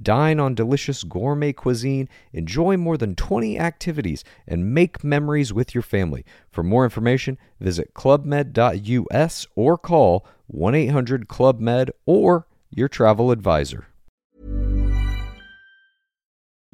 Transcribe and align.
Dine 0.00 0.40
on 0.40 0.54
delicious 0.54 1.04
gourmet 1.04 1.52
cuisine, 1.52 2.08
enjoy 2.32 2.76
more 2.76 2.96
than 2.96 3.14
20 3.14 3.58
activities, 3.58 4.24
and 4.46 4.74
make 4.74 5.04
memories 5.04 5.52
with 5.52 5.74
your 5.74 5.82
family. 5.82 6.24
For 6.50 6.62
more 6.62 6.84
information, 6.84 7.38
visit 7.60 7.94
clubmed.us 7.94 9.46
or 9.54 9.78
call 9.78 10.26
1 10.48 10.74
800 10.74 11.28
Club 11.28 11.60
Med 11.60 11.90
or 12.06 12.46
your 12.70 12.88
travel 12.88 13.30
advisor. 13.30 13.86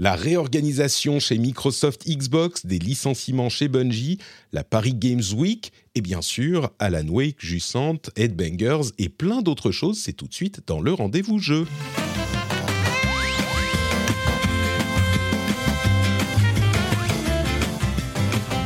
La 0.02 0.16
réorganisation 0.16 1.20
chez 1.20 1.36
Microsoft 1.36 2.08
Xbox, 2.08 2.64
des 2.64 2.78
licenciements 2.78 3.50
chez 3.50 3.68
Bungie, 3.68 4.16
la 4.50 4.64
Paris 4.64 4.94
Games 4.94 5.34
Week 5.36 5.72
et 5.94 6.00
bien 6.00 6.22
sûr 6.22 6.70
Alan 6.78 7.06
Wake, 7.06 7.36
Jussant, 7.38 7.98
Headbangers 8.16 8.92
et 8.96 9.10
plein 9.10 9.42
d'autres 9.42 9.72
choses, 9.72 9.98
c'est 9.98 10.14
tout 10.14 10.26
de 10.26 10.32
suite 10.32 10.62
dans 10.66 10.80
le 10.80 10.94
rendez-vous 10.94 11.38
jeu. 11.38 11.66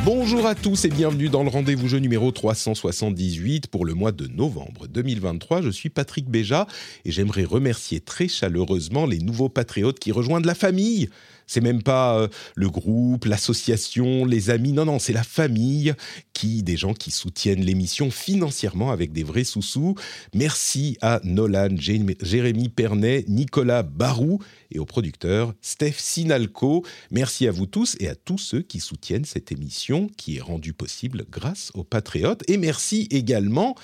Bonjour 0.05 0.45
à 0.45 0.53
tous 0.53 0.85
et 0.85 0.89
bienvenue 0.89 1.29
dans 1.29 1.41
le 1.41 1.49
rendez-vous 1.49 1.87
jeu 1.87 1.97
numéro 1.97 2.31
378 2.31 3.65
pour 3.65 3.85
le 3.85 3.95
mois 3.95 4.11
de 4.11 4.27
novembre 4.27 4.85
2023. 4.87 5.63
Je 5.63 5.71
suis 5.71 5.89
Patrick 5.89 6.29
Béja 6.29 6.67
et 7.05 7.11
j'aimerais 7.11 7.43
remercier 7.43 8.01
très 8.01 8.27
chaleureusement 8.27 9.07
les 9.07 9.17
nouveaux 9.17 9.49
patriotes 9.49 9.97
qui 9.97 10.11
rejoignent 10.11 10.45
la 10.45 10.53
famille. 10.53 11.09
C'est 11.47 11.61
même 11.61 11.83
pas 11.83 12.19
euh, 12.19 12.27
le 12.55 12.69
groupe, 12.69 13.25
l'association, 13.25 14.25
les 14.25 14.49
amis. 14.49 14.71
Non, 14.71 14.85
non, 14.85 14.99
c'est 14.99 15.13
la 15.13 15.23
famille 15.23 15.93
qui, 16.33 16.63
des 16.63 16.77
gens 16.77 16.93
qui 16.93 17.11
soutiennent 17.11 17.63
l'émission 17.63 18.11
financièrement 18.11 18.91
avec 18.91 19.11
des 19.11 19.23
vrais 19.23 19.43
sous-sous. 19.43 19.95
Merci 20.33 20.97
à 21.01 21.19
Nolan, 21.23 21.75
Jérémy 21.77 22.69
Pernet, 22.69 23.25
Nicolas 23.27 23.83
Barou 23.83 24.39
et 24.71 24.79
au 24.79 24.85
producteur 24.85 25.53
Steph 25.61 25.95
Sinalco. 25.97 26.83
Merci 27.11 27.47
à 27.47 27.51
vous 27.51 27.65
tous 27.65 27.95
et 27.99 28.07
à 28.07 28.15
tous 28.15 28.37
ceux 28.37 28.61
qui 28.61 28.79
soutiennent 28.79 29.25
cette 29.25 29.51
émission 29.51 30.09
qui 30.17 30.37
est 30.37 30.41
rendue 30.41 30.73
possible 30.73 31.25
grâce 31.29 31.71
aux 31.73 31.83
patriotes. 31.83 32.43
Et 32.49 32.57
merci 32.57 33.07
également 33.11 33.75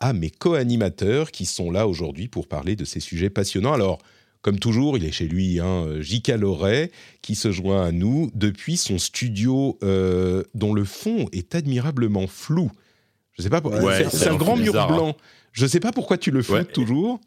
à 0.00 0.12
mes 0.12 0.30
co-animateurs 0.30 1.30
qui 1.30 1.46
sont 1.46 1.70
là 1.70 1.86
aujourd'hui 1.86 2.26
pour 2.28 2.48
parler 2.48 2.74
de 2.74 2.84
ces 2.84 3.00
sujets 3.00 3.30
passionnants. 3.30 3.72
Alors, 3.72 3.98
comme 4.42 4.58
toujours, 4.58 4.96
il 4.96 5.04
est 5.04 5.12
chez 5.12 5.28
lui, 5.28 5.60
hein, 5.60 5.86
J.K. 6.00 6.30
Loret, 6.30 6.90
qui 7.22 7.36
se 7.36 7.52
joint 7.52 7.86
à 7.86 7.92
nous 7.92 8.30
depuis 8.34 8.76
son 8.76 8.98
studio 8.98 9.78
euh, 9.84 10.42
dont 10.54 10.74
le 10.74 10.84
fond 10.84 11.28
est 11.32 11.54
admirablement 11.54 12.26
flou. 12.26 12.70
Je 13.32 13.42
sais 13.42 13.50
pas 13.50 13.62
c'est 14.10 14.28
un 14.28 14.36
grand 14.36 14.56
mur 14.56 14.72
blanc. 14.72 15.10
Hein. 15.10 15.22
Je 15.52 15.62
ne 15.64 15.68
sais 15.68 15.80
pas 15.80 15.92
pourquoi 15.92 16.18
tu 16.18 16.30
le 16.30 16.42
fais 16.42 16.64
toujours. 16.64 17.20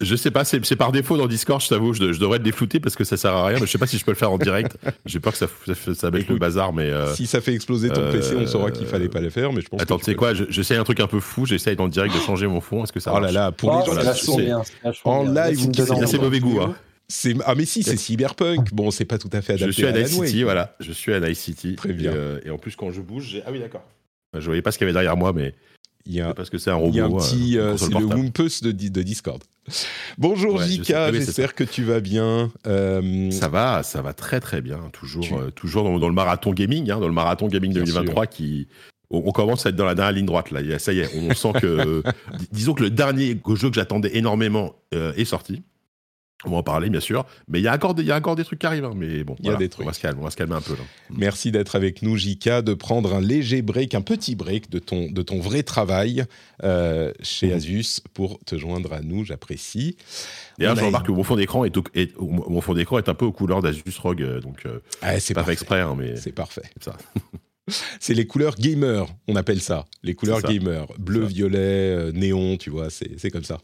Je 0.00 0.14
sais 0.14 0.30
pas, 0.30 0.44
c'est 0.44 0.76
par 0.76 0.92
défaut 0.92 1.16
dans 1.16 1.26
Discord, 1.26 1.60
je 1.60 1.68
t'avoue, 1.68 1.94
je, 1.94 2.18
devrais 2.18 2.38
le 2.38 2.44
déflouter 2.44 2.80
parce 2.80 2.96
que 2.96 3.04
ça 3.04 3.16
sert 3.16 3.32
à 3.32 3.46
rien, 3.46 3.58
mais 3.58 3.66
je 3.66 3.72
sais 3.72 3.78
pas 3.78 3.86
si 3.86 3.96
je 3.96 4.04
peux 4.04 4.10
le 4.10 4.16
faire 4.16 4.30
en 4.30 4.38
direct. 4.38 4.76
J'ai 5.06 5.20
peur 5.20 5.32
que 5.32 5.38
ça, 5.38 5.46
ça, 5.66 5.94
ça 5.94 6.10
mette 6.10 6.28
le 6.28 6.36
bazar, 6.36 6.72
mais. 6.72 6.90
Euh, 6.90 7.14
si 7.14 7.26
ça 7.26 7.40
fait 7.40 7.54
exploser 7.54 7.88
ton 7.88 8.10
PC, 8.12 8.36
on 8.36 8.46
saura 8.46 8.70
qu'il 8.70 8.86
fallait 8.86 9.08
pas 9.08 9.20
le 9.20 9.30
faire, 9.30 9.52
mais 9.52 9.62
je 9.62 9.68
pense 9.68 9.80
Attends, 9.80 9.98
tu 9.98 10.04
sais 10.04 10.14
quoi, 10.14 10.32
j'essaie 10.34 10.76
un 10.76 10.84
truc 10.84 11.00
un 11.00 11.06
peu 11.06 11.20
fou, 11.20 11.46
j'essaye 11.46 11.76
dans 11.76 11.84
le 11.84 11.90
direct 11.90 12.14
de 12.14 12.20
changer 12.20 12.46
mon 12.46 12.60
fond, 12.60 12.84
est-ce 12.84 12.92
que 12.92 13.00
ça 13.00 13.12
Oh 13.14 13.20
là 13.20 13.32
là, 13.32 13.52
pour 13.52 13.78
les 13.78 13.86
gens 13.86 14.12
qui 14.12 14.24
sont 14.24 14.64
en 15.04 15.24
live 15.24 15.70
qui 15.70 15.82
sont. 15.82 16.06
C'est 16.06 16.20
mauvais 16.20 16.40
goût, 16.40 16.60
hein. 16.60 16.74
Ah 17.44 17.54
mais 17.54 17.64
si, 17.64 17.82
c'est 17.82 17.96
cyberpunk. 17.96 18.72
Bon, 18.72 18.90
c'est 18.90 19.04
pas 19.04 19.18
tout 19.18 19.30
à 19.32 19.40
fait 19.40 19.54
adapté. 19.54 19.66
Je 19.66 19.76
suis 19.76 19.86
à, 19.86 19.92
Night 19.92 20.08
City, 20.08 20.42
voilà. 20.42 20.74
Je 20.80 20.92
suis 20.92 21.12
à 21.12 21.20
Night 21.20 21.36
City. 21.36 21.76
Très 21.76 21.92
bien. 21.92 22.12
Euh, 22.12 22.40
et, 22.44 22.50
en 22.50 22.58
plus, 22.58 22.74
quand 22.74 22.90
je 22.90 23.00
bouge, 23.00 23.28
j'ai... 23.30 23.42
ah 23.46 23.50
oui, 23.52 23.60
d'accord. 23.60 23.84
Je 24.34 24.44
voyais 24.44 24.62
pas 24.62 24.72
ce 24.72 24.78
qu'il 24.78 24.86
y 24.86 24.90
avait 24.90 24.92
derrière 24.92 25.16
moi, 25.16 25.32
mais 25.32 25.54
il 26.06 26.14
y 26.14 26.20
a, 26.20 26.34
parce 26.34 26.50
que 26.50 26.58
c'est 26.58 26.70
un 26.70 26.76
robot. 26.76 26.92
Il 26.92 26.96
y 26.96 27.00
a 27.00 27.04
un 27.06 27.10
petit, 27.10 27.58
euh, 27.58 27.76
c'est 27.76 27.92
le 27.92 28.04
Wumpus 28.04 28.62
de, 28.62 28.70
de, 28.72 29.02
Discord. 29.02 29.42
Bonjour 30.18 30.56
ouais, 30.56 30.66
Jika, 30.66 31.12
j'espère 31.12 31.54
que 31.54 31.64
tu 31.64 31.82
vas 31.82 32.00
bien. 32.00 32.52
Euh... 32.66 33.30
Ça 33.30 33.48
va, 33.48 33.82
ça 33.82 34.02
va 34.02 34.12
très 34.12 34.40
très 34.40 34.60
bien. 34.60 34.78
Toujours, 34.92 35.26
euh, 35.32 35.50
toujours 35.50 35.84
dans, 35.84 35.98
dans, 35.98 36.08
le 36.08 36.14
marathon 36.14 36.52
gaming, 36.52 36.90
hein, 36.90 37.00
dans 37.00 37.08
le 37.08 37.14
marathon 37.14 37.48
gaming 37.48 37.72
2023 37.72 38.26
qui. 38.26 38.68
On, 39.08 39.30
commence 39.30 39.64
à 39.66 39.68
être 39.68 39.76
dans 39.76 39.84
la 39.84 39.94
dernière 39.94 40.12
ligne 40.12 40.26
droite 40.26 40.50
là. 40.50 40.78
Ça 40.80 40.92
y 40.92 40.98
est, 41.00 41.08
on 41.16 41.32
sent 41.32 41.52
que. 41.60 42.02
disons 42.52 42.74
que 42.74 42.82
le 42.82 42.90
dernier 42.90 43.40
jeu 43.54 43.68
que 43.68 43.76
j'attendais 43.76 44.16
énormément 44.16 44.74
euh, 44.94 45.12
est 45.14 45.24
sorti. 45.24 45.62
On 46.44 46.50
va 46.50 46.58
en 46.58 46.62
parler, 46.62 46.90
bien 46.90 47.00
sûr. 47.00 47.24
Mais 47.48 47.60
il 47.60 47.62
y, 47.62 47.68
a 47.68 47.74
encore 47.74 47.94
des, 47.94 48.02
il 48.02 48.08
y 48.08 48.12
a 48.12 48.16
encore 48.16 48.36
des 48.36 48.44
trucs 48.44 48.58
qui 48.58 48.66
arrivent. 48.66 48.84
Hein. 48.84 48.92
Mais 48.94 49.24
bon, 49.24 49.36
il 49.40 49.46
y 49.46 49.50
a 49.50 49.56
des 49.56 49.70
trucs. 49.70 49.86
On 49.86 49.88
va, 49.88 49.94
se 49.94 50.00
calmer, 50.00 50.20
on 50.20 50.24
va 50.24 50.30
se 50.30 50.36
calmer 50.36 50.54
un 50.54 50.60
peu. 50.60 50.74
Là. 50.74 50.82
Merci 51.10 51.50
d'être 51.50 51.76
avec 51.76 52.02
nous, 52.02 52.16
Jika, 52.16 52.60
de 52.60 52.74
prendre 52.74 53.14
un 53.14 53.22
léger 53.22 53.62
break, 53.62 53.94
un 53.94 54.02
petit 54.02 54.36
break 54.36 54.68
de 54.68 54.78
ton, 54.78 55.10
de 55.10 55.22
ton 55.22 55.40
vrai 55.40 55.62
travail 55.62 56.24
euh, 56.62 57.10
chez 57.22 57.48
mmh. 57.48 57.56
Asus 57.56 58.00
pour 58.12 58.38
te 58.44 58.58
joindre 58.58 58.92
à 58.92 59.00
nous. 59.00 59.24
J'apprécie. 59.24 59.96
D'ailleurs, 60.58 60.76
je 60.76 60.84
remarque 60.84 61.06
que 61.06 61.12
mon 61.12 61.24
fond 61.24 61.36
d'écran 61.36 61.64
est, 61.64 61.74
est, 61.94 62.12
mon 62.20 62.60
fond 62.60 62.74
d'écran 62.74 62.98
est 62.98 63.08
un 63.08 63.14
peu 63.14 63.24
aux 63.24 63.32
couleurs 63.32 63.62
d'Asus 63.62 63.82
ROG. 63.98 64.20
Euh, 64.20 64.40
donc, 64.40 64.66
euh, 64.66 64.80
ah, 65.00 65.18
c'est 65.18 65.34
pas 65.34 65.44
fait 65.44 65.52
exprès. 65.52 65.80
Hein, 65.80 65.94
mais 65.96 66.16
c'est 66.16 66.32
parfait. 66.32 66.70
Ça. 66.80 66.96
C'est 67.98 68.14
les 68.14 68.26
couleurs 68.26 68.54
gamer, 68.54 69.08
on 69.26 69.34
appelle 69.34 69.60
ça. 69.60 69.86
Les 70.04 70.14
couleurs 70.14 70.40
gamer. 70.40 70.86
Bleu, 70.98 71.24
violet, 71.24 71.58
euh, 71.58 72.12
néon, 72.12 72.56
tu 72.56 72.70
vois, 72.70 72.88
c'est 72.90 73.30
comme 73.30 73.42
ça. 73.42 73.58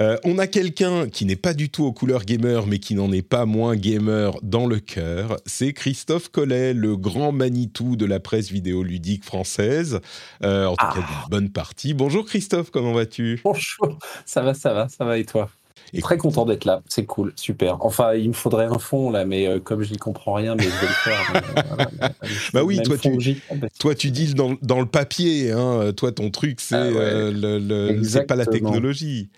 Euh, 0.00 0.16
on 0.24 0.38
a 0.38 0.46
quelqu'un 0.46 1.08
qui 1.08 1.26
n'est 1.26 1.36
pas 1.36 1.52
du 1.52 1.68
tout 1.68 1.84
aux 1.84 1.92
couleurs 1.92 2.24
gamer, 2.24 2.66
mais 2.66 2.78
qui 2.78 2.94
n'en 2.94 3.12
est 3.12 3.20
pas 3.22 3.44
moins 3.44 3.76
gamer 3.76 4.38
dans 4.42 4.66
le 4.66 4.80
cœur. 4.80 5.36
C'est 5.44 5.74
Christophe 5.74 6.30
Collet, 6.30 6.72
le 6.72 6.96
grand 6.96 7.32
Manitou 7.32 7.96
de 7.96 8.06
la 8.06 8.20
presse 8.20 8.50
vidéoludique 8.50 9.24
française. 9.24 10.00
Euh, 10.42 10.64
en 10.66 10.76
tout 10.76 10.86
cas, 10.86 10.94
ah. 10.96 11.00
d'une 11.00 11.30
bonne 11.30 11.50
partie. 11.50 11.92
Bonjour 11.92 12.24
Christophe, 12.24 12.70
comment 12.70 12.94
vas-tu? 12.94 13.40
Bonjour, 13.44 13.98
ça 14.24 14.40
va, 14.40 14.54
ça 14.54 14.72
va, 14.72 14.88
ça 14.88 15.04
va 15.04 15.18
et 15.18 15.26
toi? 15.26 15.50
Et 15.96 16.02
Très 16.02 16.18
content 16.18 16.44
d'être 16.44 16.66
là, 16.66 16.82
c'est 16.88 17.06
cool, 17.06 17.32
super. 17.36 17.78
Enfin, 17.84 18.14
il 18.14 18.28
me 18.28 18.34
faudrait 18.34 18.66
un 18.66 18.78
fond 18.78 19.10
là, 19.10 19.24
mais 19.24 19.46
euh, 19.46 19.58
comme 19.58 19.82
je 19.82 19.92
n'y 19.92 19.96
comprends 19.96 20.34
rien, 20.34 20.54
mais 20.54 20.64
je 20.64 20.68
vais 20.68 20.86
le 20.86 20.92
faire. 20.92 22.10
bah 22.52 22.62
oui, 22.62 22.82
toi 22.82 22.98
tu, 22.98 23.42
toi 23.78 23.94
tu 23.94 24.10
dis 24.10 24.34
dans, 24.34 24.56
dans 24.60 24.80
le 24.80 24.86
papier, 24.86 25.52
hein, 25.52 25.92
toi 25.96 26.12
ton 26.12 26.30
truc 26.30 26.60
c'est 26.60 26.74
ah 26.74 26.82
euh, 26.82 27.32
le, 27.32 28.26
pas 28.26 28.36
la 28.36 28.44
technologie. 28.44 29.30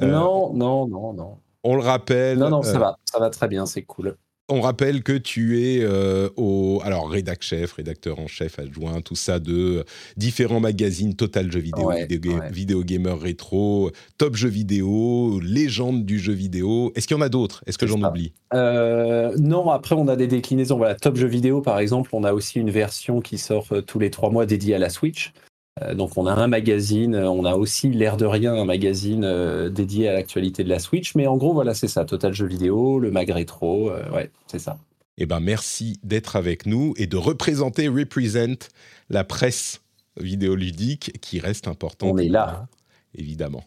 Euh, 0.00 0.06
non, 0.06 0.52
non, 0.54 0.86
non, 0.86 1.12
non. 1.12 1.36
On 1.62 1.74
le 1.76 1.82
rappelle. 1.82 2.38
Non, 2.38 2.48
non, 2.48 2.62
ça 2.62 2.78
va, 2.78 2.98
ça 3.04 3.18
va 3.18 3.28
très 3.30 3.48
bien, 3.48 3.66
c'est 3.66 3.82
cool. 3.82 4.16
On 4.50 4.62
rappelle 4.62 5.02
que 5.02 5.12
tu 5.12 5.62
es 5.62 5.80
euh, 5.82 6.30
au 6.36 6.80
alors 6.82 7.10
rédac 7.10 7.42
chef, 7.42 7.74
rédacteur 7.74 8.18
en 8.18 8.26
chef 8.26 8.58
adjoint, 8.58 9.02
tout 9.02 9.14
ça 9.14 9.40
de 9.40 9.84
différents 10.16 10.60
magazines 10.60 11.14
Total 11.14 11.52
Jeux 11.52 11.60
vidéo, 11.60 11.92
vidéo, 12.50 12.82
Gamer 12.82 13.20
Rétro, 13.20 13.90
Top 14.16 14.36
Jeux 14.36 14.48
vidéo, 14.48 15.38
Légende 15.40 16.06
du 16.06 16.18
jeu 16.18 16.32
vidéo. 16.32 16.92
Est-ce 16.94 17.06
qu'il 17.06 17.16
y 17.16 17.20
en 17.20 17.22
a 17.22 17.28
d'autres? 17.28 17.62
Est-ce 17.66 17.76
que 17.76 17.86
j'en 17.86 18.02
oublie? 18.02 18.32
Euh, 18.54 19.34
Non, 19.36 19.68
après 19.68 19.94
on 19.94 20.08
a 20.08 20.16
des 20.16 20.26
déclinaisons. 20.26 20.78
Voilà, 20.78 20.94
Top 20.94 21.16
Jeux 21.16 21.26
vidéo 21.26 21.60
par 21.60 21.78
exemple, 21.78 22.08
on 22.14 22.24
a 22.24 22.32
aussi 22.32 22.58
une 22.58 22.70
version 22.70 23.20
qui 23.20 23.36
sort 23.36 23.66
euh, 23.72 23.82
tous 23.82 23.98
les 23.98 24.10
trois 24.10 24.30
mois 24.30 24.46
dédiée 24.46 24.74
à 24.74 24.78
la 24.78 24.88
Switch. 24.88 25.34
Euh, 25.82 25.94
donc 25.94 26.16
on 26.16 26.26
a 26.26 26.32
un 26.32 26.46
magazine, 26.46 27.14
on 27.16 27.44
a 27.44 27.54
aussi 27.54 27.90
l'air 27.90 28.16
de 28.16 28.24
rien 28.24 28.54
un 28.54 28.64
magazine 28.64 29.24
euh, 29.24 29.68
dédié 29.68 30.08
à 30.08 30.12
l'actualité 30.12 30.64
de 30.64 30.68
la 30.68 30.78
Switch, 30.78 31.14
mais 31.14 31.26
en 31.26 31.36
gros 31.36 31.52
voilà 31.52 31.74
c'est 31.74 31.88
ça, 31.88 32.04
Total 32.04 32.32
Jeux 32.32 32.46
vidéo, 32.46 32.98
le 32.98 33.10
mag 33.10 33.30
rétro, 33.30 33.90
euh, 33.90 34.10
ouais 34.10 34.30
c'est 34.46 34.58
ça. 34.58 34.78
Eh 35.18 35.26
ben 35.26 35.40
merci 35.40 35.98
d'être 36.04 36.36
avec 36.36 36.66
nous 36.66 36.94
et 36.96 37.06
de 37.06 37.16
représenter 37.16 37.88
Represent 37.88 38.68
la 39.10 39.24
presse 39.24 39.80
vidéoludique 40.20 41.12
qui 41.20 41.40
reste 41.40 41.66
importante. 41.66 42.12
On 42.12 42.18
est 42.18 42.28
là. 42.28 42.66
Évidemment. 43.14 43.64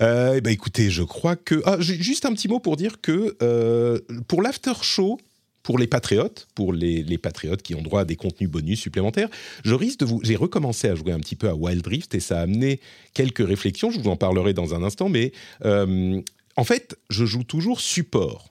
eh 0.00 0.40
ben 0.42 0.48
écoutez, 0.48 0.90
je 0.90 1.02
crois 1.02 1.36
que... 1.36 1.62
Ah, 1.64 1.76
juste 1.80 2.26
un 2.26 2.32
petit 2.32 2.48
mot 2.48 2.60
pour 2.60 2.76
dire 2.76 3.00
que 3.00 3.36
pour 4.26 4.42
l'after 4.42 4.74
show, 4.82 5.18
pour 5.68 5.76
les 5.76 5.86
patriotes, 5.86 6.48
pour 6.54 6.72
les, 6.72 7.18
patriotes 7.18 7.60
qui 7.60 7.74
ont 7.74 7.82
droit 7.82 8.00
à 8.00 8.04
des 8.06 8.16
contenus 8.16 8.48
bonus 8.48 8.80
supplémentaires, 8.80 9.28
je 9.66 9.74
risque 9.74 9.98
de 9.98 10.06
vous. 10.06 10.18
J'ai 10.24 10.34
recommencé 10.34 10.88
à 10.88 10.94
jouer 10.94 11.12
un 11.12 11.20
petit 11.20 11.36
peu 11.36 11.46
à 11.46 11.54
Wild 11.54 11.86
Rift 11.86 12.14
et 12.14 12.20
ça 12.20 12.38
a 12.38 12.40
amené 12.44 12.80
quelques 13.12 13.46
réflexions. 13.46 13.90
Je 13.90 14.00
vous 14.00 14.08
en 14.08 14.16
parlerai 14.16 14.54
dans 14.54 14.74
un 14.74 14.82
instant, 14.82 15.10
mais 15.10 15.30
euh, 15.66 16.22
en 16.56 16.64
fait, 16.64 16.96
je 17.10 17.26
joue 17.26 17.44
toujours 17.44 17.82
support. 17.82 18.50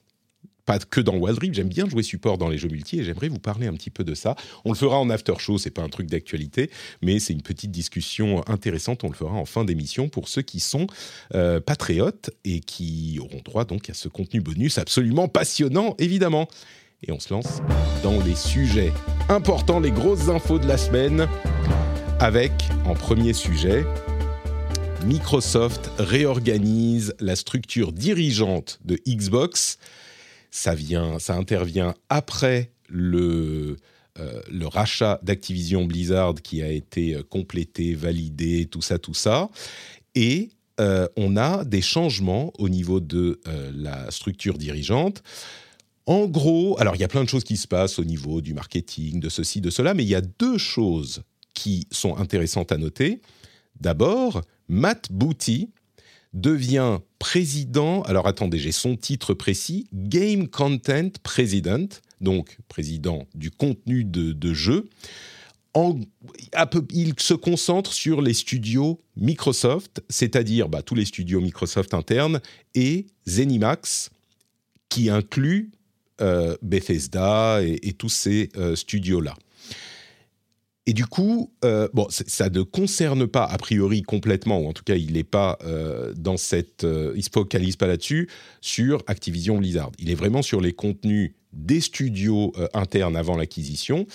Pas 0.64 0.78
que 0.78 1.00
dans 1.00 1.16
Wild 1.16 1.40
Rift, 1.40 1.54
j'aime 1.54 1.68
bien 1.68 1.88
jouer 1.88 2.04
support 2.04 2.38
dans 2.38 2.48
les 2.48 2.56
jeux 2.56 2.68
multi 2.68 3.00
et 3.00 3.02
j'aimerais 3.02 3.26
vous 3.28 3.40
parler 3.40 3.66
un 3.66 3.74
petit 3.74 3.90
peu 3.90 4.04
de 4.04 4.14
ça. 4.14 4.36
On 4.64 4.70
le 4.70 4.76
fera 4.76 5.00
en 5.00 5.10
after 5.10 5.34
show, 5.38 5.58
c'est 5.58 5.70
pas 5.70 5.82
un 5.82 5.88
truc 5.88 6.06
d'actualité, 6.06 6.70
mais 7.02 7.18
c'est 7.18 7.32
une 7.32 7.42
petite 7.42 7.72
discussion 7.72 8.46
intéressante. 8.48 9.02
On 9.02 9.08
le 9.08 9.16
fera 9.16 9.34
en 9.34 9.44
fin 9.44 9.64
d'émission 9.64 10.08
pour 10.08 10.28
ceux 10.28 10.42
qui 10.42 10.60
sont 10.60 10.86
euh, 11.34 11.58
patriotes 11.58 12.30
et 12.44 12.60
qui 12.60 13.18
auront 13.20 13.40
droit 13.44 13.64
donc 13.64 13.90
à 13.90 13.94
ce 13.94 14.06
contenu 14.06 14.40
bonus 14.40 14.78
absolument 14.78 15.26
passionnant, 15.26 15.96
évidemment. 15.98 16.48
Et 17.02 17.12
on 17.12 17.20
se 17.20 17.32
lance 17.32 17.60
dans 18.02 18.18
les 18.20 18.34
sujets 18.34 18.92
importants, 19.28 19.80
les 19.80 19.90
grosses 19.90 20.28
infos 20.28 20.58
de 20.58 20.66
la 20.66 20.78
semaine, 20.78 21.28
avec 22.20 22.52
en 22.86 22.94
premier 22.94 23.32
sujet 23.32 23.84
Microsoft 25.04 25.90
réorganise 25.98 27.14
la 27.20 27.36
structure 27.36 27.92
dirigeante 27.92 28.80
de 28.84 28.98
Xbox. 29.06 29.78
Ça 30.50 30.74
vient, 30.74 31.18
ça 31.18 31.34
intervient 31.34 31.94
après 32.08 32.72
le 32.88 33.76
euh, 34.20 34.40
le 34.50 34.66
rachat 34.66 35.20
d'Activision 35.22 35.84
Blizzard 35.84 36.34
qui 36.42 36.60
a 36.62 36.70
été 36.70 37.14
euh, 37.14 37.22
complété, 37.22 37.94
validé, 37.94 38.66
tout 38.66 38.82
ça, 38.82 38.98
tout 38.98 39.14
ça. 39.14 39.48
Et 40.16 40.50
euh, 40.80 41.06
on 41.16 41.36
a 41.36 41.64
des 41.64 41.82
changements 41.82 42.52
au 42.58 42.68
niveau 42.68 42.98
de 42.98 43.40
la 43.74 44.10
structure 44.10 44.58
dirigeante. 44.58 45.22
En 46.08 46.26
gros, 46.26 46.74
alors 46.80 46.96
il 46.96 47.00
y 47.02 47.04
a 47.04 47.08
plein 47.08 47.22
de 47.22 47.28
choses 47.28 47.44
qui 47.44 47.58
se 47.58 47.68
passent 47.68 47.98
au 47.98 48.04
niveau 48.04 48.40
du 48.40 48.54
marketing, 48.54 49.20
de 49.20 49.28
ceci, 49.28 49.60
de 49.60 49.68
cela, 49.68 49.92
mais 49.92 50.04
il 50.04 50.08
y 50.08 50.14
a 50.14 50.22
deux 50.22 50.56
choses 50.56 51.22
qui 51.52 51.86
sont 51.90 52.16
intéressantes 52.16 52.72
à 52.72 52.78
noter. 52.78 53.20
D'abord, 53.78 54.40
Matt 54.68 55.12
Booty 55.12 55.68
devient 56.32 57.00
président, 57.18 58.00
alors 58.04 58.26
attendez, 58.26 58.58
j'ai 58.58 58.72
son 58.72 58.96
titre 58.96 59.34
précis, 59.34 59.86
Game 59.92 60.48
Content 60.48 61.10
President, 61.22 62.00
donc 62.22 62.56
président 62.68 63.26
du 63.34 63.50
contenu 63.50 64.02
de, 64.02 64.54
jeu. 64.54 64.88
il 65.74 67.14
se 67.18 67.34
concentre 67.34 67.92
sur 67.92 68.22
les 68.22 68.32
studios 68.32 68.98
Microsoft, 69.16 70.02
c'est-à-dire 70.08 70.70
bah, 70.70 70.80
tous 70.80 70.94
les 70.94 71.04
studios 71.04 71.42
Microsoft 71.42 71.92
internes 71.92 72.40
et 72.74 73.08
Zenimax, 73.26 74.08
qui 74.88 75.10
inclut 75.10 75.70
Bethesda 76.62 77.60
et, 77.62 77.92
tous 77.92 78.08
ces 78.08 78.50
euh, 78.56 78.76
studios-là. 78.76 79.34
Et 80.86 80.94
du 80.94 81.04
coup, 81.04 81.52
euh, 81.64 81.88
bon, 81.92 82.06
ça 82.08 82.48
ne 82.48 82.62
concerne 82.62 83.26
pas 83.26 83.44
a 83.44 83.58
priori 83.58 84.02
complètement, 84.02 84.60
ou 84.60 84.68
en 84.68 84.72
tout 84.72 84.84
cas, 84.84 84.94
il 84.94 85.12
n'est 85.12 85.24
pas 85.24 85.58
dans 86.16 86.38
cette, 86.38 86.86
il 87.14 87.22
se 87.22 87.28
focalise 87.30 87.76
pas 87.76 87.86
là-dessus 87.86 88.28
sur 88.62 89.02
Activision 89.06 89.58
Blizzard. 89.58 89.92
Il 89.98 90.10
est 90.10 90.14
vraiment 90.14 90.40
sur 90.40 90.62
les 90.62 90.72
contenus 90.72 91.32
des 91.52 91.80
studios 91.80 92.52
internes 92.72 93.16
avant 93.16 93.36
l'acquisition. 93.36 94.06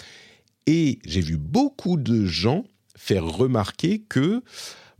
Et 0.65 0.97
j'ai 1.05 1.21
vu 1.21 1.37
beaucoup 1.37 1.97
de 1.97 2.25
gens 2.25 2.63
faire 2.95 3.25
remarquer 3.25 3.99
que 3.99 4.41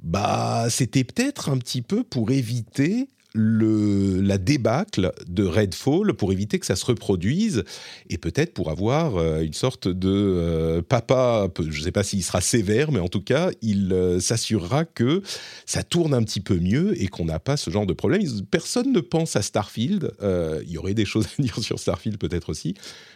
bah, 0.04 0.68
c'était 0.70 1.06
peut-être 1.06 1.50
un 1.50 1.58
petit 1.58 1.82
peu 1.82 2.04
pour 2.04 2.32
éviter 2.32 3.08
le, 3.33 4.21
la 4.21 4.38
débâcle 4.38 5.12
de 5.27 5.44
Redfall 5.44 6.13
pour 6.13 6.31
éviter 6.31 6.59
que 6.59 6.65
ça 6.65 6.75
se 6.75 6.85
reproduise 6.85 7.63
et 8.09 8.18
peut-être 8.18 8.53
pour 8.53 8.69
avoir 8.69 9.18
euh, 9.18 9.41
une 9.41 9.53
sorte 9.53 9.88
de 9.88 10.09
euh, 10.09 10.81
papa, 10.81 11.47
je 11.59 11.80
ne 11.80 11.83
sais 11.83 11.91
pas 11.91 12.03
s'il 12.03 12.24
sera 12.24 12.41
sévère, 12.41 12.91
mais 12.91 13.00
en 13.00 13.07
tout 13.07 13.21
cas, 13.21 13.50
il 13.62 13.91
euh, 13.91 14.19
s'assurera 14.19 14.85
que 14.85 15.24
ça 15.65 15.83
tourne 15.83 16.13
un 16.13 16.24
petit 16.24 16.41
peu 16.41 16.59
mieux 16.59 17.01
et 17.01 17.07
qu'on 17.07 17.25
n'a 17.25 17.39
pas 17.39 17.57
ce 17.57 17.71
genre 17.71 17.88
de 17.88 17.94
problème. 17.94 18.21
Personne 18.51 18.91
ne 18.91 19.00
pense 19.00 19.35
à 19.35 19.41
Starfield. 19.41 20.12
Il 20.21 20.71
y 20.71 20.77
aurait 20.77 20.94
des 20.94 21.06
choses 21.06 21.25
à 21.25 21.41
dire 21.41 21.57
sur 21.59 21.80
Starfield 21.80 22.18
peut-être 22.18 22.50
aussi, 22.50 22.75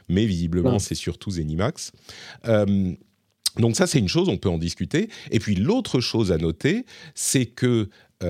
mais 0.09 0.25
visiblement, 0.25 0.79
c'est 0.79 0.95
surtout 0.95 1.31
Zenimax. 1.31 1.91
donc 3.57 3.75
ça, 3.75 3.85
c'est 3.87 3.99
une 3.99 4.07
chose, 4.07 4.29
on 4.29 4.37
peut 4.37 4.49
en 4.49 4.57
discuter. 4.57 5.09
Et 5.31 5.39
puis 5.39 5.55
l'autre 5.55 5.99
chose 5.99 6.31
à 6.31 6.37
noter, 6.37 6.85
c'est 7.13 7.45
que 7.45 7.89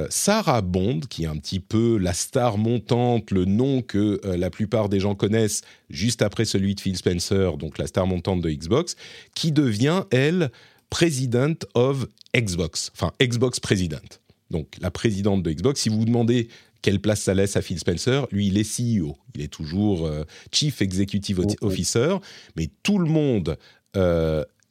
Sarah 0.09 0.61
Bond, 0.61 1.01
qui 1.09 1.23
est 1.23 1.27
un 1.27 1.37
petit 1.37 1.61
peu 1.61 1.97
la 1.97 2.13
star 2.13 2.57
montante, 2.57 3.31
le 3.31 3.45
nom 3.45 3.81
que 3.81 4.19
euh, 4.25 4.35
la 4.35 4.49
plupart 4.49 4.89
des 4.89 4.99
gens 4.99 5.15
connaissent 5.15 5.61
juste 5.89 6.21
après 6.21 6.43
celui 6.43 6.75
de 6.75 6.81
Phil 6.81 6.97
Spencer, 6.97 7.57
donc 7.57 7.77
la 7.77 7.87
star 7.87 8.05
montante 8.05 8.41
de 8.41 8.49
Xbox, 8.49 8.97
qui 9.33 9.53
devient, 9.53 10.03
elle, 10.11 10.51
President 10.89 11.55
of 11.73 12.05
Xbox, 12.35 12.91
enfin 12.93 13.13
Xbox 13.21 13.61
President. 13.61 14.21
Donc 14.51 14.75
la 14.81 14.91
présidente 14.91 15.43
de 15.43 15.51
Xbox. 15.51 15.81
Si 15.81 15.89
vous 15.89 15.99
vous 15.99 16.05
demandez 16.05 16.49
quelle 16.81 16.99
place 16.99 17.21
ça 17.21 17.33
laisse 17.33 17.55
à 17.55 17.61
Phil 17.61 17.79
Spencer, 17.79 18.27
lui, 18.31 18.47
il 18.47 18.57
est 18.57 18.63
CEO. 18.63 19.17
Il 19.35 19.41
est 19.41 19.47
toujours 19.51 20.05
euh, 20.05 20.23
Chief 20.51 20.81
Executive 20.81 21.41
Officer, 21.61 22.17
mais 22.57 22.69
tout 22.83 22.99
le 22.99 23.09
monde 23.09 23.57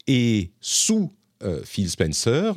est 0.07 0.53
sous 0.61 1.13
Phil 1.65 1.91
Spencer 1.91 2.55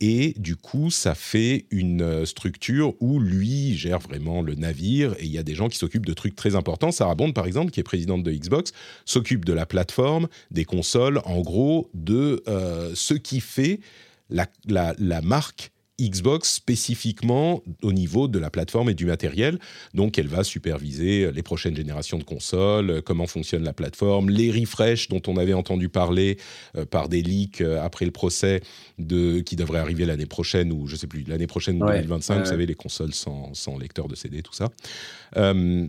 et 0.00 0.34
du 0.38 0.56
coup, 0.56 0.90
ça 0.90 1.14
fait 1.14 1.66
une 1.70 2.02
euh, 2.02 2.24
structure 2.24 2.94
où 3.00 3.20
lui 3.20 3.76
gère 3.76 3.98
vraiment 3.98 4.42
le 4.42 4.54
navire 4.54 5.14
et 5.18 5.24
il 5.24 5.30
y 5.30 5.38
a 5.38 5.42
des 5.42 5.54
gens 5.54 5.68
qui 5.68 5.78
s'occupent 5.78 6.06
de 6.06 6.14
trucs 6.14 6.36
très 6.36 6.56
importants. 6.56 6.90
Sarah 6.90 7.14
Bond, 7.14 7.32
par 7.32 7.46
exemple, 7.46 7.70
qui 7.70 7.80
est 7.80 7.84
présidente 7.84 8.22
de 8.22 8.32
Xbox, 8.32 8.72
s'occupe 9.04 9.44
de 9.44 9.52
la 9.52 9.66
plateforme, 9.66 10.28
des 10.50 10.64
consoles, 10.64 11.20
en 11.24 11.40
gros, 11.40 11.90
de 11.94 12.42
euh, 12.48 12.92
ce 12.94 13.14
qui 13.14 13.40
fait 13.40 13.80
la, 14.30 14.46
la 14.66 15.20
marque 15.22 15.70
Xbox 16.00 16.52
spécifiquement 16.52 17.62
au 17.82 17.92
niveau 17.92 18.26
de 18.26 18.40
la 18.40 18.50
plateforme 18.50 18.90
et 18.90 18.94
du 18.94 19.06
matériel. 19.06 19.60
Donc, 19.94 20.18
elle 20.18 20.26
va 20.26 20.42
superviser 20.42 21.30
les 21.30 21.42
prochaines 21.42 21.76
générations 21.76 22.18
de 22.18 22.24
consoles, 22.24 23.00
comment 23.02 23.28
fonctionne 23.28 23.62
la 23.62 23.72
plateforme, 23.72 24.28
les 24.28 24.50
refreshs 24.50 25.08
dont 25.08 25.22
on 25.28 25.36
avait 25.36 25.52
entendu 25.52 25.88
parler 25.88 26.38
euh, 26.76 26.84
par 26.84 27.08
des 27.08 27.22
leaks 27.22 27.60
euh, 27.60 27.80
après 27.80 28.04
le 28.04 28.10
procès 28.10 28.60
de, 28.98 29.40
qui 29.40 29.54
devrait 29.54 29.78
arriver 29.78 30.04
l'année 30.04 30.26
prochaine 30.26 30.72
ou 30.72 30.88
je 30.88 30.96
sais 30.96 31.06
plus, 31.06 31.22
l'année 31.28 31.46
prochaine 31.46 31.78
2025, 31.78 32.40
vous 32.40 32.46
savez, 32.46 32.66
les 32.66 32.74
consoles 32.74 33.14
sans, 33.14 33.78
lecteur 33.78 34.08
de 34.08 34.16
CD, 34.16 34.42
tout 34.42 34.52
ça. 34.52 34.70
Euh, 35.36 35.86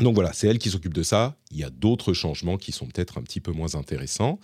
donc 0.00 0.14
voilà, 0.14 0.32
c'est 0.32 0.48
elle 0.48 0.58
qui 0.58 0.70
s'occupe 0.70 0.94
de 0.94 1.02
ça. 1.02 1.36
Il 1.52 1.58
y 1.58 1.64
a 1.64 1.70
d'autres 1.70 2.12
changements 2.12 2.56
qui 2.56 2.72
sont 2.72 2.86
peut-être 2.86 3.18
un 3.18 3.22
petit 3.22 3.40
peu 3.40 3.52
moins 3.52 3.74
intéressants. 3.74 4.38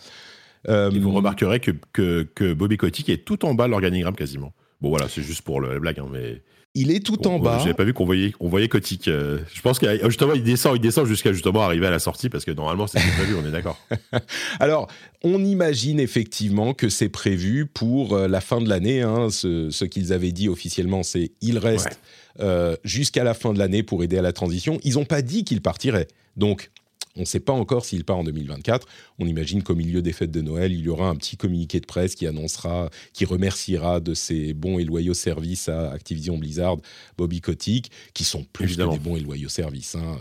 Et 0.66 0.98
vous 0.98 1.12
remarquerez 1.12 1.60
que, 1.60 1.72
que, 1.92 2.22
que 2.34 2.54
Bobby 2.54 2.78
Kotick 2.78 3.10
est 3.10 3.26
tout 3.26 3.44
en 3.44 3.52
bas 3.52 3.66
de 3.66 3.72
l'organigramme 3.72 4.16
quasiment. 4.16 4.54
Bon 4.84 4.90
voilà, 4.90 5.08
c'est 5.08 5.22
juste 5.22 5.40
pour 5.40 5.62
la 5.62 5.78
blague, 5.78 5.98
hein, 5.98 6.08
mais. 6.12 6.42
Il 6.74 6.90
est 6.90 7.00
tout 7.00 7.26
en 7.26 7.38
bas. 7.38 7.58
J'avais 7.60 7.72
pas 7.72 7.84
vu 7.84 7.94
qu'on 7.94 8.04
voyait, 8.04 8.34
on 8.38 8.48
voyait 8.48 8.68
Kotick. 8.68 9.08
Euh, 9.08 9.38
je 9.54 9.62
pense 9.62 9.78
qu'il 9.78 9.98
justement 10.04 10.34
il 10.34 10.42
descend, 10.42 10.76
il 10.76 10.80
descend 10.80 11.06
jusqu'à 11.06 11.32
justement 11.32 11.62
arriver 11.62 11.86
à 11.86 11.90
la 11.90 12.00
sortie 12.00 12.28
parce 12.28 12.44
que 12.44 12.50
normalement 12.50 12.86
c'est 12.86 13.00
prévu, 13.16 13.34
on 13.34 13.46
est 13.46 13.50
d'accord. 13.50 13.78
Alors, 14.60 14.88
on 15.22 15.42
imagine 15.42 16.00
effectivement 16.00 16.74
que 16.74 16.90
c'est 16.90 17.08
prévu 17.08 17.64
pour 17.64 18.14
euh, 18.14 18.28
la 18.28 18.42
fin 18.42 18.60
de 18.60 18.68
l'année. 18.68 19.00
Hein, 19.00 19.30
ce, 19.30 19.84
qu'ils 19.84 20.12
avaient 20.12 20.32
dit 20.32 20.50
officiellement, 20.50 21.02
c'est 21.02 21.30
il 21.40 21.56
reste 21.56 21.98
euh, 22.40 22.76
jusqu'à 22.84 23.24
la 23.24 23.32
fin 23.32 23.54
de 23.54 23.58
l'année 23.58 23.82
pour 23.82 24.04
aider 24.04 24.18
à 24.18 24.22
la 24.22 24.34
transition. 24.34 24.78
Ils 24.82 24.94
n'ont 24.94 25.06
pas 25.06 25.22
dit 25.22 25.44
qu'il 25.44 25.62
partirait. 25.62 26.08
Donc, 26.36 26.70
on 27.16 27.20
ne 27.20 27.24
sait 27.24 27.40
pas 27.40 27.52
encore 27.52 27.84
s'il 27.84 28.04
part 28.04 28.18
en 28.18 28.24
2024. 28.24 28.86
On 29.18 29.26
imagine 29.26 29.62
qu'au 29.62 29.74
milieu 29.74 30.02
des 30.02 30.12
fêtes 30.12 30.30
de 30.30 30.40
Noël, 30.40 30.72
il 30.72 30.80
y 30.80 30.88
aura 30.88 31.08
un 31.08 31.16
petit 31.16 31.36
communiqué 31.36 31.80
de 31.80 31.86
presse 31.86 32.14
qui 32.14 32.26
annoncera, 32.26 32.90
qui 33.12 33.24
remerciera 33.24 34.00
de 34.00 34.14
ses 34.14 34.52
bons 34.52 34.78
et 34.78 34.84
loyaux 34.84 35.14
services 35.14 35.68
à 35.68 35.92
Activision 35.92 36.38
Blizzard, 36.38 36.78
Bobby 37.16 37.40
Kotick, 37.40 37.90
qui 38.14 38.24
sont 38.24 38.44
plus 38.52 38.76
que 38.76 38.90
des 38.90 38.98
bons 38.98 39.16
et 39.16 39.20
loyaux 39.20 39.48
services. 39.48 39.94
Hein 39.94 40.18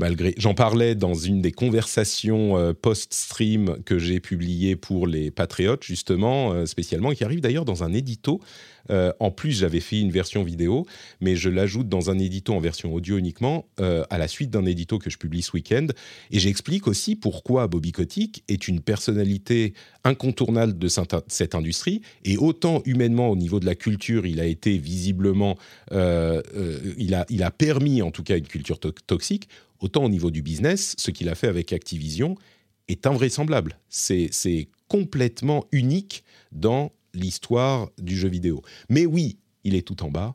malgré. 0.00 0.34
J'en 0.38 0.54
parlais 0.54 0.94
dans 0.94 1.14
une 1.14 1.42
des 1.42 1.52
conversations 1.52 2.56
euh, 2.56 2.72
post-stream 2.72 3.76
que 3.84 3.98
j'ai 3.98 4.18
publiées 4.18 4.74
pour 4.74 5.06
les 5.06 5.30
Patriotes, 5.30 5.84
justement, 5.84 6.52
euh, 6.52 6.66
spécialement, 6.66 7.12
qui 7.12 7.22
arrive 7.22 7.40
d'ailleurs 7.40 7.66
dans 7.66 7.84
un 7.84 7.92
édito. 7.92 8.40
Euh, 8.88 9.12
en 9.20 9.30
plus, 9.30 9.52
j'avais 9.52 9.78
fait 9.78 10.00
une 10.00 10.10
version 10.10 10.42
vidéo, 10.42 10.86
mais 11.20 11.36
je 11.36 11.50
l'ajoute 11.50 11.88
dans 11.88 12.10
un 12.10 12.18
édito 12.18 12.54
en 12.54 12.60
version 12.60 12.92
audio 12.94 13.18
uniquement, 13.18 13.66
à 13.78 14.18
la 14.18 14.26
suite 14.26 14.50
d'un 14.50 14.64
édito 14.64 14.98
que 14.98 15.10
je 15.10 15.18
publie 15.18 15.42
ce 15.42 15.52
week-end. 15.52 15.86
Et 16.30 16.38
j'explique 16.38 16.88
aussi 16.88 17.14
pourquoi 17.14 17.68
Bobby 17.68 17.92
Kotick 17.92 18.42
est 18.48 18.66
une 18.68 18.80
personnalité 18.80 19.74
incontournable 20.02 20.78
de 20.78 20.88
cette 21.28 21.54
industrie, 21.54 22.00
et 22.24 22.38
autant 22.38 22.82
humainement 22.86 23.28
au 23.28 23.36
niveau 23.36 23.60
de 23.60 23.66
la 23.66 23.74
culture, 23.74 24.26
il 24.26 24.40
a 24.40 24.46
été 24.46 24.78
visiblement, 24.78 25.58
il, 25.92 27.14
a, 27.14 27.26
il 27.28 27.42
a 27.42 27.50
permis 27.50 28.00
en 28.00 28.10
tout 28.10 28.22
cas 28.22 28.38
une 28.38 28.48
culture 28.48 28.80
toxique, 28.80 29.46
autant 29.80 30.04
au 30.04 30.08
niveau 30.08 30.30
du 30.30 30.42
business, 30.42 30.94
ce 30.98 31.10
qu'il 31.10 31.28
a 31.28 31.34
fait 31.34 31.48
avec 31.48 31.72
Activision 31.72 32.36
est 32.88 33.06
invraisemblable. 33.06 33.78
C'est 33.88 34.68
complètement 34.88 35.64
unique 35.72 36.24
dans 36.52 36.92
l'histoire 37.14 37.90
du 37.98 38.16
jeu 38.16 38.28
vidéo. 38.28 38.62
Mais 38.88 39.06
oui, 39.06 39.38
il 39.64 39.74
est 39.74 39.86
tout 39.86 40.02
en 40.02 40.10
bas 40.10 40.34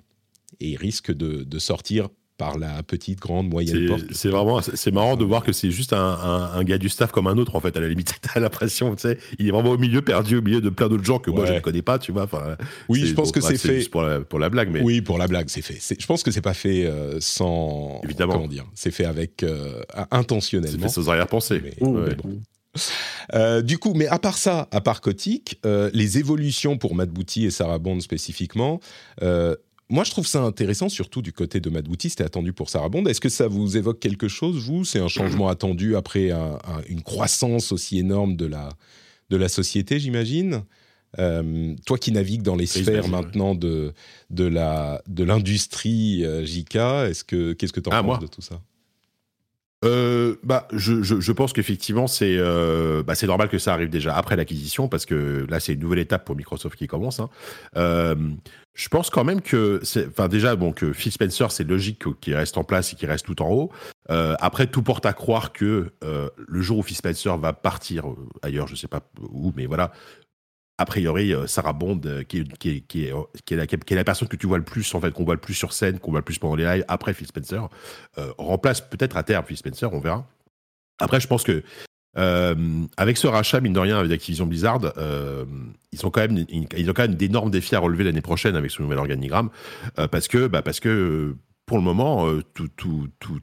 et 0.59 0.71
il 0.71 0.77
risque 0.77 1.11
de, 1.11 1.43
de 1.43 1.59
sortir 1.59 2.09
par 2.37 2.57
la 2.57 2.83
petite, 2.83 3.19
grande, 3.19 3.49
moyenne 3.49 3.87
porte. 3.87 4.05
C'est 4.11 4.29
vraiment, 4.29 4.61
c'est 4.61 4.91
marrant 4.91 5.15
de 5.15 5.23
voir 5.23 5.43
que 5.43 5.53
c'est 5.53 5.71
juste 5.71 5.93
un, 5.93 6.63
gars 6.63 6.77
du 6.77 6.89
staff 6.89 7.11
comme 7.11 7.27
un 7.27 7.37
autre 7.37 7.55
en 7.55 7.59
fait. 7.59 7.75
À 7.77 7.79
la 7.79 7.87
limite, 7.87 8.15
t'as 8.21 8.39
l'impression, 8.39 8.95
tu 8.95 9.03
sais, 9.03 9.17
il 9.39 9.47
est 9.47 9.51
vraiment 9.51 9.71
au 9.71 9.77
milieu, 9.77 10.01
perdu 10.01 10.37
au 10.37 10.41
milieu 10.41 10.61
de 10.61 10.69
plein 10.69 10.89
d'autres 10.89 11.03
gens 11.03 11.19
que 11.19 11.31
moi 11.31 11.45
je 11.45 11.53
ne 11.53 11.59
connais 11.59 11.81
pas, 11.81 11.99
tu 11.99 12.11
vois. 12.11 12.23
Enfin, 12.23 12.57
oui, 12.89 13.05
je 13.05 13.13
pense 13.13 13.31
que 13.31 13.41
c'est 13.41 13.57
fait 13.57 13.87
pour 13.89 14.01
la, 14.03 14.21
pour 14.21 14.39
la, 14.39 14.49
blague, 14.49 14.69
mais 14.71 14.81
oui, 14.81 15.01
pour 15.01 15.17
la 15.17 15.27
blague, 15.27 15.49
c'est 15.49 15.61
fait. 15.61 15.79
Je 15.99 16.05
pense 16.05 16.23
que 16.23 16.31
c'est 16.31 16.41
pas 16.41 16.53
fait 16.53 16.85
euh, 16.85 17.17
sans 17.19 18.01
évidemment. 18.03 18.33
Comment 18.33 18.47
dire 18.47 18.65
C'est 18.73 18.91
fait 18.91 19.05
avec 19.05 19.43
euh, 19.43 19.81
intentionnellement. 20.11 20.77
C'est 20.77 20.81
fait 20.81 20.89
sans 20.89 21.09
arrière-pensée. 21.09 21.61
Euh, 23.33 23.61
du 23.61 23.77
coup, 23.77 23.93
mais 23.95 24.07
à 24.07 24.19
part 24.19 24.37
ça, 24.37 24.67
à 24.71 24.81
part 24.81 24.99
Kotick, 24.99 25.61
les 25.63 26.17
évolutions 26.17 26.77
pour 26.77 26.95
Matt 26.95 27.09
Booty 27.09 27.45
et 27.45 27.51
Sarah 27.51 27.79
Bond 27.79 28.01
spécifiquement, 28.01 28.81
moi, 29.89 30.03
je 30.03 30.11
trouve 30.11 30.25
ça 30.25 30.41
intéressant, 30.41 30.89
surtout 30.89 31.21
du 31.21 31.31
côté 31.31 31.59
de 31.59 31.69
Booty, 31.69 32.09
c'était 32.09 32.23
attendu 32.23 32.53
pour 32.53 32.69
Sarah 32.69 32.89
Bond. 32.89 33.05
Est-ce 33.05 33.21
que 33.21 33.29
ça 33.29 33.47
vous 33.47 33.77
évoque 33.77 33.99
quelque 33.99 34.27
chose, 34.27 34.57
vous? 34.57 34.83
C'est 34.83 34.99
un 34.99 35.07
changement 35.07 35.47
attendu 35.47 35.95
après 35.95 36.31
une 36.87 37.03
croissance 37.03 37.71
aussi 37.71 37.99
énorme 37.99 38.35
de 38.35 38.45
la, 38.45 38.69
de 39.29 39.37
la 39.37 39.47
société, 39.47 39.99
j'imagine? 39.99 40.63
Euh, 41.19 41.75
toi 41.85 41.97
qui 41.97 42.11
navigues 42.11 42.41
dans 42.41 42.55
les 42.55 42.65
sphères 42.65 43.07
maintenant 43.07 43.55
de, 43.55 43.93
de, 44.31 44.49
de 45.07 45.23
l'industrie 45.23 46.25
euh, 46.25 46.45
JK, 46.45 46.75
est-ce 46.75 47.23
que, 47.23 47.53
qu'est-ce 47.53 47.71
que 47.71 47.79
tu 47.79 47.89
en 47.89 47.93
ah, 47.93 48.03
penses 48.03 48.19
de 48.19 48.27
tout 48.27 48.41
ça? 48.41 48.61
Euh, 49.83 50.35
bah, 50.43 50.67
je, 50.71 51.03
je, 51.03 51.19
je 51.19 51.31
pense 51.31 51.53
qu'effectivement, 51.53 52.07
c'est 52.07 52.37
euh, 52.37 53.03
bah, 53.03 53.13
normal 53.23 53.49
que 53.49 53.57
ça 53.57 53.73
arrive 53.73 53.89
déjà 53.89 54.15
après 54.15 54.35
l'acquisition, 54.35 54.87
parce 54.87 55.05
que 55.05 55.45
là, 55.49 55.59
c'est 55.59 55.73
une 55.73 55.79
nouvelle 55.79 55.99
étape 55.99 56.25
pour 56.25 56.35
Microsoft 56.35 56.77
qui 56.77 56.87
commence. 56.87 57.19
Hein. 57.19 57.29
Euh, 57.75 58.15
je 58.73 58.89
pense 58.89 59.09
quand 59.09 59.23
même 59.23 59.41
que, 59.41 59.81
enfin 60.09 60.27
déjà, 60.27 60.55
bon, 60.55 60.73
Phil 60.93 61.11
Spencer, 61.11 61.51
c'est 61.51 61.63
logique 61.63 62.03
qu'il 62.19 62.35
reste 62.35 62.57
en 62.57 62.63
place 62.63 62.91
et 62.91 62.95
qu'il 62.95 63.09
reste 63.09 63.25
tout 63.25 63.41
en 63.41 63.49
haut. 63.49 63.71
Après, 64.09 64.67
tout 64.67 64.83
porte 64.83 65.05
à 65.05 65.13
croire 65.13 65.53
que 65.53 65.93
le 66.01 66.61
jour 66.61 66.79
où 66.79 66.83
Phil 66.83 66.97
Spencer 66.97 67.37
va 67.37 67.53
partir 67.53 68.05
ailleurs, 68.41 68.67
je 68.67 68.75
sais 68.75 68.89
pas 68.89 68.99
où, 69.21 69.53
mais 69.55 69.65
voilà, 69.65 69.93
a 70.77 70.85
priori, 70.85 71.33
euh, 71.33 71.47
Sarah 71.47 71.73
Bond, 71.73 72.01
qui, 72.27 72.39
est, 72.39 73.95
la, 73.95 74.03
personne 74.03 74.27
que 74.27 74.35
tu 74.35 74.47
vois 74.47 74.57
le 74.57 74.63
plus, 74.63 74.93
en 74.93 74.99
fait, 74.99 75.11
qu'on 75.11 75.23
voit 75.23 75.35
le 75.35 75.41
plus 75.41 75.53
sur 75.53 75.73
scène, 75.73 75.99
qu'on 75.99 76.11
voit 76.11 76.19
le 76.19 76.25
plus 76.25 76.37
pendant 76.37 76.55
les 76.55 76.65
lives, 76.65 76.85
après 76.87 77.13
Phil 77.13 77.27
Spencer, 77.27 77.69
euh, 78.17 78.33
remplace 78.37 78.81
peut-être 78.81 79.15
à 79.15 79.23
terme 79.23 79.45
Phil 79.45 79.57
Spencer, 79.57 79.91
on 79.93 79.99
verra. 79.99 80.27
Après, 80.99 81.19
je 81.19 81.27
pense 81.27 81.43
que 81.43 81.63
euh, 82.17 82.55
avec 82.97 83.17
ce 83.17 83.27
rachat, 83.27 83.61
mine 83.61 83.73
de 83.73 83.79
rien, 83.79 83.99
avec 83.99 84.11
Activision 84.11 84.45
Blizzard, 84.45 84.81
ils 85.91 86.05
ont 86.05 86.09
quand 86.09 86.21
même, 86.21 86.45
ils 86.49 86.89
ont 86.89 86.93
quand 86.93 87.03
même 87.03 87.15
d'énormes 87.15 87.51
défis 87.51 87.75
à 87.75 87.79
relever 87.79 88.03
l'année 88.03 88.21
prochaine 88.21 88.55
avec 88.55 88.71
ce 88.71 88.81
nouvel 88.81 88.99
organigramme, 88.99 89.49
parce 90.11 90.27
que, 90.27 90.47
bah, 90.47 90.61
parce 90.61 90.79
que 90.79 91.35
pour 91.65 91.77
le 91.77 91.83
moment, 91.83 92.29
tout, 92.53 92.69
tout, 92.77 93.09
tout, 93.19 93.39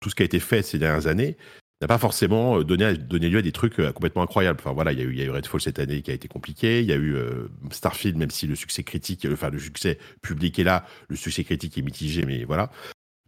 tout 0.00 0.10
ce 0.10 0.14
qui 0.14 0.22
a 0.22 0.24
été 0.24 0.38
fait 0.38 0.62
ces 0.62 0.78
dernières 0.78 1.08
années 1.08 1.36
n'a 1.80 1.88
pas 1.88 1.98
forcément 1.98 2.58
euh, 2.58 2.64
donné, 2.64 2.96
donné, 2.96 3.28
lieu 3.28 3.38
à 3.38 3.42
des 3.42 3.52
trucs 3.52 3.78
euh, 3.80 3.92
complètement 3.92 4.22
incroyables. 4.22 4.58
Enfin 4.60 4.72
voilà, 4.72 4.92
il 4.92 4.98
y, 4.98 5.02
a 5.02 5.24
eu, 5.24 5.30
Redfall 5.30 5.60
cette 5.60 5.78
année 5.78 6.02
qui 6.02 6.10
a 6.10 6.14
été 6.14 6.28
compliqué, 6.28 6.80
il 6.80 6.86
y 6.86 6.92
a 6.92 6.96
eu 6.96 7.14
euh, 7.14 7.48
Starfield, 7.70 8.16
même 8.16 8.30
si 8.30 8.46
le 8.46 8.54
succès 8.54 8.82
critique, 8.82 9.26
enfin 9.30 9.50
le 9.50 9.58
succès 9.58 9.98
public 10.22 10.58
est 10.58 10.64
là, 10.64 10.84
le 11.08 11.16
succès 11.16 11.44
critique 11.44 11.78
est 11.78 11.82
mitigé, 11.82 12.24
mais 12.26 12.44
voilà. 12.44 12.70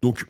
Donc 0.02 0.26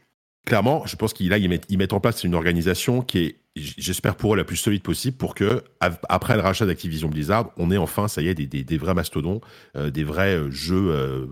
clairement, 0.46 0.86
je 0.86 0.96
pense 0.96 1.12
qu'ils 1.12 1.32
ils 1.32 1.48
mettent, 1.48 1.66
ils 1.68 1.78
mettent 1.78 1.92
en 1.92 2.00
place 2.00 2.24
une 2.24 2.34
organisation 2.34 3.02
qui 3.02 3.18
est, 3.18 3.36
j'espère 3.56 4.16
pour 4.16 4.34
eux, 4.34 4.36
la 4.36 4.44
plus 4.44 4.56
solide 4.56 4.82
possible 4.82 5.16
pour 5.16 5.34
que, 5.34 5.62
après 5.80 6.36
le 6.36 6.42
rachat 6.42 6.66
d'Activision 6.66 7.08
Blizzard, 7.08 7.50
on 7.56 7.70
ait 7.70 7.76
enfin, 7.76 8.08
ça 8.08 8.22
y 8.22 8.28
est, 8.28 8.34
des, 8.34 8.46
des, 8.46 8.64
des 8.64 8.78
vrais 8.78 8.94
mastodons, 8.94 9.40
des 9.74 10.04
vrais 10.04 10.50
jeux, 10.50 11.28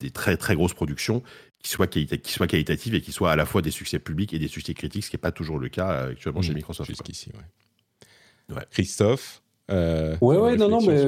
des 0.00 0.10
très 0.10 0.36
très 0.36 0.54
grosses 0.54 0.74
productions 0.74 1.22
qui 1.62 1.70
soit, 1.70 1.86
qualita 1.86 2.16
qui 2.16 2.32
soit 2.32 2.46
qualitative 2.46 2.94
et 2.94 3.00
qui 3.00 3.12
soit 3.12 3.30
à 3.30 3.36
la 3.36 3.46
fois 3.46 3.62
des 3.62 3.70
succès 3.70 3.98
publics 3.98 4.34
et 4.34 4.38
des 4.38 4.48
succès 4.48 4.74
critiques, 4.74 5.04
ce 5.04 5.10
qui 5.10 5.16
n'est 5.16 5.20
pas 5.20 5.32
toujours 5.32 5.58
le 5.58 5.68
cas 5.68 5.90
euh, 5.92 6.10
actuellement 6.10 6.42
chez 6.42 6.52
mmh. 6.52 6.56
Microsoft. 6.56 6.90
Jusqu'ici, 6.90 7.30
ouais. 7.34 8.56
ouais. 8.56 8.66
Christophe 8.70 9.42
euh, 9.70 10.16
Ouais, 10.20 10.36
ouais, 10.36 10.56
non, 10.56 10.68
non, 10.68 10.80
mais. 10.82 11.06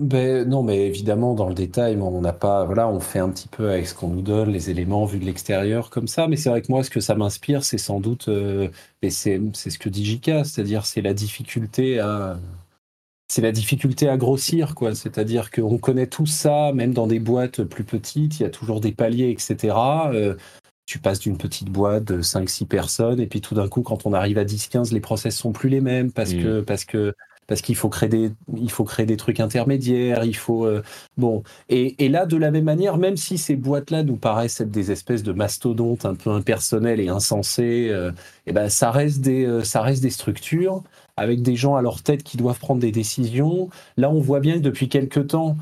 Ben, 0.00 0.48
non, 0.48 0.62
mais 0.62 0.86
évidemment, 0.86 1.34
dans 1.34 1.46
le 1.46 1.54
détail, 1.54 1.98
on 2.00 2.22
n'a 2.22 2.32
pas. 2.32 2.64
Voilà, 2.64 2.88
on 2.88 3.00
fait 3.00 3.18
un 3.18 3.28
petit 3.28 3.48
peu 3.48 3.68
avec 3.68 3.86
ce 3.86 3.94
qu'on 3.94 4.08
nous 4.08 4.22
donne, 4.22 4.50
les 4.50 4.70
éléments 4.70 5.04
vus 5.04 5.18
de 5.18 5.26
l'extérieur 5.26 5.90
comme 5.90 6.08
ça. 6.08 6.26
Mais 6.26 6.36
c'est 6.36 6.48
vrai 6.48 6.62
que 6.62 6.72
moi, 6.72 6.82
ce 6.82 6.88
que 6.88 7.00
ça 7.00 7.14
m'inspire, 7.14 7.64
c'est 7.64 7.76
sans 7.76 8.00
doute. 8.00 8.28
Euh, 8.28 8.70
c'est 9.10 9.38
ce 9.54 9.78
que 9.78 9.90
dit 9.90 10.06
Jika, 10.06 10.44
c'est-à-dire 10.44 10.86
c'est 10.86 11.02
la 11.02 11.12
difficulté 11.12 11.98
à 12.00 12.40
c'est 13.30 13.42
la 13.42 13.52
difficulté 13.52 14.08
à 14.08 14.16
grossir, 14.16 14.74
quoi. 14.74 14.96
C'est-à-dire 14.96 15.52
qu'on 15.52 15.78
connaît 15.78 16.08
tout 16.08 16.26
ça, 16.26 16.72
même 16.74 16.92
dans 16.92 17.06
des 17.06 17.20
boîtes 17.20 17.62
plus 17.62 17.84
petites, 17.84 18.40
il 18.40 18.42
y 18.42 18.46
a 18.46 18.50
toujours 18.50 18.80
des 18.80 18.90
paliers, 18.90 19.30
etc. 19.30 19.76
Euh, 20.12 20.34
tu 20.84 20.98
passes 20.98 21.20
d'une 21.20 21.38
petite 21.38 21.70
boîte 21.70 22.02
de 22.02 22.22
5-6 22.22 22.66
personnes, 22.66 23.20
et 23.20 23.28
puis 23.28 23.40
tout 23.40 23.54
d'un 23.54 23.68
coup, 23.68 23.82
quand 23.82 24.04
on 24.04 24.14
arrive 24.14 24.36
à 24.36 24.44
10-15, 24.44 24.92
les 24.92 24.98
process 24.98 25.36
sont 25.36 25.52
plus 25.52 25.68
les 25.68 25.80
mêmes 25.80 26.10
parce 26.10 26.34
mm. 26.34 26.42
que 26.42 26.60
parce 26.62 26.84
que 26.84 27.14
parce 27.46 27.62
qu'il 27.62 27.76
faut 27.76 27.88
créer 27.88 28.08
des 28.08 28.32
il 28.56 28.70
faut 28.70 28.82
créer 28.82 29.06
des 29.06 29.16
trucs 29.16 29.38
intermédiaires, 29.38 30.24
il 30.24 30.34
faut 30.34 30.66
euh, 30.66 30.82
bon 31.16 31.44
et, 31.68 32.04
et, 32.04 32.08
là 32.08 32.26
de 32.26 32.36
la 32.36 32.50
même 32.50 32.64
manière, 32.64 32.96
même 32.96 33.16
si 33.16 33.38
ces 33.38 33.54
boîtes-là 33.54 34.02
nous 34.02 34.16
paraissent 34.16 34.60
être 34.60 34.72
des 34.72 34.90
espèces 34.90 35.22
de 35.22 35.32
mastodontes 35.32 36.04
un 36.04 36.16
peu 36.16 36.30
impersonnels 36.30 36.98
et 36.98 37.08
insensés, 37.08 37.62
et 37.62 37.90
euh, 37.92 38.10
eh 38.46 38.52
ben 38.52 38.68
ça 38.68 38.90
reste 38.90 39.20
des 39.20 39.60
ça 39.62 39.82
reste 39.82 40.02
des 40.02 40.10
structures 40.10 40.82
avec 41.20 41.42
des 41.42 41.54
gens 41.54 41.76
à 41.76 41.82
leur 41.82 42.02
tête 42.02 42.22
qui 42.22 42.38
doivent 42.38 42.58
prendre 42.58 42.80
des 42.80 42.92
décisions. 42.92 43.68
Là, 43.98 44.10
on 44.10 44.20
voit 44.20 44.40
bien 44.40 44.54
que 44.54 44.62
depuis 44.62 44.88
quelques 44.88 45.26
temps, 45.26 45.58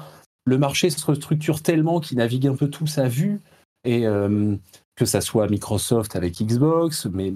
le 0.46 0.56
marché 0.56 0.88
se 0.88 1.14
structure 1.14 1.62
tellement 1.62 1.98
qu'il 1.98 2.18
navigue 2.18 2.46
un 2.46 2.54
peu 2.54 2.68
tous 2.68 2.98
à 2.98 3.08
vue, 3.08 3.40
et 3.84 4.06
euh, 4.06 4.54
que 4.94 5.04
ça 5.04 5.20
soit 5.20 5.48
Microsoft 5.48 6.14
avec 6.14 6.40
Xbox, 6.40 7.06
mais 7.06 7.34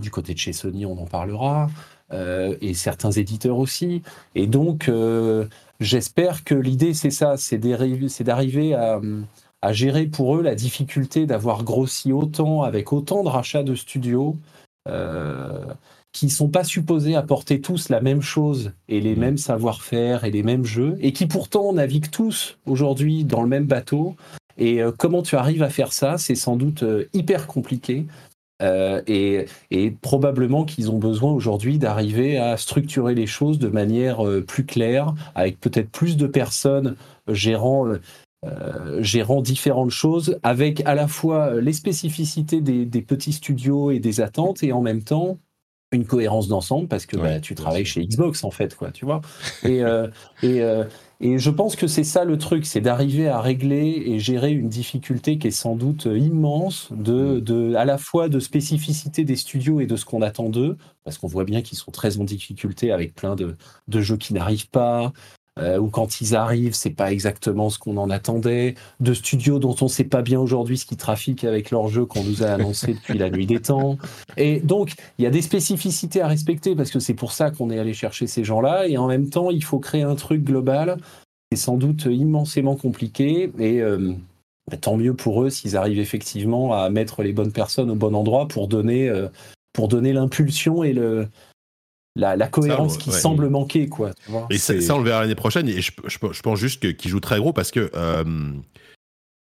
du 0.00 0.10
côté 0.10 0.34
de 0.34 0.38
chez 0.40 0.52
Sony, 0.52 0.84
on 0.84 1.00
en 1.00 1.06
parlera, 1.06 1.70
euh, 2.12 2.56
et 2.60 2.74
certains 2.74 3.12
éditeurs 3.12 3.58
aussi. 3.58 4.02
Et 4.34 4.48
donc, 4.48 4.88
euh, 4.88 5.46
j'espère 5.78 6.42
que 6.42 6.56
l'idée, 6.56 6.92
c'est 6.92 7.10
ça, 7.10 7.36
c'est 7.36 7.58
d'arriver 7.58 8.74
à, 8.74 9.00
gérer 9.70 10.06
pour 10.06 10.36
eux 10.36 10.42
la 10.42 10.56
difficulté 10.56 11.24
d'avoir 11.24 11.62
grossi 11.62 12.12
autant, 12.12 12.64
avec 12.64 12.92
autant 12.92 13.22
de 13.22 13.28
rachats 13.28 13.62
de 13.62 13.76
studios 13.76 14.36
qui 16.14 16.30
sont 16.30 16.48
pas 16.48 16.64
supposés 16.64 17.16
apporter 17.16 17.60
tous 17.60 17.90
la 17.90 18.00
même 18.00 18.22
chose 18.22 18.72
et 18.88 19.00
les 19.00 19.16
mmh. 19.16 19.20
mêmes 19.20 19.36
savoir-faire 19.36 20.24
et 20.24 20.30
les 20.30 20.44
mêmes 20.44 20.64
jeux, 20.64 20.96
et 21.00 21.12
qui 21.12 21.26
pourtant 21.26 21.72
naviguent 21.74 22.10
tous 22.10 22.56
aujourd'hui 22.66 23.24
dans 23.24 23.42
le 23.42 23.48
même 23.48 23.66
bateau. 23.66 24.14
Et 24.56 24.80
euh, 24.80 24.92
comment 24.96 25.22
tu 25.22 25.34
arrives 25.34 25.64
à 25.64 25.68
faire 25.68 25.92
ça? 25.92 26.16
C'est 26.16 26.36
sans 26.36 26.56
doute 26.56 26.84
euh, 26.84 27.06
hyper 27.12 27.48
compliqué. 27.48 28.06
Euh, 28.62 29.02
et, 29.08 29.46
et, 29.72 29.90
probablement 29.90 30.64
qu'ils 30.64 30.88
ont 30.88 30.98
besoin 30.98 31.32
aujourd'hui 31.32 31.78
d'arriver 31.78 32.38
à 32.38 32.56
structurer 32.56 33.16
les 33.16 33.26
choses 33.26 33.58
de 33.58 33.66
manière 33.66 34.22
plus 34.46 34.64
claire, 34.64 35.12
avec 35.34 35.58
peut-être 35.58 35.90
plus 35.90 36.16
de 36.16 36.28
personnes 36.28 36.94
gérant, 37.28 37.92
gérant 39.00 39.42
différentes 39.42 39.90
choses, 39.90 40.38
avec 40.44 40.86
à 40.86 40.94
la 40.94 41.08
fois 41.08 41.60
les 41.60 41.72
spécificités 41.72 42.60
des, 42.60 42.86
des 42.86 43.02
petits 43.02 43.32
studios 43.32 43.90
et 43.90 43.98
des 43.98 44.20
attentes, 44.20 44.62
et 44.62 44.70
en 44.70 44.80
même 44.80 45.02
temps 45.02 45.36
une 45.94 46.04
cohérence 46.04 46.48
d'ensemble 46.48 46.88
parce 46.88 47.06
que 47.06 47.16
bah, 47.16 47.40
tu 47.40 47.54
travailles 47.54 47.84
chez 47.84 48.06
Xbox 48.06 48.44
en 48.44 48.50
fait 48.50 48.74
quoi 48.74 48.90
tu 48.90 49.04
vois 49.04 49.20
et 49.62 49.82
euh, 49.82 50.08
et, 50.42 50.60
euh, 50.60 50.84
et 51.20 51.38
je 51.38 51.50
pense 51.50 51.76
que 51.76 51.86
c'est 51.86 52.04
ça 52.04 52.24
le 52.24 52.36
truc 52.38 52.66
c'est 52.66 52.80
d'arriver 52.80 53.28
à 53.28 53.40
régler 53.40 54.02
et 54.06 54.18
gérer 54.18 54.52
une 54.52 54.68
difficulté 54.68 55.38
qui 55.38 55.48
est 55.48 55.52
sans 55.52 55.76
doute 55.76 56.06
immense 56.06 56.88
de, 56.92 57.36
mm. 57.36 57.40
de 57.40 57.74
à 57.74 57.84
la 57.84 57.98
fois 57.98 58.28
de 58.28 58.40
spécificité 58.40 59.24
des 59.24 59.36
studios 59.36 59.80
et 59.80 59.86
de 59.86 59.96
ce 59.96 60.04
qu'on 60.04 60.22
attend 60.22 60.48
d'eux 60.48 60.76
parce 61.04 61.18
qu'on 61.18 61.28
voit 61.28 61.44
bien 61.44 61.62
qu'ils 61.62 61.78
sont 61.78 61.90
très 61.90 62.18
en 62.18 62.24
difficulté 62.24 62.92
avec 62.92 63.14
plein 63.14 63.36
de, 63.36 63.56
de 63.88 64.00
jeux 64.00 64.16
qui 64.16 64.34
n'arrivent 64.34 64.70
pas 64.70 65.12
euh, 65.60 65.78
ou 65.78 65.88
quand 65.88 66.20
ils 66.20 66.34
arrivent, 66.34 66.74
c'est 66.74 66.90
pas 66.90 67.12
exactement 67.12 67.70
ce 67.70 67.78
qu'on 67.78 67.96
en 67.96 68.10
attendait, 68.10 68.74
de 68.98 69.14
studios 69.14 69.60
dont 69.60 69.76
on 69.80 69.88
sait 69.88 70.04
pas 70.04 70.20
bien 70.20 70.40
aujourd'hui 70.40 70.78
ce 70.78 70.84
qui 70.84 70.96
trafiquent 70.96 71.44
avec 71.44 71.70
leurs 71.70 71.88
jeux 71.88 72.06
qu'on 72.06 72.24
nous 72.24 72.42
a 72.42 72.46
annoncé 72.46 72.94
depuis 72.94 73.18
la 73.18 73.30
nuit 73.30 73.46
des 73.46 73.60
temps. 73.60 73.96
Et 74.36 74.60
donc, 74.60 74.94
il 75.18 75.22
y 75.22 75.26
a 75.26 75.30
des 75.30 75.42
spécificités 75.42 76.20
à 76.20 76.26
respecter 76.26 76.74
parce 76.74 76.90
que 76.90 76.98
c'est 76.98 77.14
pour 77.14 77.30
ça 77.32 77.50
qu'on 77.50 77.70
est 77.70 77.78
allé 77.78 77.94
chercher 77.94 78.26
ces 78.26 78.42
gens-là. 78.42 78.88
Et 78.88 78.96
en 78.98 79.06
même 79.06 79.30
temps, 79.30 79.50
il 79.50 79.62
faut 79.62 79.78
créer 79.78 80.02
un 80.02 80.16
truc 80.16 80.42
global. 80.42 80.98
C'est 81.52 81.58
sans 81.58 81.76
doute 81.76 82.06
immensément 82.06 82.74
compliqué. 82.74 83.52
Et 83.60 83.80
euh, 83.80 84.12
bah, 84.68 84.76
tant 84.76 84.96
mieux 84.96 85.14
pour 85.14 85.44
eux 85.44 85.50
s'ils 85.50 85.76
arrivent 85.76 86.00
effectivement 86.00 86.74
à 86.74 86.90
mettre 86.90 87.22
les 87.22 87.32
bonnes 87.32 87.52
personnes 87.52 87.92
au 87.92 87.94
bon 87.96 88.16
endroit 88.16 88.48
pour 88.48 88.66
donner, 88.66 89.08
euh, 89.08 89.28
pour 89.72 89.86
donner 89.86 90.12
l'impulsion 90.12 90.82
et 90.82 90.92
le, 90.92 91.28
la, 92.14 92.48
cohérence 92.48 92.96
qui 92.96 93.10
semble 93.10 93.48
manquer, 93.48 93.88
quoi. 93.88 94.12
et 94.50 94.58
ça, 94.58 94.74
on 94.94 94.98
le 94.98 95.04
verra 95.04 95.22
l'année 95.22 95.34
prochaine. 95.34 95.68
Et 95.68 95.80
je, 95.80 95.90
pense 96.42 96.58
juste 96.58 96.96
qu'il 96.96 97.10
joue 97.10 97.20
très 97.20 97.38
gros 97.38 97.52
parce 97.52 97.70
que 97.70 97.90
euh, 97.94 98.52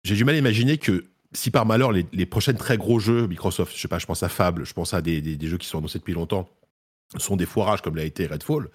j'ai 0.04 0.14
du 0.14 0.24
mal 0.24 0.34
à 0.34 0.38
imaginer 0.38 0.78
que 0.78 1.04
si 1.32 1.50
par 1.50 1.66
malheur 1.66 1.90
les, 1.90 2.06
les, 2.12 2.26
prochaines 2.26 2.56
très 2.56 2.76
gros 2.76 3.00
jeux 3.00 3.26
Microsoft, 3.26 3.74
je 3.74 3.80
sais 3.80 3.88
pas, 3.88 3.98
je 3.98 4.06
pense 4.06 4.22
à 4.22 4.28
Fable, 4.28 4.64
je 4.64 4.72
pense 4.72 4.94
à 4.94 5.02
des, 5.02 5.20
des 5.20 5.46
jeux 5.48 5.58
qui 5.58 5.66
sont 5.66 5.78
annoncés 5.78 5.98
depuis 5.98 6.14
longtemps, 6.14 6.48
sont 7.16 7.36
des 7.36 7.46
foirages 7.46 7.82
comme 7.82 7.96
l'a 7.96 8.04
été 8.04 8.26
Redfall 8.26 8.68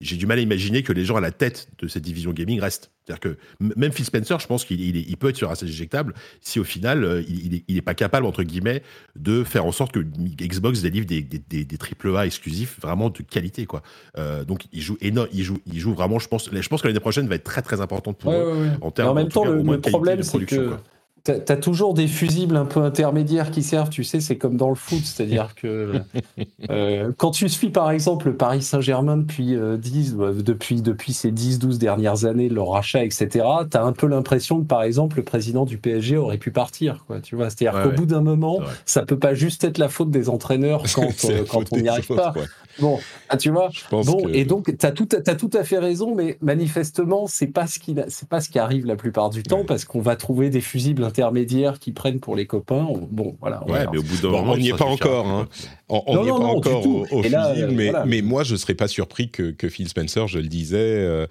j'ai 0.00 0.16
du 0.16 0.26
mal 0.26 0.38
à 0.38 0.42
imaginer 0.42 0.82
que 0.82 0.92
les 0.92 1.04
gens 1.04 1.16
à 1.16 1.20
la 1.20 1.30
tête 1.30 1.68
de 1.78 1.88
cette 1.88 2.02
division 2.02 2.32
gaming 2.32 2.60
restent. 2.60 2.90
C'est-à-dire 3.04 3.20
que 3.20 3.38
même 3.60 3.92
Phil 3.92 4.04
Spencer, 4.04 4.38
je 4.40 4.46
pense 4.46 4.64
qu'il 4.64 4.80
il, 4.80 5.16
peut 5.16 5.28
être 5.28 5.36
sur 5.36 5.50
un 5.50 5.54
éjectable 5.54 6.14
si 6.40 6.58
au 6.58 6.64
final, 6.64 7.04
euh, 7.04 7.22
il 7.28 7.62
n'est 7.68 7.82
pas 7.82 7.94
capable, 7.94 8.26
entre 8.26 8.42
guillemets, 8.42 8.82
de 9.14 9.44
faire 9.44 9.66
en 9.66 9.72
sorte 9.72 9.92
que 9.92 10.00
Xbox 10.00 10.80
délivre 10.80 11.06
des, 11.06 11.22
des, 11.22 11.64
des, 11.64 11.78
AAA 11.78 12.26
exclusifs 12.26 12.80
vraiment 12.80 13.10
de 13.10 13.22
qualité. 13.22 13.66
Quoi. 13.66 13.82
Euh, 14.18 14.44
donc 14.44 14.64
il 14.72 14.80
joue, 14.80 14.96
énorme, 15.00 15.28
il, 15.32 15.44
joue, 15.44 15.58
il 15.66 15.78
joue 15.78 15.94
vraiment, 15.94 16.18
je 16.18 16.28
pense, 16.28 16.50
je 16.50 16.68
pense 16.68 16.82
que 16.82 16.88
l'année 16.88 17.00
prochaine 17.00 17.28
va 17.28 17.34
être 17.34 17.44
très 17.44 17.62
très 17.62 17.80
importante 17.80 18.18
pour 18.18 18.32
eux 18.32 18.70
en 18.80 18.90
termes 18.90 19.10
En 19.10 19.14
même 19.14 19.28
temps, 19.28 19.44
le, 19.44 19.80
problème, 19.80 20.22
c'est 20.22 20.44
que 20.44 20.76
T'as 21.24 21.54
as 21.54 21.56
toujours 21.56 21.94
des 21.94 22.06
fusibles 22.06 22.54
un 22.54 22.66
peu 22.66 22.80
intermédiaires 22.80 23.50
qui 23.50 23.62
servent, 23.62 23.88
tu 23.88 24.04
sais, 24.04 24.20
c'est 24.20 24.36
comme 24.36 24.58
dans 24.58 24.68
le 24.68 24.74
foot, 24.74 25.00
c'est-à-dire 25.02 25.54
que 25.54 25.94
euh, 26.70 27.12
quand 27.16 27.30
tu 27.30 27.48
suis 27.48 27.70
par 27.70 27.90
exemple 27.90 28.26
le 28.26 28.36
Paris 28.36 28.60
Saint-Germain 28.60 29.16
depuis, 29.16 29.56
10, 29.56 30.16
euh, 30.18 30.32
depuis, 30.42 30.82
depuis 30.82 31.14
ces 31.14 31.32
10-12 31.32 31.78
dernières 31.78 32.26
années, 32.26 32.50
leur 32.50 32.68
rachat, 32.68 33.04
etc., 33.04 33.46
tu 33.70 33.76
as 33.76 33.82
un 33.82 33.92
peu 33.92 34.06
l'impression 34.06 34.60
que 34.60 34.66
par 34.66 34.82
exemple 34.82 35.16
le 35.16 35.24
président 35.24 35.64
du 35.64 35.78
PSG 35.78 36.18
aurait 36.18 36.36
pu 36.36 36.50
partir, 36.50 37.04
quoi, 37.06 37.20
tu 37.20 37.36
vois. 37.36 37.48
C'est-à-dire 37.48 37.82
qu'au 37.82 37.92
bout 37.92 38.06
d'un 38.06 38.20
moment, 38.20 38.60
ça 38.84 39.06
peut 39.06 39.18
pas 39.18 39.32
juste 39.32 39.64
être 39.64 39.78
la 39.78 39.88
faute 39.88 40.10
des 40.10 40.28
entraîneurs 40.28 40.82
quand, 40.94 41.24
euh, 41.24 41.44
quand 41.48 41.72
on 41.72 41.78
n'y 41.78 41.88
arrive 41.88 42.06
pas. 42.08 42.34
Bon, 42.78 42.98
ah, 43.28 43.36
tu 43.36 43.50
vois. 43.50 43.70
Bon, 43.90 44.28
et 44.32 44.44
donc 44.44 44.76
tu 44.76 44.86
as 44.86 44.92
tout, 44.92 45.08
as 45.12 45.34
tout 45.34 45.50
à 45.52 45.64
fait 45.64 45.78
raison, 45.78 46.14
mais 46.14 46.38
manifestement, 46.40 47.26
c'est 47.26 47.46
pas 47.46 47.66
ce 47.66 47.78
qui, 47.78 47.94
c'est 48.08 48.28
pas 48.28 48.40
ce 48.40 48.48
qui 48.48 48.58
arrive 48.58 48.86
la 48.86 48.96
plupart 48.96 49.30
du 49.30 49.42
temps, 49.42 49.64
parce 49.64 49.84
qu'on 49.84 50.00
va 50.00 50.16
trouver 50.16 50.50
des 50.50 50.60
fusibles 50.60 51.04
intermédiaires 51.04 51.78
qui 51.78 51.92
prennent 51.92 52.20
pour 52.20 52.36
les 52.36 52.46
copains. 52.46 52.86
Bon, 53.10 53.36
voilà. 53.40 53.64
Ouais, 53.66 53.86
mais 53.90 53.98
au 53.98 54.02
bout 54.02 54.16
d'un 54.16 54.30
moment, 54.30 54.52
on 54.52 54.56
n'y 54.56 54.70
est 54.70 54.76
pas 54.76 54.84
encore. 54.84 55.26
Hein. 55.26 55.48
On 55.88 56.22
n'y 56.22 56.28
est 56.28 56.30
pas 56.30 56.36
encore 56.36 56.86
au, 56.86 57.06
au 57.10 57.22
fusible, 57.22 57.72
mais, 57.72 57.92
mais 58.06 58.22
moi, 58.22 58.42
je 58.42 58.56
serais 58.56 58.74
pas 58.74 58.88
surpris 58.88 59.30
que, 59.30 59.50
que, 59.50 59.68
Phil 59.68 59.88
Spencer, 59.88 60.26
je 60.26 60.38
le 60.38 60.48
disais, 60.48 60.78
euh, 60.78 61.26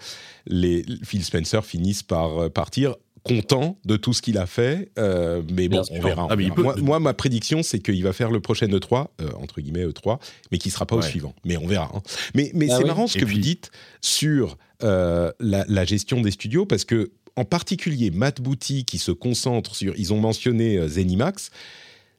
les 0.46 0.86
Phil 1.04 1.24
Spencer 1.24 1.64
finissent 1.66 2.04
par 2.04 2.44
euh, 2.44 2.50
partir 2.50 2.96
content 3.24 3.77
de 3.86 3.96
tout 3.96 4.13
ce 4.13 4.22
qu'il 4.22 4.38
a 4.38 4.46
fait, 4.46 4.89
euh, 5.00 5.42
mais 5.51 5.70
bon, 5.70 5.82
on 5.92 6.01
verra. 6.01 6.27
Ah, 6.30 6.36
moi, 6.82 7.00
ma 7.00 7.13
prédiction, 7.13 7.63
c'est 7.63 7.80
qu'il 7.80 8.03
va 8.03 8.13
faire 8.13 8.32
le 8.32 8.42
prochain 8.42 8.68
E3, 8.68 9.08
euh, 9.22 9.30
entre 9.42 9.62
guillemets 9.62 9.86
E3, 9.86 10.20
mais 10.51 10.58
qui 10.58 10.68
ne 10.70 10.74
sera 10.74 10.86
pas 10.86 10.96
au 10.96 11.01
suivant. 11.01 11.34
Mais 11.46 11.58
on 11.58 11.65
verra. 11.65 11.89
Hein. 11.94 12.01
Mais, 12.36 12.51
mais 12.53 12.68
ah 12.70 12.77
c'est 12.77 12.86
marrant 12.86 13.08
ce 13.08 13.18
que 13.18 13.25
vous 13.25 13.39
dites 13.39 13.72
sur 14.01 14.58
euh, 14.84 15.32
la, 15.39 15.65
la, 15.68 15.86
gestion 15.86 16.22
des 16.22 16.32
studios, 16.32 16.65
parce 16.65 16.84
que 16.84 17.12
en 17.36 17.46
particulier 17.46 18.12
Matt 18.12 18.42
Booty, 18.42 18.86
qui 18.86 18.98
se 18.98 19.12
concentre 19.12 19.75
sur, 19.75 19.94
ils 19.98 20.13
ont 20.13 20.20
mentionné 20.20 20.86
Zenimax, 20.88 21.50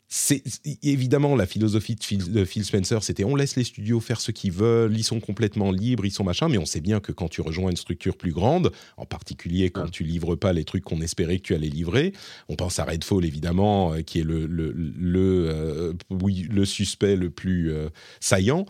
c'est 0.08 0.42
évidemment 0.82 1.34
la 1.34 1.46
philosophie 1.46 1.96
de 1.96 2.44
Phil, 2.44 2.64
Spencer, 2.64 3.02
c'était 3.02 3.24
on 3.24 3.34
laisse 3.34 3.56
les 3.56 3.64
studios 3.64 4.00
faire 4.00 4.20
ce 4.20 4.30
qu'ils 4.30 4.52
veulent, 4.52 4.96
ils 4.96 5.02
sont 5.02 5.18
complètement 5.18 5.72
libres, 5.72 6.04
ils 6.04 6.12
sont 6.12 6.24
machin, 6.24 6.48
mais 6.48 6.58
on 6.58 6.66
sait 6.66 6.80
bien 6.80 7.00
que 7.00 7.10
quand 7.10 7.28
tu 7.28 7.40
rejoins 7.40 7.70
une 7.70 7.76
structure 7.76 8.16
plus 8.16 8.32
grande, 8.32 8.70
en 8.96 9.06
particulier 9.06 9.70
quand 9.70 9.90
tu 9.90 10.04
livres 10.04 10.36
pas 10.36 10.52
les 10.52 10.64
trucs 10.64 10.84
qu'on 10.84 11.00
espérait 11.00 11.38
que 11.38 11.42
tu 11.42 11.54
allais 11.54 11.68
livrer, 11.68 12.12
on 12.48 12.54
pense 12.54 12.78
à 12.78 12.84
Redfall 12.84 13.24
évidemment, 13.24 13.94
euh, 13.94 14.02
qui 14.02 14.20
est 14.20 14.24
le 14.24 14.46
le 14.46 14.72
le, 14.72 15.48
euh, 15.50 15.92
oui, 16.10 16.46
le 16.50 16.64
suspect 16.64 17.16
le 17.16 17.30
plus 17.30 17.72
euh, 17.72 17.88
saillant. 18.20 18.66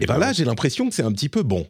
Et 0.00 0.06
ben 0.06 0.18
là, 0.18 0.32
j'ai 0.32 0.44
l'impression 0.44 0.88
que 0.88 0.94
c'est 0.94 1.04
un 1.04 1.12
petit 1.12 1.28
peu 1.28 1.44
bon. 1.44 1.68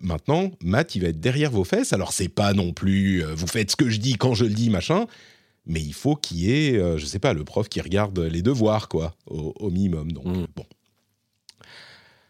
maintenant, 0.00 0.52
Matt, 0.62 0.94
il 0.94 1.02
va 1.02 1.08
être 1.08 1.20
derrière 1.20 1.50
vos 1.50 1.64
fesses. 1.64 1.92
Alors, 1.92 2.12
c'est 2.12 2.28
pas 2.28 2.54
non 2.54 2.72
plus 2.72 3.22
vous 3.22 3.46
faites 3.46 3.72
ce 3.72 3.76
que 3.76 3.90
je 3.90 3.98
dis 3.98 4.14
quand 4.14 4.32
je 4.32 4.44
le 4.44 4.54
dis, 4.54 4.70
machin 4.70 5.06
mais 5.66 5.80
il 5.80 5.94
faut 5.94 6.16
qu'il 6.16 6.38
y 6.38 6.52
ait, 6.52 6.78
euh, 6.78 6.98
je 6.98 7.06
sais 7.06 7.18
pas, 7.18 7.32
le 7.32 7.44
prof 7.44 7.68
qui 7.68 7.80
regarde 7.80 8.18
les 8.18 8.42
devoirs, 8.42 8.88
quoi, 8.88 9.14
au, 9.26 9.70
minimum. 9.70 10.12
Donc, 10.12 10.26
mm. 10.26 10.46
bon. 10.54 10.66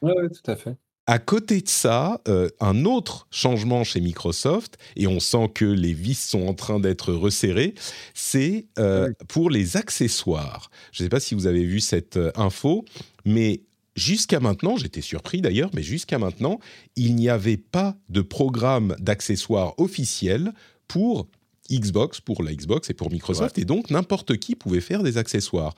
Oui, 0.03 0.13
tout 0.31 0.51
à 0.51 0.57
fait. 0.57 0.77
À 1.07 1.19
côté 1.19 1.61
de 1.61 1.69
ça, 1.69 2.23
euh, 2.29 2.49
un 2.61 2.87
autre 2.87 3.27
changement 3.31 3.85
chez 3.85 4.01
Microsoft, 4.01 4.79
et 4.97 5.07
on 5.07 5.21
sent 5.21 5.51
que 5.55 5.67
les 5.67 5.93
vis 5.93 6.19
sont 6.19 6.47
en 6.47 6.55
train 6.55 6.81
d'être 6.81 7.13
resserrées, 7.13 7.75
c'est 8.15 8.67
euh, 8.79 9.13
pour 9.29 9.51
les 9.51 9.77
accessoires. 9.77 10.71
Je 10.93 11.03
ne 11.03 11.07
sais 11.07 11.11
pas 11.11 11.21
si 11.21 11.35
vous 11.35 11.47
avez 11.47 11.65
vu 11.65 11.81
cette 11.81 12.19
info, 12.37 12.87
mais 13.27 13.61
jusqu'à 13.97 14.41
maintenant, 14.41 14.77
j'étais 14.79 15.03
surpris 15.03 15.43
d'ailleurs, 15.43 15.71
mais 15.75 15.83
jusqu'à 15.83 16.19
maintenant, 16.19 16.59
il 16.97 17.17
n'y 17.17 17.29
avait 17.29 17.59
pas 17.59 17.97
de 18.09 18.23
programme 18.23 18.97
d'accessoires 18.99 19.79
officiel 19.79 20.55
pour 20.89 21.29
Xbox 21.71 22.21
pour 22.21 22.43
la 22.43 22.53
Xbox 22.55 22.91
et 22.91 22.95
pour 22.95 23.11
Microsoft, 23.11 23.59
et 23.59 23.65
donc 23.65 23.91
n'importe 23.91 24.37
qui 24.37 24.55
pouvait 24.55 24.81
faire 24.81 25.03
des 25.03 25.17
accessoires. 25.17 25.75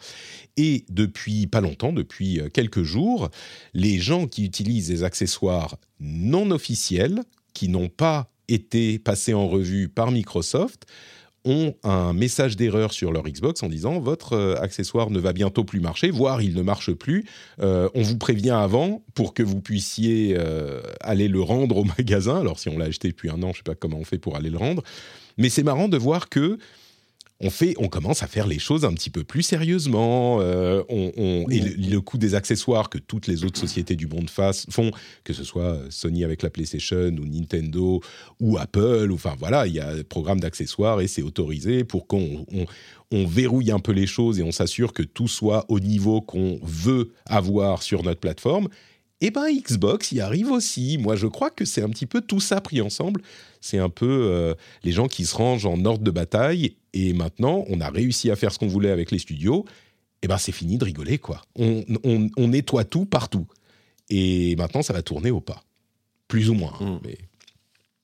Et 0.56 0.84
depuis 0.88 1.46
pas 1.46 1.60
longtemps, 1.60 1.92
depuis 1.92 2.40
euh, 2.40 2.48
quelques 2.48 2.82
jours, 2.82 3.30
les 3.72 3.98
gens 3.98 4.26
qui 4.26 4.44
utilisent 4.44 4.88
des 4.88 5.04
accessoires 5.04 5.76
non 6.00 6.50
officiels, 6.50 7.22
qui 7.54 7.68
n'ont 7.68 7.88
pas 7.88 8.30
été 8.48 8.98
passés 8.98 9.34
en 9.34 9.48
revue 9.48 9.88
par 9.88 10.10
Microsoft, 10.10 10.86
ont 11.44 11.74
un 11.84 12.12
message 12.12 12.56
d'erreur 12.56 12.92
sur 12.92 13.12
leur 13.12 13.22
Xbox 13.22 13.62
en 13.62 13.68
disant 13.68 14.00
votre 14.00 14.32
euh, 14.32 14.56
accessoire 14.60 15.10
ne 15.10 15.20
va 15.20 15.32
bientôt 15.32 15.62
plus 15.62 15.78
marcher, 15.78 16.10
voire 16.10 16.42
il 16.42 16.56
ne 16.56 16.62
marche 16.62 16.92
plus. 16.92 17.24
Euh, 17.60 17.88
on 17.94 18.02
vous 18.02 18.18
prévient 18.18 18.50
avant 18.50 19.04
pour 19.14 19.32
que 19.32 19.44
vous 19.44 19.60
puissiez 19.60 20.36
aller 21.00 21.28
le 21.28 21.40
rendre 21.40 21.76
au 21.76 21.84
magasin. 21.84 22.40
Alors 22.40 22.58
si 22.58 22.68
on 22.68 22.76
l'a 22.76 22.86
acheté 22.86 23.06
depuis 23.08 23.30
un 23.30 23.40
an, 23.44 23.46
je 23.46 23.48
ne 23.48 23.54
sais 23.54 23.62
pas 23.62 23.76
comment 23.76 23.98
on 23.98 24.04
fait 24.04 24.18
pour 24.18 24.34
aller 24.34 24.50
le 24.50 24.58
rendre. 24.58 24.82
Mais 25.36 25.48
c'est 25.48 25.62
marrant 25.62 25.88
de 25.88 25.96
voir 25.96 26.28
que 26.28 26.58
on 27.40 27.50
fait, 27.50 27.74
on 27.78 27.88
commence 27.88 28.22
à 28.22 28.26
faire 28.26 28.46
les 28.46 28.58
choses 28.58 28.84
un 28.84 28.94
petit 28.94 29.10
peu 29.10 29.22
plus 29.22 29.42
sérieusement. 29.42 30.38
Euh, 30.40 30.82
on, 30.88 31.44
et 31.50 31.60
le, 31.60 32.00
coût 32.00 32.16
des 32.16 32.34
accessoires 32.34 32.88
que 32.88 32.98
toutes 32.98 33.26
les 33.26 33.44
autres 33.44 33.58
sociétés 33.58 33.94
du 33.94 34.06
monde 34.06 34.30
font, 34.30 34.90
que 35.22 35.32
ce 35.32 35.44
soit 35.44 35.78
Sony 35.90 36.24
avec 36.24 36.42
la 36.42 36.50
PlayStation 36.50 37.08
ou 37.08 37.26
Nintendo 37.26 38.00
ou 38.40 38.56
Apple, 38.56 39.10
enfin 39.12 39.34
voilà, 39.38 39.66
il 39.66 39.74
y 39.74 39.80
a 39.80 39.90
un 39.90 40.02
programme 40.02 40.40
d'accessoires 40.40 41.00
et 41.00 41.08
c'est 41.08 41.22
autorisé 41.22 41.84
pour 41.84 42.06
qu'on 42.06 42.46
on, 43.10 43.26
verrouille 43.26 43.70
un 43.70 43.80
peu 43.80 43.92
les 43.92 44.06
choses 44.06 44.38
et 44.38 44.42
on 44.42 44.52
s'assure 44.52 44.92
que 44.92 45.02
tout 45.02 45.28
soit 45.28 45.66
au 45.68 45.78
niveau 45.78 46.20
qu'on 46.20 46.58
veut 46.62 47.10
avoir 47.26 47.82
sur 47.82 48.02
notre 48.02 48.20
plateforme. 48.20 48.68
Et 49.22 49.28
eh 49.28 49.30
ben 49.30 49.46
Xbox 49.50 50.12
y 50.12 50.20
arrive 50.20 50.50
aussi. 50.50 50.98
Moi, 50.98 51.16
je 51.16 51.26
crois 51.26 51.48
que 51.48 51.64
c'est 51.64 51.82
un 51.82 51.88
petit 51.88 52.04
peu 52.04 52.20
tout 52.20 52.40
ça 52.40 52.60
pris 52.60 52.82
ensemble. 52.82 53.22
C'est 53.62 53.78
un 53.78 53.88
peu 53.88 54.06
euh, 54.06 54.54
les 54.84 54.92
gens 54.92 55.08
qui 55.08 55.24
se 55.24 55.34
rangent 55.34 55.64
en 55.64 55.82
ordre 55.86 56.04
de 56.04 56.10
bataille. 56.10 56.76
Et 56.92 57.14
maintenant, 57.14 57.64
on 57.68 57.80
a 57.80 57.88
réussi 57.88 58.30
à 58.30 58.36
faire 58.36 58.52
ce 58.52 58.58
qu'on 58.58 58.66
voulait 58.66 58.90
avec 58.90 59.10
les 59.10 59.18
studios. 59.18 59.64
Et 59.66 60.24
eh 60.24 60.28
ben 60.28 60.36
c'est 60.36 60.52
fini 60.52 60.76
de 60.76 60.84
rigoler, 60.84 61.16
quoi. 61.16 61.40
On, 61.58 61.84
nettoie 62.46 62.84
tout 62.84 63.06
partout. 63.06 63.46
Et 64.10 64.54
maintenant, 64.56 64.82
ça 64.82 64.92
va 64.92 65.00
tourner 65.00 65.30
au 65.30 65.40
pas. 65.40 65.64
Plus 66.28 66.50
ou 66.50 66.54
moins. 66.54 66.74
Hein, 66.80 67.00
mmh. 67.02 67.08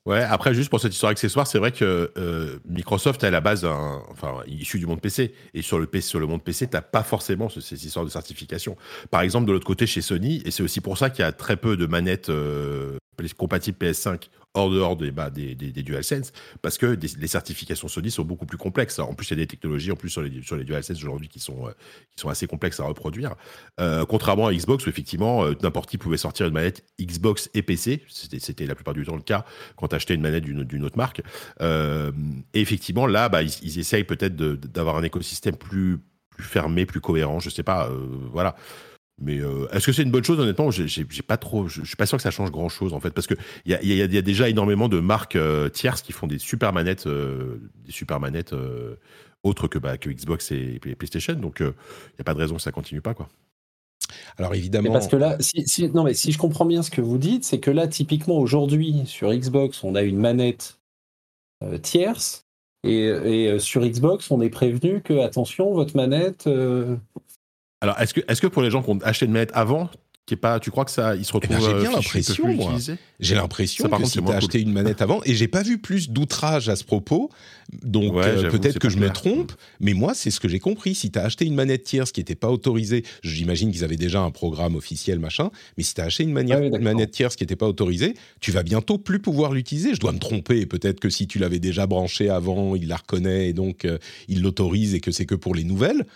Ouais, 0.04 0.20
après, 0.20 0.52
juste 0.52 0.68
pour 0.68 0.80
cette 0.80 0.92
histoire 0.92 1.12
accessoire, 1.12 1.46
c'est 1.46 1.60
vrai 1.60 1.70
que 1.70 2.10
euh, 2.18 2.58
Microsoft 2.68 3.22
est 3.22 3.28
à 3.28 3.30
la 3.30 3.40
base 3.40 3.64
enfin, 3.64 4.34
issu 4.48 4.80
du 4.80 4.86
monde 4.86 5.00
PC. 5.00 5.32
Et 5.54 5.62
sur 5.62 5.78
le, 5.78 5.86
PC, 5.86 6.08
sur 6.08 6.18
le 6.18 6.26
monde 6.26 6.42
PC, 6.42 6.66
tu 6.66 6.74
n'as 6.74 6.82
pas 6.82 7.04
forcément 7.04 7.48
ces 7.48 7.86
histoires 7.86 8.04
de 8.04 8.10
certification. 8.10 8.76
Par 9.12 9.20
exemple, 9.20 9.46
de 9.46 9.52
l'autre 9.52 9.66
côté, 9.66 9.86
chez 9.86 10.00
Sony, 10.00 10.42
et 10.44 10.50
c'est 10.50 10.64
aussi 10.64 10.80
pour 10.80 10.98
ça 10.98 11.08
qu'il 11.08 11.24
y 11.24 11.28
a 11.28 11.30
très 11.30 11.56
peu 11.56 11.76
de 11.76 11.86
manettes 11.86 12.30
euh, 12.30 12.98
compatibles 13.28 13.78
PS5 13.78 14.28
hors 14.54 14.70
dehors 14.70 14.96
des, 14.96 15.10
bah, 15.10 15.30
des, 15.30 15.54
des, 15.54 15.82
DualSense, 15.82 16.32
parce 16.60 16.76
que 16.76 16.86
les 16.86 17.26
certifications 17.26 17.88
Sony 17.88 18.10
sont 18.10 18.24
beaucoup 18.24 18.46
plus 18.46 18.58
complexes. 18.58 18.98
En 18.98 19.14
plus, 19.14 19.30
il 19.30 19.30
y 19.30 19.32
a 19.34 19.36
des 19.36 19.46
technologies 19.46 19.90
en 19.92 19.96
plus 19.96 20.10
sur 20.10 20.22
les, 20.22 20.42
sur 20.42 20.56
les 20.56 20.64
DualSense 20.64 20.98
aujourd'hui 20.98 21.28
qui 21.28 21.40
sont, 21.40 21.66
euh, 21.66 21.72
qui 22.10 22.20
sont 22.20 22.28
assez 22.28 22.46
complexes 22.46 22.80
à 22.80 22.84
reproduire. 22.84 23.34
Euh, 23.80 24.04
contrairement 24.04 24.48
à 24.48 24.54
Xbox, 24.54 24.86
où 24.86 24.90
effectivement, 24.90 25.44
euh, 25.44 25.54
n'importe 25.62 25.88
qui 25.88 25.98
pouvait 25.98 26.18
sortir 26.18 26.46
une 26.46 26.52
manette 26.52 26.84
Xbox 27.00 27.50
et 27.54 27.62
PC. 27.62 28.02
C'était 28.08 28.66
la 28.66 28.74
plupart 28.74 28.94
du 28.94 29.04
temps 29.04 29.16
le 29.16 29.22
cas 29.22 29.44
quand 29.76 29.88
tu 29.88 29.96
achetais 29.96 30.14
une 30.14 30.22
manette 30.22 30.44
d'une 30.44 30.84
autre 30.84 30.98
marque. 30.98 31.22
et 31.60 32.60
effectivement, 32.60 33.06
là, 33.06 33.28
bah, 33.28 33.42
ils, 33.42 33.78
essayent 33.78 34.04
peut-être 34.04 34.36
d'avoir 34.36 34.96
un 34.96 35.02
écosystème 35.02 35.56
plus, 35.56 35.98
plus 36.30 36.44
fermé, 36.44 36.84
plus 36.84 37.00
cohérent. 37.00 37.40
Je 37.40 37.48
sais 37.48 37.62
pas. 37.62 37.90
voilà. 38.30 38.54
Mais 39.20 39.38
euh, 39.38 39.68
est-ce 39.72 39.86
que 39.86 39.92
c'est 39.92 40.02
une 40.02 40.10
bonne 40.10 40.24
chose 40.24 40.40
Honnêtement, 40.40 40.70
j'ai 40.70 41.04
pas 41.26 41.36
trop. 41.36 41.68
Je, 41.68 41.84
suis 41.84 41.96
pas 41.96 42.06
sûr 42.06 42.16
que 42.16 42.22
ça 42.22 42.30
change 42.30 42.50
grand 42.50 42.68
chose 42.68 42.92
en 42.92 43.00
fait, 43.00 43.10
parce 43.10 43.26
que 43.26 43.34
il 43.64 43.72
y 43.72 43.74
a, 43.74 43.82
y 43.82 44.16
a, 44.16 44.22
déjà 44.22 44.48
énormément 44.48 44.88
de 44.88 45.00
marques 45.00 45.36
euh, 45.36 45.68
tierces 45.68 46.02
qui 46.02 46.12
font 46.12 46.26
des 46.26 46.38
super 46.38 46.72
manettes, 46.72 47.06
euh, 47.06 47.58
des 47.84 47.92
super 47.92 48.20
manettes 48.20 48.54
autres 49.42 49.68
que, 49.68 49.78
bah, 49.78 49.98
que 49.98 50.10
Xbox 50.10 50.50
et, 50.52 50.78
PlayStation. 50.78 51.34
Donc 51.34 51.58
il 51.60 51.66
n'y 51.66 52.20
a 52.20 52.24
pas 52.24 52.34
de 52.34 52.38
raison 52.38 52.56
que 52.56 52.62
ça 52.62 52.72
continue 52.72 53.00
pas 53.00 53.14
quoi. 53.14 53.28
Alors 54.36 54.54
évidemment. 54.54 54.92
parce 54.92 55.08
que 55.08 55.16
là, 55.16 55.36
si, 55.40 55.88
non 55.90 56.04
mais 56.04 56.14
si 56.14 56.32
je 56.32 56.38
comprends 56.38 56.66
bien 56.66 56.82
ce 56.82 56.90
que 56.90 57.00
vous 57.00 57.18
dites, 57.18 57.44
c'est 57.44 57.60
que 57.60 57.70
là 57.70 57.86
typiquement 57.86 58.38
aujourd'hui 58.38 59.02
sur 59.06 59.32
Xbox, 59.32 59.84
on 59.84 59.94
a 59.94 60.02
une 60.02 60.18
manette 60.18 60.78
tierce. 61.82 62.46
Et, 62.84 63.04
et, 63.04 63.58
sur 63.60 63.86
Xbox, 63.86 64.32
on 64.32 64.40
est 64.40 64.50
prévenu 64.50 65.02
que 65.02 65.20
attention, 65.20 65.72
votre 65.72 65.96
manette, 65.96 66.48
alors, 67.82 68.00
est-ce 68.00 68.14
que, 68.14 68.20
est 68.20 68.40
que 68.40 68.46
pour 68.46 68.62
les 68.62 68.70
gens 68.70 68.80
qui 68.80 68.90
ont 68.90 68.98
acheté 69.02 69.26
une 69.26 69.32
manette 69.32 69.50
avant, 69.54 69.90
qui 70.24 70.34
est 70.34 70.36
pas, 70.36 70.60
tu 70.60 70.70
crois 70.70 70.84
que 70.84 70.92
ça, 70.92 71.16
ils 71.16 71.24
se 71.24 71.32
retrouvent 71.32 71.56
eh 71.58 71.60
ben, 71.60 71.68
J'ai 71.68 71.82
bien 71.82 71.90
l'impression, 71.90 72.54
moi. 72.54 72.78
J'ai 73.18 73.34
l'impression 73.34 73.88
que 73.88 74.04
si 74.04 74.22
tu 74.22 74.30
as 74.30 74.36
acheté 74.36 74.60
une 74.60 74.72
manette 74.72 75.02
avant, 75.02 75.20
et 75.24 75.34
j'ai 75.34 75.48
pas 75.48 75.64
vu 75.64 75.78
plus 75.78 76.08
d'outrage 76.08 76.68
à 76.68 76.76
ce 76.76 76.84
propos, 76.84 77.28
donc 77.82 78.14
euh, 78.14 78.48
peut-être 78.50 78.78
que 78.78 78.88
je 78.88 78.98
me 78.98 79.10
trompe, 79.10 79.50
mais 79.80 79.94
moi 79.94 80.14
c'est 80.14 80.30
ce 80.30 80.38
que 80.38 80.46
j'ai 80.46 80.60
compris. 80.60 80.94
Si 80.94 81.10
tu 81.10 81.18
as 81.18 81.24
acheté 81.24 81.44
une 81.44 81.56
manette 81.56 81.82
tierce 81.82 82.12
qui 82.12 82.20
n'était 82.20 82.36
pas 82.36 82.50
autorisée, 82.50 83.02
j'imagine 83.24 83.72
qu'ils 83.72 83.82
avaient 83.82 83.96
déjà 83.96 84.20
un 84.20 84.30
programme 84.30 84.76
officiel 84.76 85.18
machin, 85.18 85.50
mais 85.76 85.82
si 85.82 85.94
tu 85.94 86.00
as 86.00 86.04
acheté 86.04 86.22
une, 86.22 86.38
ah 86.38 86.58
une 86.60 86.78
manette 86.78 87.10
tierce 87.10 87.34
qui 87.34 87.42
n'était 87.42 87.56
pas 87.56 87.66
autorisée, 87.66 88.14
tu 88.40 88.52
vas 88.52 88.62
bientôt 88.62 88.98
plus 88.98 89.18
pouvoir 89.18 89.50
l'utiliser. 89.50 89.92
Je 89.92 90.00
dois 90.00 90.12
me 90.12 90.20
tromper, 90.20 90.66
peut-être 90.66 91.00
que 91.00 91.10
si 91.10 91.26
tu 91.26 91.40
l'avais 91.40 91.58
déjà 91.58 91.88
branchée 91.88 92.30
avant, 92.30 92.76
il 92.76 92.86
la 92.86 92.96
reconnaît 92.96 93.48
et 93.48 93.52
donc 93.52 93.84
euh, 93.84 93.98
il 94.28 94.42
l'autorise 94.42 94.94
et 94.94 95.00
que 95.00 95.10
c'est 95.10 95.26
que 95.26 95.34
pour 95.34 95.56
les 95.56 95.64
nouvelles. 95.64 96.06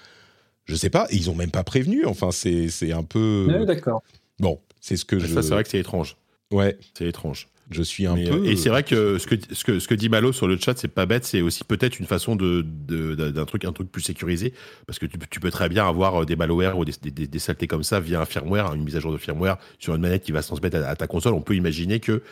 Je 0.66 0.74
sais 0.74 0.90
pas, 0.90 1.06
ils 1.10 1.30
ont 1.30 1.34
même 1.34 1.50
pas 1.50 1.64
prévenu. 1.64 2.04
Enfin, 2.04 2.30
c'est 2.30 2.92
un 2.92 3.04
peu. 3.04 3.64
d'accord. 3.66 4.02
Bon, 4.38 4.60
c'est 4.80 4.96
ce 4.96 5.04
que 5.04 5.18
je. 5.18 5.26
Ça, 5.26 5.42
c'est 5.42 5.50
vrai 5.50 5.62
que 5.62 5.70
c'est 5.70 5.78
étrange. 5.78 6.16
Ouais. 6.52 6.76
C'est 6.94 7.06
étrange. 7.06 7.48
Je 7.70 7.82
suis 7.82 8.06
un 8.06 8.14
peu. 8.14 8.46
Et 8.46 8.54
c'est 8.54 8.68
vrai 8.68 8.84
que 8.84 9.18
ce, 9.18 9.26
que 9.26 9.34
ce 9.52 9.64
que 9.64 9.80
ce 9.80 9.88
que 9.88 9.94
dit 9.94 10.08
Malo 10.08 10.32
sur 10.32 10.46
le 10.46 10.56
chat, 10.56 10.78
c'est 10.78 10.86
pas 10.86 11.06
bête. 11.06 11.24
C'est 11.24 11.40
aussi 11.40 11.64
peut-être 11.64 11.98
une 11.98 12.06
façon 12.06 12.36
de 12.36 12.62
d'un 12.62 13.44
truc 13.44 13.64
un 13.64 13.72
truc 13.72 13.90
plus 13.90 14.02
sécurisé, 14.02 14.52
parce 14.86 15.00
que 15.00 15.06
tu, 15.06 15.18
tu, 15.30 15.40
peux 15.40 15.50
très 15.50 15.68
bien 15.68 15.88
avoir 15.88 16.24
des 16.26 16.36
malwares 16.36 16.78
ou 16.78 16.84
des, 16.84 16.92
des, 17.02 17.26
des, 17.26 17.38
saletés 17.40 17.66
comme 17.66 17.82
ça 17.82 17.98
via 17.98 18.20
un 18.20 18.24
firmware, 18.24 18.72
une 18.74 18.84
mise 18.84 18.94
à 18.94 19.00
jour 19.00 19.12
de 19.12 19.18
firmware 19.18 19.58
sur 19.80 19.96
une 19.96 20.00
manette 20.00 20.22
qui 20.22 20.30
va 20.30 20.42
se 20.42 20.46
transmettre 20.48 20.76
à, 20.76 20.94
ta 20.94 21.08
console. 21.08 21.34
On 21.34 21.40
peut 21.40 21.56
imaginer 21.56 21.98
que 21.98 22.22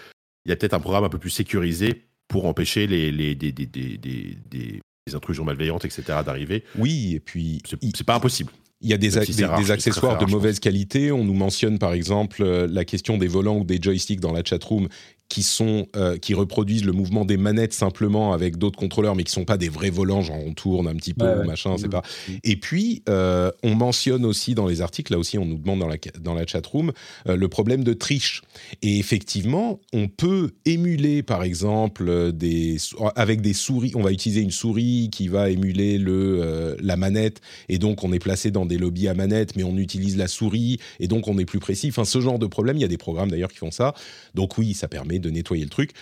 il 0.44 0.50
y 0.50 0.52
a 0.52 0.56
peut-être 0.56 0.74
un 0.74 0.80
programme 0.80 1.04
un 1.04 1.08
peu 1.08 1.18
plus 1.18 1.30
sécurisé 1.30 2.04
pour 2.28 2.46
empêcher 2.46 2.86
les, 2.86 3.10
les 3.10 3.34
des, 3.34 3.50
des, 3.50 3.66
des, 3.66 4.80
intrusions 5.12 5.44
malveillantes, 5.44 5.84
etc., 5.84 6.02
d'arriver. 6.24 6.64
Oui, 6.78 7.12
et 7.14 7.20
puis. 7.20 7.60
C'est 7.94 8.06
pas 8.06 8.14
impossible. 8.14 8.50
Il 8.80 8.88
y 8.90 8.94
a 8.94 8.98
des, 8.98 9.10
des, 9.10 9.70
accessoires 9.70 10.18
de 10.18 10.26
mauvaise 10.26 10.60
qualité. 10.60 11.10
On 11.12 11.24
nous 11.24 11.34
mentionne 11.34 11.78
par 11.78 11.94
exemple 11.94 12.42
euh, 12.42 12.66
la 12.70 12.84
question 12.84 13.16
des 13.16 13.28
volants 13.28 13.58
ou 13.58 13.64
des 13.64 13.78
joysticks 13.80 14.20
dans 14.20 14.32
la 14.32 14.44
chatroom 14.44 14.88
qui 15.34 15.42
sont 15.42 15.88
euh, 15.96 16.16
qui 16.16 16.32
reproduisent 16.32 16.84
le 16.84 16.92
mouvement 16.92 17.24
des 17.24 17.36
manettes 17.36 17.72
simplement 17.72 18.32
avec 18.32 18.56
d'autres 18.56 18.78
contrôleurs, 18.78 19.16
mais 19.16 19.24
qui 19.24 19.32
sont 19.32 19.44
pas 19.44 19.56
des 19.56 19.68
vrais 19.68 19.90
volants, 19.90 20.22
genre 20.22 20.38
on 20.46 20.52
tourne 20.52 20.86
un 20.86 20.94
petit 20.94 21.12
peu, 21.12 21.42
machin, 21.42 21.74
c'est 21.76 21.88
mmh. 21.88 21.90
pas. 21.90 22.02
Et 22.44 22.54
puis 22.54 23.02
euh, 23.08 23.50
on 23.64 23.74
mentionne 23.74 24.24
aussi 24.26 24.54
dans 24.54 24.68
les 24.68 24.80
articles, 24.80 25.12
là 25.12 25.18
aussi 25.18 25.36
on 25.36 25.44
nous 25.44 25.58
demande 25.58 25.80
dans 25.80 25.88
la 25.88 25.96
dans 26.20 26.34
la 26.34 26.46
chat 26.46 26.64
room 26.64 26.92
euh, 27.26 27.34
le 27.34 27.48
problème 27.48 27.82
de 27.82 27.94
triche. 27.94 28.42
Et 28.82 29.00
effectivement, 29.00 29.80
on 29.92 30.06
peut 30.06 30.52
émuler 30.66 31.24
par 31.24 31.42
exemple 31.42 32.30
des 32.32 32.76
avec 33.16 33.40
des 33.40 33.54
souris, 33.54 33.90
on 33.96 34.02
va 34.02 34.12
utiliser 34.12 34.40
une 34.40 34.52
souris 34.52 35.08
qui 35.10 35.26
va 35.26 35.50
émuler 35.50 35.98
le 35.98 36.76
la 36.80 36.96
manette, 36.96 37.40
et 37.68 37.78
donc 37.78 38.04
on 38.04 38.12
est 38.12 38.20
placé 38.20 38.52
dans 38.52 38.66
des 38.66 38.78
lobbies 38.78 39.08
à 39.08 39.14
manette, 39.14 39.56
mais 39.56 39.64
on 39.64 39.76
utilise 39.78 40.16
la 40.16 40.28
souris, 40.28 40.78
et 41.00 41.08
donc 41.08 41.26
on 41.26 41.38
est 41.38 41.44
plus 41.44 41.58
précis. 41.58 41.88
Enfin, 41.88 42.04
ce 42.04 42.20
genre 42.20 42.38
de 42.38 42.46
problème, 42.46 42.76
il 42.76 42.82
y 42.82 42.84
a 42.84 42.88
des 42.88 42.98
programmes 42.98 43.32
d'ailleurs 43.32 43.50
qui 43.50 43.58
font 43.58 43.72
ça. 43.72 43.94
Donc 44.36 44.58
oui, 44.58 44.74
ça 44.74 44.86
permet 44.86 45.18
de 45.18 45.23
nettoyer 45.30 45.64
le 45.64 45.70
truc. 45.70 45.92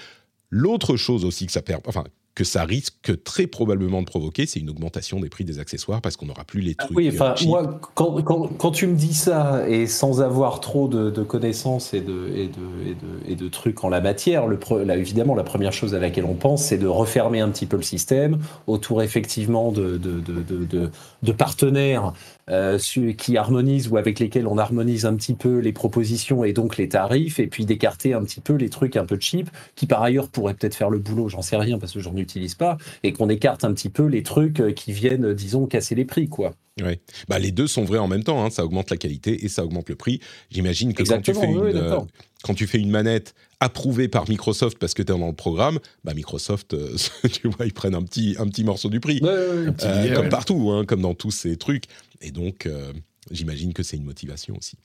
L'autre 0.51 0.97
chose 0.97 1.25
aussi 1.25 1.47
que 1.47 1.53
ça, 1.53 1.63
permet, 1.63 1.83
enfin, 1.87 2.05
que 2.35 2.45
ça 2.45 2.65
risque 2.65 3.23
très 3.25 3.47
probablement 3.47 4.01
de 4.01 4.07
provoquer, 4.07 4.47
c'est 4.47 4.61
une 4.61 4.71
augmentation 4.71 5.21
des 5.21 5.29
prix 5.29 5.45
des 5.45 5.59
accessoires 5.59 6.01
parce 6.01 6.17
qu'on 6.17 6.27
n'aura 6.27 6.45
plus 6.45 6.61
les 6.61 6.75
ah 6.79 6.85
trucs. 6.85 6.97
oui, 6.97 7.11
enfin, 7.13 7.35
moi, 7.47 7.81
quand, 7.95 8.23
quand, 8.23 8.71
tu 8.71 8.87
me 8.87 8.95
dis 8.95 9.13
ça 9.13 9.69
et 9.69 9.87
sans 9.87 10.23
avoir 10.23 10.61
trop 10.61 10.89
de, 10.89 11.11
connaissances 11.23 11.93
et 11.93 12.01
de, 12.01 12.33
et, 12.35 12.49
de, 12.49 13.31
et, 13.31 13.35
de, 13.35 13.49
trucs 13.49 13.85
en 13.85 13.91
la 13.91 14.01
matière, 14.01 14.47
le, 14.47 14.59
là, 14.85 14.97
évidemment, 14.97 15.35
la 15.35 15.45
première 15.45 15.73
chose 15.73 15.95
à 15.95 15.99
laquelle 15.99 16.25
on 16.25 16.35
pense, 16.35 16.65
c'est 16.65 16.79
de 16.79 16.87
refermer 16.87 17.41
un 17.41 17.51
petit 17.51 17.67
peu 17.67 17.77
le 17.77 17.83
système 17.83 18.39
autour 18.67 19.03
effectivement 19.03 19.71
de, 19.71 19.99
de 19.99 21.33
partenaires 21.33 22.15
euh, 22.51 22.79
qui 23.17 23.37
harmonisent 23.37 23.89
ou 23.89 23.97
avec 23.97 24.19
lesquels 24.19 24.47
on 24.47 24.59
harmonise 24.59 25.07
un 25.07 25.15
petit 25.15 25.35
peu 25.35 25.59
les 25.59 25.73
propositions 25.73 26.45
et 26.45 26.53
donc 26.53 26.77
les 26.77 26.89
tarifs, 26.89 27.39
et 27.39 27.47
puis 27.47 27.65
d'écarter 27.65 28.15
un 28.15 28.23
petit 28.25 28.41
peu 28.41 28.55
les 28.55 28.69
trucs 28.69 28.97
un 28.97 29.05
peu 29.05 29.19
cheap 29.21 29.51
qui 29.77 29.87
par 29.87 30.03
ailleurs 30.03 30.29
pourraient 30.29 30.55
peut-être 30.55 30.75
faire 30.75 30.91
le 30.91 30.99
boulot, 30.99 31.29
j'en 31.29 31.43
sais 31.43 31.57
rien 31.57 31.79
parce 31.79 31.93
que 31.93 32.01
j'en 32.01 32.17
utilise 32.17 32.55
pas, 32.55 32.79
et 33.03 33.13
qu'on 33.13 33.29
écarte 33.29 33.65
un 33.65 33.73
petit 33.73 33.91
peu 33.91 34.07
les 34.07 34.23
trucs 34.23 34.61
euh, 34.61 34.73
qui 34.73 34.93
viennent, 34.93 35.33
disons, 35.35 35.67
casser 35.67 35.95
les 35.95 36.05
prix, 36.05 36.29
quoi. 36.29 36.55
Ouais. 36.81 37.01
Bah, 37.29 37.39
les 37.39 37.51
deux 37.51 37.67
sont 37.67 37.85
vrais 37.85 37.99
en 37.99 38.09
même 38.09 38.25
temps. 38.25 38.45
Hein. 38.45 38.51
Ça 38.51 38.65
augmente 38.65 38.91
la 38.91 38.97
qualité 38.97 39.45
et 39.45 39.49
ça 39.49 39.65
augmente 39.65 39.89
le 39.89 39.95
prix. 39.95 40.21
J'imagine 40.51 40.95
que 40.95 41.03
quand 41.03 41.21
tu, 41.21 41.35
fais 41.35 41.47
une, 41.47 41.59
euh, 41.59 41.99
quand 42.43 42.55
tu 42.55 42.67
fais 42.67 42.79
une 42.79 42.91
manette 42.91 43.35
approuvée 43.61 44.09
par 44.09 44.29
Microsoft 44.29 44.79
parce 44.79 44.95
que 44.95 45.03
tu 45.03 45.13
es 45.13 45.19
dans 45.19 45.27
le 45.27 45.33
programme, 45.33 45.79
bah 46.05 46.15
Microsoft, 46.15 46.77
tu 47.33 47.49
vois, 47.49 47.67
ils 47.67 47.73
prennent 47.73 47.95
un 47.95 48.03
petit, 48.03 48.37
un 48.39 48.47
petit 48.47 48.65
morceau 48.65 48.89
du 48.89 49.01
prix. 49.01 49.21
comme 49.21 50.29
partout, 50.29 50.71
hein, 50.71 50.85
comme 50.85 51.01
dans 51.01 51.15
tous 51.15 51.31
ces 51.31 51.57
trucs. 51.57 51.85
Et 52.23 52.31
donc, 52.31 52.67
euh, 52.67 52.93
j'imagine 53.31 53.73
que 53.73 53.83
c'est 53.83 53.97
une 53.97 54.05
motivation 54.05 54.57
aussi. 54.57 54.77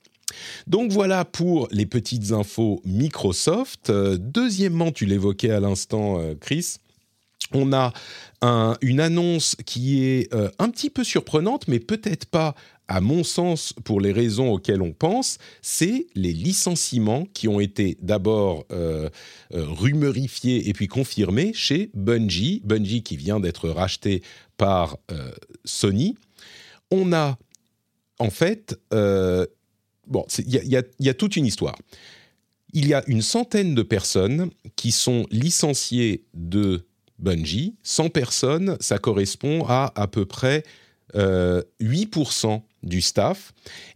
Donc 0.66 0.92
voilà 0.92 1.24
pour 1.24 1.68
les 1.70 1.86
petites 1.86 2.32
infos 2.32 2.82
Microsoft. 2.84 3.88
Euh, 3.88 4.18
deuxièmement, 4.20 4.92
tu 4.92 5.06
l'évoquais 5.06 5.50
à 5.50 5.60
l'instant, 5.60 6.20
euh, 6.20 6.34
Chris, 6.38 6.76
on 7.52 7.72
a 7.72 7.94
une 8.82 9.00
annonce 9.00 9.56
qui 9.64 10.04
est 10.04 10.32
un 10.58 10.68
petit 10.68 10.90
peu 10.90 11.02
surprenante, 11.02 11.66
mais 11.66 11.80
peut-être 11.80 12.26
pas, 12.26 12.54
à 12.88 13.00
mon 13.00 13.22
sens, 13.22 13.74
pour 13.84 14.00
les 14.00 14.12
raisons 14.12 14.52
auxquelles 14.52 14.82
on 14.82 14.92
pense, 14.92 15.38
c'est 15.62 16.06
les 16.14 16.32
licenciements 16.32 17.26
qui 17.34 17.46
ont 17.46 17.60
été 17.60 17.98
d'abord 18.00 18.64
rumorifiés 19.50 20.68
et 20.68 20.72
puis 20.72 20.88
confirmés 20.88 21.52
chez 21.52 21.90
Bungie. 21.94 22.62
Bungie 22.64 23.02
qui 23.02 23.16
vient 23.16 23.40
d'être 23.40 23.68
racheté 23.68 24.22
par 24.56 24.96
Sony 25.64 26.16
on 26.90 27.12
a 27.12 27.38
en 28.18 28.30
fait, 28.30 28.78
euh, 28.92 29.46
bon, 30.06 30.24
il 30.38 30.54
y, 30.98 31.08
a 31.08 31.14
toute 31.14 31.36
une 31.36 31.46
histoire. 31.46 31.76
Il 32.72 32.88
y 32.88 32.94
a 32.94 33.04
une 33.06 33.22
centaine 33.22 33.74
de 33.74 33.82
personnes 33.82 34.50
qui 34.74 34.90
sont 34.90 35.24
licenciées 35.30 36.24
de 36.34 36.86
Bungie. 37.20 37.76
100 37.84 38.10
personnes, 38.10 38.76
ça 38.80 38.98
correspond 38.98 39.64
à 39.68 39.92
à 39.94 40.08
peu 40.08 40.26
près 40.26 40.64
8% 41.14 41.16
euh, 41.16 42.58
du 42.82 43.00
staff. 43.00 43.52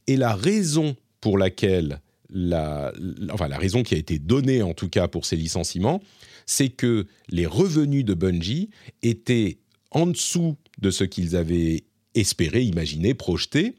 Et 0.06 0.16
la 0.16 0.34
raison 0.34 0.96
pour 1.20 1.38
laquelle, 1.38 2.00
la, 2.30 2.92
enfin 3.30 3.48
la 3.48 3.58
raison 3.58 3.82
qui 3.82 3.94
a 3.94 3.98
été 3.98 4.18
donnée 4.18 4.62
en 4.62 4.74
tout 4.74 4.88
cas 4.88 5.08
pour 5.08 5.26
ces 5.26 5.36
licenciements, 5.36 6.02
c'est 6.46 6.68
que 6.68 7.06
les 7.28 7.46
revenus 7.46 8.04
de 8.04 8.14
Bungie 8.14 8.70
étaient 9.02 9.58
en 9.90 10.06
dessous 10.06 10.56
de 10.80 10.90
ce 10.90 11.04
qu'ils 11.04 11.36
avaient 11.36 11.84
espérer, 12.14 12.62
imaginer, 12.62 13.14
projeter. 13.14 13.74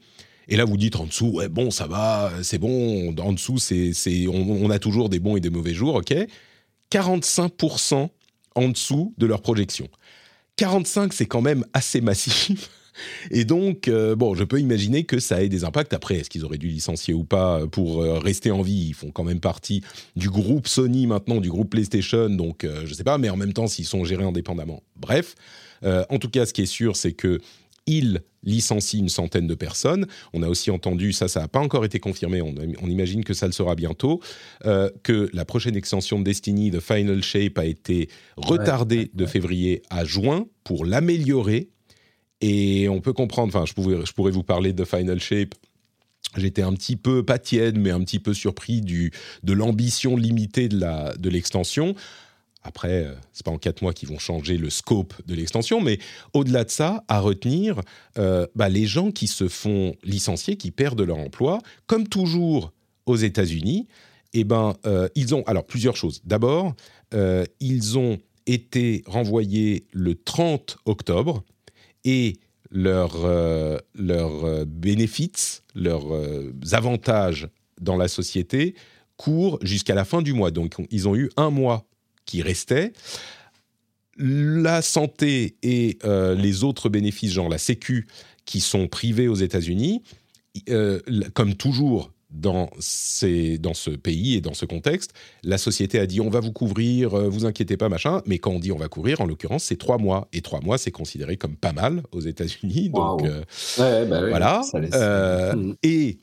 Et 0.48 0.56
là, 0.56 0.64
vous 0.64 0.76
dites 0.76 0.96
en 0.96 1.06
dessous, 1.06 1.28
ouais, 1.28 1.48
bon, 1.48 1.70
ça 1.70 1.86
va, 1.86 2.32
c'est 2.42 2.58
bon, 2.58 3.14
en 3.16 3.32
dessous, 3.32 3.58
c'est, 3.58 3.92
c'est, 3.92 4.26
on, 4.28 4.68
a 4.70 4.78
toujours 4.78 5.08
des 5.08 5.18
bons 5.18 5.36
et 5.36 5.40
des 5.40 5.50
mauvais 5.50 5.74
jours, 5.74 5.94
ok 5.94 6.14
45% 6.90 8.08
en 8.54 8.68
dessous 8.68 9.14
de 9.18 9.26
leur 9.26 9.42
projection. 9.42 9.88
45, 10.56 11.12
c'est 11.12 11.26
quand 11.26 11.40
même 11.40 11.64
assez 11.72 12.00
massif. 12.00 12.70
Et 13.30 13.44
donc, 13.44 13.88
euh, 13.88 14.16
bon, 14.16 14.34
je 14.34 14.44
peux 14.44 14.60
imaginer 14.60 15.04
que 15.04 15.18
ça 15.18 15.42
ait 15.42 15.48
des 15.48 15.64
impacts. 15.64 15.92
Après, 15.92 16.16
est-ce 16.16 16.30
qu'ils 16.30 16.44
auraient 16.44 16.58
dû 16.58 16.68
licencier 16.68 17.14
ou 17.14 17.24
pas 17.24 17.66
pour 17.66 18.02
euh, 18.02 18.18
rester 18.18 18.50
en 18.50 18.62
vie? 18.62 18.86
Ils 18.88 18.94
font 18.94 19.10
quand 19.10 19.24
même 19.24 19.40
partie 19.40 19.82
du 20.16 20.30
groupe 20.30 20.68
Sony 20.68 21.06
maintenant, 21.06 21.40
du 21.40 21.50
groupe 21.50 21.70
PlayStation, 21.70 22.30
donc 22.30 22.64
euh, 22.64 22.82
je 22.84 22.90
ne 22.90 22.94
sais 22.94 23.04
pas, 23.04 23.18
mais 23.18 23.30
en 23.30 23.36
même 23.36 23.52
temps, 23.52 23.66
s'ils 23.66 23.86
sont 23.86 24.04
gérés 24.04 24.24
indépendamment. 24.24 24.82
Bref, 24.96 25.34
en 26.08 26.18
tout 26.18 26.30
cas, 26.30 26.46
ce 26.46 26.54
qui 26.54 26.62
est 26.62 26.66
sûr, 26.66 26.96
c'est 26.96 27.12
que 27.12 27.40
il 27.86 28.22
licencie 28.42 28.98
une 28.98 29.08
centaine 29.08 29.46
de 29.46 29.54
personnes. 29.54 30.06
On 30.32 30.42
a 30.42 30.48
aussi 30.48 30.70
entendu, 30.70 31.12
ça, 31.12 31.28
ça 31.28 31.40
n'a 31.40 31.48
pas 31.48 31.60
encore 31.60 31.84
été 31.84 31.98
confirmé, 31.98 32.42
on, 32.42 32.54
imagine 32.88 33.24
que 33.24 33.34
ça 33.34 33.46
le 33.46 33.52
sera 33.52 33.74
bientôt, 33.74 34.20
euh, 34.66 34.90
que 35.02 35.30
la 35.32 35.44
prochaine 35.44 35.76
extension 35.76 36.18
de 36.18 36.24
Destiny, 36.24 36.70
The 36.70 36.80
Final 36.80 37.22
Shape, 37.22 37.58
a 37.58 37.64
été 37.64 38.08
retardée 38.36 39.10
de 39.14 39.26
février 39.26 39.82
à 39.90 40.04
juin 40.04 40.46
pour 40.62 40.84
l'améliorer. 40.84 41.70
Et 42.46 42.90
on 42.90 43.00
peut 43.00 43.14
comprendre, 43.14 43.56
enfin, 43.56 43.64
je, 43.64 44.12
pourrais 44.12 44.30
vous 44.30 44.42
parler 44.42 44.74
de 44.74 44.84
Final 44.84 45.18
Shape. 45.18 45.54
J'étais 46.36 46.60
un 46.60 46.74
petit 46.74 46.96
peu, 46.96 47.24
pas 47.24 47.38
tiède, 47.38 47.78
mais 47.78 47.90
un 47.90 48.00
petit 48.00 48.18
peu 48.18 48.34
surpris 48.34 48.82
du, 48.82 49.12
de 49.44 49.54
l'ambition 49.54 50.14
limitée 50.14 50.68
de 50.68 51.30
l'extension. 51.30 51.94
Après, 52.62 53.06
euh, 53.06 53.14
c'est 53.32 53.46
pas 53.46 53.50
en 53.50 53.56
quatre 53.56 53.80
mois 53.80 53.94
qu'ils 53.94 54.10
vont 54.10 54.18
changer 54.18 54.58
le 54.58 54.68
scope 54.68 55.14
de 55.24 55.34
l'extension, 55.34 55.80
mais 55.80 55.98
au-delà 56.34 56.64
de 56.64 56.70
ça, 56.70 57.02
à 57.08 57.18
retenir, 57.20 57.80
euh, 58.18 58.46
bah, 58.54 58.68
les 58.68 58.84
gens 58.84 59.10
qui 59.10 59.26
se 59.26 59.48
font 59.48 59.96
licencier, 60.02 60.58
qui 60.58 60.70
perdent 60.70 61.00
leur 61.00 61.16
emploi, 61.16 61.60
comme 61.86 62.06
toujours 62.08 62.74
aux 63.06 63.16
États-Unis, 63.16 63.88
eh 64.34 64.44
ben, 64.44 64.74
euh, 64.84 65.08
ils 65.14 65.34
ont 65.34 65.44
alors 65.44 65.64
plusieurs 65.64 65.96
choses. 65.96 66.20
D'abord, 66.26 66.74
ils 67.60 67.96
ont 67.96 68.18
été 68.46 69.02
renvoyés 69.06 69.86
le 69.92 70.14
30 70.14 70.76
octobre 70.84 71.42
et 72.04 72.38
leurs 72.70 73.26
leur 73.94 74.66
bénéfices, 74.66 75.62
leurs 75.74 76.04
avantages 76.72 77.48
dans 77.80 77.96
la 77.96 78.08
société 78.08 78.74
courent 79.16 79.58
jusqu'à 79.62 79.94
la 79.94 80.04
fin 80.04 80.22
du 80.22 80.32
mois. 80.32 80.50
Donc, 80.50 80.74
ils 80.90 81.08
ont 81.08 81.14
eu 81.16 81.30
un 81.36 81.50
mois 81.50 81.86
qui 82.26 82.42
restait. 82.42 82.92
La 84.16 84.82
santé 84.82 85.56
et 85.62 85.98
euh, 86.04 86.34
les 86.34 86.62
autres 86.62 86.88
bénéfices, 86.88 87.32
genre 87.32 87.48
la 87.48 87.58
Sécu, 87.58 88.06
qui 88.44 88.60
sont 88.60 88.86
privés 88.86 89.28
aux 89.28 89.34
États-Unis, 89.34 90.02
euh, 90.68 91.00
comme 91.32 91.54
toujours 91.54 92.12
dans, 92.34 92.68
ces, 92.78 93.58
dans 93.58 93.74
ce 93.74 93.90
pays 93.90 94.34
et 94.34 94.40
dans 94.40 94.54
ce 94.54 94.66
contexte, 94.66 95.12
la 95.42 95.56
société 95.58 95.98
a 95.98 96.06
dit 96.06 96.20
on 96.20 96.28
va 96.28 96.40
vous 96.40 96.52
couvrir, 96.52 97.14
euh, 97.14 97.28
vous 97.28 97.46
inquiétez 97.46 97.76
pas, 97.76 97.88
machin. 97.88 98.22
Mais 98.26 98.38
quand 98.38 98.50
on 98.50 98.58
dit 98.58 98.72
on 98.72 98.78
va 98.78 98.88
couvrir, 98.88 99.20
en 99.20 99.26
l'occurrence, 99.26 99.64
c'est 99.64 99.78
trois 99.78 99.98
mois. 99.98 100.28
Et 100.32 100.42
trois 100.42 100.60
mois, 100.60 100.76
c'est 100.78 100.90
considéré 100.90 101.36
comme 101.36 101.56
pas 101.56 101.72
mal 101.72 102.02
aux 102.12 102.20
États-Unis. 102.20 102.90
Donc 102.90 103.22
bah 103.78 104.04
voilà. 104.04 104.62
Mm. 105.54 105.74
Et 105.82 106.18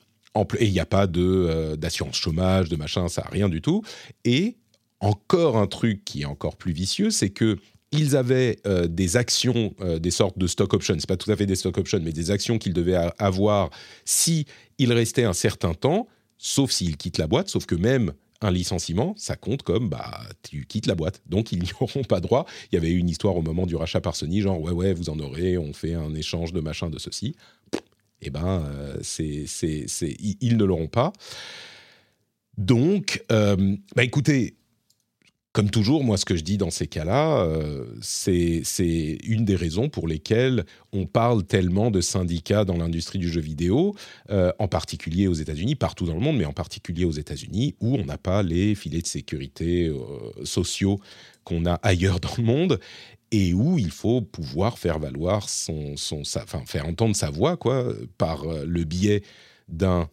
il 0.60 0.72
n'y 0.72 0.80
a 0.80 0.86
pas 0.86 1.06
de 1.06 1.76
d'assurance 1.76 2.16
chômage, 2.16 2.68
de 2.68 2.76
machin, 2.76 3.08
ça, 3.08 3.26
rien 3.30 3.48
du 3.48 3.60
tout. 3.60 3.82
Et 4.24 4.56
encore 5.00 5.56
un 5.56 5.66
truc 5.66 6.04
qui 6.04 6.22
est 6.22 6.26
encore 6.26 6.56
plus 6.56 6.72
vicieux, 6.72 7.10
c'est 7.10 7.30
que 7.30 7.58
ils 7.92 8.16
avaient 8.16 8.58
euh, 8.66 8.88
des 8.88 9.16
actions, 9.16 9.74
euh, 9.80 9.98
des 9.98 10.10
sortes 10.10 10.38
de 10.38 10.46
stock 10.46 10.72
options, 10.72 10.96
c'est 10.98 11.08
pas 11.08 11.18
tout 11.18 11.30
à 11.30 11.36
fait 11.36 11.46
des 11.46 11.56
stock 11.56 11.76
options, 11.78 12.00
mais 12.02 12.12
des 12.12 12.30
actions 12.30 12.58
qu'ils 12.58 12.72
devaient 12.72 12.98
avoir 13.18 13.70
si 14.04 14.46
ils 14.78 14.92
restaient 14.92 15.24
un 15.24 15.34
certain 15.34 15.74
temps, 15.74 16.08
sauf 16.38 16.70
s'ils 16.70 16.96
quittent 16.96 17.18
la 17.18 17.26
boîte, 17.26 17.48
sauf 17.48 17.66
que 17.66 17.74
même 17.74 18.12
un 18.40 18.50
licenciement, 18.50 19.14
ça 19.16 19.36
compte 19.36 19.62
comme 19.62 19.88
bah 19.88 20.20
tu 20.42 20.66
quittes 20.66 20.86
la 20.86 20.96
boîte. 20.96 21.22
Donc 21.26 21.52
ils 21.52 21.58
n'y 21.62 21.70
auront 21.80 22.02
pas 22.02 22.20
droit. 22.20 22.46
Il 22.72 22.74
y 22.74 22.78
avait 22.78 22.90
eu 22.90 22.98
une 22.98 23.10
histoire 23.10 23.36
au 23.36 23.42
moment 23.42 23.66
du 23.66 23.76
rachat 23.76 24.00
par 24.00 24.16
Sony, 24.16 24.40
genre 24.40 24.60
ouais 24.60 24.72
ouais 24.72 24.94
vous 24.94 25.10
en 25.10 25.18
aurez, 25.18 25.58
on 25.58 25.72
fait 25.72 25.94
un 25.94 26.14
échange 26.14 26.52
de 26.52 26.60
machin 26.60 26.90
de 26.90 26.98
ceci. 26.98 27.36
Eh 28.22 28.30
ben 28.30 28.64
euh, 28.66 28.96
c'est 29.02 29.44
c'est 29.46 29.86
ils 30.18 30.56
ne 30.56 30.64
l'auront 30.64 30.88
pas. 30.88 31.12
Donc 32.58 33.24
bah 33.28 34.04
écoutez, 34.04 34.56
comme 35.52 35.68
toujours, 35.68 36.02
moi, 36.02 36.16
ce 36.16 36.24
que 36.24 36.34
je 36.34 36.42
dis 36.42 36.56
dans 36.56 36.70
ces 36.70 36.86
cas-là, 36.86 37.42
euh, 37.42 37.84
c'est 38.00 38.62
une 39.22 39.44
des 39.44 39.54
raisons 39.54 39.90
pour 39.90 40.08
lesquelles 40.08 40.64
on 40.94 41.04
parle 41.04 41.44
tellement 41.44 41.90
de 41.90 42.00
syndicats 42.00 42.64
dans 42.64 42.78
l'industrie 42.78 43.18
du 43.18 43.28
jeu 43.28 43.42
vidéo, 43.42 43.94
euh, 44.30 44.50
en 44.58 44.66
particulier 44.66 45.28
aux 45.28 45.34
États-Unis, 45.34 45.74
partout 45.74 46.06
dans 46.06 46.14
le 46.14 46.20
monde, 46.20 46.38
mais 46.38 46.46
en 46.46 46.54
particulier 46.54 47.04
aux 47.04 47.12
États-Unis, 47.12 47.74
où 47.80 47.96
on 47.96 48.06
n'a 48.06 48.16
pas 48.16 48.42
les 48.42 48.74
filets 48.74 49.02
de 49.02 49.06
sécurité 49.06 49.88
euh, 49.88 50.44
sociaux 50.44 50.98
qu'on 51.44 51.66
a 51.66 51.74
ailleurs 51.82 52.18
dans 52.20 52.34
le 52.38 52.44
monde 52.44 52.80
et 53.30 53.52
où 53.52 53.78
il 53.78 53.90
faut 53.90 54.22
pouvoir 54.22 54.78
faire 54.78 54.98
valoir 54.98 55.50
son, 55.50 55.94
enfin, 56.34 56.62
faire 56.66 56.86
entendre 56.86 57.14
sa 57.14 57.28
voix, 57.30 57.58
quoi, 57.58 57.92
par 58.16 58.44
le 58.46 58.84
biais 58.84 59.22
d'un 59.68 60.08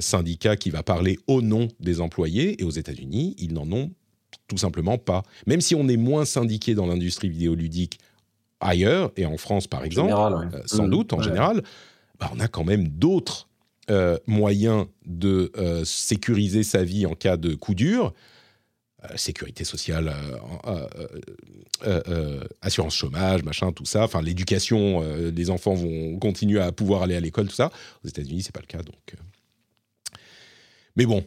syndicat 0.00 0.56
qui 0.56 0.70
va 0.70 0.82
parler 0.82 1.18
au 1.26 1.42
nom 1.42 1.68
des 1.80 2.00
employés. 2.00 2.60
Et 2.62 2.64
aux 2.64 2.70
États-Unis, 2.70 3.34
ils 3.38 3.52
n'en 3.52 3.70
ont 3.70 3.90
tout 4.48 4.56
simplement 4.56 4.98
pas. 4.98 5.22
Même 5.46 5.60
si 5.60 5.74
on 5.74 5.88
est 5.88 5.96
moins 5.96 6.24
syndiqué 6.24 6.74
dans 6.74 6.86
l'industrie 6.86 7.28
vidéoludique 7.28 7.98
ailleurs, 8.60 9.12
et 9.16 9.26
en 9.26 9.36
France 9.36 9.66
par 9.66 9.84
exemple, 9.84 10.12
euh, 10.12 10.62
sans 10.66 10.86
mmh. 10.86 10.90
doute 10.90 11.12
en 11.12 11.20
général, 11.20 11.62
bah, 12.18 12.30
on 12.34 12.40
a 12.40 12.48
quand 12.48 12.64
même 12.64 12.88
d'autres 12.88 13.48
euh, 13.90 14.18
moyens 14.26 14.86
de 15.04 15.52
euh, 15.58 15.84
sécuriser 15.84 16.62
sa 16.62 16.84
vie 16.84 17.06
en 17.06 17.14
cas 17.14 17.36
de 17.36 17.54
coup 17.54 17.74
dur. 17.74 18.14
sécurité 19.16 19.64
sociale, 19.64 20.14
assurance 22.62 22.94
chômage, 22.94 23.42
machin, 23.42 23.72
tout 23.72 23.84
ça. 23.84 24.04
Enfin, 24.04 24.22
l'éducation, 24.22 25.02
les 25.30 25.50
enfants 25.50 25.74
vont 25.74 26.18
continuer 26.18 26.60
à 26.60 26.72
pouvoir 26.72 27.02
aller 27.02 27.14
à 27.14 27.20
l'école, 27.20 27.48
tout 27.48 27.54
ça. 27.54 27.70
Aux 28.02 28.08
États-Unis, 28.08 28.44
c'est 28.44 28.54
pas 28.54 28.62
le 28.62 28.66
cas, 28.66 28.82
donc. 28.82 29.14
Mais 30.96 31.04
bon, 31.04 31.22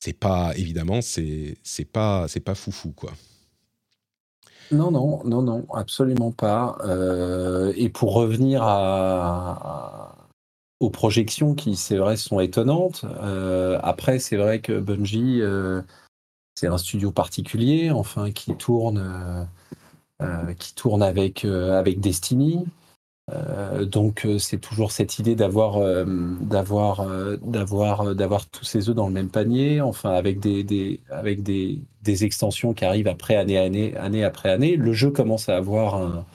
c'est 0.00 0.18
pas 0.18 0.52
évidemment 0.56 1.00
c'est 1.02 1.56
c'est 1.62 1.84
pas 1.84 2.28
c'est 2.28 2.40
pas 2.40 2.54
foufou 2.54 2.92
quoi. 2.92 3.12
Non, 4.70 4.90
non, 4.90 5.22
non, 5.24 5.40
non, 5.42 5.66
absolument 5.72 6.30
pas. 6.30 6.76
Euh, 6.84 7.72
et 7.76 7.88
pour 7.88 8.12
revenir 8.12 8.62
aux 10.80 10.90
projections 10.90 11.54
qui, 11.54 11.74
c'est 11.76 11.96
vrai, 11.96 12.16
sont 12.16 12.38
étonnantes. 12.40 13.04
Euh, 13.22 13.78
après, 13.82 14.18
c'est 14.18 14.36
vrai 14.36 14.60
que 14.60 14.78
Bungie, 14.78 15.40
euh, 15.40 15.80
c'est 16.54 16.66
un 16.66 16.76
studio 16.78 17.10
particulier, 17.10 17.90
enfin, 17.90 18.30
qui 18.30 18.54
tourne, 18.56 19.48
qui 20.58 20.74
tourne 20.74 21.02
avec, 21.02 21.44
avec 21.44 22.00
Destiny. 22.00 22.66
Euh, 23.32 23.84
donc 23.84 24.24
euh, 24.24 24.38
c'est 24.38 24.58
toujours 24.58 24.90
cette 24.90 25.18
idée 25.18 25.34
d'avoir 25.34 25.76
euh, 25.76 26.04
d'avoir 26.40 27.06
d'avoir 27.42 28.14
d'avoir 28.14 28.46
tous 28.46 28.64
ces 28.64 28.88
œufs 28.88 28.94
dans 28.94 29.06
le 29.06 29.12
même 29.12 29.28
panier, 29.28 29.80
enfin 29.80 30.10
avec 30.10 30.40
des, 30.40 30.64
des 30.64 31.00
avec 31.10 31.42
des, 31.42 31.80
des, 32.02 32.24
extensions 32.24 32.72
qui 32.72 32.84
arrivent 32.84 33.08
après 33.08 33.36
année 33.36 33.58
année 33.58 33.94
année 33.96 34.24
après 34.24 34.50
année. 34.50 34.76
Le 34.76 34.92
jeu 34.92 35.10
commence 35.10 35.48
à 35.48 35.56
avoir 35.56 35.96
un, 35.96 36.26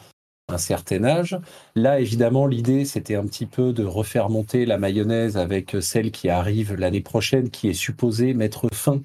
un 0.50 0.58
certain 0.58 1.04
âge. 1.04 1.40
Là 1.76 2.00
évidemment 2.00 2.46
l'idée 2.46 2.86
c'était 2.86 3.16
un 3.16 3.26
petit 3.26 3.48
peu 3.48 3.74
de 3.74 3.84
refaire 3.84 4.30
monter 4.30 4.66
la 4.66 4.78
mayonnaise 4.78 5.38
avec 5.38 5.76
celle 5.82 6.12
qui 6.12 6.30
arrive 6.30 6.76
l'année 6.76 7.02
prochaine, 7.02 7.50
qui 7.50 7.70
est 7.70 7.74
supposée 7.74 8.34
mettre 8.34 8.68
fin 8.72 9.02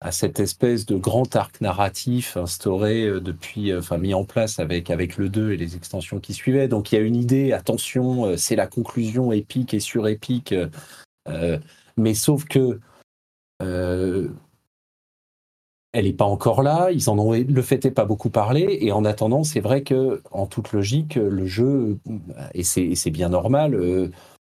à 0.00 0.12
cette 0.12 0.40
espèce 0.40 0.86
de 0.86 0.96
grand 0.96 1.36
arc 1.36 1.60
narratif 1.60 2.36
instauré 2.36 3.04
euh, 3.04 3.20
depuis, 3.20 3.70
euh, 3.70 3.80
enfin 3.80 3.98
mis 3.98 4.14
en 4.14 4.24
place 4.24 4.58
avec, 4.58 4.90
avec 4.90 5.18
le 5.18 5.28
2 5.28 5.52
et 5.52 5.56
les 5.56 5.76
extensions 5.76 6.20
qui 6.20 6.32
suivaient. 6.32 6.68
Donc 6.68 6.90
il 6.90 6.94
y 6.94 6.98
a 6.98 7.02
une 7.02 7.16
idée, 7.16 7.52
attention, 7.52 8.24
euh, 8.24 8.36
c'est 8.36 8.56
la 8.56 8.66
conclusion 8.66 9.30
épique 9.32 9.74
et 9.74 9.80
surépique, 9.80 10.54
mais 11.96 12.14
sauf 12.14 12.44
que 12.46 12.80
elle 15.92 16.04
n'est 16.04 16.12
pas 16.12 16.24
encore 16.24 16.62
là, 16.62 16.90
ils 16.92 17.10
en 17.10 17.18
ont 17.18 17.32
le 17.32 17.62
fait 17.62 17.84
est 17.84 17.90
pas 17.90 18.04
beaucoup 18.04 18.30
parlé, 18.30 18.78
et 18.80 18.92
en 18.92 19.04
attendant, 19.04 19.44
c'est 19.44 19.60
vrai 19.60 19.82
que 19.82 20.22
en 20.30 20.46
toute 20.46 20.72
logique, 20.72 21.16
le 21.16 21.46
jeu, 21.46 21.98
et 22.54 22.62
c'est 22.62 23.10
bien 23.10 23.28
normal, 23.28 23.74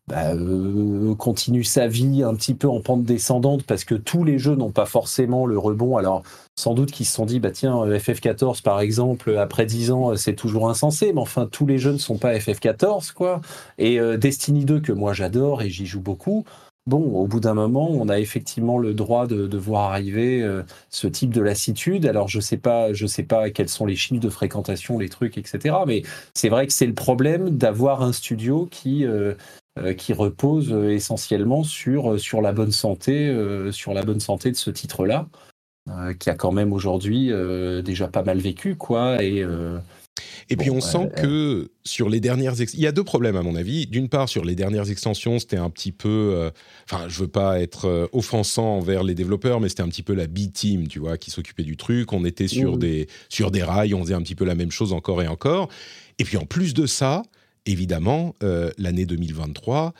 bah, 0.09 0.33
euh, 0.33 1.13
continue 1.13 1.63
sa 1.63 1.87
vie 1.87 2.23
un 2.23 2.33
petit 2.33 2.55
peu 2.55 2.67
en 2.67 2.81
pente 2.81 3.03
descendante 3.03 3.61
parce 3.63 3.83
que 3.83 3.93
tous 3.93 4.23
les 4.23 4.39
jeux 4.39 4.55
n'ont 4.55 4.71
pas 4.71 4.87
forcément 4.87 5.45
le 5.45 5.59
rebond. 5.59 5.97
Alors, 5.97 6.23
sans 6.55 6.73
doute 6.73 6.91
qu'ils 6.91 7.05
se 7.05 7.13
sont 7.13 7.27
dit, 7.27 7.39
bah 7.39 7.51
tiens, 7.51 7.85
FF14 7.85 8.63
par 8.63 8.79
exemple, 8.81 9.37
après 9.37 9.67
10 9.67 9.91
ans, 9.91 10.15
c'est 10.15 10.33
toujours 10.33 10.67
insensé, 10.67 11.13
mais 11.13 11.21
enfin, 11.21 11.45
tous 11.45 11.67
les 11.67 11.77
jeux 11.77 11.91
ne 11.91 11.99
sont 11.99 12.17
pas 12.17 12.33
FF14, 12.35 13.13
quoi. 13.13 13.41
Et 13.77 13.99
euh, 13.99 14.17
Destiny 14.17 14.65
2, 14.65 14.79
que 14.79 14.91
moi 14.91 15.13
j'adore 15.13 15.61
et 15.61 15.69
j'y 15.69 15.85
joue 15.85 16.01
beaucoup, 16.01 16.43
bon, 16.89 17.13
au 17.13 17.27
bout 17.27 17.39
d'un 17.39 17.53
moment, 17.53 17.89
on 17.91 18.09
a 18.09 18.19
effectivement 18.19 18.77
le 18.77 18.93
droit 18.93 19.27
de, 19.27 19.57
voir 19.57 19.91
arriver 19.91 20.41
euh, 20.41 20.63
ce 20.89 21.07
type 21.07 21.33
de 21.33 21.41
lassitude. 21.41 22.05
Alors, 22.05 22.27
je 22.27 22.39
sais 22.39 22.57
pas, 22.57 22.93
je 22.93 23.05
sais 23.05 23.23
pas 23.23 23.49
quels 23.51 23.69
sont 23.69 23.85
les 23.85 23.95
chiffres 23.95 24.21
de 24.21 24.29
fréquentation, 24.29 24.97
les 24.97 25.09
trucs, 25.09 25.37
etc. 25.37 25.75
Mais 25.87 26.03
c'est 26.33 26.49
vrai 26.49 26.67
que 26.67 26.73
c'est 26.73 26.87
le 26.87 26.93
problème 26.93 27.51
d'avoir 27.51 28.01
un 28.01 28.11
studio 28.11 28.67
qui 28.71 29.05
euh, 29.05 29.35
qui 29.97 30.13
repose 30.13 30.71
euh, 30.71 30.89
essentiellement 30.89 31.63
sur, 31.63 32.13
euh, 32.13 32.17
sur 32.17 32.41
la 32.41 32.53
bonne 32.53 32.71
santé, 32.71 33.33
sur 33.71 33.93
la 33.93 34.03
bonne 34.03 34.19
santé 34.19 34.51
de 34.51 34.55
ce 34.55 34.69
titre-là, 34.69 35.27
qui 36.19 36.29
a 36.29 36.35
quand 36.35 36.51
même 36.51 36.71
aujourd'hui 36.71 37.31
déjà 37.83 38.07
pas 38.07 38.23
mal 38.23 38.37
vécu, 38.37 38.75
quoi. 38.75 39.23
Et 39.23 39.43
et 40.49 40.57
puis 40.57 40.69
on 40.69 40.81
sent 40.81 41.09
que 41.15 41.71
sur 41.83 42.09
les 42.09 42.19
dernières, 42.19 42.59
il 42.59 42.79
y 42.79 42.87
a 42.87 42.91
deux 42.91 43.03
problèmes 43.03 43.37
à 43.37 43.41
mon 43.41 43.55
avis. 43.55 43.87
D'une 43.87 44.09
part, 44.09 44.27
sur 44.27 44.43
les 44.43 44.53
dernières 44.53 44.91
extensions, 44.91 45.39
c'était 45.39 45.57
un 45.57 45.69
petit 45.69 45.91
peu, 45.91 46.51
enfin, 46.89 47.07
je 47.07 47.19
veux 47.21 47.27
pas 47.27 47.59
être 47.61 48.09
offensant 48.11 48.77
envers 48.77 49.03
les 49.03 49.15
développeurs, 49.15 49.61
mais 49.61 49.69
c'était 49.69 49.83
un 49.83 49.87
petit 49.87 50.03
peu 50.03 50.13
la 50.13 50.27
B 50.27 50.51
team, 50.53 50.87
tu 50.87 50.99
vois, 50.99 51.17
qui 51.17 51.31
s'occupait 51.31 51.63
du 51.63 51.77
truc. 51.77 52.13
On 52.13 52.25
était 52.25 52.47
sur 52.47 52.77
des 52.77 53.07
sur 53.29 53.49
des 53.49 53.63
rails, 53.63 53.93
on 53.93 54.03
faisait 54.03 54.13
un 54.13 54.21
petit 54.21 54.35
peu 54.35 54.45
la 54.45 54.55
même 54.55 54.71
chose 54.71 54.93
encore 54.93 55.23
et 55.23 55.27
encore. 55.27 55.69
Et 56.19 56.23
puis 56.23 56.37
en 56.37 56.45
plus 56.45 56.73
de 56.73 56.85
ça, 56.85 57.23
évidemment, 57.65 58.35
euh, 58.43 58.71
l'année 58.77 59.05
2023, 59.05 59.93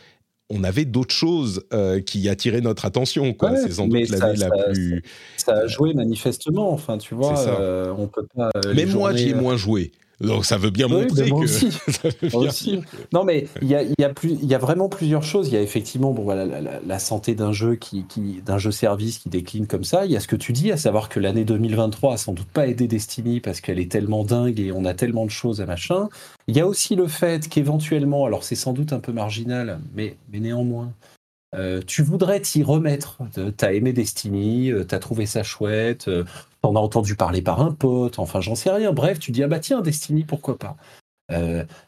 on 0.50 0.64
avait 0.64 0.86
d'autres 0.86 1.14
choses 1.14 1.64
euh, 1.74 2.02
qui 2.02 2.28
attiraient 2.28 2.62
notre 2.62 2.86
attention. 2.86 3.36
c'est 3.40 3.72
sans 3.72 3.88
doute 3.88 4.10
l'année 4.10 4.38
la 4.38 4.50
plus. 4.50 5.04
Ça, 5.38 5.54
a 5.54 5.68
joué 5.68 5.94
manifestement. 5.94 6.72
Enfin, 6.72 6.98
tu 6.98 7.14
vois, 7.14 7.40
euh, 7.48 7.94
on 7.98 8.08
peut 8.08 8.26
pas. 8.36 8.50
Même 8.74 8.94
moi, 8.94 9.16
j'y 9.16 9.30
ai 9.30 9.34
moins 9.34 9.58
joué. 9.58 9.92
Donc 10.22 10.46
ça 10.46 10.58
veut 10.58 10.70
bien 10.70 10.88
montrer 10.88 11.30
que. 11.30 12.36
Aussi. 12.36 12.82
Non, 13.14 13.24
mais 13.24 13.48
il 13.62 13.70
y 13.70 13.76
a, 13.76 13.84
y, 13.84 14.04
a 14.04 14.12
y 14.24 14.54
a, 14.54 14.58
vraiment 14.58 14.90
plusieurs 14.90 15.24
choses. 15.24 15.48
Il 15.48 15.54
y 15.54 15.58
a 15.58 15.62
effectivement 15.62 16.12
bon, 16.12 16.24
voilà, 16.24 16.46
la, 16.86 17.00
santé 17.00 17.36
d'un 17.36 17.54
jeu, 17.54 17.76
qui, 17.76 18.04
qui 18.04 18.42
d'un 18.46 18.58
jeu 18.58 18.72
service 18.72 19.20
qui 19.20 19.30
décline 19.30 19.68
comme 19.68 19.84
ça. 19.84 20.06
Il 20.06 20.12
y 20.12 20.18
a 20.18 20.20
ce 20.20 20.28
que 20.28 20.36
tu 20.36 20.52
dis, 20.52 20.72
à 20.72 20.78
savoir 20.78 21.08
que 21.08 21.20
l'année 21.20 21.46
2023 21.46 22.14
a 22.14 22.18
sans 22.18 22.34
doute 22.34 22.48
pas 22.48 22.68
aidé 22.68 22.88
Destiny 22.88 23.40
parce 23.40 23.62
qu'elle 23.62 23.80
est 23.80 23.92
tellement 23.92 24.24
dingue 24.24 24.60
et 24.60 24.72
on 24.72 24.86
a 24.86 24.94
tellement 24.94 25.26
de 25.26 25.32
choses 25.32 25.62
à 25.62 25.66
machin. 25.66 26.10
Il 26.48 26.58
y 26.58 26.60
a 26.60 26.68
aussi 26.68 26.96
le 26.96 27.08
fait 27.08 27.48
qu'éventuellement, 27.48 28.26
alors 28.26 28.44
c'est 28.44 28.56
sans 28.56 28.74
doute 28.74 28.92
un 28.92 29.00
peu 29.00 29.14
marginal, 29.14 29.80
mais, 29.96 30.18
mais 30.32 30.40
néanmoins, 30.40 30.92
euh, 31.56 31.82
tu 31.86 32.04
voudrais 32.04 32.40
t'y 32.42 32.64
remettre. 32.64 33.18
T'as 33.58 33.74
aimé 33.74 33.94
Destiny, 33.94 34.72
euh, 34.72 34.84
t'as 34.84 35.00
trouvé 35.00 35.26
ça 35.26 35.44
chouette, 35.44 36.08
euh, 36.08 36.24
t'en 36.62 36.76
as 36.76 36.80
entendu 36.80 37.16
parler 37.16 37.42
par 37.42 37.62
un 37.62 37.72
pote, 37.72 38.20
enfin 38.20 38.40
j'en 38.42 38.56
sais 38.56 38.70
rien. 38.70 38.94
Bref, 38.94 39.20
tu 39.20 39.32
dis 39.32 39.44
ah 39.44 39.48
bah 39.48 39.60
tiens 39.60 39.82
Destiny 39.82 40.24
pourquoi 40.24 40.58
pas. 40.58 40.78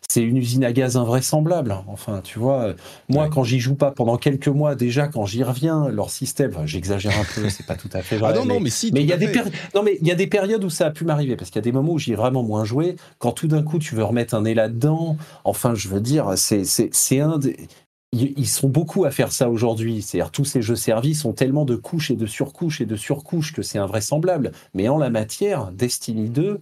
c'est 0.07 0.21
une 0.21 0.37
usine 0.37 0.63
à 0.63 0.71
gaz 0.71 0.97
invraisemblable. 0.97 1.75
Enfin, 1.87 2.21
tu 2.23 2.37
vois, 2.37 2.75
moi, 3.09 3.27
quand 3.29 3.43
j'y 3.43 3.59
joue 3.59 3.73
pas 3.73 3.89
pendant 3.91 4.17
quelques 4.17 4.47
mois, 4.47 4.75
déjà, 4.75 5.07
quand 5.07 5.25
j'y 5.25 5.41
reviens, 5.41 5.89
leur 5.89 6.11
système, 6.11 6.53
j'exagère 6.65 7.17
un 7.19 7.23
peu, 7.23 7.49
c'est 7.49 7.65
pas 7.65 7.75
tout 7.75 7.89
à 7.93 8.01
fait 8.03 8.17
vrai. 8.17 8.33
ah 8.33 8.37
non, 8.37 8.45
non, 8.45 8.59
mais 8.59 8.69
si. 8.69 8.91
Mais 8.93 9.01
il 9.01 9.07
y 9.07 9.13
a 9.13 9.17
des 9.17 9.31
non, 9.73 9.83
mais 9.83 9.97
il 10.01 10.07
y 10.07 10.11
a 10.11 10.15
des 10.15 10.27
périodes 10.27 10.63
où 10.63 10.69
ça 10.69 10.87
a 10.87 10.91
pu 10.91 11.05
m'arriver 11.05 11.35
parce 11.35 11.49
qu'il 11.49 11.57
y 11.57 11.63
a 11.63 11.63
des 11.63 11.71
moments 11.71 11.93
où 11.93 11.99
j'y 11.99 12.13
ai 12.13 12.15
vraiment 12.15 12.43
moins 12.43 12.65
joué. 12.65 12.95
Quand 13.19 13.31
tout 13.31 13.47
d'un 13.47 13.63
coup, 13.63 13.79
tu 13.79 13.95
veux 13.95 14.03
remettre 14.03 14.35
un 14.35 14.41
nez 14.41 14.53
là-dedans, 14.53 15.17
enfin, 15.43 15.75
je 15.75 15.87
veux 15.87 16.01
dire, 16.01 16.33
c'est 16.35 16.63
c'est 16.65 17.19
un 17.19 17.37
des 17.37 17.67
ils 18.13 18.47
sont 18.47 18.67
beaucoup 18.67 19.05
à 19.05 19.11
faire 19.11 19.31
ça 19.31 19.49
aujourd'hui. 19.49 20.01
C'est-à-dire 20.01 20.31
tous 20.31 20.45
ces 20.45 20.61
jeux 20.61 20.75
services 20.75 21.23
ont 21.23 21.33
tellement 21.33 21.65
de 21.65 21.75
couches 21.75 22.11
et 22.11 22.15
de 22.15 22.25
surcouches 22.25 22.81
et 22.81 22.85
de 22.85 22.95
surcouches 22.95 23.53
que 23.53 23.61
c'est 23.61 23.79
invraisemblable. 23.79 24.51
Mais 24.73 24.89
en 24.89 24.97
la 24.97 25.09
matière, 25.09 25.71
Destiny 25.71 26.29
2, 26.29 26.59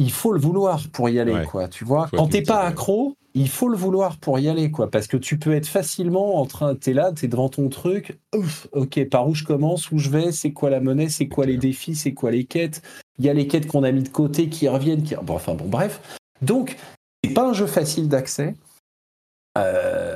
il 0.00 0.10
faut 0.10 0.32
le 0.32 0.40
vouloir 0.40 0.88
pour 0.92 1.08
y 1.08 1.20
aller, 1.20 1.44
quoi. 1.44 1.68
Tu 1.68 1.84
vois, 1.84 2.08
quand 2.12 2.28
t'es 2.28 2.42
pas 2.42 2.60
accro, 2.60 3.16
il 3.34 3.48
faut 3.48 3.68
le 3.68 3.76
vouloir 3.76 4.16
pour 4.16 4.38
y 4.38 4.48
aller, 4.48 4.70
quoi. 4.70 4.90
Parce 4.90 5.06
que 5.06 5.18
tu 5.18 5.38
peux 5.38 5.54
être 5.54 5.66
facilement 5.66 6.40
en 6.40 6.46
train, 6.46 6.74
t'es 6.74 6.94
là, 6.94 7.12
t'es 7.12 7.28
devant 7.28 7.50
ton 7.50 7.68
truc. 7.68 8.18
Ouf, 8.34 8.66
ok, 8.72 9.08
par 9.10 9.28
où 9.28 9.34
je 9.34 9.44
commence, 9.44 9.90
où 9.90 9.98
je 9.98 10.08
vais, 10.08 10.32
c'est 10.32 10.52
quoi 10.52 10.70
la 10.70 10.80
monnaie, 10.80 11.10
c'est 11.10 11.28
quoi 11.28 11.44
les 11.44 11.58
défis, 11.58 11.94
c'est 11.94 12.14
quoi 12.14 12.30
les 12.30 12.44
quêtes. 12.44 12.82
Il 13.18 13.26
y 13.26 13.28
a 13.28 13.34
les 13.34 13.46
quêtes 13.46 13.66
qu'on 13.66 13.84
a 13.84 13.92
mis 13.92 14.02
de 14.02 14.08
côté 14.08 14.48
qui 14.48 14.68
reviennent, 14.68 15.02
qui, 15.02 15.14
enfin 15.16 15.54
bon, 15.54 15.66
bref. 15.66 16.00
Donc, 16.40 16.76
c'est 17.22 17.34
pas 17.34 17.48
un 17.48 17.52
jeu 17.52 17.66
facile 17.66 18.08
d'accès. 18.08 18.54
Euh, 19.58 20.09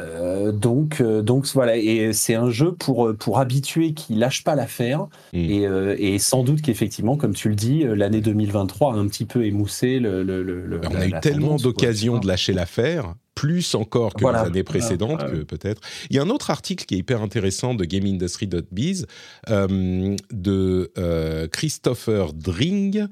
Euh, 0.45 0.53
donc, 0.53 1.01
euh, 1.01 1.23
donc 1.23 1.47
voilà, 1.55 1.77
et 1.77 2.13
c'est 2.13 2.35
un 2.35 2.51
jeu 2.51 2.73
pour, 2.73 3.15
pour 3.17 3.39
habituer 3.39 3.93
qui 3.93 4.15
lâche 4.15 4.45
pas 4.45 4.55
l'affaire. 4.55 5.07
Mm. 5.33 5.39
Et, 5.39 6.15
et, 6.15 6.19
sans 6.19 6.45
doute 6.45 6.63
qu'effectivement, 6.63 7.17
comme 7.17 7.35
tu 7.35 7.49
le 7.49 7.55
dis, 7.55 7.85
l'année 7.85 8.21
2023 8.21 8.95
a 8.95 8.97
un 8.97 9.07
petit 9.09 9.25
peu 9.25 9.45
émoussé 9.45 9.99
le. 9.99 10.23
le, 10.23 10.81
on 10.91 10.95
a 10.95 11.07
eu 11.07 11.13
tellement 11.21 11.57
d'occasions 11.57 12.19
de 12.19 12.27
lâcher 12.27 12.53
l'affaire 12.53 13.15
plus 13.35 13.75
encore 13.75 14.15
que 14.15 14.25
les 14.25 14.39
années 14.39 14.63
précédentes, 14.63 15.27
que 15.27 15.43
peut-être. 15.43 15.83
Il 16.09 16.17
y 16.17 16.21
a 16.21 16.23
un 16.23 16.31
autre 16.31 16.51
article 16.51 16.85
qui 16.85 16.95
est 16.95 16.99
hyper 16.99 17.21
intéressant 17.21 17.75
de 17.75 17.85
GameIndustry.biz 17.85 19.07
euh, 19.51 20.17
de 20.31 21.49
Christopher 21.51 22.33
Dring 22.33 23.09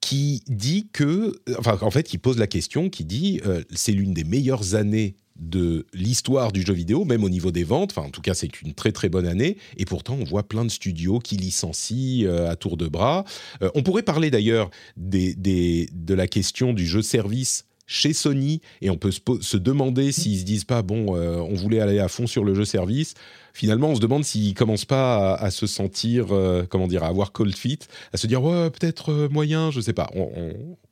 qui 0.00 0.42
dit 0.48 0.88
que, 0.92 1.34
enfin, 1.58 1.78
en 1.82 1.90
fait, 1.90 2.04
qui 2.04 2.18
pose 2.18 2.38
la 2.38 2.46
question, 2.46 2.88
qui 2.88 3.04
dit, 3.04 3.40
euh, 3.46 3.62
c'est 3.70 3.92
l'une 3.92 4.14
des 4.14 4.24
meilleures 4.24 4.74
années 4.74 5.14
de 5.40 5.86
l'histoire 5.92 6.52
du 6.52 6.62
jeu 6.62 6.74
vidéo, 6.74 7.04
même 7.04 7.24
au 7.24 7.28
niveau 7.28 7.50
des 7.50 7.64
ventes. 7.64 7.92
Enfin, 7.96 8.06
en 8.06 8.10
tout 8.10 8.20
cas, 8.20 8.34
c'est 8.34 8.60
une 8.62 8.74
très 8.74 8.92
très 8.92 9.08
bonne 9.08 9.26
année. 9.26 9.56
Et 9.76 9.84
pourtant, 9.84 10.16
on 10.20 10.24
voit 10.24 10.42
plein 10.42 10.64
de 10.64 10.70
studios 10.70 11.18
qui 11.18 11.36
licencient 11.36 12.26
euh, 12.26 12.50
à 12.50 12.56
tour 12.56 12.76
de 12.76 12.86
bras. 12.86 13.24
Euh, 13.62 13.70
on 13.74 13.82
pourrait 13.82 14.02
parler 14.02 14.30
d'ailleurs 14.30 14.70
de 14.96 16.14
la 16.14 16.26
question 16.26 16.72
du 16.72 16.86
jeu 16.86 17.02
service 17.02 17.64
chez 17.86 18.12
Sony 18.12 18.60
et 18.82 18.90
on 18.90 18.96
peut 18.96 19.10
se, 19.10 19.56
demander 19.56 20.12
s'ils 20.12 20.38
se 20.38 20.44
disent 20.44 20.64
pas 20.64 20.82
bon 20.82 21.16
on 21.16 21.54
voulait 21.54 21.80
aller 21.80 21.98
à 21.98 22.06
fond 22.06 22.28
sur 22.28 22.44
le 22.44 22.54
jeu 22.54 22.64
service 22.64 23.14
finalement, 23.52 23.90
on 23.90 23.94
se 23.94 24.00
demande 24.00 24.24
s'ils 24.24 24.54
commencent 24.54 24.84
pas 24.84 25.34
à, 25.34 25.50
se 25.50 25.66
sentir, 25.66 26.28
euh, 26.30 26.64
comment 26.68 26.86
dire, 26.86 27.04
à 27.04 27.08
avoir 27.08 27.32
cold 27.32 27.54
feet, 27.54 27.88
à 28.12 28.16
se 28.16 28.26
dire 28.26 28.42
ouais 28.42 28.70
peut-être 28.70 29.12
euh, 29.12 29.28
moyen, 29.28 29.70
je 29.70 29.80
sais 29.80 29.92
pas. 29.92 30.10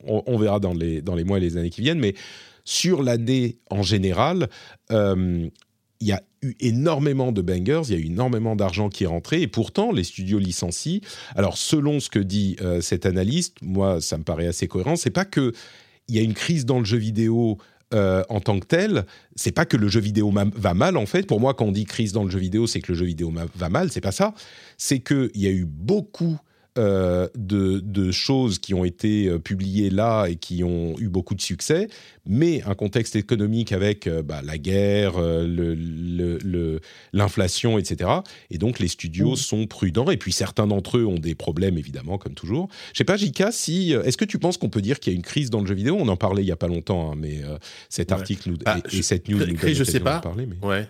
On, 0.05 0.37
verra 0.37 0.59
dans 0.59 0.73
les 0.73 1.23
mois 1.23 1.37
et 1.37 1.41
les 1.41 1.57
années 1.57 1.69
qui 1.69 1.81
viennent, 1.81 1.99
mais 1.99 2.15
sur 2.69 3.03
l'année 3.03 3.57
en 3.69 3.81
général. 3.83 4.49
Euh, 4.91 5.49
il 6.01 6.07
y 6.07 6.13
a 6.13 6.21
eu 6.41 6.53
énormément 6.61 7.31
de 7.33 7.41
bangers, 7.41 7.81
il 7.89 7.93
y 7.93 7.97
a 7.97 7.99
eu 7.99 8.05
énormément 8.05 8.55
d'argent 8.55 8.87
qui 8.87 9.03
est 9.03 9.07
rentré, 9.07 9.41
et 9.41 9.47
pourtant 9.47 9.91
les 9.91 10.05
studios 10.05 10.39
licencient. 10.39 11.01
Alors 11.35 11.57
selon 11.57 11.99
ce 11.99 12.09
que 12.09 12.19
dit 12.19 12.55
cet 12.79 13.05
analyste, 13.05 13.57
moi 13.61 13.99
ça 13.99 14.17
me 14.17 14.23
paraît 14.23 14.47
assez 14.47 14.69
cohérent. 14.69 14.95
C'est 14.95 15.09
pas 15.09 15.25
que 15.25 15.51
il 16.07 16.15
y 16.15 16.19
a 16.19 16.21
une 16.21 16.33
crise 16.33 16.65
dans 16.65 16.79
le 16.79 16.85
jeu 16.85 16.97
vidéo 16.97 17.57
euh, 17.91 18.23
en 18.29 18.39
tant 18.39 18.59
que 18.59 18.67
tel, 18.67 19.05
c'est 19.35 19.51
pas 19.51 19.65
que 19.65 19.75
le 19.75 19.87
jeu 19.87 19.99
vidéo 19.99 20.31
va 20.31 20.73
mal 20.75 20.95
en 20.95 21.07
fait. 21.07 21.25
Pour 21.25 21.39
moi, 21.39 21.55
quand 21.55 21.65
on 21.65 21.71
dit 21.71 21.85
crise 21.85 22.11
dans 22.11 22.23
le 22.23 22.29
jeu 22.29 22.37
vidéo, 22.37 22.67
c'est 22.67 22.81
que 22.81 22.91
le 22.91 22.97
jeu 22.97 23.05
vidéo 23.05 23.33
va 23.55 23.69
mal. 23.69 23.91
C'est 23.91 24.01
pas 24.01 24.11
ça. 24.11 24.35
C'est 24.77 24.99
qu'il 24.99 25.31
y 25.35 25.47
a 25.47 25.51
eu 25.51 25.65
beaucoup 25.65 26.37
euh, 26.79 27.27
de, 27.35 28.11
choses 28.11 28.57
qui 28.59 28.73
ont 28.73 28.85
été 28.85 29.27
euh, 29.27 29.37
publiées 29.37 29.89
là 29.89 30.27
et 30.27 30.35
qui 30.35 30.63
ont 30.63 30.97
eu 30.97 31.09
beaucoup 31.09 31.35
de 31.35 31.41
succès, 31.41 31.89
mais 32.25 32.63
un 32.63 32.73
contexte 32.73 33.15
économique 33.15 33.71
avec 33.71 34.07
euh, 34.07 34.23
bah, 34.23 34.41
la 34.43 34.57
guerre, 34.57 35.13
l'inflation, 37.13 37.77
etc. 37.77 38.09
Et 38.49 38.57
donc 38.57 38.79
les 38.79 38.87
studios 38.87 39.33
mmh. 39.33 39.37
sont 39.37 39.67
prudents, 39.67 40.09
et 40.09 40.17
puis 40.17 40.31
certains 40.31 40.65
d'entre 40.65 40.97
eux 40.97 41.05
ont 41.05 41.19
des 41.19 41.35
problèmes, 41.35 41.77
évidemment, 41.77 42.17
comme 42.17 42.33
toujours. 42.33 42.69
Je 42.93 42.99
sais 42.99 43.03
pas, 43.03 43.17
Jika, 43.17 43.51
si, 43.51 43.91
est-ce 43.91 44.17
que 44.17 44.25
tu 44.25 44.39
penses 44.39 44.57
qu'on 44.57 44.69
peut 44.69 44.81
dire 44.81 44.99
qu'il 44.99 45.13
y 45.13 45.15
a 45.15 45.17
une 45.17 45.23
crise 45.23 45.49
dans 45.49 45.61
le 45.61 45.67
jeu 45.67 45.75
vidéo? 45.75 45.97
On 45.99 46.07
en 46.07 46.17
parlait 46.17 46.43
il 46.43 46.47
y 46.47 46.51
a 46.51 46.57
pas 46.57 46.67
longtemps, 46.67 47.11
hein, 47.11 47.15
mais 47.17 47.41
cet 47.89 48.11
article 48.11 48.49
nous, 48.49 48.57
bah, 48.57 48.77
et, 48.91 49.01
cette 49.01 49.27
news 49.27 49.45
nous 49.45 49.73
je 49.73 49.83
sais 49.83 49.99
pas. 49.99 50.19
parler. 50.19 50.47
Mais... 50.47 50.67
Ouais. 50.67 50.87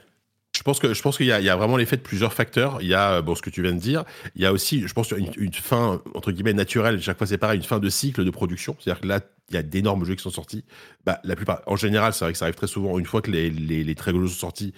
Je 0.60 0.63
pense 0.63 0.80
que 0.80 0.93
je 0.93 1.02
pense 1.02 1.15
qu'il 1.15 1.26
y, 1.26 1.32
a 1.32 1.56
vraiment 1.56 1.78
l'effet 1.78 1.95
de 1.95 2.02
plusieurs 2.02 2.34
facteurs. 2.34 2.80
Il 2.82 2.88
y 2.89 2.93
a 2.93 3.22
bon 3.22 3.34
ce 3.34 3.41
que 3.41 3.50
tu 3.50 3.62
viens 3.62 3.72
de 3.72 3.80
dire. 3.80 4.04
Il 4.36 4.41
y 4.41 4.45
a 4.45 4.52
aussi, 4.52 4.86
je 4.86 4.93
pense, 4.93 5.10
une, 5.12 5.32
une 5.38 5.54
fin 5.54 6.02
entre 6.13 6.34
guillemets 6.34 6.52
naturelle. 6.52 7.02
Chaque 7.02 7.17
fois, 7.17 7.26
c'est 7.26 7.38
pareil, 7.38 7.60
une 7.60 7.65
fin 7.65 7.80
de 7.80 7.88
cycle 7.88 8.26
de 8.26 8.30
production. 8.30 8.76
C'est-à-dire 8.78 9.00
que 9.00 9.08
là, 9.08 9.22
il 9.48 9.56
y 9.56 9.58
a 9.58 9.63
d'énormes 9.63 10.04
jeux 10.04 10.15
qui 10.15 10.22
sont 10.22 10.32
sortis. 10.32 10.65
Bah, 11.06 11.22
la 11.24 11.38
plupart, 11.38 11.62
en 11.65 11.78
général, 11.78 12.12
c'est 12.13 12.26
vrai 12.26 12.34
que 12.34 12.38
ça 12.38 12.43
arrive 12.43 12.56
très 12.56 12.67
souvent. 12.67 13.00
Une 13.00 13.06
fois 13.06 13.22
que 13.22 13.32
les, 13.32 13.50
les, 13.50 13.95
très 13.95 14.12
gros 14.12 14.24
jeux 14.24 14.28
sont 14.28 14.48
sortis, 14.48 14.74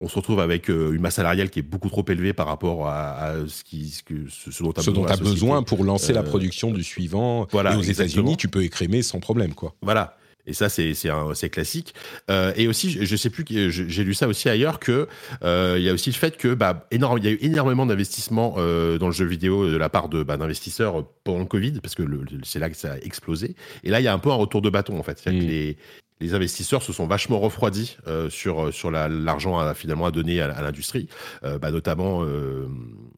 on 0.00 0.08
se 0.08 0.14
retrouve 0.14 0.40
avec 0.40 0.70
euh, 0.70 0.92
une 0.92 1.02
masse 1.02 1.16
salariale 1.16 1.50
qui 1.50 1.58
est 1.58 1.62
beaucoup 1.62 1.90
trop 1.90 2.04
élevée 2.08 2.32
par 2.32 2.46
rapport 2.46 2.88
à, 2.88 3.34
ce, 3.46 3.62
qui, 3.62 3.90
ce, 3.90 4.02
que, 4.02 4.14
ce, 4.30 4.62
dont 4.62 4.72
tu 4.72 4.80
as, 4.80 5.16
besoin, 5.18 5.62
pour 5.62 5.84
lancer 5.84 6.14
la 6.14 6.20
euh, 6.20 6.22
production 6.22 6.70
du 6.70 6.82
suivant. 6.82 7.46
Voilà, 7.52 7.74
et 7.74 7.76
aux 7.76 7.82
États-Unis, 7.82 8.38
tu 8.38 8.48
peux 8.48 8.64
écrémer 8.64 9.02
sans 9.02 9.20
problème, 9.20 9.52
quoi. 9.52 9.74
Voilà. 9.82 10.16
Et 10.46 10.52
ça, 10.52 10.68
c'est 10.68 10.92
c'est 10.94 11.50
classique. 11.50 11.94
Euh, 12.30 12.52
et 12.56 12.68
aussi, 12.68 12.90
je, 12.90 13.04
je 13.04 13.16
sais 13.16 13.30
plus, 13.30 13.44
j'ai 13.70 14.04
lu 14.04 14.14
ça 14.14 14.28
aussi 14.28 14.48
ailleurs 14.48 14.78
que 14.78 15.08
euh, 15.42 15.76
il 15.78 15.84
y 15.84 15.88
a 15.88 15.92
aussi 15.92 16.10
le 16.10 16.14
fait 16.14 16.36
que 16.36 16.54
bah 16.54 16.86
énorme, 16.90 17.18
il 17.18 17.24
y 17.24 17.28
a 17.28 17.32
eu 17.32 17.38
énormément 17.40 17.86
d'investissements 17.86 18.54
euh, 18.58 18.98
dans 18.98 19.06
le 19.06 19.12
jeu 19.12 19.24
vidéo 19.24 19.68
de 19.68 19.76
la 19.76 19.88
part 19.88 20.08
de 20.08 20.22
bah, 20.22 20.36
d'investisseurs 20.36 21.04
pendant 21.24 21.40
le 21.40 21.46
Covid 21.46 21.80
parce 21.80 21.94
que 21.94 22.02
c'est 22.44 22.58
là 22.58 22.70
que 22.70 22.76
ça 22.76 22.92
a 22.92 22.98
explosé. 22.98 23.56
Et 23.84 23.90
là, 23.90 24.00
il 24.00 24.04
y 24.04 24.08
a 24.08 24.12
un 24.12 24.18
peu 24.18 24.30
un 24.30 24.36
retour 24.36 24.62
de 24.62 24.70
bâton 24.70 24.98
en 24.98 25.02
fait. 25.02 25.24
Mm. 25.26 25.30
les 25.30 25.76
les 26.20 26.34
investisseurs 26.34 26.82
se 26.82 26.92
sont 26.92 27.06
vachement 27.06 27.38
refroidis 27.38 27.98
euh, 28.06 28.30
sur 28.30 28.72
sur 28.72 28.90
l'argent 28.90 29.58
à, 29.58 29.74
finalement 29.74 30.06
à 30.06 30.10
donner 30.10 30.40
à, 30.40 30.62
l'industrie, 30.62 31.08
euh, 31.44 31.58
bah, 31.58 31.70
notamment 31.70 32.22
euh, 32.24 32.68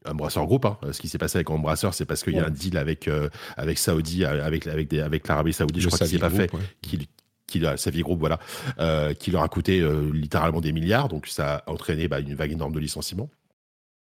Embracer 0.05 0.41
Group. 0.41 0.65
Hein. 0.65 0.77
Ce 0.91 0.99
qui 0.99 1.07
s'est 1.07 1.17
passé 1.17 1.37
avec 1.37 1.49
Embracer, 1.49 1.89
c'est 1.93 2.05
parce 2.05 2.23
qu'il 2.23 2.35
y 2.35 2.39
a 2.39 2.45
un 2.45 2.49
deal 2.49 2.77
avec 2.77 3.09
avec 3.57 3.77
Saudi, 3.77 4.25
avec 4.25 4.67
avec 4.67 4.93
avec 4.93 5.27
l'Arabie 5.27 5.53
Saoudite, 5.53 5.81
je 5.81 5.87
crois 5.87 5.99
qu'il 5.99 6.07
s'est 6.07 6.19
pas 6.19 6.29
fait, 6.29 6.51
qui 6.81 7.07
qui 7.49 7.63
sa 7.77 7.91
vie 7.91 8.01
groupe 8.01 8.19
voilà, 8.19 8.39
euh, 8.79 9.13
qui 9.13 9.31
leur 9.31 9.43
a 9.43 9.49
coûté 9.49 9.81
euh, 9.81 10.09
littéralement 10.13 10.61
des 10.61 10.71
milliards, 10.71 11.07
donc 11.07 11.27
ça 11.27 11.55
a 11.55 11.71
entraîné 11.71 12.07
bah, 12.07 12.19
une 12.19 12.35
vague 12.35 12.51
énorme 12.51 12.73
de 12.73 12.79
licenciements. 12.79 13.29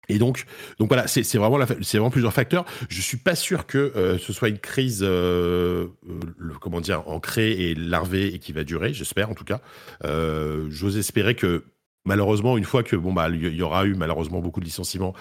Et 0.08 0.20
donc, 0.20 0.46
donc 0.78 0.90
voilà, 0.90 1.08
c'est 1.08 1.24
vraiment, 1.38 2.12
plusieurs 2.12 2.34
facteurs. 2.34 2.66
Je 2.90 3.02
suis 3.02 3.18
pas 3.18 3.34
sûr 3.34 3.66
que 3.66 3.92
euh, 3.96 4.20
ce 4.20 4.34
soit 4.34 4.50
une 4.50 4.60
crise, 4.60 5.04
comment 6.62 6.80
dire, 6.80 7.08
ancrée 7.08 7.52
et 7.54 7.74
larvée 7.74 8.28
et 8.28 8.38
qui 8.38 8.54
va 8.54 8.64
durer. 8.64 8.94
J'espère 8.94 9.32
en 9.32 9.34
tout 9.34 9.46
cas. 9.46 9.62
J'ose 10.70 10.98
espérer 10.98 11.34
que 11.34 11.64
malheureusement, 12.06 12.56
une 12.56 12.66
fois 12.66 12.84
que 12.84 12.96
bon 12.96 13.14
bah 13.14 13.30
y 13.30 13.62
aura 13.64 13.86
eu 13.86 13.96
malheureusement 13.96 14.42
beaucoup 14.42 14.60
de 14.60 14.66
licenciements. 14.66 15.16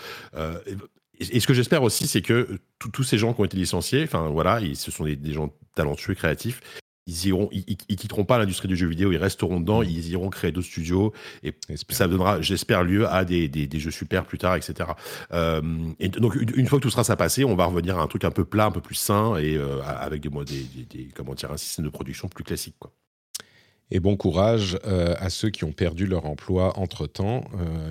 et 1.18 1.40
ce 1.40 1.46
que 1.46 1.54
j'espère 1.54 1.82
aussi, 1.82 2.06
c'est 2.06 2.20
que 2.20 2.58
tous 2.92 3.04
ces 3.04 3.16
gens 3.16 3.32
qui 3.32 3.40
ont 3.40 3.46
été 3.46 3.56
licenciés, 3.56 4.02
enfin 4.04 4.28
voilà, 4.28 4.60
ce 4.74 4.90
sont 4.90 5.04
des 5.04 5.32
gens 5.32 5.50
talentueux, 5.74 6.14
créatifs, 6.14 6.60
ils 7.06 7.26
iront, 7.26 7.50
ils, 7.52 7.76
quitteront 7.76 8.24
pas 8.24 8.38
l'industrie 8.38 8.68
du 8.68 8.76
jeu 8.76 8.86
vidéo, 8.86 9.12
ils 9.12 9.18
resteront 9.18 9.60
dedans, 9.60 9.82
mmh. 9.82 9.86
ils 9.88 10.08
iront 10.10 10.30
créer 10.30 10.52
d'autres 10.52 10.66
studios 10.66 11.12
et 11.42 11.54
ça 11.90 12.08
donnera, 12.08 12.40
j'espère, 12.40 12.82
lieu 12.82 13.06
à 13.06 13.24
des, 13.24 13.48
des, 13.48 13.80
jeux 13.80 13.90
super 13.90 14.24
plus 14.24 14.38
tard, 14.38 14.56
etc. 14.56 14.90
Euh, 15.32 15.60
et 16.00 16.08
donc 16.08 16.34
une, 16.34 16.66
fois 16.66 16.78
que 16.78 16.84
tout 16.84 16.90
sera 16.90 17.04
ça 17.04 17.16
passé, 17.16 17.44
on 17.44 17.56
va 17.56 17.66
revenir 17.66 17.98
à 17.98 18.02
un 18.02 18.06
truc 18.06 18.24
un 18.24 18.30
peu 18.30 18.44
plat, 18.44 18.66
un 18.66 18.70
peu 18.70 18.80
plus 18.80 18.94
sain 18.94 19.36
et 19.36 19.56
euh, 19.56 19.82
avec 19.82 20.22
des, 20.22 20.30
des, 20.44 20.84
des, 20.84 21.08
comment 21.14 21.34
dire, 21.34 21.50
un 21.50 21.58
système 21.58 21.84
de 21.84 21.90
production 21.90 22.28
plus 22.28 22.44
classique, 22.44 22.76
quoi. 22.78 22.92
Et 23.90 24.00
bon 24.00 24.16
courage 24.16 24.78
euh, 24.86 25.14
à 25.18 25.28
ceux 25.28 25.50
qui 25.50 25.64
ont 25.64 25.72
perdu 25.72 26.06
leur 26.06 26.24
emploi 26.24 26.78
entre 26.78 27.06
temps. 27.06 27.44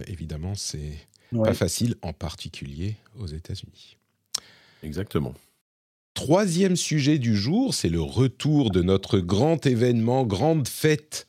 évidemment, 0.08 0.56
c'est 0.56 0.97
pas 1.32 1.54
facile, 1.54 1.95
en 2.02 2.13
particulier 2.13 2.95
aux 3.19 3.28
États-Unis. 3.28 3.97
Exactement. 4.82 5.34
Troisième 6.13 6.76
sujet 6.76 7.17
du 7.17 7.36
jour, 7.36 7.73
c'est 7.73 7.89
le 7.89 8.02
retour 8.02 8.69
de 8.69 8.84
notre 8.84 9.19
grand 9.19 9.65
événement, 9.65 10.26
grande 10.26 10.67
fête 10.67 11.26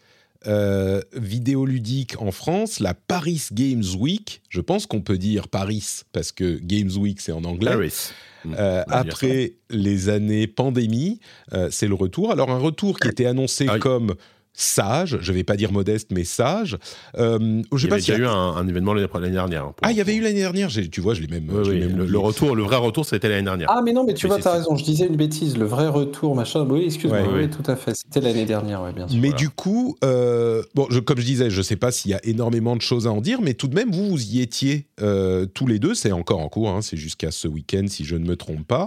euh, 0.47 1.01
vidéoludique 1.15 2.21
en 2.21 2.31
France, 2.31 2.81
la 2.81 2.93
Paris 2.93 3.47
Games 3.53 3.85
Week. 3.99 4.43
Je 4.51 4.61
pense 4.61 4.85
qu'on 4.85 5.01
peut 5.01 5.17
dire 5.17 5.49
Paris 5.49 6.03
parce 6.13 6.33
que 6.33 6.59
Games 6.63 6.91
Week 6.99 7.19
c'est 7.23 7.33
en 7.33 7.45
anglais. 7.45 7.71
Paris. 7.71 8.11
Euh, 8.47 8.83
après 8.89 9.55
les 9.71 10.11
années 10.11 10.47
pandémie, 10.47 11.19
euh, 11.55 11.69
c'est 11.71 11.89
le 11.89 11.95
retour. 11.95 12.31
Alors 12.31 12.51
un 12.51 12.59
retour 12.59 13.01
qui 13.01 13.09
était 13.09 13.25
annoncé 13.25 13.65
ah 13.71 13.79
comme 13.79 14.15
sage, 14.55 15.19
je 15.21 15.33
ne 15.33 15.37
vais 15.37 15.43
pas 15.43 15.57
dire 15.57 15.73
modeste, 15.73 16.11
mais 16.13 16.25
sage. 16.25 16.79
Euh, 17.19 17.63
je 17.75 17.87
il 17.87 18.09
y 18.09 18.13
a 18.13 18.17
eu 18.17 18.27
un, 18.27 18.67
événement 18.67 18.95
l'année 18.95 19.31
dernière. 19.31 19.73
ah, 19.83 19.91
il 19.91 19.97
y 19.97 20.01
avait 20.01 20.15
eu 20.15 20.21
l'année 20.21 20.41
dernière, 20.41 20.69
tu 20.69 21.01
vois, 21.01 21.15
je 21.15 21.21
l'ai 21.21 21.27
même, 21.27 21.49
le, 21.51 22.19
retour, 22.19 22.55
le 22.55 22.63
vrai 22.63 22.77
retour, 22.77 23.05
c'était 23.05 23.29
l'année 23.29 23.43
dernière. 23.43 23.69
Ah, 23.71 23.83
mais 23.85 23.93
non, 23.93 24.05
mais 24.05 24.15
tu 24.15 24.29
vois, 24.29 24.39
tu 24.41 24.47
as 24.47 24.53
raison, 24.53 24.77
je 24.77 24.85
disais 24.85 25.07
une 25.07 25.17
bêtise, 25.17 25.59
le 25.59 25.67
vrai 25.67 25.89
retour, 25.89 26.35
machin, 26.35 26.65
oui, 26.69 26.85
excuse-moi, 26.87 27.23
oui, 27.35 27.51
tout 27.51 27.69
à 27.69 27.77
fait, 27.77 27.95
c'était 27.95 28.21
l'année 28.21 28.47
dernière, 28.47 28.93
bien 28.93 29.09
sûr. 29.09 29.21
Mais 29.21 29.33
du 29.33 29.51
coup, 29.51 29.97
euh, 30.05 30.63
bon, 30.75 30.87
comme 31.05 31.19
je 31.19 31.27
disais, 31.27 31.51
je 31.51 31.59
ne 31.59 31.63
sais 31.63 31.77
pas 31.77 31.91
s'il 31.91 32.13
y 32.13 32.15
a 32.15 32.21
énormément 32.25 32.77
de 32.77 32.83
choses 32.83 33.07
à 33.07 33.13
en 33.13 33.21
dire, 33.21 33.41
mais 33.43 33.55
tout 33.55 33.67
de 33.67 33.75
même, 33.75 33.91
vous, 33.91 34.09
vous 34.11 34.25
y 34.25 34.41
étiez 34.41 34.87
euh, 35.01 35.47
tous 35.47 35.67
les 35.67 35.79
deux, 35.81 35.95
c'est 35.95 36.13
encore 36.13 36.41
en 36.41 36.49
cours, 36.49 36.71
hein, 36.71 36.81
c'est 36.81 36.97
jusqu'à 36.97 37.33
ce 37.33 37.49
week-end, 37.49 37.87
si 37.89 38.05
je 38.05 38.15
ne 38.15 38.25
me 38.25 38.37
trompe 38.37 38.67
pas. 38.67 38.87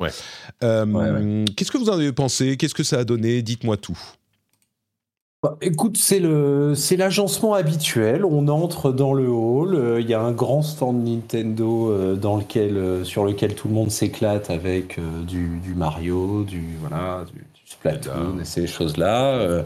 Qu'est-ce 0.62 1.72
que 1.72 1.78
vous 1.78 1.90
en 1.90 1.94
avez 1.94 2.14
pensé? 2.14 2.56
Qu'est-ce 2.56 2.76
que 2.76 2.84
ça 2.84 3.00
a 3.00 3.04
donné? 3.04 3.42
Dites-moi 3.42 3.78
tout. 3.78 3.98
Bah, 5.44 5.56
écoute, 5.62 5.98
c'est 5.98 6.20
le 6.20 6.74
c'est 6.74 6.98
l'agencement 6.98 7.54
habituel. 7.54 8.26
On 8.26 8.48
entre 8.48 8.92
dans 8.92 9.14
le 9.14 9.30
hall. 9.30 9.76
Euh, 9.76 10.02
il 10.02 10.10
y 10.10 10.16
a 10.16 10.20
un 10.20 10.32
grand 10.32 10.64
stand 10.64 11.04
Nintendo 11.04 11.92
euh, 11.92 12.16
dans 12.16 12.38
lequel 12.38 12.76
euh, 12.76 13.04
sur 13.04 13.24
lequel 13.24 13.54
tout 13.54 13.68
le 13.68 13.76
monde 13.76 13.92
s'éclate 13.92 14.50
avec 14.50 15.00
du, 15.28 15.62
Mario, 15.76 16.44
du 16.44 16.64
voilà, 16.80 17.24
du, 17.32 17.46
Splatoon 17.66 18.40
et 18.42 18.46
ces 18.46 18.66
choses 18.66 18.98
là. 18.98 19.64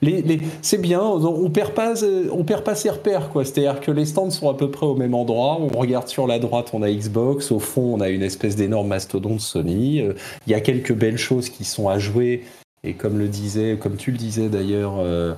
Les, 0.00 0.20
les, 0.22 0.40
c'est 0.62 0.80
bien, 0.80 1.00
on 1.00 1.48
perd 1.50 1.74
pas, 1.74 1.94
on 2.32 2.42
perd 2.42 2.64
pas 2.64 2.74
ses 2.74 2.90
repères 2.90 3.28
quoi. 3.28 3.44
C'est-à-dire 3.44 3.78
que 3.78 3.92
les 3.92 4.06
stands 4.06 4.30
sont 4.30 4.50
à 4.50 4.54
peu 4.54 4.72
près 4.72 4.86
au 4.86 4.96
même 4.96 5.14
endroit. 5.14 5.58
On 5.60 5.78
regarde 5.78 6.08
sur 6.08 6.26
la 6.26 6.40
droite, 6.40 6.70
on 6.72 6.82
a 6.82 6.90
Xbox, 6.90 7.52
au 7.52 7.60
fond, 7.60 7.94
on 7.94 8.00
a 8.00 8.08
une 8.08 8.22
espèce 8.22 8.56
d'énorme 8.56 8.88
mastodonte 8.88 9.40
Sony. 9.40 9.98
Il 9.98 10.50
y 10.50 10.54
a 10.54 10.60
quelques 10.60 10.94
belles 10.94 11.18
choses 11.18 11.48
qui 11.48 11.64
sont 11.64 11.88
à 11.88 12.00
jouer 12.00 12.42
et 12.84 12.94
comme 12.94 13.18
le 13.18 13.28
disait, 13.28 13.78
comme 13.80 13.96
tu 13.96 14.10
le 14.10 14.18
disais 14.18 14.48
d'ailleurs, 14.48 14.94
euh, 14.98 15.34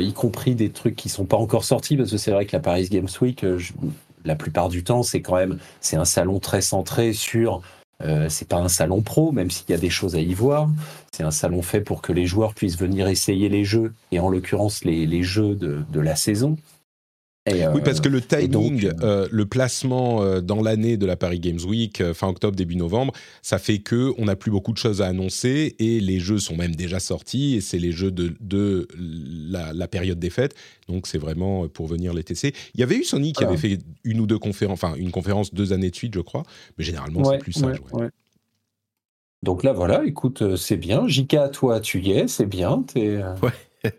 y 0.00 0.12
compris 0.12 0.54
des 0.54 0.70
trucs 0.70 0.96
qui 0.96 1.08
sont 1.08 1.24
pas 1.24 1.36
encore 1.36 1.64
sortis, 1.64 1.96
parce 1.96 2.10
que 2.10 2.16
c'est 2.16 2.30
vrai 2.30 2.46
que 2.46 2.56
la 2.56 2.60
Paris 2.60 2.88
Games 2.90 3.08
Week, 3.20 3.44
la 4.24 4.36
plupart 4.36 4.68
du 4.68 4.84
temps, 4.84 5.02
c'est 5.02 5.20
quand 5.20 5.36
même 5.36 5.58
c'est 5.80 5.96
un 5.96 6.04
salon 6.04 6.40
très 6.40 6.60
centré 6.60 7.12
sur 7.12 7.62
euh, 8.02 8.28
c'est 8.28 8.48
pas 8.48 8.58
un 8.58 8.68
salon 8.68 9.02
pro, 9.02 9.32
même 9.32 9.50
s'il 9.50 9.70
y 9.70 9.72
a 9.72 9.78
des 9.78 9.90
choses 9.90 10.16
à 10.16 10.20
y 10.20 10.34
voir. 10.34 10.68
C'est 11.12 11.22
un 11.22 11.30
salon 11.30 11.62
fait 11.62 11.80
pour 11.80 12.02
que 12.02 12.12
les 12.12 12.26
joueurs 12.26 12.54
puissent 12.54 12.78
venir 12.78 13.08
essayer 13.08 13.48
les 13.48 13.64
jeux, 13.64 13.92
et 14.12 14.20
en 14.20 14.28
l'occurrence 14.28 14.84
les, 14.84 15.22
jeux 15.22 15.54
de, 15.54 16.00
la 16.00 16.16
saison 16.16 16.56
oui, 17.46 17.82
parce 17.84 18.00
que 18.00 18.08
le 18.08 18.22
timing, 18.22 18.86
euh, 18.86 18.92
euh, 19.02 19.28
le 19.30 19.44
placement 19.44 20.22
euh, 20.22 20.40
dans 20.40 20.62
l'année 20.62 20.96
de 20.96 21.04
la 21.04 21.16
Paris 21.16 21.40
Games 21.40 21.60
Week, 21.66 22.02
fin 22.14 22.28
octobre, 22.28 22.56
début 22.56 22.76
novembre, 22.76 23.12
ça 23.42 23.58
fait 23.58 23.78
que 23.78 24.14
on 24.16 24.24
n'a 24.24 24.36
plus 24.36 24.50
beaucoup 24.50 24.72
de 24.72 24.78
choses 24.78 25.02
à 25.02 25.06
annoncer 25.06 25.76
et 25.78 26.00
les 26.00 26.20
jeux 26.20 26.38
sont 26.38 26.56
même 26.56 26.74
déjà 26.74 27.00
sortis 27.00 27.56
et 27.56 27.60
c'est 27.60 27.78
les 27.78 27.92
jeux 27.92 28.10
de, 28.10 28.34
de 28.40 28.88
la, 28.96 29.88
période 29.88 30.18
des 30.18 30.30
fêtes. 30.30 30.54
Donc 30.88 31.06
c'est 31.06 31.18
vraiment 31.18 31.68
pour 31.68 31.86
venir 31.86 32.14
les 32.14 32.24
tester. 32.24 32.54
Il 32.74 32.80
y 32.80 32.82
avait 32.82 32.96
eu 32.96 33.04
Sony 33.04 33.32
qui 33.34 33.44
avait 33.44 33.58
fait 33.58 33.78
une 34.04 34.20
ou 34.20 34.26
deux 34.26 34.38
conférences, 34.38 34.82
enfin 34.82 34.94
une 34.96 35.10
conférence 35.10 35.52
deux 35.52 35.72
années 35.72 35.90
de 35.90 35.96
suite, 35.96 36.14
je 36.14 36.20
crois, 36.20 36.44
mais 36.78 36.84
généralement 36.84 37.24
c'est 37.24 37.38
plus 37.38 37.52
ça. 37.52 37.70
Donc 39.42 39.62
là, 39.62 39.74
voilà, 39.74 40.06
écoute, 40.06 40.56
c'est 40.56 40.78
bien. 40.78 41.06
Jika, 41.06 41.50
toi, 41.50 41.78
tu 41.78 42.00
y 42.00 42.12
es, 42.12 42.28
c'est 42.28 42.46
bien. 42.46 42.82
Es, 42.94 43.18
Ouais. 43.42 43.50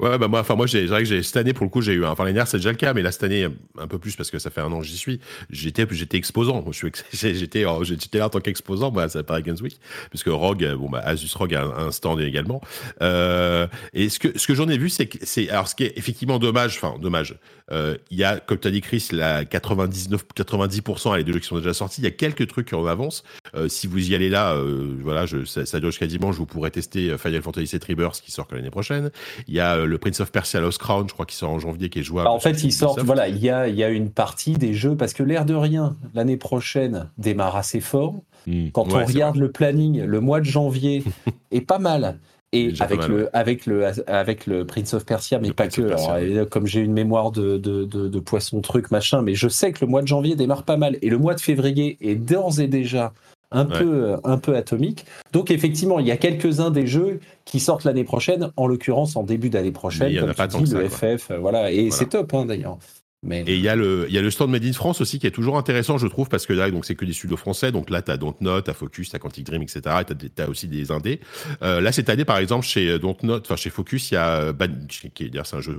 Ouais, 0.00 0.16
bah 0.16 0.28
moi, 0.28 0.40
enfin 0.40 0.54
moi, 0.54 0.68
c'est 0.68 0.84
vrai 0.86 1.02
que 1.02 1.08
j'ai 1.08 1.24
cette 1.24 1.38
année 1.38 1.52
pour 1.52 1.64
le 1.64 1.70
coup, 1.70 1.82
j'ai 1.82 1.92
eu, 1.92 2.04
enfin 2.04 2.22
l'année 2.22 2.34
dernière 2.34 2.46
c'est 2.46 2.58
déjà 2.58 2.70
le 2.70 2.76
cas, 2.76 2.94
mais 2.94 3.02
là 3.02 3.10
cette 3.10 3.24
année 3.24 3.48
un 3.78 3.88
peu 3.88 3.98
plus 3.98 4.14
parce 4.14 4.30
que 4.30 4.38
ça 4.38 4.48
fait 4.48 4.60
un 4.60 4.70
an 4.70 4.78
que 4.78 4.86
j'y 4.86 4.96
suis. 4.96 5.18
J'étais, 5.50 5.86
j'étais 5.90 6.16
exposant. 6.16 6.64
Je 6.70 6.72
suis, 6.72 6.92
j'étais, 7.12 7.34
j'étais 7.82 8.18
là 8.18 8.26
en 8.26 8.30
tant 8.30 8.38
qu'exposant, 8.38 8.92
bah 8.92 9.08
ça 9.08 9.24
Paris 9.24 9.42
Games 9.42 9.56
Week, 9.60 9.80
puisque 10.10 10.28
Rogue, 10.28 10.64
bon 10.78 10.88
bah 10.88 11.00
Asus 11.00 11.36
Rogue 11.36 11.54
a 11.54 11.64
un, 11.64 11.90
stand 11.90 12.20
également. 12.20 12.60
Euh, 13.02 13.66
et 13.92 14.08
ce 14.08 14.20
que 14.20 14.38
ce 14.38 14.46
que 14.46 14.54
j'en 14.54 14.68
ai 14.68 14.78
vu, 14.78 14.88
c'est 14.88 15.06
que 15.06 15.18
c'est 15.22 15.50
alors 15.50 15.66
ce 15.66 15.74
qui 15.74 15.82
est 15.82 15.98
effectivement 15.98 16.38
dommage, 16.38 16.76
enfin 16.80 16.96
dommage. 17.00 17.36
Euh, 17.70 17.96
il 18.10 18.18
y 18.18 18.24
a, 18.24 18.38
comme 18.38 18.58
tu 18.58 18.68
as 18.68 18.70
dit 18.70 18.80
Chris, 18.80 19.08
la 19.12 19.44
99, 19.44 20.24
90% 20.36 21.16
les 21.16 21.24
deux 21.24 21.32
jeux 21.32 21.40
qui 21.40 21.46
sont 21.46 21.56
déjà 21.58 21.74
sortis. 21.74 22.00
Il 22.00 22.04
y 22.04 22.08
a 22.08 22.12
quelques 22.12 22.46
trucs 22.48 22.72
en 22.72 22.86
avance. 22.86 23.24
Euh, 23.54 23.68
si 23.68 23.86
vous 23.86 24.10
y 24.10 24.14
allez 24.14 24.28
là, 24.28 24.54
euh, 24.54 24.96
voilà, 25.02 25.26
je, 25.26 25.44
ça, 25.44 25.66
ça 25.66 25.80
dure 25.80 25.90
jusqu'à 25.90 26.06
dimanche. 26.06 26.36
Vous 26.36 26.46
pourrez 26.46 26.70
tester 26.70 27.16
Final 27.18 27.42
Fantasy 27.42 27.76
VII 27.76 27.80
Rebirth 27.88 28.20
qui 28.20 28.30
sort 28.30 28.48
l'année 28.52 28.70
prochaine. 28.70 29.10
Il 29.46 29.54
y 29.54 29.60
a 29.60 29.76
le 29.84 29.98
Prince 29.98 30.20
of 30.20 30.32
Persia 30.32 30.60
Lost 30.60 30.78
Crown, 30.78 31.06
je 31.08 31.12
crois, 31.12 31.26
qu'il 31.26 31.36
sort 31.36 31.50
en 31.50 31.58
janvier, 31.58 31.88
qui 31.88 32.00
est 32.00 32.02
jouable. 32.02 32.28
Bah, 32.28 32.32
en 32.32 32.40
fait, 32.40 32.62
il 32.62 32.72
sort, 32.72 32.98
voilà, 33.04 33.28
il 33.28 33.38
y 33.38 33.50
a, 33.50 33.68
il 33.68 33.74
y 33.76 33.84
a 33.84 33.88
une 33.90 34.10
partie 34.10 34.54
des 34.54 34.74
jeux, 34.74 34.96
parce 34.96 35.12
que 35.12 35.22
l'air 35.22 35.44
de 35.44 35.54
rien, 35.54 35.96
l'année 36.14 36.36
prochaine 36.36 37.10
démarre 37.18 37.56
assez 37.56 37.80
fort. 37.80 38.14
Hmm. 38.46 38.68
Quand 38.72 38.92
on 38.92 39.04
regarde 39.04 39.36
le 39.36 39.50
planning, 39.50 40.02
le 40.02 40.20
mois 40.20 40.40
de 40.40 40.46
janvier 40.46 41.04
est 41.50 41.60
pas 41.60 41.78
mal. 41.78 42.18
Et 42.52 42.72
avec 42.80 43.06
le, 43.08 43.28
avec, 43.36 43.66
le, 43.66 43.86
avec 44.06 44.46
le 44.46 44.66
Prince 44.66 44.94
of 44.94 45.04
Persia, 45.04 45.38
mais 45.38 45.52
pas 45.52 45.68
que. 45.68 45.82
Alors, 45.82 46.48
comme 46.48 46.66
j'ai 46.66 46.80
une 46.80 46.94
mémoire 46.94 47.30
de, 47.30 47.58
de, 47.58 47.84
de, 47.84 48.20
poisson 48.20 48.62
truc, 48.62 48.90
machin, 48.90 49.20
mais 49.20 49.34
je 49.34 49.48
sais 49.48 49.72
que 49.72 49.84
le 49.84 49.90
mois 49.90 50.00
de 50.00 50.06
janvier 50.08 50.34
démarre 50.34 50.62
pas 50.62 50.78
mal. 50.78 50.96
Et 51.02 51.10
le 51.10 51.18
mois 51.18 51.34
de 51.34 51.40
février 51.40 51.98
est 52.00 52.14
d'ores 52.14 52.58
et 52.60 52.66
déjà 52.66 53.12
un, 53.50 53.64
peu, 53.64 54.16
un 54.24 54.38
peu 54.38 54.56
atomique. 54.56 55.04
Donc 55.32 55.50
effectivement, 55.50 55.98
il 55.98 56.06
y 56.06 56.10
a 56.10 56.16
quelques-uns 56.16 56.70
des 56.70 56.86
jeux 56.86 57.20
qui 57.44 57.60
sortent 57.60 57.84
l'année 57.84 58.04
prochaine, 58.04 58.50
en 58.56 58.66
l'occurrence 58.66 59.16
en 59.16 59.22
début 59.22 59.50
d'année 59.50 59.72
prochaine, 59.72 60.18
comme 60.18 60.34
tu 60.34 60.62
dis, 60.64 60.74
le 60.74 60.88
FF, 60.88 61.32
voilà, 61.38 61.72
et 61.72 61.90
c'est 61.90 62.06
top 62.06 62.32
hein, 62.34 62.44
d'ailleurs. 62.46 62.78
Et 63.26 63.56
il 63.56 63.60
y, 63.60 63.68
a 63.68 63.74
le, 63.74 64.06
il 64.08 64.14
y 64.14 64.18
a 64.18 64.22
le 64.22 64.30
stand 64.30 64.48
Made 64.48 64.64
in 64.64 64.72
France 64.72 65.00
aussi 65.00 65.18
qui 65.18 65.26
est 65.26 65.32
toujours 65.32 65.58
intéressant, 65.58 65.98
je 65.98 66.06
trouve, 66.06 66.28
parce 66.28 66.46
que 66.46 66.52
là, 66.52 66.70
donc 66.70 66.84
c'est 66.84 66.94
que 66.94 67.04
des 67.04 67.12
studios 67.12 67.36
français. 67.36 67.72
Donc 67.72 67.90
là, 67.90 68.00
tu 68.00 68.12
as 68.12 68.16
Dontnod, 68.16 68.62
tu 68.62 68.70
as 68.70 68.74
Focus, 68.74 69.10
tu 69.10 69.16
as 69.16 69.18
Quantic 69.18 69.44
Dream, 69.44 69.60
etc. 69.62 69.80
Et 70.08 70.14
tu 70.14 70.42
as, 70.42 70.48
aussi 70.48 70.68
des 70.68 70.92
indés. 70.92 71.18
Euh, 71.62 71.80
là, 71.80 71.90
cette 71.90 72.10
année, 72.10 72.24
par 72.24 72.38
exemple, 72.38 72.64
chez 72.64 72.96
Dontnod, 73.00 73.42
enfin 73.44 73.56
chez 73.56 73.70
Focus, 73.70 74.12
il 74.12 74.14
y 74.14 74.16
a 74.16 74.54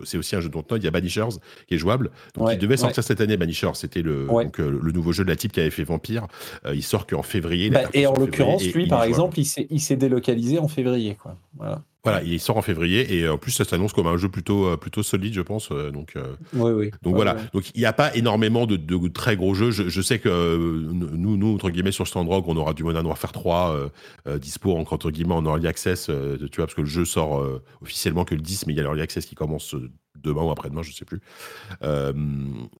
c'est 0.03 0.17
aussi 0.17 0.35
un 0.35 0.41
jeu 0.41 0.49
Dontnod, 0.49 0.81
il 0.81 0.85
y 0.85 0.87
a 0.89 0.91
Banishers 0.91 1.39
qui 1.67 1.75
est 1.75 1.77
jouable. 1.77 2.11
Donc 2.35 2.49
il 2.51 2.57
devait 2.57 2.77
sortir 2.77 3.03
cette 3.05 3.21
année, 3.21 3.37
Banishers. 3.37 3.75
C'était 3.75 4.01
le, 4.01 4.27
donc, 4.27 4.59
euh, 4.59 4.77
le 4.81 4.91
nouveau 4.91 5.13
jeu 5.13 5.23
de 5.23 5.29
la 5.29 5.37
type 5.37 5.53
qui 5.53 5.61
avait 5.61 5.69
fait 5.69 5.85
Vampire. 5.85 6.27
Euh, 6.65 6.75
il 6.75 6.83
sort 6.83 7.07
qu'en 7.07 7.23
février. 7.23 7.69
Bah, 7.69 7.83
et 7.93 8.05
en 8.05 8.13
l'occurrence, 8.13 8.65
lui, 8.73 8.87
par 8.87 9.03
exemple, 9.03 9.39
il 9.39 9.79
s'est 9.79 9.95
délocalisé 9.95 10.59
en 10.59 10.67
février. 10.67 11.15
Quoi. 11.15 11.37
Voilà. 11.57 11.83
Voilà, 12.03 12.23
il 12.23 12.39
sort 12.39 12.55
en 12.55 12.61
février 12.61 13.17
et 13.17 13.27
en 13.27 13.37
plus 13.37 13.51
ça 13.51 13.65
s'annonce 13.65 13.91
comme 13.91 14.07
un 14.07 14.15
jeu 14.15 14.29
plutôt 14.29 14.67
euh, 14.67 14.77
plutôt 14.77 15.03
solide, 15.03 15.33
je 15.33 15.41
pense. 15.41 15.69
Euh, 15.71 15.91
donc 15.91 16.13
euh, 16.15 16.35
oui, 16.53 16.71
oui. 16.71 16.91
donc 17.01 17.15
voilà. 17.15 17.35
Donc 17.53 17.71
il 17.75 17.79
n'y 17.79 17.85
a 17.85 17.91
pas 17.91 18.15
énormément 18.15 18.65
de, 18.65 18.77
de, 18.77 19.07
très 19.09 19.35
gros 19.35 19.53
jeux. 19.53 19.71
Je, 19.71 20.01
sais 20.01 20.19
que 20.19 20.89
nous 20.91 21.35
nous 21.35 21.53
entre 21.53 21.69
guillemets 21.69 21.91
sur 21.91 22.07
Standrock, 22.07 22.47
on 22.47 22.55
aura 22.55 22.73
du 22.73 22.83
Modern 22.83 23.05
Warfare 23.05 23.33
3 23.33 23.91
dispo 24.37 24.77
entre 24.77 25.11
guillemets 25.11 25.33
en 25.33 25.45
early 25.45 25.67
access, 25.67 26.05
tu 26.05 26.55
vois, 26.55 26.65
parce 26.65 26.73
que 26.73 26.81
le 26.81 26.87
jeu 26.87 27.03
sort 27.03 27.45
officiellement 27.81 28.23
que 28.23 28.35
le 28.35 28.41
10, 28.41 28.67
mais 28.67 28.73
il 28.73 28.77
y 28.77 28.79
a 28.79 28.83
l'early 28.83 29.01
access 29.01 29.25
qui 29.25 29.35
commence 29.35 29.75
demain 30.23 30.43
ou 30.43 30.51
après-demain, 30.51 30.81
je 30.83 30.93
sais 30.93 31.05
plus. 31.05 31.21
Euh, 31.83 32.13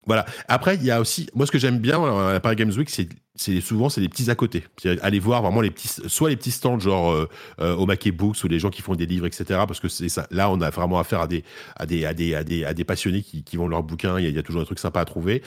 voilà. 0.05 0.25
Après, 0.47 0.75
il 0.75 0.83
y 0.83 0.91
a 0.91 0.99
aussi, 0.99 1.27
moi, 1.35 1.45
ce 1.45 1.51
que 1.51 1.59
j'aime 1.59 1.79
bien 1.79 2.03
à 2.03 2.33
la 2.33 2.39
Paris 2.39 2.55
Games 2.55 2.71
Week, 2.71 2.89
c'est 2.89 3.09
c'est 3.35 3.61
souvent 3.61 3.87
c'est 3.87 4.01
des 4.01 4.09
petits 4.09 4.29
à 4.29 4.35
côté. 4.35 4.65
Aller 5.01 5.19
voir 5.19 5.41
vraiment 5.41 5.61
les 5.61 5.71
petits, 5.71 5.87
soit 6.07 6.29
les 6.29 6.35
petits 6.35 6.51
stands 6.51 6.79
genre 6.79 7.11
euh, 7.11 7.29
euh, 7.61 7.73
au 7.73 7.85
Mackey 7.85 8.11
Books 8.11 8.43
ou 8.43 8.49
les 8.49 8.59
gens 8.59 8.69
qui 8.69 8.81
font 8.81 8.95
des 8.95 9.05
livres, 9.05 9.25
etc. 9.25 9.45
Parce 9.65 9.79
que 9.79 9.87
c'est 9.87 10.09
ça. 10.09 10.27
Là, 10.29 10.51
on 10.51 10.59
a 10.59 10.69
vraiment 10.69 10.99
affaire 10.99 11.21
à 11.21 11.27
des 11.27 11.45
à 11.77 11.85
des 11.85 12.03
à 12.03 12.13
des 12.13 12.35
à 12.35 12.43
des, 12.43 12.65
à 12.65 12.73
des 12.73 12.83
passionnés 12.83 13.21
qui, 13.21 13.43
qui 13.43 13.55
vont 13.55 13.69
leurs 13.69 13.83
bouquins. 13.83 14.19
Il 14.19 14.29
y, 14.29 14.37
a, 14.37 14.43
toujours 14.43 14.61
des 14.61 14.65
trucs 14.65 14.79
sympas 14.79 14.99
à 14.99 15.05
trouver. 15.05 15.41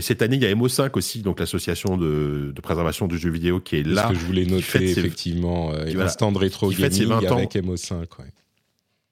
cette 0.00 0.22
année, 0.22 0.36
il 0.36 0.42
y 0.42 0.46
a 0.46 0.54
MO5 0.54 0.90
aussi, 0.92 1.22
donc 1.22 1.40
l'association 1.40 1.96
de, 1.96 2.52
de, 2.54 2.60
préservation 2.60 3.08
du 3.08 3.18
jeu 3.18 3.30
vidéo 3.30 3.58
qui 3.58 3.76
est 3.76 3.82
là. 3.82 4.04
Ce 4.04 4.12
que 4.12 4.18
je 4.20 4.24
voulais 4.26 4.46
noter 4.46 4.90
effectivement, 4.90 5.72
un 5.72 6.08
stand 6.08 6.36
rétro 6.36 6.70
gaming 6.70 7.10
avec 7.26 7.54
MO5. 7.56 7.94
Ouais. 8.20 8.32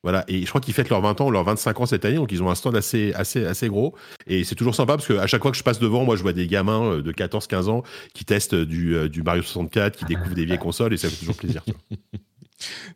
Voilà, 0.02 0.24
et 0.26 0.42
je 0.42 0.48
crois 0.48 0.60
qu'ils 0.60 0.74
fêtent 0.74 0.88
leurs 0.88 1.00
20 1.00 1.20
ans, 1.20 1.30
leurs 1.30 1.44
25 1.44 1.80
ans 1.80 1.86
cette 1.86 2.04
année, 2.04 2.16
donc 2.16 2.32
ils 2.32 2.42
ont 2.42 2.50
un 2.50 2.56
stand 2.56 2.74
assez, 2.74 3.12
assez, 3.14 3.46
assez 3.46 3.68
gros. 3.68 3.94
Et 4.26 4.42
c'est 4.42 4.56
toujours 4.56 4.74
sympa 4.74 4.96
parce 4.96 5.06
qu'à 5.06 5.28
chaque 5.28 5.42
fois 5.42 5.52
que 5.52 5.56
je 5.56 5.62
passe 5.62 5.78
devant, 5.78 6.04
moi 6.04 6.16
je 6.16 6.22
vois 6.22 6.32
des 6.32 6.48
gamins 6.48 6.94
euh, 6.94 7.02
de 7.02 7.12
14-15 7.12 7.68
ans 7.68 7.82
qui 8.12 8.24
testent 8.24 8.56
du, 8.56 8.96
euh, 8.96 9.08
du, 9.08 9.22
Mario 9.22 9.42
64, 9.42 9.96
qui 9.96 10.04
découvrent 10.04 10.34
des 10.34 10.44
vieilles 10.44 10.58
consoles 10.58 10.92
et 10.92 10.96
ça 10.96 11.08
fait 11.08 11.16
toujours 11.16 11.36
plaisir. 11.36 11.62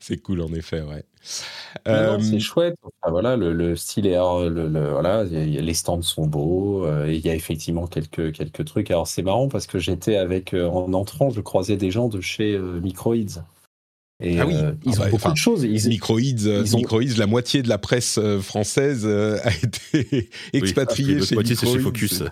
c'est 0.00 0.16
cool 0.16 0.40
en 0.40 0.52
effet, 0.52 0.80
ouais. 0.80 1.04
Euh, 1.86 2.18
c'est 2.18 2.40
chouette. 2.40 2.74
voilà, 3.08 3.36
le, 3.36 3.76
style 3.76 4.08
est, 4.08 4.16
le, 4.16 4.90
voilà, 4.90 5.22
les 5.22 5.74
stands 5.74 6.02
sont 6.02 6.26
beaux. 6.26 6.88
il 7.06 7.24
y 7.24 7.28
a 7.28 7.34
effectivement 7.36 7.86
quelques, 7.86 8.32
quelques 8.32 8.64
trucs. 8.64 8.90
Alors 8.90 9.06
c'est 9.06 9.22
marrant 9.22 9.48
parce 9.48 9.68
que 9.68 9.78
j'étais 9.78 10.16
avec, 10.16 10.54
en 10.54 10.92
entrant, 10.92 11.30
je 11.30 11.40
croisais 11.40 11.76
des 11.76 11.92
gens 11.92 12.08
de 12.08 12.20
chez 12.20 12.58
Microids. 12.58 13.44
Et 14.18 14.40
ah 14.40 14.46
oui, 14.46 14.54
euh, 14.54 14.72
ils 14.86 14.94
ah 14.94 15.00
ont 15.00 15.04
bah, 15.04 15.10
beaucoup 15.10 15.30
de 15.30 15.36
choses. 15.36 15.62
Ils, 15.62 15.88
Microids, 15.90 16.20
euh, 16.46 16.64
ils 17.02 17.18
la 17.18 17.26
moitié 17.26 17.60
de 17.60 17.68
la 17.68 17.76
presse 17.76 18.18
euh, 18.18 18.40
française 18.40 19.06
a 19.44 19.50
été 19.62 20.30
expatriée 20.54 21.20
chez 21.20 21.34
moitié, 21.34 21.54
c'est 21.54 21.66
chez 21.66 21.78
Focus. 21.78 22.22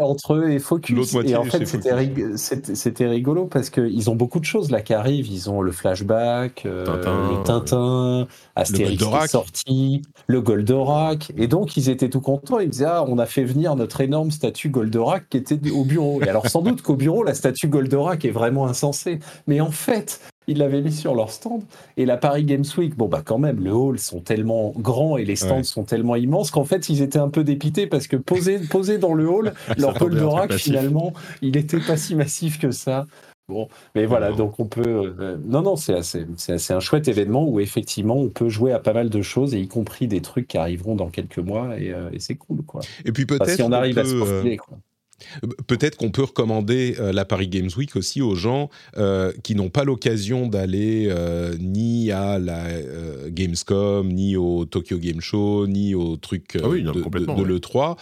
Entre 0.00 0.34
eux 0.34 0.50
et 0.50 0.60
Focus. 0.60 1.14
Et 1.24 1.34
en 1.34 1.42
fait, 1.42 1.66
c'était 1.66 3.08
rigolo 3.08 3.46
parce 3.46 3.70
qu'ils 3.70 4.08
ont 4.08 4.14
beaucoup 4.14 4.38
de 4.38 4.44
choses 4.44 4.70
là 4.70 4.80
qui 4.80 4.94
arrivent. 4.94 5.26
Ils 5.26 5.50
ont 5.50 5.62
le 5.62 5.72
flashback, 5.72 6.62
le 6.64 7.42
Tintin, 7.42 8.28
Astérix 8.54 9.02
qui 9.02 9.04
est 9.04 9.28
sorti, 9.28 10.02
le 10.28 10.40
Goldorak. 10.40 11.32
Et 11.36 11.48
donc, 11.48 11.76
ils 11.76 11.90
étaient 11.90 12.08
tout 12.08 12.20
contents. 12.20 12.60
Ils 12.60 12.70
disaient 12.70 12.84
Ah, 12.86 13.04
on 13.08 13.18
a 13.18 13.26
fait 13.26 13.44
venir 13.44 13.74
notre 13.74 14.00
énorme 14.00 14.30
statue 14.30 14.68
Goldorak 14.68 15.28
qui 15.28 15.38
était 15.38 15.58
au 15.72 15.84
bureau. 15.84 16.22
Et 16.22 16.28
alors, 16.28 16.46
sans 16.46 16.62
doute 16.62 16.82
qu'au 16.82 16.94
bureau, 16.94 17.24
la 17.24 17.34
statue 17.34 17.66
Goldorak 17.66 18.24
est 18.24 18.30
vraiment 18.30 18.68
insensée. 18.68 19.18
Mais 19.48 19.60
en 19.60 19.72
fait, 19.72 20.20
ils 20.48 20.58
l'avaient 20.58 20.80
mis 20.80 20.92
sur 20.92 21.14
leur 21.14 21.30
stand. 21.30 21.62
Et 21.96 22.06
la 22.06 22.16
Paris 22.16 22.44
Games 22.44 22.64
Week, 22.76 22.96
bon, 22.96 23.06
bah 23.06 23.22
quand 23.24 23.38
même, 23.38 23.62
le 23.62 23.72
hall 23.72 23.98
sont 23.98 24.20
tellement 24.20 24.72
grands 24.76 25.16
et 25.16 25.24
les 25.24 25.36
stands 25.36 25.62
sont 25.62 25.84
tellement 25.84 26.16
immenses 26.16 26.50
qu'en 26.50 26.64
fait, 26.64 26.88
ils 26.88 27.02
étaient 27.02 27.18
un 27.18 27.28
peu 27.28 27.44
dépités 27.44 27.86
parce 27.86 28.08
que 28.08 28.16
posés 28.16 28.98
dans 28.98 29.14
le 29.14 29.28
hall, 29.28 29.52
leur 29.78 29.94
Goldorak, 29.94 30.54
finalement, 30.54 31.12
il 31.42 31.56
était 31.56 31.78
pas 31.78 31.96
si 31.96 32.16
massif 32.16 32.58
que 32.58 32.72
ça. 32.72 33.06
Bon, 33.48 33.68
mais 33.94 34.04
voilà, 34.04 34.32
donc 34.32 34.60
on 34.60 34.66
peut. 34.66 35.14
Euh, 35.18 35.38
non, 35.42 35.62
non, 35.62 35.76
c'est 35.76 35.94
assez, 35.94 36.26
c'est 36.36 36.74
un 36.74 36.80
chouette 36.80 37.08
événement 37.08 37.48
où 37.48 37.60
effectivement 37.60 38.16
on 38.16 38.28
peut 38.28 38.50
jouer 38.50 38.72
à 38.72 38.78
pas 38.78 38.92
mal 38.92 39.08
de 39.08 39.22
choses, 39.22 39.54
et 39.54 39.58
y 39.58 39.68
compris 39.68 40.06
des 40.06 40.20
trucs 40.20 40.48
qui 40.48 40.58
arriveront 40.58 40.96
dans 40.96 41.08
quelques 41.08 41.38
mois, 41.38 41.78
et, 41.80 41.90
euh, 41.90 42.10
c'est 42.18 42.34
cool, 42.34 42.62
quoi. 42.62 42.82
Et 43.06 43.12
puis 43.12 43.24
peut-être. 43.24 43.48
si 43.48 43.62
on 43.62 43.72
arrive 43.72 43.98
à 43.98 44.04
se 44.04 44.14
profiler, 44.16 44.58
quoi. 44.58 44.78
Peut-être 45.66 45.96
qu'on 45.96 46.10
peut 46.10 46.22
recommander 46.22 46.96
euh, 46.98 47.12
la 47.12 47.24
Paris 47.24 47.48
Games 47.48 47.70
Week 47.76 47.96
aussi 47.96 48.22
aux 48.22 48.34
gens 48.34 48.70
euh, 48.96 49.32
qui 49.42 49.54
n'ont 49.54 49.68
pas 49.68 49.84
l'occasion 49.84 50.46
d'aller 50.46 51.08
euh, 51.10 51.56
ni 51.58 52.12
à 52.12 52.38
la 52.38 52.66
Gamescom, 53.28 54.08
ni 54.08 54.36
au 54.36 54.64
Tokyo 54.64 54.98
Game 54.98 55.20
Show, 55.20 55.66
ni 55.66 55.94
au 55.94 56.16
truc 56.16 56.56
ah 56.56 56.68
de, 56.68 57.42
l'E3. 57.42 57.98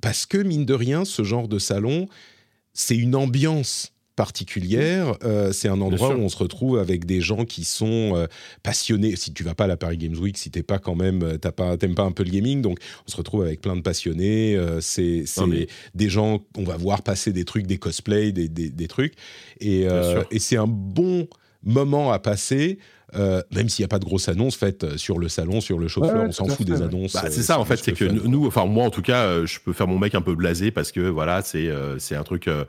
Parce 0.00 0.26
que, 0.26 0.38
mine 0.38 0.66
de 0.66 0.74
rien, 0.74 1.04
ce 1.04 1.22
genre 1.24 1.48
de 1.48 1.58
salon, 1.58 2.06
c'est 2.72 2.96
une 2.96 3.16
ambiance 3.16 3.92
particulière. 4.18 5.14
Euh, 5.22 5.52
c'est 5.52 5.68
un 5.68 5.80
endroit 5.80 6.08
où 6.08 6.18
on 6.18 6.28
se 6.28 6.36
retrouve 6.36 6.80
avec 6.80 7.04
des 7.04 7.20
gens 7.20 7.44
qui 7.44 7.62
sont 7.62 8.16
euh, 8.16 8.26
passionnés. 8.64 9.14
Si 9.14 9.32
tu 9.32 9.44
vas 9.44 9.54
pas 9.54 9.64
à 9.64 9.66
la 9.68 9.76
Paris 9.76 9.96
Games 9.96 10.18
Week, 10.18 10.36
si 10.36 10.50
t'es 10.50 10.64
pas 10.64 10.80
quand 10.80 10.96
même, 10.96 11.22
euh, 11.22 11.38
t'as 11.38 11.52
pas, 11.52 11.76
t'aimes 11.76 11.94
pas 11.94 12.02
un 12.02 12.10
peu 12.10 12.24
le 12.24 12.30
gaming, 12.30 12.60
donc 12.60 12.80
on 13.06 13.10
se 13.12 13.16
retrouve 13.16 13.42
avec 13.42 13.60
plein 13.60 13.76
de 13.76 13.80
passionnés. 13.80 14.58
c'est 14.80 15.24
des 15.94 16.08
gens, 16.08 16.40
on 16.56 16.64
va 16.64 16.76
voir 16.76 17.02
passer 17.02 17.32
des 17.32 17.44
trucs, 17.44 17.68
des 17.68 17.78
cosplays, 17.78 18.32
des, 18.32 18.48
des, 18.48 18.88
trucs, 18.88 19.14
et, 19.60 19.86
et 20.32 20.38
c'est 20.40 20.56
un 20.56 20.66
bon 20.66 21.28
moment 21.62 22.10
à 22.10 22.18
passer. 22.18 22.78
Euh, 23.14 23.40
même 23.54 23.70
s'il 23.70 23.82
n'y 23.82 23.86
a 23.86 23.88
pas 23.88 23.98
de 23.98 24.04
grosses 24.04 24.28
annonces 24.28 24.56
faites 24.56 24.98
sur 24.98 25.18
le 25.18 25.28
salon, 25.28 25.62
sur 25.62 25.78
le 25.78 25.88
chauffeur, 25.88 26.24
on 26.24 26.32
s'en 26.32 26.46
fout 26.46 26.66
des 26.66 26.82
annonces. 26.82 27.14
Bah, 27.14 27.30
c'est 27.30 27.42
ça 27.42 27.58
en 27.58 27.64
fait, 27.64 27.78
c'est 27.78 27.92
que 27.92 28.04
nous, 28.04 28.46
enfin 28.46 28.66
moi 28.66 28.84
en 28.84 28.90
tout 28.90 29.00
cas, 29.00 29.46
je 29.46 29.58
peux 29.64 29.72
faire 29.72 29.86
mon 29.86 29.98
mec 29.98 30.14
un 30.14 30.20
peu 30.20 30.34
blasé 30.34 30.70
parce 30.70 30.92
que 30.92 31.00
voilà, 31.00 31.40
c'est 31.40 31.70
c'est 31.98 32.16
un 32.16 32.24
truc 32.24 32.48
euh, 32.48 32.66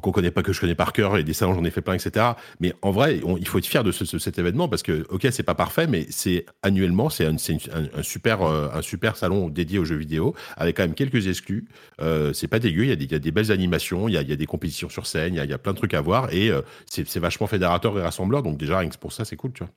qu'on 0.00 0.12
connaît 0.12 0.30
pas, 0.30 0.42
que 0.42 0.52
je 0.52 0.60
connais 0.60 0.74
par 0.74 0.92
cœur, 0.92 1.16
et 1.16 1.24
des 1.24 1.32
salons, 1.32 1.54
j'en 1.54 1.64
ai 1.64 1.70
fait 1.70 1.80
plein, 1.80 1.94
etc. 1.94 2.26
Mais 2.60 2.74
en 2.82 2.90
vrai, 2.90 3.20
il 3.38 3.48
faut 3.48 3.58
être 3.58 3.66
fier 3.66 3.84
de 3.84 3.92
cet 3.92 4.38
événement 4.38 4.68
parce 4.68 4.82
que, 4.82 5.06
ok, 5.10 5.26
c'est 5.30 5.42
pas 5.42 5.54
parfait, 5.54 5.86
mais 5.86 6.06
c'est 6.10 6.46
annuellement, 6.62 7.10
c'est 7.10 7.26
un, 7.26 7.36
un, 7.36 8.02
super, 8.02 8.42
euh, 8.42 8.68
un 8.72 8.82
super 8.82 9.16
salon 9.16 9.48
dédié 9.48 9.78
aux 9.78 9.84
jeux 9.84 9.96
vidéo 9.96 10.34
avec 10.56 10.76
quand 10.76 10.84
même 10.84 10.94
quelques 10.94 11.26
exclus. 11.26 11.66
Euh, 12.00 12.32
c'est 12.32 12.48
pas 12.48 12.58
dégueu, 12.58 12.84
il 12.84 12.88
y, 12.88 12.92
a 12.92 12.96
des, 12.96 13.06
y, 13.06 13.14
a 13.14 13.18
des 13.18 13.30
belles 13.30 13.52
animations, 13.52 14.08
il 14.08 14.14
y 14.14 14.18
a, 14.18 14.22
y 14.22 14.32
a, 14.32 14.36
des 14.36 14.46
compétitions 14.46 14.88
sur 14.88 15.06
scène, 15.06 15.34
il 15.34 15.42
y, 15.42 15.46
y 15.46 15.52
a, 15.52 15.58
plein 15.58 15.72
de 15.72 15.78
trucs 15.78 15.94
à 15.94 16.00
voir 16.00 16.32
et 16.32 16.50
euh, 16.50 16.62
c'est 16.86 17.18
vachement 17.18 17.46
fédérateur 17.46 17.98
et 17.98 18.02
rassembleur. 18.02 18.42
Donc 18.42 18.58
déjà, 18.58 18.78
rien 18.78 18.88
que 18.88 18.96
pour 18.96 19.12
ça, 19.12 19.24
c'est 19.24 19.36
cool, 19.36 19.52
tu 19.52 19.64
vois. 19.64 19.72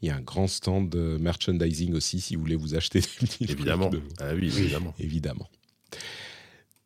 Il 0.00 0.08
y 0.08 0.10
a 0.12 0.16
un 0.16 0.20
grand 0.20 0.46
stand 0.46 0.88
de 0.90 1.18
merchandising 1.18 1.94
aussi 1.94 2.20
si 2.20 2.36
vous 2.36 2.42
voulez 2.42 2.56
vous 2.56 2.76
acheter 2.76 3.00
des 3.00 3.52
Évidemment. 3.52 3.90
Ah 4.20 4.26
oui, 4.34 4.46
évidemment. 4.46 4.94
évidemment. 4.98 5.48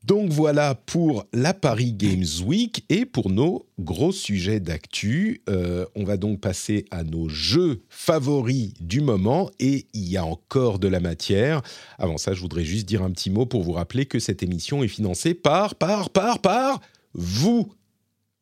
Donc 0.04 0.30
voilà 0.30 0.74
pour 0.74 1.26
la 1.32 1.54
Paris 1.54 1.92
Games 1.92 2.24
Week 2.44 2.84
et 2.88 3.06
pour 3.06 3.30
nos 3.30 3.66
gros 3.78 4.10
sujets 4.10 4.58
d'actu. 4.58 5.42
Euh, 5.48 5.86
on 5.94 6.04
va 6.04 6.16
donc 6.16 6.40
passer 6.40 6.86
à 6.90 7.04
nos 7.04 7.28
jeux 7.28 7.82
favoris 7.88 8.72
du 8.80 9.00
moment 9.00 9.50
et 9.60 9.86
il 9.94 10.08
y 10.08 10.16
a 10.16 10.24
encore 10.24 10.80
de 10.80 10.88
la 10.88 10.98
matière. 10.98 11.62
Avant 11.98 12.18
ça, 12.18 12.34
je 12.34 12.40
voudrais 12.40 12.64
juste 12.64 12.86
dire 12.86 13.02
un 13.02 13.12
petit 13.12 13.30
mot 13.30 13.46
pour 13.46 13.62
vous 13.62 13.72
rappeler 13.72 14.06
que 14.06 14.18
cette 14.18 14.42
émission 14.42 14.82
est 14.82 14.88
financée 14.88 15.34
par, 15.34 15.76
par, 15.76 16.10
par, 16.10 16.40
par 16.40 16.80
vous, 17.14 17.72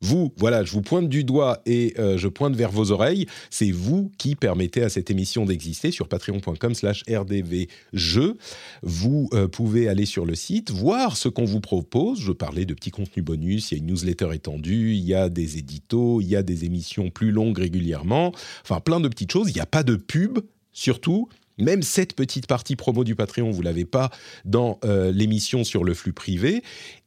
vous, 0.01 0.33
voilà, 0.37 0.63
je 0.63 0.71
vous 0.71 0.81
pointe 0.81 1.09
du 1.09 1.23
doigt 1.23 1.61
et 1.65 1.93
euh, 1.99 2.17
je 2.17 2.27
pointe 2.27 2.55
vers 2.55 2.71
vos 2.71 2.91
oreilles. 2.91 3.27
C'est 3.49 3.71
vous 3.71 4.11
qui 4.17 4.35
permettez 4.35 4.81
à 4.81 4.89
cette 4.89 5.11
émission 5.11 5.45
d'exister 5.45 5.91
sur 5.91 6.07
patreon.com/slash 6.07 7.03
rdvjeux. 7.07 8.37
Vous 8.81 9.29
euh, 9.33 9.47
pouvez 9.47 9.87
aller 9.87 10.05
sur 10.05 10.25
le 10.25 10.35
site, 10.35 10.71
voir 10.71 11.17
ce 11.17 11.29
qu'on 11.29 11.45
vous 11.45 11.61
propose. 11.61 12.19
Je 12.19 12.31
parlais 12.31 12.65
de 12.65 12.73
petits 12.73 12.91
contenus 12.91 13.23
bonus, 13.23 13.71
il 13.71 13.75
y 13.75 13.77
a 13.77 13.79
une 13.79 13.87
newsletter 13.87 14.29
étendue, 14.33 14.95
il 14.95 15.05
y 15.05 15.13
a 15.13 15.29
des 15.29 15.57
éditos, 15.57 16.21
il 16.21 16.27
y 16.27 16.35
a 16.35 16.43
des 16.43 16.65
émissions 16.65 17.09
plus 17.09 17.31
longues 17.31 17.59
régulièrement. 17.59 18.31
Enfin, 18.63 18.79
plein 18.79 18.99
de 18.99 19.07
petites 19.07 19.31
choses. 19.31 19.49
Il 19.49 19.53
n'y 19.53 19.61
a 19.61 19.65
pas 19.65 19.83
de 19.83 19.95
pub, 19.95 20.39
surtout. 20.73 21.29
Même 21.57 21.83
cette 21.83 22.13
petite 22.13 22.47
partie 22.47 22.75
promo 22.75 23.03
du 23.03 23.15
Patreon, 23.15 23.51
vous 23.51 23.61
l'avez 23.61 23.85
pas 23.85 24.09
dans 24.45 24.79
euh, 24.83 25.11
l'émission 25.11 25.63
sur 25.63 25.83
le 25.83 25.93
flux 25.93 26.13
privé. 26.13 26.63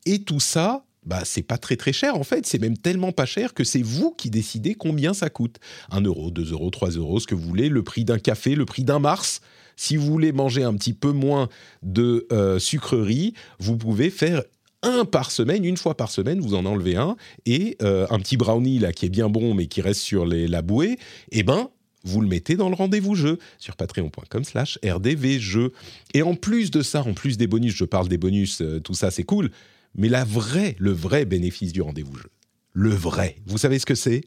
Et 0.06 0.20
tout 0.20 0.38
ça, 0.38 0.84
bah, 1.04 1.22
c'est 1.24 1.42
pas 1.42 1.58
très 1.58 1.76
très 1.76 1.92
cher 1.92 2.16
en 2.16 2.24
fait, 2.24 2.46
c'est 2.46 2.60
même 2.60 2.76
tellement 2.76 3.12
pas 3.12 3.26
cher 3.26 3.54
que 3.54 3.64
c'est 3.64 3.82
vous 3.82 4.12
qui 4.12 4.30
décidez 4.30 4.74
combien 4.74 5.14
ça 5.14 5.30
coûte. 5.30 5.56
1 5.90 6.02
euro, 6.02 6.30
2 6.30 6.52
euros, 6.52 6.70
3 6.70 6.90
euros, 6.90 7.20
ce 7.20 7.26
que 7.26 7.34
vous 7.34 7.46
voulez, 7.46 7.68
le 7.68 7.82
prix 7.82 8.04
d'un 8.04 8.18
café, 8.18 8.54
le 8.54 8.64
prix 8.64 8.84
d'un 8.84 8.98
Mars. 8.98 9.40
Si 9.76 9.96
vous 9.96 10.06
voulez 10.06 10.32
manger 10.32 10.62
un 10.62 10.74
petit 10.74 10.92
peu 10.92 11.10
moins 11.10 11.48
de 11.82 12.26
euh, 12.32 12.58
sucreries, 12.58 13.34
vous 13.58 13.76
pouvez 13.76 14.10
faire 14.10 14.42
un 14.82 15.04
par 15.04 15.30
semaine, 15.30 15.64
une 15.64 15.76
fois 15.76 15.96
par 15.96 16.10
semaine, 16.10 16.40
vous 16.40 16.54
en 16.54 16.64
enlevez 16.66 16.96
un, 16.96 17.16
et 17.46 17.76
euh, 17.82 18.06
un 18.10 18.18
petit 18.18 18.36
brownie 18.36 18.78
là 18.78 18.92
qui 18.92 19.06
est 19.06 19.10
bien 19.10 19.28
bon 19.28 19.54
mais 19.54 19.66
qui 19.66 19.80
reste 19.80 20.00
sur 20.00 20.26
les, 20.26 20.46
la 20.46 20.62
bouée, 20.62 20.98
eh 21.32 21.42
ben 21.42 21.70
vous 22.04 22.20
le 22.20 22.28
mettez 22.28 22.56
dans 22.56 22.68
le 22.68 22.74
rendez-vous 22.74 23.14
jeu 23.14 23.38
sur 23.58 23.76
patreon.com 23.76 24.44
slash 24.44 24.78
rdvjeux. 24.84 25.72
Et 26.12 26.22
en 26.22 26.34
plus 26.34 26.70
de 26.70 26.82
ça, 26.82 27.00
en 27.00 27.14
plus 27.14 27.38
des 27.38 27.46
bonus, 27.46 27.74
je 27.74 27.86
parle 27.86 28.08
des 28.08 28.18
bonus, 28.18 28.60
euh, 28.60 28.78
tout 28.78 28.94
ça 28.94 29.10
c'est 29.10 29.24
cool, 29.24 29.50
mais 29.94 30.08
la 30.08 30.24
vraie, 30.24 30.76
le 30.78 30.92
vrai 30.92 31.24
bénéfice 31.24 31.72
du 31.72 31.82
rendez-vous 31.82 32.16
jeu, 32.16 32.30
le 32.72 32.90
vrai, 32.90 33.36
vous 33.46 33.58
savez 33.58 33.78
ce 33.78 33.86
que 33.86 33.94
c'est? 33.94 34.22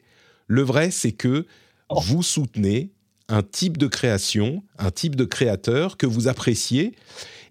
Le 0.47 0.61
vrai, 0.61 0.91
c'est 0.91 1.11
que 1.11 1.45
oh. 1.89 1.99
vous 1.99 2.23
soutenez 2.23 2.91
un 3.27 3.43
type 3.43 3.77
de 3.77 3.87
création, 3.87 4.63
un 4.77 4.91
type 4.91 5.15
de 5.15 5.25
créateur 5.25 5.97
que 5.97 6.05
vous 6.05 6.27
appréciez 6.27 6.95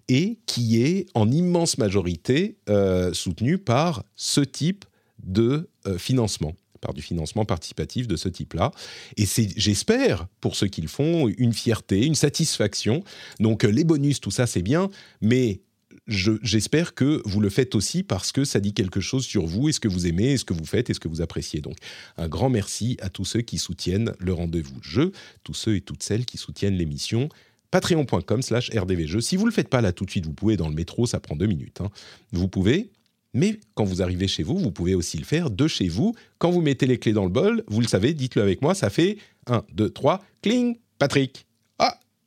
et 0.09 0.39
qui 0.45 0.81
est 0.81 1.05
en 1.13 1.29
immense 1.29 1.77
majorité 1.77 2.57
euh, 2.69 3.13
soutenu 3.13 3.57
par 3.57 4.03
ce 4.15 4.41
type 4.41 4.85
de 5.23 5.69
euh, 5.85 5.97
financement 5.97 6.55
par 6.77 6.93
du 6.93 7.01
financement 7.01 7.43
participatif 7.43 8.07
de 8.07 8.15
ce 8.15 8.29
type-là. 8.29 8.71
Et 9.17 9.25
c'est, 9.25 9.49
j'espère, 9.57 10.27
pour 10.41 10.55
ceux 10.55 10.67
qui 10.67 10.81
le 10.81 10.87
font, 10.87 11.27
une 11.27 11.53
fierté, 11.53 12.05
une 12.05 12.13
satisfaction. 12.13 13.03
Donc 13.39 13.63
les 13.63 13.83
bonus, 13.83 14.21
tout 14.21 14.29
ça, 14.29 14.45
c'est 14.45 14.61
bien, 14.61 14.89
mais 15.19 15.61
j'espère 16.07 16.93
que 16.93 17.21
vous 17.25 17.39
le 17.39 17.49
faites 17.49 17.75
aussi 17.75 18.03
parce 18.03 18.31
que 18.31 18.45
ça 18.45 18.59
dit 18.59 18.73
quelque 18.73 19.01
chose 19.01 19.25
sur 19.25 19.45
vous 19.45 19.69
et 19.69 19.71
ce 19.71 19.79
que 19.79 19.87
vous 19.87 20.07
aimez, 20.07 20.33
et 20.33 20.37
ce 20.37 20.45
que 20.45 20.53
vous 20.53 20.65
faites? 20.65 20.89
Et 20.89 20.93
ce 20.93 20.99
que 20.99 21.07
vous 21.07 21.21
appréciez? 21.21 21.61
Donc, 21.61 21.77
un 22.17 22.27
grand 22.27 22.49
merci 22.49 22.97
à 23.01 23.09
tous 23.09 23.25
ceux 23.25 23.41
qui 23.41 23.57
soutiennent 23.57 24.13
le 24.19 24.33
rendez-vous 24.33 24.81
jeu, 24.81 25.11
tous 25.43 25.53
ceux 25.53 25.75
et 25.75 25.81
toutes 25.81 26.03
celles 26.03 26.25
qui 26.25 26.37
soutiennent 26.37 26.75
l'émission. 26.75 27.29
Patreon.com 27.71 28.41
slash 28.41 28.71
rdvjeux. 28.73 29.21
Si 29.21 29.35
vous 29.35 29.43
ne 29.43 29.49
le 29.49 29.53
faites 29.53 29.69
pas 29.69 29.81
là 29.81 29.91
tout 29.91 30.05
de 30.05 30.09
suite, 30.09 30.25
vous 30.25 30.33
pouvez 30.33 30.55
dans 30.55 30.69
le 30.69 30.75
métro, 30.75 31.05
ça 31.05 31.19
prend 31.19 31.35
deux 31.35 31.47
minutes. 31.47 31.81
Hein. 31.81 31.89
Vous 32.31 32.47
pouvez, 32.47 32.91
mais 33.33 33.59
quand 33.75 33.83
vous 33.83 34.01
arrivez 34.01 34.27
chez 34.27 34.43
vous, 34.43 34.57
vous 34.57 34.71
pouvez 34.71 34.95
aussi 34.95 35.17
le 35.17 35.25
faire 35.25 35.49
de 35.49 35.67
chez 35.67 35.89
vous. 35.89 36.15
Quand 36.37 36.49
vous 36.49 36.61
mettez 36.61 36.85
les 36.85 36.97
clés 36.97 37.13
dans 37.13 37.25
le 37.25 37.29
bol, 37.29 37.63
vous 37.67 37.81
le 37.81 37.87
savez, 37.87 38.13
dites-le 38.13 38.41
avec 38.41 38.61
moi, 38.61 38.73
ça 38.73 38.89
fait 38.89 39.17
1, 39.47 39.63
2, 39.73 39.89
3, 39.89 40.23
cling, 40.41 40.77
Patrick 40.97 41.46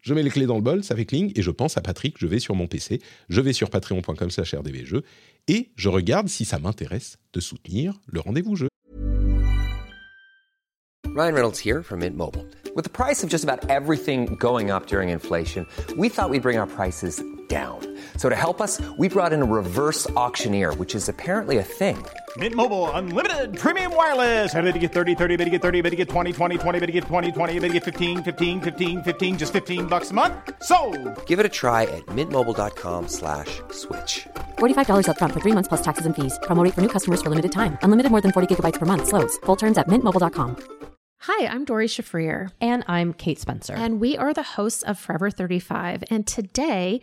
je 0.03 0.15
mets 0.15 0.23
les 0.23 0.31
clés 0.31 0.47
dans 0.47 0.57
le 0.57 0.63
bol, 0.63 0.83
ça 0.83 0.97
fait 0.97 1.05
cling, 1.05 1.33
et 1.37 1.43
je 1.43 1.51
pense 1.51 1.77
à 1.77 1.81
Patrick, 1.81 2.17
je 2.19 2.27
vais 2.27 2.39
sur 2.39 2.55
mon 2.55 2.67
PC, 2.67 3.01
je 3.29 3.41
vais 3.41 3.53
sur 3.53 3.71
patreon.com 3.71 4.31
slash 4.31 4.55
rdvjeux, 4.55 5.03
et 5.49 5.71
je 5.77 5.89
regarde 5.89 6.29
si 6.29 6.45
ça 6.45 6.59
m'intéresse 6.59 7.19
de 7.33 7.41
soutenir 7.41 7.95
le 8.07 8.21
rendez-vous 8.21 8.57
jeu. 8.57 8.69
Ryan 11.17 11.35
Reynolds 11.35 11.59
here 11.59 11.83
from 11.83 12.01
Mint 12.01 12.17
Mobile. 12.17 12.47
With 12.77 12.85
the 12.85 12.91
price 12.91 13.25
of 13.25 13.31
just 13.31 13.43
about 13.43 13.69
everything 13.69 14.37
going 14.37 14.71
up 14.71 14.87
during 14.87 15.09
inflation, 15.09 15.67
we 15.97 16.09
thought 16.09 16.31
we'd 16.31 16.43
bring 16.43 16.57
our 16.57 16.69
prices 16.69 17.21
down. 17.49 17.81
So 18.17 18.29
to 18.29 18.37
help 18.37 18.61
us, 18.61 18.81
we 18.97 19.09
brought 19.09 19.33
in 19.33 19.43
a 19.43 19.45
reverse 19.45 20.09
auctioneer, 20.11 20.75
which 20.75 20.95
is 20.95 21.09
apparently 21.09 21.59
a 21.59 21.65
thing. 21.65 21.97
Mint 22.37 22.55
Mobile 22.55 22.89
unlimited 22.93 23.59
premium 23.59 23.93
wireless. 23.97 24.55
Ready 24.55 24.71
to 24.71 24.79
get 24.79 24.93
30, 24.93 25.17
30, 25.17 25.37
bit 25.37 25.45
to 25.47 25.51
get 25.51 25.63
30, 25.63 25.81
bit 25.81 25.91
to 25.91 25.97
get 25.97 26.09
20, 26.09 26.33
20, 26.33 26.59
20, 26.59 26.79
bit 26.79 26.87
to 26.87 26.93
get 26.93 27.05
20, 27.05 27.33
20, 27.33 27.59
bit 27.59 27.67
to 27.67 27.73
get 27.75 27.85
15, 27.85 28.23
15, 28.23 28.61
15, 28.61 29.03
15 29.03 29.39
just 29.39 29.53
15 29.53 29.87
bucks 29.87 30.13
a 30.13 30.15
month. 30.15 30.35
So, 30.63 30.77
Give 31.27 31.41
it 31.41 31.47
a 31.47 31.49
try 31.49 31.83
at 31.85 32.07
mintmobile.com/slash 32.07 33.63
switch. 33.73 33.73
slash 33.73 34.29
$45 34.59 35.09
up 35.09 35.19
front 35.19 35.33
for 35.33 35.41
3 35.41 35.53
months 35.53 35.69
plus 35.69 35.83
taxes 35.83 36.07
and 36.07 36.15
fees. 36.15 36.39
Promo 36.45 36.63
for 36.73 36.81
new 36.81 36.93
customers 36.97 37.21
for 37.21 37.31
limited 37.31 37.51
time. 37.51 37.79
Unlimited 37.83 38.13
more 38.13 38.21
than 38.21 38.31
40 38.31 38.55
gigabytes 38.55 38.79
per 38.79 38.87
month 38.87 39.09
slows. 39.09 39.37
Full 39.39 39.57
terms 39.57 39.77
at 39.77 39.89
mintmobile.com. 39.89 40.57
Hi, 41.25 41.47
I'm 41.49 41.67
Dori 41.67 41.87
Shafrir 41.87 42.51
and 42.63 42.83
I'm 42.89 43.13
Kate 43.13 43.39
Spencer. 43.39 43.75
And 43.75 44.01
we 44.01 44.17
are 44.17 44.33
the 44.33 44.43
hosts 44.43 44.83
of 44.83 44.99
Forever 44.99 45.31
35 45.31 46.05
and 46.11 46.27
today 46.27 47.03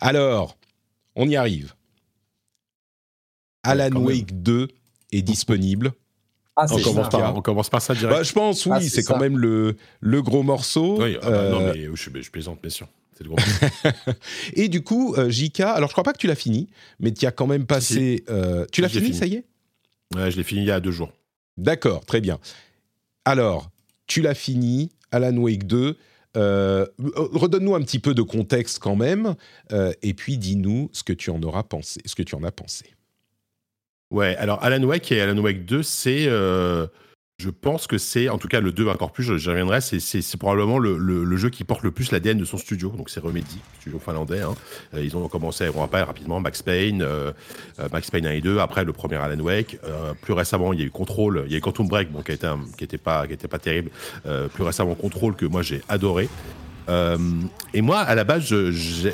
Alors, 0.00 0.56
on 1.16 1.28
y 1.28 1.36
arrive. 1.36 1.74
Alan 3.62 3.96
Wake 3.96 4.42
2 4.42 4.68
est 5.12 5.22
disponible 5.22 5.92
ah, 6.56 6.66
on, 6.70 6.80
commence 6.80 7.08
par, 7.08 7.36
on, 7.36 7.42
commence 7.42 7.68
par, 7.68 7.82
ça 7.82 7.94
direct. 7.94 8.16
Bah, 8.16 8.22
je 8.22 8.32
pense, 8.32 8.64
oui, 8.66 8.72
ah, 8.76 8.80
c'est 8.80 9.02
quand 9.02 9.18
même 9.18 9.38
le, 9.38 9.76
le 10.00 10.22
gros 10.22 10.44
morceau. 10.44 11.02
Oui, 11.02 11.16
ah 11.20 11.28
bah, 11.28 11.50
non, 11.50 11.60
euh, 11.62 11.72
mais 11.74 11.88
je, 11.92 12.20
je, 12.20 12.30
plaisante, 12.30 12.60
bien 12.62 12.70
sûr. 12.70 12.86
C'est 13.16 13.24
le 13.24 13.30
gros 13.30 13.38
Et 14.54 14.68
du 14.68 14.84
coup, 14.84 15.14
euh, 15.16 15.30
JK, 15.30 15.60
alors 15.60 15.88
je 15.88 15.94
crois 15.94 16.04
pas 16.04 16.12
que 16.12 16.18
tu 16.18 16.28
l'as 16.28 16.36
fini, 16.36 16.68
mais 17.00 17.12
tu 17.12 17.26
as 17.26 17.32
quand 17.32 17.48
même 17.48 17.66
passé. 17.66 18.24
Euh, 18.28 18.66
tu 18.70 18.82
l'as 18.82 18.88
fini, 18.88 19.12
ça 19.14 19.26
y 19.26 19.34
est? 19.34 19.44
Ouais, 20.14 20.30
je 20.30 20.36
l'ai 20.36 20.44
fini 20.44 20.60
il 20.60 20.66
y 20.68 20.70
a 20.70 20.78
deux 20.78 20.92
jours. 20.92 21.12
D'accord, 21.56 22.04
très 22.04 22.20
bien. 22.20 22.38
Alors, 23.24 23.68
tu 24.06 24.22
l'as 24.22 24.34
fini, 24.34 24.90
Alan 25.10 25.36
Wake 25.36 25.66
2. 25.66 25.96
Redonne-nous 26.34 27.74
un 27.74 27.82
petit 27.82 27.98
peu 27.98 28.14
de 28.14 28.22
contexte 28.22 28.78
quand 28.78 28.96
même, 28.96 29.34
et 30.02 30.14
puis 30.14 30.38
dis-nous 30.38 30.90
ce 30.92 31.02
que 31.02 31.12
tu 31.12 31.30
en 31.30 31.42
auras 31.42 31.62
pensé, 31.62 32.00
ce 32.04 32.14
que 32.14 32.22
tu 32.22 32.34
en 32.34 32.42
as 32.42 32.52
pensé. 32.52 32.94
Ouais, 34.14 34.36
alors 34.36 34.62
Alan 34.62 34.82
Wake 34.84 35.10
et 35.10 35.20
Alan 35.20 35.38
Wake 35.38 35.64
2, 35.64 35.82
c'est 35.82 36.26
euh, 36.28 36.86
je 37.38 37.50
pense 37.50 37.88
que 37.88 37.98
c'est, 37.98 38.28
en 38.28 38.38
tout 38.38 38.46
cas 38.46 38.60
le 38.60 38.70
2 38.70 38.88
encore 38.88 39.10
plus, 39.10 39.24
j'y 39.36 39.48
reviendrai, 39.48 39.80
c'est 39.80 40.36
probablement 40.38 40.78
le, 40.78 41.36
jeu 41.36 41.50
qui 41.50 41.64
porte 41.64 41.82
le 41.82 41.90
plus 41.90 42.12
l'ADN 42.12 42.38
de 42.38 42.44
son 42.44 42.56
studio. 42.56 42.90
Donc 42.90 43.10
c'est 43.10 43.20
Remedy, 43.20 43.58
studio 43.80 43.98
finlandais. 43.98 44.40
Hein. 44.40 44.54
Euh, 44.94 45.04
ils 45.04 45.16
ont 45.16 45.26
commencé, 45.28 45.68
on 45.74 45.80
rappelle 45.80 46.04
rapidement, 46.04 46.38
Max 46.38 46.62
Payne, 46.62 47.02
euh, 47.02 47.32
euh, 47.80 47.88
Max 47.92 48.10
Payne 48.10 48.26
1 48.26 48.30
et 48.32 48.40
2, 48.40 48.58
après 48.58 48.84
le 48.84 48.92
premier 48.92 49.16
Alan 49.16 49.40
Wake. 49.40 49.78
plus 50.22 50.32
récemment, 50.32 50.72
il 50.72 50.80
y 50.80 50.82
a 50.82 50.86
eu 50.86 50.90
Control, 50.90 51.42
il 51.46 51.52
y 51.52 51.54
a 51.56 51.58
eu 51.58 51.60
Quantum 51.60 51.88
Break, 51.88 52.08
qui 52.24 52.32
n'était 52.32 52.98
pas 52.98 53.26
terrible. 53.60 53.90
plus 54.54 54.62
récemment, 54.62 54.94
Control, 54.94 55.34
que 55.34 55.46
moi 55.46 55.62
j'ai 55.62 55.82
adoré. 55.88 56.28
Euh, 56.88 57.18
et 57.72 57.82
moi, 57.82 58.00
à 58.00 58.14
la 58.14 58.24
base, 58.24 58.54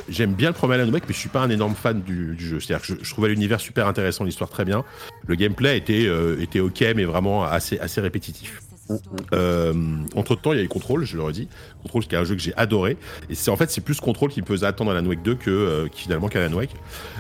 j'aime 0.09 0.35
bien 0.35 0.49
le 0.49 0.55
premier 0.55 0.75
Alan 0.75 0.91
Wake, 0.91 1.05
mais 1.07 1.15
je 1.15 1.19
suis 1.19 1.29
pas 1.29 1.41
un 1.41 1.51
énorme 1.51 1.75
fan 1.75 2.03
du, 2.03 2.37
jeu. 2.39 2.61
C'est-à-dire 2.61 2.87
que 2.87 3.05
je, 3.05 3.11
trouvais 3.11 3.29
l'univers 3.29 3.61
super 3.61 3.87
intéressant, 3.87 4.25
l'histoire 4.25 4.51
très 4.51 4.65
bien. 4.65 4.85
Le 5.27 5.35
gameplay 5.35 5.79
était, 5.79 6.07
euh, 6.07 6.41
était 6.41 6.61
ok, 6.61 6.85
mais 6.97 7.05
vraiment 7.05 7.45
assez, 7.45 7.79
assez 7.79 8.01
répétitif. 8.01 8.61
Euh, 9.33 9.73
entre 10.17 10.37
temps, 10.37 10.53
il 10.53 10.59
y 10.59 10.61
a 10.61 10.65
eu 10.65 10.69
Control, 10.69 11.05
je 11.05 11.17
le 11.17 11.33
dit 11.33 11.49
Control, 11.83 12.07
qui 12.07 12.15
est 12.15 12.19
un 12.19 12.25
jeu 12.25 12.35
que 12.35 12.41
j'ai 12.41 12.55
adoré. 12.57 12.97
Et 13.29 13.35
c'est 13.35 13.51
en 13.51 13.57
fait, 13.57 13.71
c'est 13.71 13.81
plus 13.81 14.01
Control 14.01 14.31
qui 14.31 14.41
me 14.41 14.47
faisait 14.47 14.67
attendre 14.67 14.91
Alan 14.91 15.07
Wake 15.07 15.23
2 15.23 15.35
que 15.35 15.51
euh, 15.51 15.89
finalement 15.93 16.29
qu'Alan 16.29 16.53
Wake. 16.55 16.75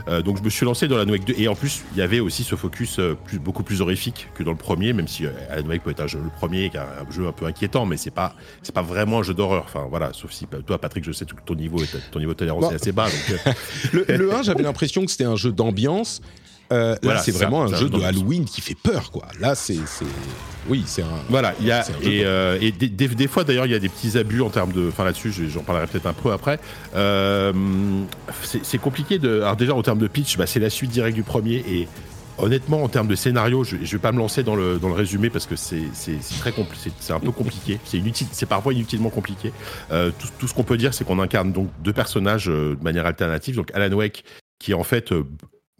Euh, 0.08 0.22
donc 0.22 0.38
je 0.38 0.42
me 0.42 0.50
suis 0.50 0.64
lancé 0.64 0.88
dans 0.88 0.96
Alan 0.96 1.10
Wake 1.10 1.24
2. 1.24 1.34
Et 1.38 1.48
en 1.48 1.54
plus, 1.54 1.82
il 1.92 1.98
y 1.98 2.02
avait 2.02 2.20
aussi 2.20 2.44
ce 2.44 2.54
focus 2.56 3.00
plus, 3.24 3.38
beaucoup 3.38 3.62
plus 3.62 3.80
horrifique 3.80 4.28
que 4.34 4.42
dans 4.42 4.52
le 4.52 4.56
premier, 4.56 4.92
même 4.92 5.08
si 5.08 5.24
Alan 5.50 5.66
Wake 5.66 5.82
peut 5.82 5.90
être 5.90 6.00
un 6.00 6.06
jeu, 6.06 6.20
le 6.22 6.30
premier, 6.30 6.70
qui 6.70 6.76
est 6.76 6.80
un 6.80 7.10
jeu 7.10 7.26
un 7.26 7.32
peu 7.32 7.46
inquiétant, 7.46 7.86
mais 7.86 7.96
c'est 7.96 8.10
pas, 8.10 8.34
c'est 8.62 8.74
pas 8.74 8.82
vraiment 8.82 9.20
un 9.20 9.22
jeu 9.22 9.34
d'horreur. 9.34 9.64
Enfin 9.66 9.86
voilà, 9.88 10.12
sauf 10.12 10.30
si 10.32 10.46
toi, 10.66 10.78
Patrick, 10.78 11.04
je 11.04 11.12
sais 11.12 11.24
que 11.24 11.34
ton 11.44 11.54
niveau, 11.54 11.78
ton 12.10 12.18
niveau 12.18 12.32
de 12.32 12.38
tolérance 12.38 12.70
est 12.72 12.76
assez 12.76 12.92
bas. 12.92 13.08
le, 13.92 14.04
le 14.08 14.34
1, 14.34 14.42
j'avais 14.42 14.62
l'impression 14.62 15.04
que 15.04 15.10
c'était 15.10 15.24
un 15.24 15.36
jeu 15.36 15.52
d'ambiance. 15.52 16.20
Euh, 16.72 16.96
là, 17.02 17.18
c'est 17.18 17.32
vraiment 17.32 17.62
un, 17.62 17.74
jeu 17.74 17.88
de 17.88 18.00
Halloween 18.00 18.44
qui 18.44 18.60
fait 18.60 18.76
peur, 18.76 19.10
quoi. 19.10 19.26
Là, 19.40 19.54
c'est, 19.54 19.78
oui, 20.68 20.84
c'est 20.86 21.02
un. 21.02 21.06
Voilà, 21.28 21.54
il 21.60 21.66
y 21.66 21.72
a 21.72 21.84
et, 22.02 22.24
euh, 22.24 22.58
et 22.60 22.70
des, 22.70 22.88
des, 22.88 23.28
fois 23.28 23.42
d'ailleurs, 23.42 23.66
il 23.66 23.72
y 23.72 23.74
a 23.74 23.78
des 23.80 23.88
petits 23.88 24.16
abus 24.16 24.40
en 24.40 24.50
termes 24.50 24.72
de. 24.72 24.88
Enfin, 24.88 25.04
là-dessus, 25.04 25.32
j'en 25.48 25.62
parlerai 25.62 25.86
peut-être 25.88 26.06
un 26.06 26.12
peu 26.12 26.30
après. 26.30 26.60
Euh, 26.94 27.52
c'est 28.62 28.78
compliqué 28.78 29.18
de. 29.18 29.40
Alors 29.40 29.56
déjà, 29.56 29.74
en 29.74 29.82
termes 29.82 29.98
de 29.98 30.06
pitch, 30.06 30.36
bah, 30.36 30.46
c'est 30.46 30.60
la 30.60 30.70
suite 30.70 30.90
directe 30.90 31.16
du 31.16 31.24
premier 31.24 31.64
et. 31.68 31.88
Honnêtement, 32.42 32.82
en 32.82 32.88
termes 32.88 33.08
de 33.08 33.16
scénario, 33.16 33.64
je, 33.64 33.76
je 33.82 33.92
vais 33.92 33.98
pas 33.98 34.12
me 34.12 34.18
lancer 34.18 34.42
dans 34.42 34.56
le, 34.56 34.78
dans 34.78 34.88
le 34.88 34.94
résumé 34.94 35.28
parce 35.28 35.44
que 35.44 35.56
c'est 35.56 35.82
très 36.38 36.52
compliqué, 36.52 36.90
c'est 36.98 37.12
un 37.12 37.20
peu 37.20 37.32
compliqué, 37.32 37.78
c'est 37.84 37.98
inutile, 37.98 38.28
c'est 38.32 38.46
parfois 38.46 38.72
inutilement 38.72 39.10
compliqué. 39.10 39.52
tout, 39.90 40.28
tout, 40.38 40.48
ce 40.48 40.54
qu'on 40.54 40.62
peut 40.62 40.78
dire, 40.78 40.94
c'est 40.94 41.04
qu'on 41.04 41.18
incarne 41.18 41.52
donc 41.52 41.68
deux 41.84 41.92
personnages 41.92 42.46
de 42.46 42.78
manière 42.80 43.04
alternative. 43.04 43.56
Donc 43.56 43.70
Alan 43.74 43.94
Wake, 43.94 44.24
qui 44.58 44.70
est 44.70 44.74
en 44.74 44.84
fait 44.84 45.12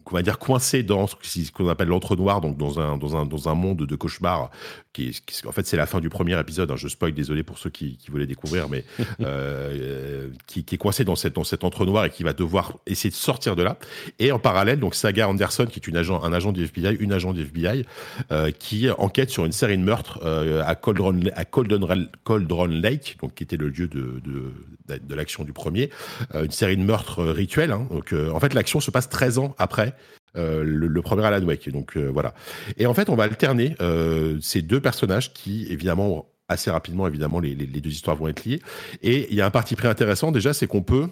on 0.05 0.15
va 0.15 0.21
dire 0.21 0.39
coincé 0.39 0.83
dans 0.83 1.07
ce 1.07 1.51
qu'on 1.51 1.69
appelle 1.69 1.89
l'entre-noir, 1.89 2.41
donc 2.41 2.57
dans 2.57 2.79
un, 2.79 2.97
dans, 2.97 3.15
un, 3.15 3.25
dans 3.25 3.49
un 3.49 3.55
monde 3.55 3.85
de 3.85 3.95
cauchemar, 3.95 4.49
qui, 4.93 5.21
en 5.45 5.51
fait 5.51 5.65
c'est 5.65 5.77
la 5.77 5.85
fin 5.85 5.99
du 5.99 6.09
premier 6.09 6.39
épisode, 6.39 6.69
hein, 6.71 6.75
je 6.75 6.87
spoil, 6.87 7.13
désolé 7.13 7.43
pour 7.43 7.57
ceux 7.57 7.69
qui, 7.69 7.97
qui 7.97 8.11
voulaient 8.11 8.27
découvrir, 8.27 8.67
mais 8.69 8.83
euh, 9.21 10.29
qui, 10.47 10.63
qui, 10.63 10.75
est 10.75 10.77
coincé 10.77 11.03
dans, 11.03 11.15
cette, 11.15 11.35
dans 11.35 11.43
cet 11.43 11.63
entre-noir 11.63 12.05
et 12.05 12.09
qui 12.09 12.23
va 12.23 12.33
devoir 12.33 12.77
essayer 12.85 13.09
de 13.09 13.15
sortir 13.15 13.55
de 13.55 13.63
là. 13.63 13.77
Et 14.19 14.31
en 14.31 14.39
parallèle, 14.39 14.79
donc 14.79 14.95
Saga 14.95 15.27
Anderson, 15.27 15.65
qui 15.65 15.79
est 15.79 15.87
une 15.87 15.97
agent, 15.97 16.21
un 16.21 16.33
agent 16.33 16.51
du 16.51 16.63
FBI, 16.63 16.97
une 16.99 17.13
agent 17.13 17.33
du 17.33 17.41
FBI, 17.41 17.85
euh, 18.31 18.51
qui 18.51 18.89
enquête 18.89 19.29
sur 19.29 19.45
une 19.45 19.51
série 19.51 19.77
de 19.77 19.83
meurtres 19.83 20.19
euh, 20.23 20.63
à, 20.65 20.75
Coldron, 20.75 21.19
à 21.35 21.45
Coldron, 21.45 22.65
Lake, 22.67 23.17
donc 23.21 23.35
qui 23.35 23.43
était 23.43 23.57
le 23.57 23.69
lieu 23.69 23.87
de, 23.87 24.21
de, 24.23 24.97
de, 24.97 25.15
l'action 25.15 25.43
du 25.43 25.53
premier, 25.53 25.89
une 26.33 26.51
série 26.51 26.77
de 26.77 26.83
meurtres 26.83 27.23
rituels. 27.23 27.71
Hein, 27.71 27.87
donc 27.89 28.13
en 28.13 28.39
fait 28.39 28.53
l'action 28.53 28.79
se 28.79 28.91
passe 28.91 29.09
13 29.09 29.37
ans 29.37 29.55
après 29.57 29.95
euh, 30.37 30.63
le, 30.63 31.01
premier 31.01 31.25
Alan 31.25 31.45
Wake. 31.45 31.69
Donc 31.69 31.97
euh, 31.97 32.09
voilà. 32.11 32.33
Et 32.77 32.85
en 32.85 32.93
fait, 32.93 33.09
on 33.09 33.15
va 33.15 33.23
alterner 33.23 33.75
euh, 33.81 34.37
ces 34.41 34.61
deux 34.61 34.79
personnages 34.79 35.33
qui, 35.33 35.65
évidemment, 35.69 36.29
assez 36.47 36.71
rapidement, 36.71 37.07
évidemment, 37.07 37.39
les, 37.39 37.55
deux 37.55 37.89
histoires 37.89 38.15
vont 38.15 38.27
être 38.27 38.45
liées. 38.45 38.61
Et 39.01 39.27
il 39.29 39.35
y 39.35 39.41
a 39.41 39.45
un 39.45 39.51
parti 39.51 39.75
très 39.75 39.87
intéressant 39.87 40.31
déjà, 40.31 40.53
c'est 40.53 40.67
qu'on 40.67 40.83
peut 40.83 41.07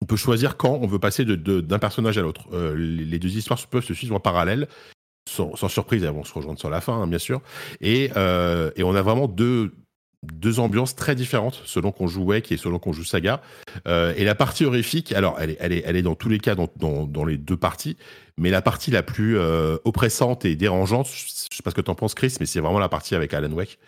on 0.00 0.04
peut 0.04 0.16
choisir 0.16 0.56
quand 0.56 0.80
on 0.82 0.86
veut 0.88 0.98
passer 0.98 1.24
d'un 1.24 1.36
de, 1.36 1.76
personnage 1.76 2.18
à 2.18 2.22
l'autre. 2.22 2.48
les, 2.74 3.18
deux 3.20 3.36
histoires 3.36 3.64
peuvent 3.68 3.84
se 3.84 3.94
suivre 3.94 4.16
en 4.16 4.20
parallèle. 4.20 4.66
Sans, 5.28 5.54
surprise, 5.68 6.02
elles 6.02 6.10
vont 6.10 6.24
se 6.24 6.34
rejoindre 6.34 6.58
sur 6.58 6.70
la 6.70 6.80
fin, 6.80 6.94
hein, 6.94 7.06
bien 7.06 7.20
sûr. 7.20 7.40
Et, 7.80 8.06
et 8.06 8.82
on 8.82 8.94
a 8.96 9.02
vraiment 9.02 9.28
deux, 9.28 9.72
deux 10.22 10.60
ambiances 10.60 10.94
très 10.94 11.14
différentes 11.14 11.60
selon 11.64 11.90
qu'on 11.90 12.06
joue 12.06 12.22
Wake 12.22 12.52
et 12.52 12.56
selon 12.56 12.78
qu'on 12.78 12.92
joue 12.92 13.04
Saga. 13.04 13.42
Euh, 13.88 14.14
et 14.16 14.24
la 14.24 14.34
partie 14.34 14.64
horrifique, 14.64 15.12
alors 15.12 15.36
elle 15.40 15.50
est, 15.50 15.56
elle 15.60 15.72
est, 15.72 15.82
elle 15.84 15.96
est 15.96 16.02
dans 16.02 16.14
tous 16.14 16.28
les 16.28 16.38
cas 16.38 16.54
dans, 16.54 16.68
dans, 16.76 17.06
dans 17.06 17.24
les 17.24 17.36
deux 17.36 17.56
parties, 17.56 17.96
mais 18.38 18.50
la 18.50 18.62
partie 18.62 18.90
la 18.90 19.02
plus 19.02 19.36
euh, 19.36 19.78
oppressante 19.84 20.44
et 20.44 20.54
dérangeante, 20.54 21.08
je 21.08 21.28
sais 21.28 21.62
pas 21.64 21.70
ce 21.70 21.74
que 21.74 21.80
t'en 21.80 21.94
penses 21.94 22.14
Chris, 22.14 22.36
mais 22.38 22.46
c'est 22.46 22.60
vraiment 22.60 22.78
la 22.78 22.88
partie 22.88 23.14
avec 23.14 23.34
Alan 23.34 23.50
Wake, 23.50 23.78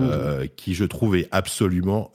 euh, 0.00 0.42
mhm. 0.42 0.48
qui 0.56 0.74
je 0.74 0.84
trouve 0.84 1.16
est 1.16 1.28
absolument 1.32 2.12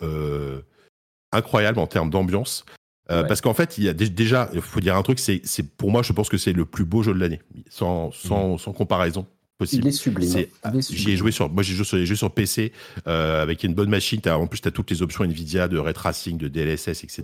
incroyable 1.32 1.80
en 1.80 1.88
termes 1.88 2.10
d'ambiance. 2.10 2.66
Parce 3.08 3.42
qu'en 3.42 3.54
fait, 3.54 3.78
il 3.78 3.84
y 3.84 3.90
a 3.90 3.94
déjà, 3.94 4.50
il 4.54 4.62
faut 4.62 4.80
dire 4.80 4.96
un 4.96 5.04
truc, 5.04 5.20
c'est 5.20 5.42
pour 5.78 5.92
moi, 5.92 6.02
je 6.02 6.14
pense 6.14 6.30
que 6.30 6.38
c'est 6.38 6.54
le 6.54 6.66
plus 6.66 6.86
beau 6.86 7.04
jeu 7.04 7.14
de 7.14 7.20
l'année, 7.20 7.42
sans, 7.70 8.12
sans, 8.12 8.54
mhm. 8.54 8.58
sans 8.58 8.72
comparaison. 8.72 9.28
Il 9.72 9.88
est 9.88 9.91
sublime. 9.91 10.47
J'y 10.89 11.12
ai 11.12 11.16
joué 11.16 11.32
sur, 11.32 11.49
moi 11.49 11.64
j'ai 11.64 11.76
joué 11.76 11.86
sur, 11.86 12.06
joué 12.06 12.16
sur 12.16 12.30
PC 12.32 12.74
euh, 13.08 13.41
avec 13.41 13.64
une 13.64 13.74
bonne 13.74 13.89
machine. 13.89 14.20
As, 14.26 14.38
en 14.38 14.47
plus, 14.47 14.60
tu 14.60 14.68
as 14.68 14.72
toutes 14.72 14.91
les 14.91 15.01
options 15.01 15.24
Nvidia 15.24 15.70
de 15.70 15.78
ray 15.78 15.93
tracing, 15.93 16.38
de 16.38 16.49
DLSS, 16.49 17.03
etc. 17.03 17.24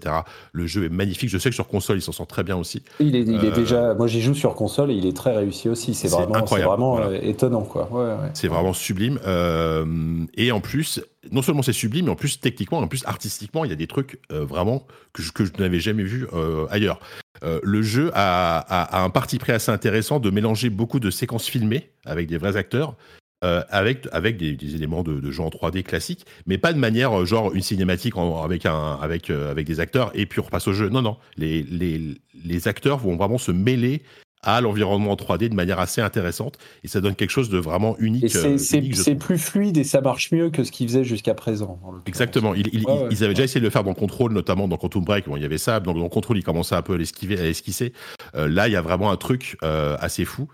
Le 0.54 0.66
jeu 0.66 0.86
est 0.86 0.90
magnifique. 0.90 1.30
Je 1.30 1.38
sais 1.38 1.50
que 1.50 1.56
sur 1.56 1.68
console, 1.68 1.98
il 1.98 2.02
s'en 2.02 2.14
sort 2.14 2.28
très 2.28 2.44
bien 2.44 2.56
aussi. 2.56 2.84
Il 3.02 3.16
est, 3.18 3.22
il 3.22 3.44
est 3.44 3.50
euh, 3.50 3.56
déjà. 3.56 3.94
Moi, 3.96 4.08
j'y 4.08 4.22
joue 4.22 4.34
sur 4.34 4.56
console 4.56 4.92
et 4.92 4.96
il 4.96 5.06
est 5.06 5.16
très 5.16 5.36
réussi 5.36 5.68
aussi. 5.68 5.94
C'est 5.94 6.08
vraiment, 6.08 6.46
vraiment 6.46 7.00
euh, 7.00 7.20
étonnant, 7.22 7.64
quoi. 7.64 7.92
Ouais, 7.92 8.24
ouais. 8.24 8.32
C'est 8.34 8.48
vraiment 8.48 8.74
sublime. 8.74 9.20
Euh, 9.26 10.26
et 10.36 10.54
en 10.54 10.62
plus, 10.62 11.02
non 11.32 11.42
seulement 11.42 11.62
c'est 11.62 11.74
sublime, 11.74 12.06
mais 12.06 12.12
en 12.12 12.16
plus 12.16 12.40
techniquement, 12.40 12.80
en 12.80 12.88
plus 12.88 13.04
artistiquement, 13.06 13.64
il 13.66 13.70
y 13.70 13.74
a 13.74 13.78
des 13.78 13.88
trucs 13.88 14.20
euh, 14.32 14.44
vraiment 14.44 14.86
que 15.14 15.22
je, 15.22 15.32
que 15.32 15.46
je 15.46 15.52
n'avais 15.60 15.80
jamais 15.80 16.04
vu 16.04 16.28
euh, 16.34 16.66
ailleurs. 16.70 17.00
Euh, 17.44 17.60
le 17.64 17.82
jeu 17.82 18.12
a, 18.14 19.04
un 19.04 19.10
parti 19.10 19.38
pris 19.38 19.52
assez 19.52 19.72
intéressant 19.72 20.20
de 20.20 20.30
mélanger 20.30 20.70
beaucoup 20.70 21.00
de 21.00 21.10
séquences 21.10 21.48
filmées 21.48 21.92
avec 22.06 22.28
des 22.28 22.38
vrais 22.38 22.56
acteurs. 22.58 22.96
avec 23.42 24.08
avec 24.12 24.38
des, 24.38 24.76
éléments 24.76 25.02
de, 25.02 25.20
de, 25.20 25.32
jeu 25.32 25.42
en 25.42 25.50
3D 25.50 25.82
classique, 25.82 26.26
mais 26.46 26.60
pas 26.60 26.74
de 26.74 26.78
manière 26.78 27.26
genre 27.26 27.54
une 27.56 27.64
cinématique 27.64 28.14
avec 28.16 29.32
des 29.66 29.80
acteurs 29.80 30.12
et 30.14 30.28
puis 30.28 30.40
on 30.40 30.44
repasse 30.44 30.68
au 30.68 30.74
jeu. 30.74 30.90
Non 30.90 31.02
non, 31.02 31.18
les 31.38 32.68
acteurs 32.68 33.00
vont 33.00 33.16
vraiment 33.16 33.40
se 33.40 33.52
mêler 33.52 34.04
à 34.44 34.62
l'environnement 34.62 35.16
3D 35.16 35.50
de 35.50 35.56
manière 35.56 35.80
assez 35.80 36.02
intéressante 36.02 36.58
et 36.84 36.88
ça 36.88 37.02
donne 37.02 37.16
quelque 37.16 37.30
chose 37.30 37.50
de 37.50 37.58
vraiment 37.58 37.96
unique. 38.00 38.30
C'est 38.30 39.10
euh, 39.10 39.16
plus 39.16 39.38
fluide 39.38 39.78
et 39.78 39.84
ça 39.84 40.02
marche 40.02 40.32
mieux 40.32 40.50
que 40.50 40.64
ce 40.64 40.72
qu'ils 40.72 40.88
faisaient 40.88 41.04
jusqu'à 41.04 41.34
présent. 41.34 41.80
Exactement. 42.06 42.54
Ils, 42.56 42.86
avaient 43.24 43.34
déjà 43.34 43.44
essayé 43.44 43.60
de 43.60 43.66
le 43.66 43.72
faire 43.72 43.84
dans 43.84 43.94
Control, 43.94 44.32
notamment 44.32 44.68
dans 44.68 44.78
Quantum 44.78 45.04
Break. 45.04 45.28
Bon, 45.28 45.38
il 45.38 45.44
y 45.44 45.46
avait 45.46 45.58
ça. 45.58 45.80
Donc 45.80 45.98
dans 45.98 46.10
Control, 46.10 46.38
ils 46.38 46.44
commençaient 46.44 46.76
un 46.76 46.82
peu 46.82 46.94
à 46.94 46.98
l'esquiver, 46.98 47.40
à 47.40 47.48
esquisser. 47.48 47.94
Euh, 48.36 48.48
là, 48.48 48.68
il 48.68 48.72
y 48.72 48.76
a 48.76 48.82
vraiment 48.82 49.12
un 49.12 49.18
truc 49.18 49.58
euh, 49.64 49.96
assez 50.00 50.26
fou. 50.26 50.48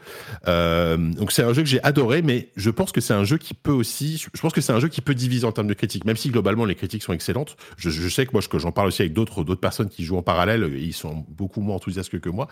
donc 0.46 1.32
c'est 1.32 1.44
un 1.44 1.54
jeu 1.54 1.62
que 1.64 1.70
j'ai 1.70 1.84
adoré, 1.84 2.22
mais 2.22 2.50
je 2.56 2.70
pense 2.70 2.92
que 2.92 3.02
c'est 3.02 3.14
un 3.14 3.24
jeu 3.24 3.38
qui 3.38 3.54
peut 3.54 3.72
aussi. 3.72 4.26
Je 4.34 4.42
pense 4.42 4.54
que 4.54 4.62
c'est 4.62 4.74
un 4.74 4.80
jeu 4.80 4.88
qui 4.88 5.02
peut 5.02 5.16
diviser 5.16 5.46
en 5.46 5.52
termes 5.52 5.68
de 5.68 5.74
critiques, 5.74 6.06
même 6.06 6.18
si 6.18 6.30
globalement 6.30 6.66
les 6.66 6.76
critiques 6.76 7.04
sont 7.04 7.14
excellentes. 7.14 7.56
Je, 7.78 7.90
je 7.90 8.10
sais 8.10 8.26
que 8.26 8.32
moi, 8.34 8.42
j'en 8.54 8.72
parle 8.72 8.88
aussi 8.88 9.02
avec 9.02 9.14
d'autres 9.14 9.44
d'autres 9.44 9.62
personnes 9.62 9.90
qui 9.90 10.04
jouent 10.04 10.18
en 10.18 10.24
parallèle, 10.24 10.70
ils 10.78 10.94
sont 10.94 11.26
beaucoup 11.30 11.62
moins 11.62 11.76
enthousiastes 11.76 12.20
que 12.20 12.30
moi 12.30 12.48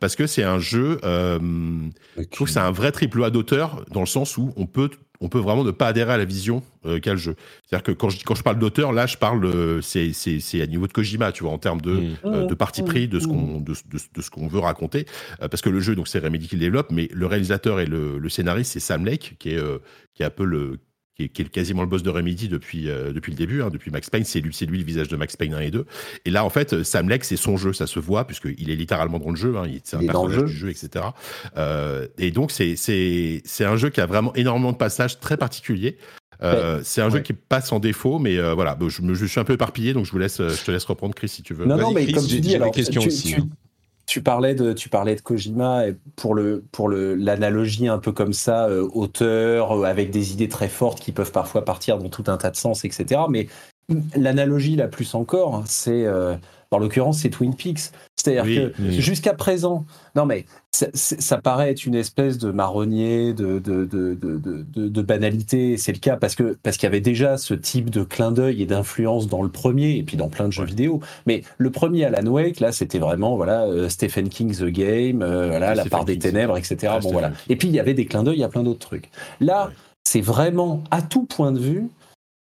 parce 0.00 0.16
que 0.16 0.26
c'est 0.26 0.42
un 0.42 0.58
jeu 0.58 0.75
euh, 0.78 1.38
je 2.16 2.22
trouve 2.24 2.46
que 2.46 2.52
c'est 2.52 2.60
un 2.60 2.70
vrai 2.70 2.92
triple 2.92 3.22
A 3.24 3.30
d'auteur 3.30 3.84
dans 3.90 4.00
le 4.00 4.06
sens 4.06 4.36
où 4.36 4.52
on 4.56 4.66
peut 4.66 4.90
on 5.20 5.30
peut 5.30 5.38
vraiment 5.38 5.64
ne 5.64 5.70
pas 5.70 5.86
adhérer 5.86 6.12
à 6.12 6.18
la 6.18 6.26
vision 6.26 6.62
euh, 6.84 7.00
qu'a 7.00 7.12
le 7.12 7.16
jeu. 7.16 7.36
C'est-à-dire 7.64 7.84
que 7.84 7.92
quand 7.92 8.10
je, 8.10 8.22
quand 8.22 8.34
je 8.34 8.42
parle 8.42 8.58
d'auteur, 8.58 8.92
là, 8.92 9.06
je 9.06 9.16
parle, 9.16 9.82
c'est, 9.82 10.12
c'est, 10.12 10.60
à 10.60 10.66
niveau 10.66 10.86
de 10.86 10.92
Kojima, 10.92 11.32
tu 11.32 11.42
vois, 11.42 11.52
en 11.52 11.58
termes 11.58 11.80
de, 11.80 11.92
mm. 11.92 12.16
euh, 12.26 12.46
de 12.46 12.54
parti 12.54 12.82
pris, 12.82 13.08
de 13.08 13.18
ce 13.18 13.26
qu'on, 13.26 13.58
de, 13.60 13.72
de, 13.72 14.22
ce 14.22 14.28
qu'on 14.28 14.46
veut 14.46 14.58
raconter. 14.58 15.06
parce 15.38 15.62
que 15.62 15.70
le 15.70 15.80
jeu, 15.80 15.96
donc, 15.96 16.06
c'est 16.06 16.18
Remedy 16.18 16.48
qui 16.48 16.56
le 16.56 16.60
développe, 16.60 16.90
mais 16.90 17.08
le 17.14 17.24
réalisateur 17.24 17.80
et 17.80 17.86
le, 17.86 18.18
le 18.18 18.28
scénariste, 18.28 18.72
c'est 18.72 18.80
Sam 18.80 19.06
Lake, 19.06 19.36
qui 19.38 19.54
est, 19.54 19.60
qui 20.12 20.22
est 20.22 20.26
un 20.26 20.30
peu 20.30 20.44
le, 20.44 20.80
qui 21.16 21.24
est, 21.24 21.48
quasiment 21.48 21.82
le 21.82 21.88
boss 21.88 22.02
de 22.02 22.10
Remedy 22.10 22.48
depuis, 22.48 22.90
euh, 22.90 23.12
depuis 23.12 23.32
le 23.32 23.36
début, 23.36 23.62
hein, 23.62 23.70
depuis 23.70 23.90
Max 23.90 24.10
Payne. 24.10 24.24
C'est 24.24 24.40
lui, 24.40 24.52
c'est 24.52 24.66
lui 24.66 24.78
le 24.78 24.84
visage 24.84 25.08
de 25.08 25.16
Max 25.16 25.36
Payne 25.36 25.54
1 25.54 25.60
et 25.60 25.70
2. 25.70 25.86
Et 26.26 26.30
là, 26.30 26.44
en 26.44 26.50
fait, 26.50 26.82
Sam 26.82 27.08
Leck, 27.08 27.24
c'est 27.24 27.36
son 27.36 27.56
jeu, 27.56 27.72
ça 27.72 27.86
se 27.86 27.98
voit, 27.98 28.26
puisqu'il 28.26 28.70
est 28.70 28.76
littéralement 28.76 29.18
dans 29.18 29.30
le 29.30 29.36
jeu. 29.36 29.56
Hein, 29.56 29.64
c'est 29.82 29.96
un 29.96 30.00
personnage 30.00 30.44
du 30.44 30.52
jeu, 30.52 30.68
etc. 30.68 31.06
Euh, 31.56 32.06
et 32.18 32.30
donc, 32.30 32.50
c'est, 32.50 32.76
c'est, 32.76 33.40
c'est 33.44 33.64
un 33.64 33.76
jeu 33.76 33.88
qui 33.88 34.00
a 34.00 34.06
vraiment 34.06 34.34
énormément 34.34 34.72
de 34.72 34.76
passages 34.76 35.18
très 35.18 35.38
particuliers. 35.38 35.96
Euh, 36.42 36.80
c'est 36.84 37.00
un 37.00 37.08
jeu 37.08 37.20
qui 37.20 37.32
passe 37.32 37.72
en 37.72 37.78
défaut, 37.78 38.18
mais 38.18 38.36
euh, 38.36 38.52
voilà, 38.52 38.76
je, 38.86 39.00
me, 39.00 39.14
je, 39.14 39.24
suis 39.24 39.40
un 39.40 39.44
peu 39.44 39.54
éparpillé, 39.54 39.94
donc 39.94 40.04
je 40.04 40.12
vous 40.12 40.18
laisse, 40.18 40.36
je 40.36 40.64
te 40.64 40.70
laisse 40.70 40.84
reprendre, 40.84 41.14
Chris, 41.14 41.30
si 41.30 41.42
tu 41.42 41.54
veux. 41.54 41.64
Non, 41.64 41.78
non, 41.78 41.92
mais 41.92 42.12
comme 42.12 42.26
tu 42.26 42.40
dis, 42.40 42.54
alors, 42.54 42.72
question 42.72 43.02
aussi. 43.02 43.36
Hein 43.36 43.48
tu 44.06 44.22
parlais 44.22 44.54
de 44.54 44.72
tu 44.72 44.88
parlais 44.88 45.16
de 45.16 45.20
Kojima 45.20 45.88
et 45.88 45.96
pour 46.14 46.34
le 46.34 46.64
pour 46.72 46.88
le 46.88 47.14
l'analogie 47.14 47.88
un 47.88 47.98
peu 47.98 48.12
comme 48.12 48.32
ça 48.32 48.68
euh, 48.68 48.88
auteur 48.94 49.72
euh, 49.72 49.84
avec 49.84 50.10
des 50.10 50.32
idées 50.32 50.48
très 50.48 50.68
fortes 50.68 51.00
qui 51.00 51.12
peuvent 51.12 51.32
parfois 51.32 51.64
partir 51.64 51.98
dans 51.98 52.08
tout 52.08 52.24
un 52.28 52.36
tas 52.36 52.50
de 52.50 52.56
sens 52.56 52.84
etc 52.84 53.22
mais 53.28 53.48
l'analogie 54.16 54.76
la 54.76 54.88
plus 54.88 55.14
encore, 55.14 55.62
c'est 55.66 56.06
en 56.70 56.78
l'occurrence, 56.78 57.18
c'est 57.18 57.30
Twin 57.30 57.54
Peaks. 57.54 57.92
C'est-à-dire 58.16 58.72
que 58.74 58.90
jusqu'à 58.90 59.34
présent, 59.34 59.84
non 60.16 60.26
mais 60.26 60.46
ça, 60.72 61.38
paraît 61.38 61.70
être 61.70 61.86
une 61.86 61.94
espèce 61.94 62.38
de 62.38 62.50
marronnier, 62.50 63.32
de, 63.32 63.58
de, 63.58 63.84
de, 63.84 64.66
de 64.74 65.02
banalité. 65.02 65.76
C'est 65.76 65.92
le 65.92 65.98
cas 65.98 66.16
parce 66.16 66.34
que 66.34 66.56
parce 66.62 66.76
qu'il 66.76 66.86
y 66.86 66.88
avait 66.88 67.00
déjà 67.00 67.38
ce 67.38 67.54
type 67.54 67.90
de 67.90 68.02
clin 68.02 68.32
d'œil 68.32 68.62
et 68.62 68.66
d'influence 68.66 69.28
dans 69.28 69.42
le 69.42 69.48
premier 69.48 69.96
et 69.96 70.02
puis 70.02 70.16
dans 70.16 70.28
plein 70.28 70.46
de 70.46 70.52
jeux 70.52 70.64
vidéo. 70.64 71.00
Mais 71.26 71.42
le 71.58 71.70
premier 71.70 72.04
Alan 72.04 72.26
Wake, 72.26 72.60
là, 72.60 72.72
c'était 72.72 72.98
vraiment 72.98 73.36
voilà 73.36 73.64
euh, 73.64 73.88
Stephen 73.88 74.28
King 74.28 74.54
the 74.54 74.64
Game, 74.64 75.22
euh, 75.22 75.48
voilà 75.48 75.74
la 75.74 75.84
part 75.84 76.04
des 76.04 76.18
ténèbres, 76.18 76.58
etc. 76.58 76.94
bon 77.02 77.12
voilà. 77.12 77.32
Et 77.48 77.56
puis 77.56 77.68
il 77.68 77.74
y 77.74 77.80
avait 77.80 77.94
des 77.94 78.06
clins 78.06 78.24
d'œil 78.24 78.42
à 78.42 78.48
plein 78.48 78.62
d'autres 78.62 78.86
trucs. 78.86 79.10
Là, 79.40 79.70
c'est 80.04 80.20
vraiment 80.20 80.82
à 80.90 81.02
tout 81.02 81.24
point 81.24 81.52
de 81.52 81.58
vue 81.58 81.88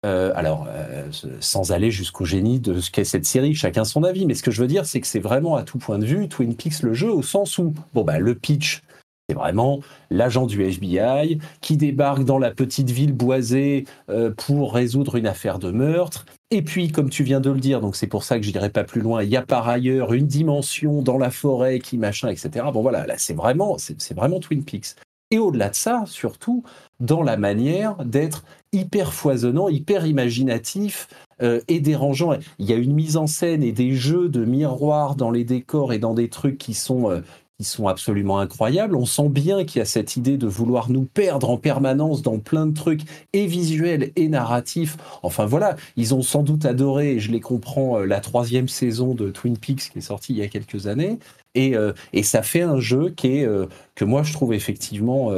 euh, 0.05 0.31
alors, 0.35 0.67
euh, 0.69 1.07
sans 1.39 1.71
aller 1.71 1.89
jusqu'au 1.89 2.25
génie 2.25 2.59
de 2.59 2.79
ce 2.79 2.91
qu'est 2.91 3.05
cette 3.05 3.25
série, 3.25 3.55
chacun 3.55 3.85
son 3.85 4.03
avis, 4.03 4.25
mais 4.25 4.33
ce 4.33 4.43
que 4.43 4.51
je 4.51 4.61
veux 4.61 4.67
dire, 4.67 4.85
c'est 4.85 4.99
que 4.99 5.07
c'est 5.07 5.19
vraiment 5.19 5.55
à 5.55 5.63
tout 5.63 5.77
point 5.77 5.97
de 5.97 6.05
vue 6.05 6.27
Twin 6.27 6.55
Peaks 6.55 6.81
le 6.81 6.93
jeu, 6.93 7.11
au 7.11 7.23
sens 7.23 7.57
où, 7.57 7.73
bon, 7.93 8.03
bah, 8.03 8.19
le 8.19 8.35
pitch, 8.35 8.81
c'est 9.29 9.35
vraiment 9.35 9.79
l'agent 10.09 10.45
du 10.45 10.61
FBI 10.63 11.39
qui 11.61 11.77
débarque 11.77 12.25
dans 12.25 12.37
la 12.37 12.51
petite 12.51 12.89
ville 12.89 13.13
boisée 13.13 13.85
euh, 14.09 14.31
pour 14.35 14.73
résoudre 14.73 15.15
une 15.15 15.27
affaire 15.27 15.59
de 15.59 15.71
meurtre. 15.71 16.25
Et 16.51 16.61
puis, 16.61 16.91
comme 16.91 17.09
tu 17.09 17.23
viens 17.23 17.39
de 17.39 17.49
le 17.49 17.59
dire, 17.59 17.79
donc 17.79 17.95
c'est 17.95 18.07
pour 18.07 18.25
ça 18.25 18.37
que 18.37 18.45
je 18.45 18.51
n'irai 18.51 18.69
pas 18.69 18.83
plus 18.83 18.99
loin, 18.99 19.23
il 19.23 19.29
y 19.29 19.37
a 19.37 19.41
par 19.41 19.69
ailleurs 19.69 20.11
une 20.11 20.27
dimension 20.27 21.01
dans 21.01 21.17
la 21.17 21.31
forêt 21.31 21.79
qui 21.79 21.97
machin, 21.97 22.27
etc. 22.27 22.65
Bon 22.73 22.81
voilà, 22.81 23.07
là 23.07 23.15
c'est 23.17 23.33
vraiment, 23.33 23.77
c'est 23.77 24.13
vraiment 24.13 24.41
Twin 24.41 24.65
Peaks. 24.65 24.95
Et 25.33 25.39
au-delà 25.39 25.69
de 25.69 25.75
ça, 25.75 26.03
surtout, 26.05 26.61
dans 26.99 27.23
la 27.23 27.37
manière 27.37 27.95
d'être 28.05 28.43
hyper 28.71 29.15
foisonnant, 29.15 29.67
hyper 29.67 30.05
imaginatif 30.05 31.07
euh, 31.41 31.59
et 31.67 31.79
dérangeant. 31.79 32.33
Il 32.59 32.69
y 32.69 32.71
a 32.71 32.75
une 32.75 32.93
mise 32.93 33.17
en 33.17 33.25
scène 33.25 33.63
et 33.63 33.71
des 33.71 33.95
jeux 33.95 34.29
de 34.29 34.45
miroirs 34.45 35.15
dans 35.15 35.31
les 35.31 35.43
décors 35.43 35.91
et 35.91 35.97
dans 35.97 36.13
des 36.13 36.29
trucs 36.29 36.59
qui 36.59 36.75
sont, 36.75 37.09
euh, 37.09 37.21
qui 37.57 37.65
sont 37.65 37.87
absolument 37.87 38.37
incroyables. 38.37 38.95
On 38.95 39.07
sent 39.07 39.29
bien 39.29 39.63
qu'il 39.63 39.79
y 39.79 39.81
a 39.81 39.85
cette 39.85 40.17
idée 40.17 40.37
de 40.37 40.45
vouloir 40.45 40.91
nous 40.91 41.05
perdre 41.05 41.49
en 41.49 41.57
permanence 41.57 42.21
dans 42.21 42.37
plein 42.37 42.67
de 42.67 42.75
trucs 42.75 43.01
et 43.33 43.47
visuels 43.47 44.11
et 44.15 44.27
narratifs. 44.27 44.97
Enfin 45.23 45.47
voilà, 45.47 45.77
ils 45.97 46.13
ont 46.13 46.21
sans 46.21 46.43
doute 46.43 46.65
adoré, 46.65 47.13
et 47.13 47.19
je 47.19 47.31
les 47.31 47.41
comprends, 47.41 47.97
euh, 47.97 48.05
la 48.05 48.19
troisième 48.19 48.67
saison 48.67 49.15
de 49.15 49.31
Twin 49.31 49.57
Peaks 49.57 49.89
qui 49.91 49.97
est 49.97 50.01
sortie 50.01 50.33
il 50.33 50.37
y 50.37 50.43
a 50.43 50.47
quelques 50.47 50.85
années. 50.85 51.17
Et, 51.55 51.75
et 52.13 52.23
ça 52.23 52.41
fait 52.41 52.63
un 52.63 52.79
jeu 52.79 53.11
qui 53.11 53.37
est, 53.37 53.47
que 53.95 54.05
moi 54.05 54.23
je 54.23 54.33
trouve 54.33 54.53
effectivement 54.53 55.31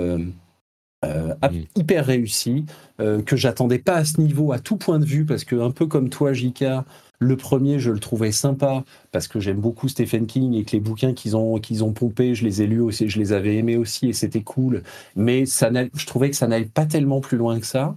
euh, 1.06 1.34
hyper 1.76 2.06
réussi, 2.06 2.66
euh, 3.00 3.22
que 3.22 3.36
j'attendais 3.36 3.80
pas 3.80 3.96
à 3.96 4.06
ce 4.06 4.20
niveau 4.20 4.52
à 4.54 4.60
tout 4.60 4.78
point 4.78 5.00
de 5.00 5.06
vue, 5.06 5.26
parce 5.26 5.44
que 5.44 5.56
un 5.56 5.72
peu 5.72 5.86
comme 5.86 6.10
toi, 6.10 6.34
Jika, 6.34 6.86
le 7.20 7.38
premier, 7.38 7.80
je 7.80 7.92
le 7.92 8.00
trouvais 8.00 8.32
sympa, 8.32 8.84
parce 9.12 9.28
que 9.28 9.40
j'aime 9.40 9.60
beaucoup 9.60 9.88
Stephen 9.88 10.26
King 10.26 10.54
et 10.54 10.64
que 10.64 10.72
les 10.72 10.80
bouquins 10.80 11.14
qu'ils 11.14 11.36
ont, 11.36 11.60
qu'ils 11.60 11.84
ont 11.84 11.94
pompés, 11.94 12.34
je 12.34 12.44
les 12.44 12.62
ai 12.62 12.68
lus 12.68 12.82
aussi, 12.82 13.10
je 13.10 13.20
les 13.20 13.34
avais 13.34 13.58
aimés 13.58 13.78
aussi, 13.78 14.08
et 14.08 14.14
c'était 14.14 14.42
cool. 14.42 14.84
Mais 15.16 15.46
ça 15.46 15.70
je 15.94 16.06
trouvais 16.06 16.30
que 16.30 16.36
ça 16.36 16.48
n'allait 16.48 16.66
pas 16.66 16.86
tellement 16.86 17.22
plus 17.22 17.38
loin 17.38 17.60
que 17.60 17.68
ça. 17.68 17.96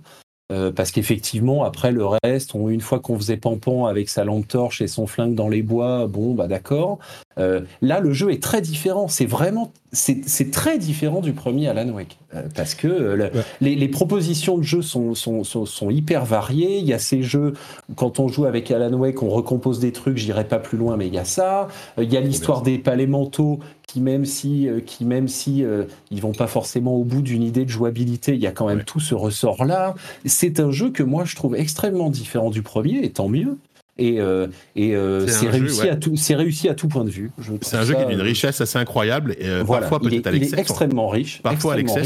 Euh, 0.51 0.73
parce 0.73 0.93
qu'effectivement, 0.93 1.63
après 1.65 1.93
le 1.93 2.07
reste, 2.25 2.55
on, 2.55 2.71
une 2.71 2.81
fois 2.81 3.01
qu'on 3.01 3.19
faisait 3.19 3.37
Pampan 3.37 3.85
avec 3.85 4.09
sa 4.09 4.25
lampe 4.25 4.49
torche 4.49 4.81
et 4.81 4.89
son 4.89 5.07
flingue 5.07 5.35
dans 5.35 5.51
les 5.51 5.61
bois, 5.61 6.07
bon, 6.07 6.33
bah 6.33 6.47
d'accord. 6.47 6.99
Euh, 7.39 7.61
là, 7.83 8.01
le 8.01 8.15
jeu 8.15 8.33
est 8.33 8.43
très 8.43 8.63
différent. 8.63 9.09
C'est 9.09 9.27
vraiment, 9.27 9.73
c'est 9.93 10.51
très 10.51 10.79
différent 10.79 11.21
du 11.21 11.35
premier 11.35 11.69
Alan 11.69 11.91
Wake. 11.91 12.17
Euh, 12.35 12.43
parce 12.55 12.75
que 12.75 13.31
les, 13.61 13.89
propositions 13.89 14.57
de 14.57 14.63
jeu 14.63 14.81
sont, 14.81 15.15
sont, 15.15 15.45
sont, 15.45 15.91
hyper 15.91 16.25
variées. 16.25 16.79
Il 16.79 16.87
y 16.87 16.95
a 16.95 16.99
ces 16.99 17.23
jeux, 17.23 17.53
quand 17.95 18.19
on 18.19 18.29
joue 18.29 18.47
avec 18.47 18.71
Alan 18.71 18.95
Wake, 18.95 19.23
on 19.23 19.29
recompose 19.29 19.81
des 19.81 19.93
trucs, 19.93 20.17
j'irai 20.17 20.45
pas 20.45 20.59
plus 20.59 20.79
loin, 20.79 20.97
mais 20.97 21.09
il 21.09 21.15
y 21.15 21.19
a 21.19 21.27
ça. 21.27 21.69
il 21.99 22.11
y 22.11 22.17
a 22.17 22.21
l'histoire 22.21 22.63
des 22.63 22.79
palais 22.79 23.07
mentaux 23.07 23.61
qui 23.89 24.01
même 24.01 24.27
si, 24.27 24.69
euh, 24.69 24.81
qui 24.81 25.05
même 25.05 25.27
si 25.27 25.65
euh, 25.65 25.85
ils 26.11 26.21
vont 26.21 26.33
pas 26.33 26.47
forcément 26.47 26.95
au 26.95 27.05
bout 27.05 27.23
d'une 27.23 27.43
idée 27.43 27.65
de 27.65 27.71
jouabilité, 27.71 28.35
il 28.35 28.41
y 28.41 28.47
a 28.47 28.53
quand 28.53 28.69
même 28.69 28.85
tout 28.85 29.01
ce 29.01 29.15
ressort 29.15 29.65
là. 29.65 29.95
C'est 30.27 30.61
un 30.61 30.71
jeu 30.71 30.91
que 30.91 31.03
moi 31.03 31.25
je 31.25 31.35
trouve 31.35 31.57
extrêmement 31.57 32.11
différent 32.11 32.51
du 32.51 32.63
premier, 32.63 33.03
et 33.03 33.11
tant 33.11 33.29
mieux. 33.29 33.57
Et, 34.01 34.21
euh, 34.21 34.47
et 34.77 34.95
c'est 35.27 35.49
réussi 35.49 35.89
à 35.89 35.97
tout, 35.97 36.15
c'est 36.17 36.37
réussi 36.37 36.69
à 36.69 36.75
tout 36.75 36.87
point 36.87 37.05
de 37.05 37.11
vue. 37.11 37.33
C'est 37.63 37.77
un 37.79 37.83
jeu 37.83 37.95
qui 37.95 38.03
a 38.03 38.13
une 38.13 38.21
richesse 38.21 38.61
assez 38.61 38.79
incroyable 38.79 39.35
et 39.41 39.49
parfois 39.67 39.99
peut-être 39.99 40.27
à 40.29 40.31
l'excès. 40.31 40.61
extrêmement 40.61 41.09
riche. 41.09 41.41
Parfois 41.43 41.73
à 41.73 41.77
l'excès, 41.79 42.05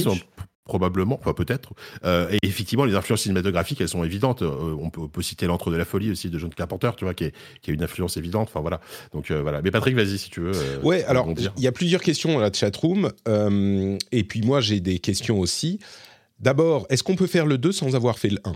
probablement, 0.64 1.18
enfin 1.20 1.32
peut-être. 1.32 1.72
Euh, 2.04 2.28
et 2.30 2.38
effectivement, 2.46 2.84
les 2.84 2.94
influences 2.94 3.22
cinématographiques, 3.22 3.80
elles 3.80 3.88
sont 3.88 4.04
évidentes. 4.04 4.42
Euh, 4.42 4.76
on, 4.80 4.90
peut, 4.90 5.22
citer 5.22 5.46
L'Antre 5.46 5.70
de 5.70 5.76
la 5.76 5.84
folie 5.84 6.10
aussi 6.10 6.30
de 6.30 6.38
John 6.38 6.50
Carpenter, 6.50 6.90
tu 6.96 7.04
vois, 7.04 7.14
qui, 7.14 7.24
est, 7.24 7.34
qui 7.60 7.70
a 7.70 7.74
une 7.74 7.82
influence 7.82 8.16
évidente. 8.16 8.48
Enfin 8.48 8.60
voilà. 8.60 8.80
Donc 9.12 9.30
euh, 9.30 9.42
voilà. 9.42 9.60
Mais 9.62 9.70
Patrick, 9.70 9.94
vas-y 9.96 10.18
si 10.18 10.30
tu 10.30 10.40
veux. 10.40 10.52
ouais, 10.82 11.04
alors 11.04 11.28
il 11.56 11.62
y 11.62 11.66
a 11.66 11.72
plusieurs 11.72 12.00
questions 12.00 12.32
dans 12.32 12.40
la 12.40 12.52
chatroom. 12.52 13.10
et 14.12 14.24
puis 14.24 14.42
moi, 14.42 14.60
j'ai 14.60 14.80
des 14.80 14.98
questions 14.98 15.40
aussi. 15.40 15.78
D'abord, 16.38 16.86
est-ce 16.90 17.02
qu'on 17.02 17.16
peut 17.16 17.26
faire 17.26 17.46
le 17.46 17.58
2 17.58 17.72
sans 17.72 17.94
avoir 17.94 18.18
fait 18.18 18.30
le 18.30 18.38
1 18.44 18.52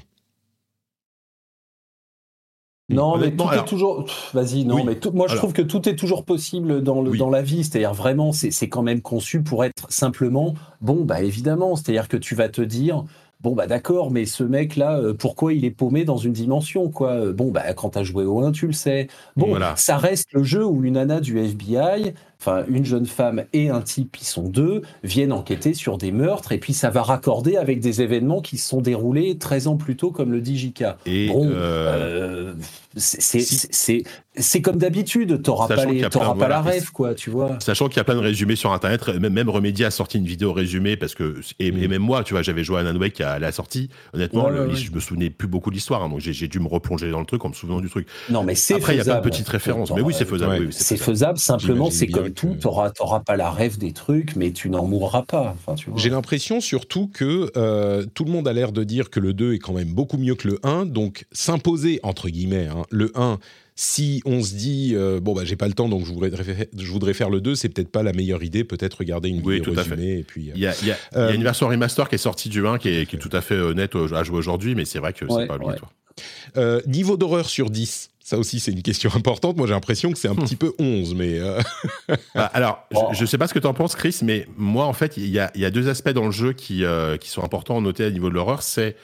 non, 2.89 3.18
mais 3.18 3.32
tout 3.32 3.49
est 3.53 3.64
toujours. 3.64 4.07
Vas-y, 4.32 4.64
non, 4.64 4.84
mais 4.84 4.99
moi 5.12 5.26
je 5.28 5.37
trouve 5.37 5.53
que 5.53 5.62
tout 5.62 5.89
est 5.89 5.97
toujours 5.97 6.24
possible 6.24 6.82
dans, 6.82 7.03
le, 7.03 7.16
dans 7.16 7.30
la 7.30 7.43
vie. 7.43 7.64
C'est-à-dire 7.64 7.95
vraiment, 7.95 8.32
c'est 8.32 8.68
quand 8.68 8.82
même 8.82 9.01
conçu 9.01 9.43
pour 9.43 9.64
être 9.64 9.91
simplement 9.91 10.55
bon, 10.80 11.05
bah 11.05 11.22
évidemment. 11.22 11.76
C'est-à-dire 11.76 12.09
que 12.09 12.16
tu 12.16 12.34
vas 12.34 12.49
te 12.49 12.62
dire, 12.62 13.05
bon 13.41 13.55
bah 13.55 13.66
d'accord, 13.66 14.11
mais 14.11 14.24
ce 14.24 14.45
mec-là, 14.45 14.99
euh, 14.99 15.14
pourquoi 15.14 15.53
il 15.53 15.64
est 15.64 15.70
paumé 15.70 16.05
dans 16.05 16.16
une 16.16 16.32
dimension 16.32 16.91
quoi? 16.91 17.32
Bon 17.32 17.51
bah 17.51 17.72
quand 17.74 17.91
t'as 17.91 18.05
joué 18.05 18.24
au 18.24 18.41
1, 18.41 18.53
tu 18.53 18.66
le 18.66 18.72
sais. 18.72 19.09
Bon, 19.37 19.59
ça 19.74 19.97
reste 19.97 20.28
le 20.32 20.45
jeu 20.45 20.64
où 20.64 20.84
une 20.84 20.95
nana 20.95 21.20
du 21.20 21.39
FBI 21.39 22.14
enfin 22.47 22.64
une 22.68 22.84
jeune 22.84 23.07
femme 23.07 23.44
et 23.53 23.70
un 23.70 23.80
type 23.80 24.16
qui 24.16 24.24
sont 24.24 24.49
deux 24.49 24.82
viennent 25.03 25.32
enquêter 25.32 25.74
sur 25.74 25.99
des 25.99 26.12
meurtres 26.12 26.53
et 26.53 26.59
puis 26.59 26.72
ça 26.72 26.90
va 26.90 27.03
raccorder 27.03 27.57
avec 27.57 27.80
des 27.80 28.03
événements 28.03 28.40
qui 28.40 28.59
se 28.59 28.68
sont 28.68 28.80
déroulés 28.80 29.36
13 29.38 29.66
ans 29.66 29.76
plus 29.76 29.97
tôt 29.97 30.11
comme 30.11 30.32
le 30.32 30.40
dit 30.40 30.57
Jika. 30.57 30.99
Et 31.07 31.28
bon, 31.28 31.49
euh, 31.51 32.55
euh, 32.97 34.05
c'est 34.38 34.61
comme 34.62 34.76
d'habitude, 34.76 35.42
t'auras 35.42 35.68
pas, 35.68 35.84
les, 35.84 36.03
pas 36.09 36.49
la 36.49 36.62
rêve 36.62 36.92
quoi, 36.92 37.14
tu 37.14 37.30
vois. 37.30 37.59
Sachant 37.61 37.88
qu'il 37.88 37.99
y 37.99 38.01
a 38.01 38.05
plein 38.05 38.14
de 38.14 38.20
résumés 38.20 38.57
sur 38.57 38.72
internet, 38.72 39.09
même, 39.09 39.32
même 39.32 39.49
Remedia 39.49 39.88
a 39.88 39.90
sorti 39.90 40.18
une 40.18 40.26
vidéo 40.26 40.53
résumée 40.53 40.97
parce 40.97 41.14
que 41.14 41.40
et, 41.59 41.72
mm. 41.72 41.88
même 41.88 42.03
moi, 42.03 42.24
tu 42.24 42.34
vois, 42.34 42.42
j'avais 42.42 42.64
joué 42.64 42.78
à 42.78 42.80
Alan 42.80 42.99
Wake 42.99 43.20
à 43.20 43.38
la 43.38 43.53
sortie. 43.53 43.90
Honnêtement, 44.14 44.49
je 44.74 44.90
me 44.92 45.01
souvenais 45.01 45.30
plus 45.30 45.49
beaucoup 45.49 45.70
de 45.70 45.74
l'histoire, 45.74 46.03
hein, 46.03 46.09
donc 46.09 46.20
j'ai 46.20 46.49
dû 46.49 46.61
me 46.61 46.68
replonger 46.68 47.11
dans 47.11 47.20
le 47.20 47.26
truc 47.26 47.44
en 47.44 47.49
me 47.49 47.55
souvenant 47.55 47.80
du 47.80 47.90
truc. 47.90 48.09
Non 48.30 48.44
mais 48.44 48.55
c'est 48.55 48.74
Après, 48.74 48.94
il 48.94 48.99
y 48.99 49.01
a 49.01 49.05
plein 49.05 49.16
de 49.16 49.20
petites 49.20 49.49
références, 49.49 49.90
mais 49.92 50.03
oui, 50.03 50.14
c'est 50.16 50.26
faisable. 50.26 50.72
c'est 50.72 50.97
faisable. 50.97 51.38
Simplement, 51.38 51.90
c'est 51.90 52.07
comme 52.07 52.30
tout, 52.37 52.57
tu 52.61 52.66
n'auras 52.68 53.20
pas 53.20 53.37
la 53.37 53.51
rêve 53.51 53.78
des 53.78 53.93
trucs, 53.93 54.37
mais 54.37 54.53
tu 54.53 54.70
n'en 54.70 54.87
mourras 54.87 55.22
pas. 55.22 55.57
J'ai 55.97 56.11
l'impression 56.11 56.61
surtout 56.61 57.09
que 57.09 57.51
euh, 57.57 58.07
tout 58.14 58.24
le 58.24 58.30
monde 58.30 58.47
a 58.47 58.53
l'air 58.53 58.70
de 58.70 58.84
dire 58.84 59.11
que 59.11 59.18
le 59.18 59.32
2 59.32 59.55
est 59.55 59.59
quand 59.59 59.72
même 59.72 59.93
beaucoup 59.93 60.18
mieux 60.18 60.37
que 60.37 60.47
le 60.47 60.61
1, 60.62 60.87
donc 60.87 61.26
s'imposer, 61.32 61.99
entre 62.05 62.28
guillemets, 62.28 62.68
hein, 62.68 62.84
le 62.91 63.11
1 63.14 63.39
si 63.78 64.22
on 64.24 64.43
se 64.43 64.55
dit 64.55 64.93
euh, 64.95 65.20
bon 65.20 65.34
bah 65.34 65.43
j'ai 65.45 65.55
pas 65.55 65.68
le 65.68 65.74
temps 65.74 65.91
donc 65.91 66.07
je 66.07 66.11
voudrais 66.11 66.30
je 66.30 66.91
voudrais 66.91 67.12
faire 67.12 67.28
le 67.28 67.43
2 67.43 67.55
c'est 67.55 67.68
peut-être 67.68 67.91
pas 67.91 68.03
la 68.03 68.14
meilleure 68.14 68.43
idée. 68.43 68.64
Peut-être 68.64 68.95
regarder 68.95 69.28
une 69.28 69.43
oui, 69.45 69.57
vidéo 69.57 69.74
tout 69.74 69.78
résumée 69.78 70.20
et 70.20 70.22
puis 70.22 70.51
il 70.55 70.59
y, 70.59 70.66
a, 70.66 71.30
une 71.34 71.43
version 71.43 71.68
remaster 71.68 72.09
qui 72.09 72.14
est 72.14 72.18
sortie 72.18 72.49
du 72.49 72.66
1 72.66 72.78
qui 72.78 72.89
est, 72.89 73.07
qui 73.07 73.16
est 73.16 73.18
tout 73.18 73.28
à 73.32 73.43
fait 73.43 73.59
honnête 73.59 73.93
à 73.95 74.22
jouer 74.22 74.39
aujourd'hui 74.39 74.74
mais 74.74 74.87
c'est 74.87 74.99
vrai 74.99 75.12
que 75.12 75.26
c'est 75.28 75.47
pas 75.47 75.57
obligatoire. 75.57 75.93
niveau 76.87 77.18
d'horreur 77.18 77.51
sur 77.51 77.68
10 77.68 78.09
ça 78.27 78.39
aussi, 78.39 78.59
c'est 78.59 78.72
une 78.72 78.83
question 78.83 79.09
importante. 79.14 79.57
Moi, 79.57 79.68
j'ai 79.68 79.72
l'impression 79.72 80.11
que 80.11 80.18
c'est 80.18 80.27
un 80.27 80.35
petit 80.35 80.57
peu 80.57 80.74
11, 80.81 81.14
mais... 81.14 81.39
Euh, 81.39 81.61
bah, 82.35 82.51
alors, 82.53 82.85
je 83.12 83.20
ne 83.20 83.27
sais 83.27 83.39
pas 83.39 83.47
ce 83.47 83.55
que 83.55 83.61
tu 83.61 83.68
en 83.68 83.72
penses, 83.72 83.95
Chris, 83.95 84.18
mais 84.24 84.49
moi, 84.57 84.87
en 84.87 84.93
fait, 84.93 85.16
il 85.16 85.29
y 85.29 85.39
a, 85.39 85.70
deux 85.70 85.89
aspects 85.89 86.11
dans 86.11 86.24
le 86.24 86.33
jeu 86.33 86.53
qui, 86.53 86.85
euh, 86.85 87.18
qui 87.18 87.31
sont 87.31 87.45
importants 87.45 87.79
à 87.79 87.81
noter 87.81 88.05
à 88.05 88.11
niveau 88.11 88.29
de 88.29 88.35
l'horreur. 88.35 88.62
C'est 88.62 88.97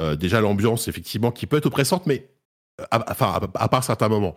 euh, 0.00 0.14
déjà 0.14 0.40
l'ambiance, 0.40 0.86
effectivement, 0.86 1.32
qui 1.32 1.46
peut 1.46 1.56
être 1.56 1.66
oppressante, 1.66 2.06
mais... 2.06 2.28
enfin, 2.92 3.40
à, 3.52 3.68
part 3.68 3.82
certains 3.82 4.08
moments. 4.08 4.36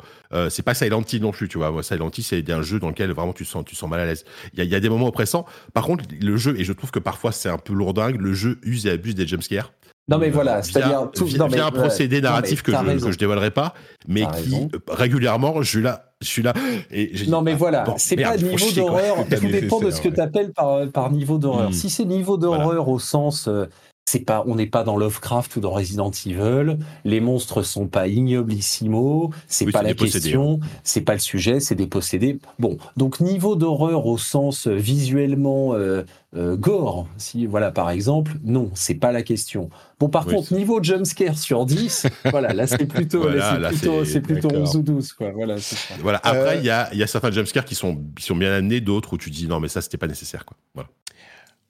c'est 0.50 0.64
pas 0.64 0.74
Silent 0.74 1.04
Hill 1.04 1.22
non 1.22 1.32
plus, 1.32 1.48
tu 1.48 1.60
vois. 1.60 1.70
Moi, 1.70 1.84
Silent 1.84 2.10
Hill, 2.10 2.24
c'est 2.24 2.50
un 2.50 2.64
jeu 2.64 2.80
dans 2.80 2.90
lequel 2.90 3.12
vraiment 3.12 3.34
tu 3.34 3.46
sens, 3.46 3.64
tu 3.64 3.76
sens 3.76 3.92
mal 3.92 4.00
à 4.00 4.08
l'aise. 4.08 4.26
Il 4.56 4.64
y, 4.66 4.74
a 4.74 4.80
des 4.80 4.90
moments 4.90 5.10
oppressants. 5.10 5.46
Par 5.76 5.84
contre, 5.84 6.06
le 6.20 6.36
jeu, 6.36 6.60
et 6.60 6.64
je 6.64 6.74
trouve 6.74 6.90
que 6.90 6.98
parfois 6.98 7.32
c'est 7.32 7.50
un 7.50 7.60
peu 7.60 7.74
lourdingue, 7.74 8.20
le 8.20 8.34
jeu 8.34 8.58
use 8.64 8.88
et 8.88 8.90
abuse 8.90 9.14
des 9.14 9.28
jumpscares. 9.28 9.72
Non 10.08 10.18
mais 10.18 10.30
voilà, 10.30 10.64
c'est-à-dire 10.64 11.10
tout 11.14 11.26
via, 11.26 11.38
non, 11.38 11.46
un 11.46 11.72
procédé 11.72 12.22
narratif 12.22 12.64
que, 12.64 12.72
je, 12.72 13.06
que 13.06 13.12
je 13.12 13.18
dévoilerai 13.18 13.52
pas, 13.52 13.74
mais 14.08 14.26
qui 14.44 14.56
euh, 14.56 14.80
régulièrement 14.90 15.62
je 15.62 15.70
suis 15.70 15.82
là, 15.82 16.12
je 16.22 16.28
suis 16.28 16.42
là. 16.42 16.54
Et 16.92 17.12
non 17.28 17.42
mais 17.42 17.54
voilà, 17.54 17.86
c'est 17.98 18.16
pas 18.16 18.36
niveau 18.36 18.72
d'horreur. 18.72 19.18
Tout 19.30 19.48
dépend 19.48 19.80
de 19.80 19.92
ce 19.92 20.02
que 20.02 20.10
tu 20.10 20.20
appelles 20.20 20.52
par, 20.54 20.90
par 20.90 21.12
niveau 21.12 21.38
d'horreur. 21.38 21.70
Hmm. 21.70 21.74
Si 21.74 21.90
c'est 21.90 22.06
niveau 22.06 22.38
d'orreur 22.38 22.90
au 22.90 23.00
sens, 23.00 23.48
euh, 23.48 23.68
c'est 24.12 24.26
pas, 24.26 24.44
on 24.46 24.56
n'est 24.56 24.68
pas 24.68 24.84
dans 24.84 24.98
Lovecraft 24.98 25.56
ou 25.56 25.60
dans 25.62 25.72
Resident 25.72 26.12
Evil. 26.26 26.78
Les 27.06 27.22
monstres 27.22 27.62
sont 27.62 27.88
pas 27.88 28.08
ignoblissimo. 28.08 29.32
C'est 29.48 29.66
Oui, 29.66 29.72
pas 29.72 29.84
la 29.84 29.94
question. 29.94 30.60
C'est 30.84 31.02
pas 31.02 31.14
le 31.14 31.20
sujet. 31.20 31.60
C'est 31.62 31.76
des 31.76 31.88
possédés. 31.88 32.40
Bon, 32.60 32.78
donc 32.98 33.22
niveau 33.22 33.56
d'horreur 33.56 34.06
au 34.06 34.18
sens 34.18 34.68
euh, 34.68 34.76
visuellement 34.76 35.76
euh, 35.76 36.04
euh, 36.36 36.56
gore, 36.56 37.08
si 37.18 37.46
voilà 37.46 37.72
par 37.72 37.90
exemple, 37.90 38.34
non, 38.44 38.72
c'est 38.74 38.96
pas 38.96 39.12
la 39.12 39.22
question. 39.22 39.70
Bon, 40.00 40.08
par 40.10 40.26
Oui, 40.28 40.36
contre, 40.36 40.54
niveau 40.54 40.82
jumpscare 40.82 41.38
sur 41.38 41.66
10, 41.66 42.08
voilà, 42.32 42.54
là 42.54 42.68
c'est 42.68 42.86
plutôt, 42.86 43.22
Voilà, 43.22 43.36
là, 43.38 43.52
c'est 43.54 43.60
là, 43.60 43.70
plutôt, 43.70 44.06
c'est- 44.06 44.12
c'est 44.14 44.22
plutôt 44.22 44.48
d'accord. 44.48 44.64
11 44.64 44.76
ou 44.78 44.82
12, 44.82 45.14
quoi. 45.14 45.32
Voilà. 45.32 45.56
Voilà. 46.00 46.20
Après, 46.24 46.56
Euh, 46.56 46.56
il 46.56 46.66
y, 46.66 46.70
a, 46.70 46.90
il 46.94 47.00
y 47.00 47.04
a 47.04 47.08
certains 47.08 47.32
jumpscares 47.32 47.66
qui 47.66 47.76
sont, 47.76 48.00
qui 48.16 48.24
sont 48.24 48.36
bien 48.36 48.54
amenés, 48.54 48.80
d'autres 48.82 49.14
où 49.14 49.18
tu 49.18 49.30
dis 49.30 49.48
non, 49.48 49.60
mais 49.60 49.68
ça, 49.68 49.82
c'était 49.82 49.98
pas 49.98 50.08
nécessaire. 50.08 50.46
Quoi. 50.46 50.56
Voilà. 50.74 50.90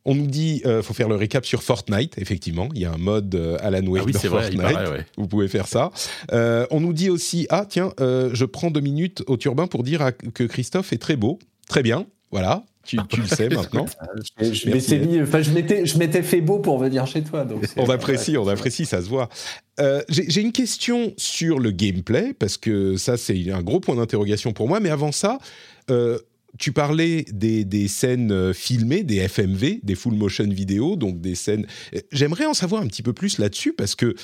On 0.03 0.15
nous 0.15 0.25
dit, 0.27 0.63
euh, 0.65 0.81
faut 0.81 0.95
faire 0.95 1.09
le 1.09 1.15
récap 1.15 1.45
sur 1.45 1.61
Fortnite, 1.61 2.17
effectivement. 2.17 2.69
Il 2.73 2.81
y 2.81 2.85
a 2.85 2.91
un 2.91 2.97
mode 2.97 3.35
euh, 3.35 3.57
Alan 3.61 3.85
Wake 3.85 4.01
Ah 4.03 4.05
oui, 4.07 4.11
dans 4.13 4.19
vrai, 4.19 4.41
Fortnite. 4.43 4.61
paraît, 4.61 4.89
ouais. 4.89 5.05
Vous 5.17 5.27
pouvez 5.27 5.47
faire 5.47 5.67
ça. 5.67 5.91
Euh, 6.31 6.65
on 6.71 6.79
nous 6.79 6.93
dit 6.93 7.09
aussi, 7.11 7.45
ah 7.51 7.65
tiens, 7.69 7.93
euh, 7.99 8.31
je 8.33 8.45
prends 8.45 8.71
deux 8.71 8.79
minutes 8.81 9.23
au 9.27 9.37
turbin 9.37 9.67
pour 9.67 9.83
dire 9.83 10.01
à- 10.01 10.11
que 10.11 10.43
Christophe 10.43 10.91
est 10.93 10.97
très 10.97 11.15
beau. 11.17 11.37
Très 11.69 11.83
bien, 11.83 12.07
voilà, 12.31 12.63
tu, 12.83 12.97
tu 13.09 13.21
le 13.21 13.27
sais 13.27 13.49
maintenant. 13.55 13.85
Je, 14.41 14.53
je 14.53 14.69
m'étais 14.69 14.99
mis- 14.99 15.21
enfin, 15.21 15.41
je 15.41 15.51
m'étais, 15.51 15.85
je 15.85 15.97
m'étais 15.97 16.23
fait 16.23 16.41
beau 16.41 16.59
pour 16.59 16.77
venir 16.79 17.05
chez 17.07 17.23
toi. 17.23 17.45
Donc 17.45 17.63
On 17.77 17.89
apprécie, 17.89 18.37
on 18.37 18.47
apprécie, 18.47 18.85
ça 18.85 19.01
se 19.01 19.07
voit. 19.07 19.29
Euh, 19.79 20.01
J'ai 20.09 20.41
une 20.41 20.51
question 20.51 21.13
sur 21.17 21.59
le 21.59 21.71
gameplay, 21.71 22.33
parce 22.33 22.57
que 22.57 22.97
ça, 22.97 23.17
c'est 23.17 23.51
un 23.51 23.61
gros 23.61 23.79
point 23.79 23.95
d'interrogation 23.95 24.53
pour 24.53 24.67
moi. 24.67 24.79
Mais 24.79 24.89
avant 24.89 25.11
ça, 25.11 25.37
euh, 25.89 26.19
tu 26.59 26.71
parlais 26.73 27.25
des, 27.31 27.63
des 27.63 27.87
scènes 27.87 28.31
euh, 28.31 28.53
filmées, 28.53 29.03
des 29.03 29.17
FMV, 29.27 29.79
des 29.83 29.95
full 29.95 30.13
motion 30.15 30.47
vidéo, 30.49 30.95
donc 30.97 31.21
des 31.21 31.35
scènes. 31.35 31.65
J'aimerais 32.11 32.45
en 32.45 32.53
savoir 32.53 32.81
un 32.81 32.87
petit 32.87 33.03
peu 33.03 33.13
plus 33.13 33.37
là-dessus, 33.37 33.73
parce 33.73 33.95
que 33.95 34.15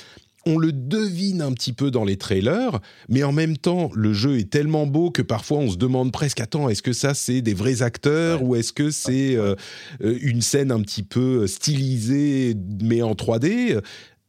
on 0.48 0.58
le 0.58 0.72
devine 0.72 1.42
un 1.42 1.52
petit 1.52 1.72
peu 1.72 1.90
dans 1.90 2.04
les 2.04 2.16
trailers, 2.16 2.80
mais 3.08 3.22
en 3.22 3.32
même 3.32 3.56
temps, 3.56 3.90
le 3.94 4.12
jeu 4.12 4.38
est 4.38 4.50
tellement 4.50 4.86
beau 4.86 5.10
que 5.10 5.22
parfois 5.22 5.58
on 5.58 5.70
se 5.70 5.76
demande 5.76 6.10
presque 6.10 6.40
attends, 6.40 6.68
est-ce 6.68 6.82
que 6.82 6.92
ça 6.92 7.14
c'est 7.14 7.42
des 7.42 7.54
vrais 7.54 7.82
acteurs 7.82 8.42
ou 8.42 8.56
est-ce 8.56 8.72
que 8.72 8.90
c'est 8.90 9.36
euh, 9.36 9.54
euh, 10.02 10.18
une 10.22 10.40
scène 10.40 10.72
un 10.72 10.80
petit 10.80 11.02
peu 11.02 11.46
stylisée 11.46 12.54
mais 12.82 13.02
en 13.02 13.12
3D 13.12 13.80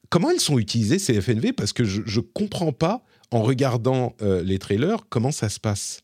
Comment 0.09 0.32
elles 0.32 0.39
sont 0.39 0.57
utilisées 0.57 0.99
ces 0.99 1.22
FNV 1.22 1.53
Parce 1.53 1.72
que 1.72 1.86
je 1.86 2.01
ne 2.01 2.26
comprends 2.34 2.74
pas 2.74 3.03
en 3.32 3.43
regardant 3.43 4.15
euh, 4.22 4.41
les 4.43 4.59
trailers 4.59 5.07
comment 5.09 5.32
ça 5.32 5.49
se 5.49 5.59
passe. 5.59 6.01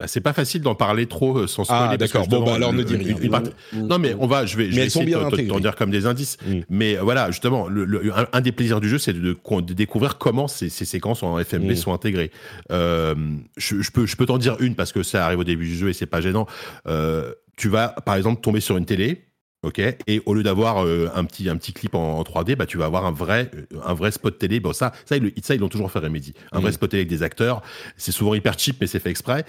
Bah, 0.00 0.08
c'est 0.08 0.20
pas 0.20 0.32
facile 0.32 0.60
d'en 0.60 0.74
parler 0.74 1.06
trop 1.06 1.38
euh, 1.38 1.46
sans 1.46 1.62
spoiler. 1.62 1.90
Ah, 1.92 1.96
parce 1.98 2.10
que 2.10 2.18
d'accord. 2.18 2.28
Bon, 2.40 2.44
bah, 2.44 2.54
alors 2.56 2.72
le- 2.72 2.78
ne 2.78 2.82
dis 2.82 2.96
rien. 3.12 3.30
partie- 3.30 3.52
Non, 3.74 4.00
mais 4.00 4.16
on 4.18 4.26
va, 4.26 4.44
je 4.44 4.56
vais, 4.56 4.72
je 4.72 4.80
essayer 4.80 5.04
de 5.06 5.46
t'en- 5.48 5.60
dire 5.60 5.76
comme 5.76 5.90
des 5.92 6.06
indices. 6.06 6.36
Mm. 6.44 6.60
Mais 6.68 6.96
euh, 6.98 7.02
voilà, 7.02 7.30
justement, 7.30 7.68
le, 7.68 7.84
le- 7.84 8.12
un, 8.12 8.26
un 8.32 8.40
des 8.40 8.50
plaisirs 8.50 8.80
du 8.80 8.88
jeu, 8.88 8.98
c'est 8.98 9.12
de, 9.12 9.20
de 9.20 9.72
découvrir 9.74 10.18
comment 10.18 10.48
ces, 10.48 10.68
ces 10.68 10.84
séquences 10.84 11.22
en 11.22 11.38
FMV 11.38 11.74
Mm. 11.74 11.76
sont 11.76 11.92
intégrées. 11.92 12.32
Euh, 12.72 13.14
je, 13.56 13.80
je 13.82 13.90
peux, 13.92 14.04
je 14.04 14.16
peux 14.16 14.26
t'en 14.26 14.38
dire 14.38 14.56
une 14.58 14.74
parce 14.74 14.90
que 14.90 15.04
ça 15.04 15.24
arrive 15.24 15.38
au 15.38 15.44
début 15.44 15.66
du 15.66 15.76
jeu 15.76 15.90
et 15.90 15.92
c'est 15.92 16.06
pas 16.06 16.20
gênant. 16.20 16.46
Euh, 16.88 17.32
tu 17.56 17.68
vas, 17.68 17.88
par 18.04 18.16
exemple, 18.16 18.40
tomber 18.40 18.58
sur 18.60 18.76
une 18.76 18.86
télé. 18.86 19.26
Ok, 19.62 19.78
et 19.78 20.20
au 20.26 20.34
lieu 20.34 20.42
d'avoir 20.42 20.84
euh, 20.84 21.08
un 21.14 21.24
petit 21.24 21.48
un 21.48 21.56
petit 21.56 21.72
clip 21.72 21.94
en, 21.94 22.18
en 22.18 22.22
3D, 22.22 22.54
bah 22.54 22.66
tu 22.66 22.76
vas 22.76 22.84
avoir 22.84 23.06
un 23.06 23.12
vrai 23.12 23.50
un 23.82 23.94
vrai 23.94 24.10
spot 24.10 24.36
télé. 24.38 24.60
Bon 24.60 24.74
ça 24.74 24.92
ça 25.06 25.16
ils, 25.16 25.22
le- 25.22 25.32
ça 25.42 25.54
ils 25.54 25.58
l'ont 25.62 25.70
toujours 25.70 25.90
fait 25.90 26.00
Remedy. 26.00 26.34
Un 26.52 26.60
vrai 26.60 26.68
Mm. 26.70 26.74
spot 26.74 26.90
télé 26.90 27.00
avec 27.00 27.08
des 27.08 27.22
acteurs. 27.22 27.62
C'est 27.96 28.12
souvent 28.12 28.34
hyper 28.34 28.58
cheap, 28.58 28.76
mais 28.82 28.86
c'est 28.86 28.98
fait 29.00 29.08
exprès. 29.08 29.46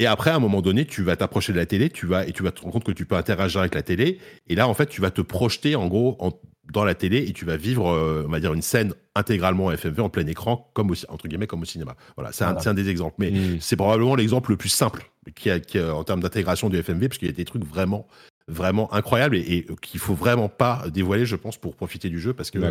Et 0.00 0.06
après, 0.06 0.30
à 0.30 0.36
un 0.36 0.40
moment 0.40 0.60
donné, 0.60 0.86
tu 0.86 1.02
vas 1.02 1.16
t'approcher 1.16 1.52
de 1.52 1.58
la 1.58 1.66
télé, 1.66 1.88
tu 1.88 2.06
vas 2.06 2.26
et 2.26 2.32
tu 2.32 2.42
vas 2.42 2.50
te 2.50 2.60
rendre 2.60 2.72
compte 2.72 2.84
que 2.84 2.92
tu 2.92 3.06
peux 3.06 3.14
interagir 3.16 3.60
avec 3.60 3.74
la 3.74 3.82
télé. 3.82 4.18
Et 4.48 4.54
là, 4.56 4.66
en 4.68 4.74
fait, 4.74 4.86
tu 4.86 5.00
vas 5.00 5.10
te 5.10 5.20
projeter 5.20 5.76
en 5.76 5.86
gros 5.86 6.16
en- 6.18 6.32
dans 6.72 6.84
la 6.84 6.94
télé 6.94 7.18
et 7.28 7.32
tu 7.32 7.44
vas 7.44 7.56
vivre, 7.56 7.88
euh, 7.90 8.24
on 8.26 8.30
va 8.30 8.40
dire, 8.40 8.52
une 8.54 8.62
scène 8.62 8.94
intégralement 9.14 9.66
en 9.66 9.70
FMV 9.72 10.00
en 10.00 10.08
plein 10.08 10.26
écran, 10.26 10.70
comme 10.74 10.90
au, 10.90 10.94
entre 11.08 11.28
guillemets 11.28 11.46
comme 11.46 11.62
au 11.62 11.66
cinéma. 11.66 11.94
Voilà, 12.16 12.32
c'est 12.32 12.42
un, 12.42 12.48
Voilà. 12.48 12.60
c'est 12.62 12.68
un 12.70 12.74
des 12.74 12.88
exemples. 12.88 13.16
Mais 13.18 13.32
c'est 13.60 13.76
probablement 13.76 14.16
l'exemple 14.16 14.50
le 14.50 14.56
plus 14.56 14.68
simple 14.70 15.10
qui 15.36 15.50
a, 15.50 15.60
qui 15.60 15.78
a- 15.78 15.94
en 15.94 16.02
termes 16.04 16.20
d'intégration 16.20 16.70
du 16.70 16.76
FMV, 16.78 17.08
parce 17.08 17.18
qu'il 17.18 17.28
y 17.28 17.30
a 17.30 17.34
des 17.34 17.44
trucs 17.44 17.64
vraiment 17.64 18.06
vraiment 18.48 18.92
incroyables 18.92 19.36
et, 19.36 19.40
et 19.40 19.66
qu'il 19.80 20.00
faut 20.00 20.14
vraiment 20.14 20.48
pas 20.50 20.84
dévoiler, 20.92 21.24
je 21.24 21.36
pense, 21.36 21.56
pour 21.56 21.76
profiter 21.76 22.08
du 22.10 22.18
jeu, 22.20 22.34
parce 22.34 22.50
que 22.50 22.58
euh, 22.58 22.70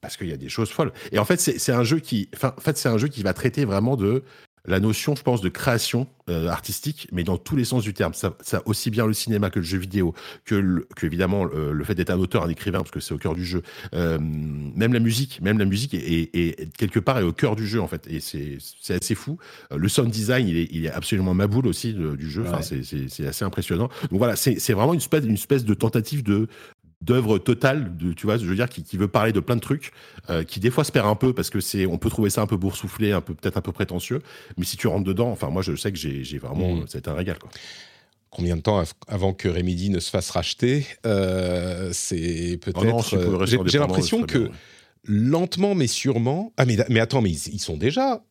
parce 0.00 0.16
qu'il 0.16 0.28
y 0.28 0.32
a 0.32 0.36
des 0.36 0.48
choses 0.48 0.70
folles. 0.70 0.92
Et 1.12 1.18
en 1.18 1.24
fait, 1.24 1.38
c'est 1.40 1.72
un 1.72 1.84
jeu 1.84 1.98
qui, 2.00 2.28
en 2.42 2.60
fait, 2.60 2.76
c'est 2.78 2.88
un 2.88 2.98
jeu 2.98 3.08
qui 3.08 3.22
va 3.22 3.32
traiter 3.34 3.64
vraiment 3.64 3.96
de 3.96 4.22
la 4.66 4.80
notion, 4.80 5.14
je 5.16 5.22
pense, 5.22 5.40
de 5.40 5.48
création 5.48 6.06
euh, 6.28 6.48
artistique, 6.48 7.06
mais 7.12 7.22
dans 7.22 7.36
tous 7.38 7.54
les 7.56 7.64
sens 7.64 7.84
du 7.84 7.94
terme. 7.94 8.12
Ça, 8.12 8.36
ça 8.42 8.60
aussi 8.66 8.90
bien 8.90 9.06
le 9.06 9.12
cinéma 9.12 9.48
que 9.50 9.60
le 9.60 9.64
jeu 9.64 9.78
vidéo, 9.78 10.12
que, 10.44 10.56
le- 10.56 10.86
que 10.96 11.06
évidemment 11.06 11.44
le, 11.44 11.72
le 11.72 11.84
fait 11.84 11.94
d'être 11.94 12.10
un 12.10 12.18
auteur, 12.18 12.42
un 12.44 12.48
écrivain, 12.48 12.78
parce 12.78 12.90
que 12.90 12.98
c'est 13.00 13.14
au 13.14 13.18
cœur 13.18 13.34
du 13.34 13.44
jeu. 13.44 13.62
Euh, 13.94 14.18
même 14.20 14.92
la 14.92 14.98
musique, 14.98 15.40
même 15.40 15.58
la 15.58 15.64
musique 15.66 15.94
est, 15.94 15.98
est- 15.98 16.36
est- 16.36 16.76
quelque 16.76 16.98
part 16.98 17.18
est 17.18 17.22
au 17.22 17.32
cœur 17.32 17.54
du 17.54 17.66
jeu 17.66 17.80
en 17.80 17.86
fait, 17.86 18.06
et 18.10 18.18
c'est 18.20 18.58
assez 18.94 19.14
fou. 19.14 19.38
Euh, 19.72 19.76
le 19.78 19.88
sound 19.88 20.10
design, 20.10 20.48
il 20.48 20.56
est, 20.56 20.68
il 20.72 20.84
est 20.86 20.90
absolument 20.90 21.32
maboule 21.34 21.66
aussi 21.68 21.94
de- 21.94 22.16
du 22.16 22.28
jeu. 22.28 22.42
Enfin, 22.46 22.56
Ouais. 22.74 22.82
c'est- 22.82 23.26
assez 23.26 23.44
impressionnant. 23.44 23.88
Donc 24.10 24.18
voilà, 24.18 24.34
c'est 24.36 24.58
c'est 24.58 24.72
vraiment 24.72 24.94
une 24.94 24.98
espèce, 25.00 25.24
une 25.24 25.34
espèce 25.34 25.64
de 25.64 25.74
tentative 25.74 26.22
de 26.24 26.48
d'œuvre 27.02 27.38
totale 27.38 27.96
de 27.96 28.12
tu 28.12 28.26
vois 28.26 28.38
je 28.38 28.46
veux 28.46 28.54
dire 28.56 28.68
qui, 28.68 28.82
qui 28.82 28.96
veut 28.96 29.06
parler 29.08 29.32
de 29.32 29.40
plein 29.40 29.56
de 29.56 29.60
trucs 29.60 29.92
euh, 30.30 30.44
qui 30.44 30.60
des 30.60 30.70
fois 30.70 30.82
se 30.82 30.90
perd 30.92 31.06
un 31.06 31.14
peu 31.14 31.34
parce 31.34 31.50
que 31.50 31.60
c'est 31.60 31.84
on 31.86 31.98
peut 31.98 32.08
trouver 32.08 32.30
ça 32.30 32.40
un 32.40 32.46
peu 32.46 32.56
boursouflé 32.56 33.12
un 33.12 33.20
peu 33.20 33.34
peut-être 33.34 33.58
un 33.58 33.60
peu 33.60 33.72
prétentieux 33.72 34.22
mais 34.56 34.64
si 34.64 34.76
tu 34.78 34.86
rentres 34.86 35.04
dedans 35.04 35.28
enfin 35.30 35.50
moi 35.50 35.60
je 35.62 35.76
sais 35.76 35.92
que 35.92 35.98
j'ai 35.98 36.38
vraiment 36.38 36.74
Mm. 36.76 36.84
c'est 36.88 37.06
un 37.08 37.14
régal 37.14 37.38
quoi 37.38 37.50
Combien 38.30 38.56
de 38.56 38.60
temps 38.62 38.78
av- 38.80 38.92
avant 39.08 39.32
que 39.32 39.48
Remedy 39.48 39.88
ne 39.88 39.98
se 40.00 40.10
fasse 40.10 40.30
racheter 40.30 40.84
Euh, 41.06 41.90
C'est 41.92 42.58
peut-être. 42.60 43.12
Oh 43.12 43.16
euh, 43.16 43.46
J'ai 43.66 43.78
l'impression 43.78 44.22
que 44.24 44.38
bien, 44.38 44.46
ouais. 44.48 44.52
lentement 45.04 45.74
mais 45.74 45.86
sûrement. 45.86 46.52
Ah 46.58 46.64
mais, 46.66 46.76
mais 46.90 47.00
attends, 47.00 47.22
mais 47.22 47.30
ils, 47.30 47.54
ils 47.54 47.60
sont 47.60 47.76
déjà. 47.78 48.22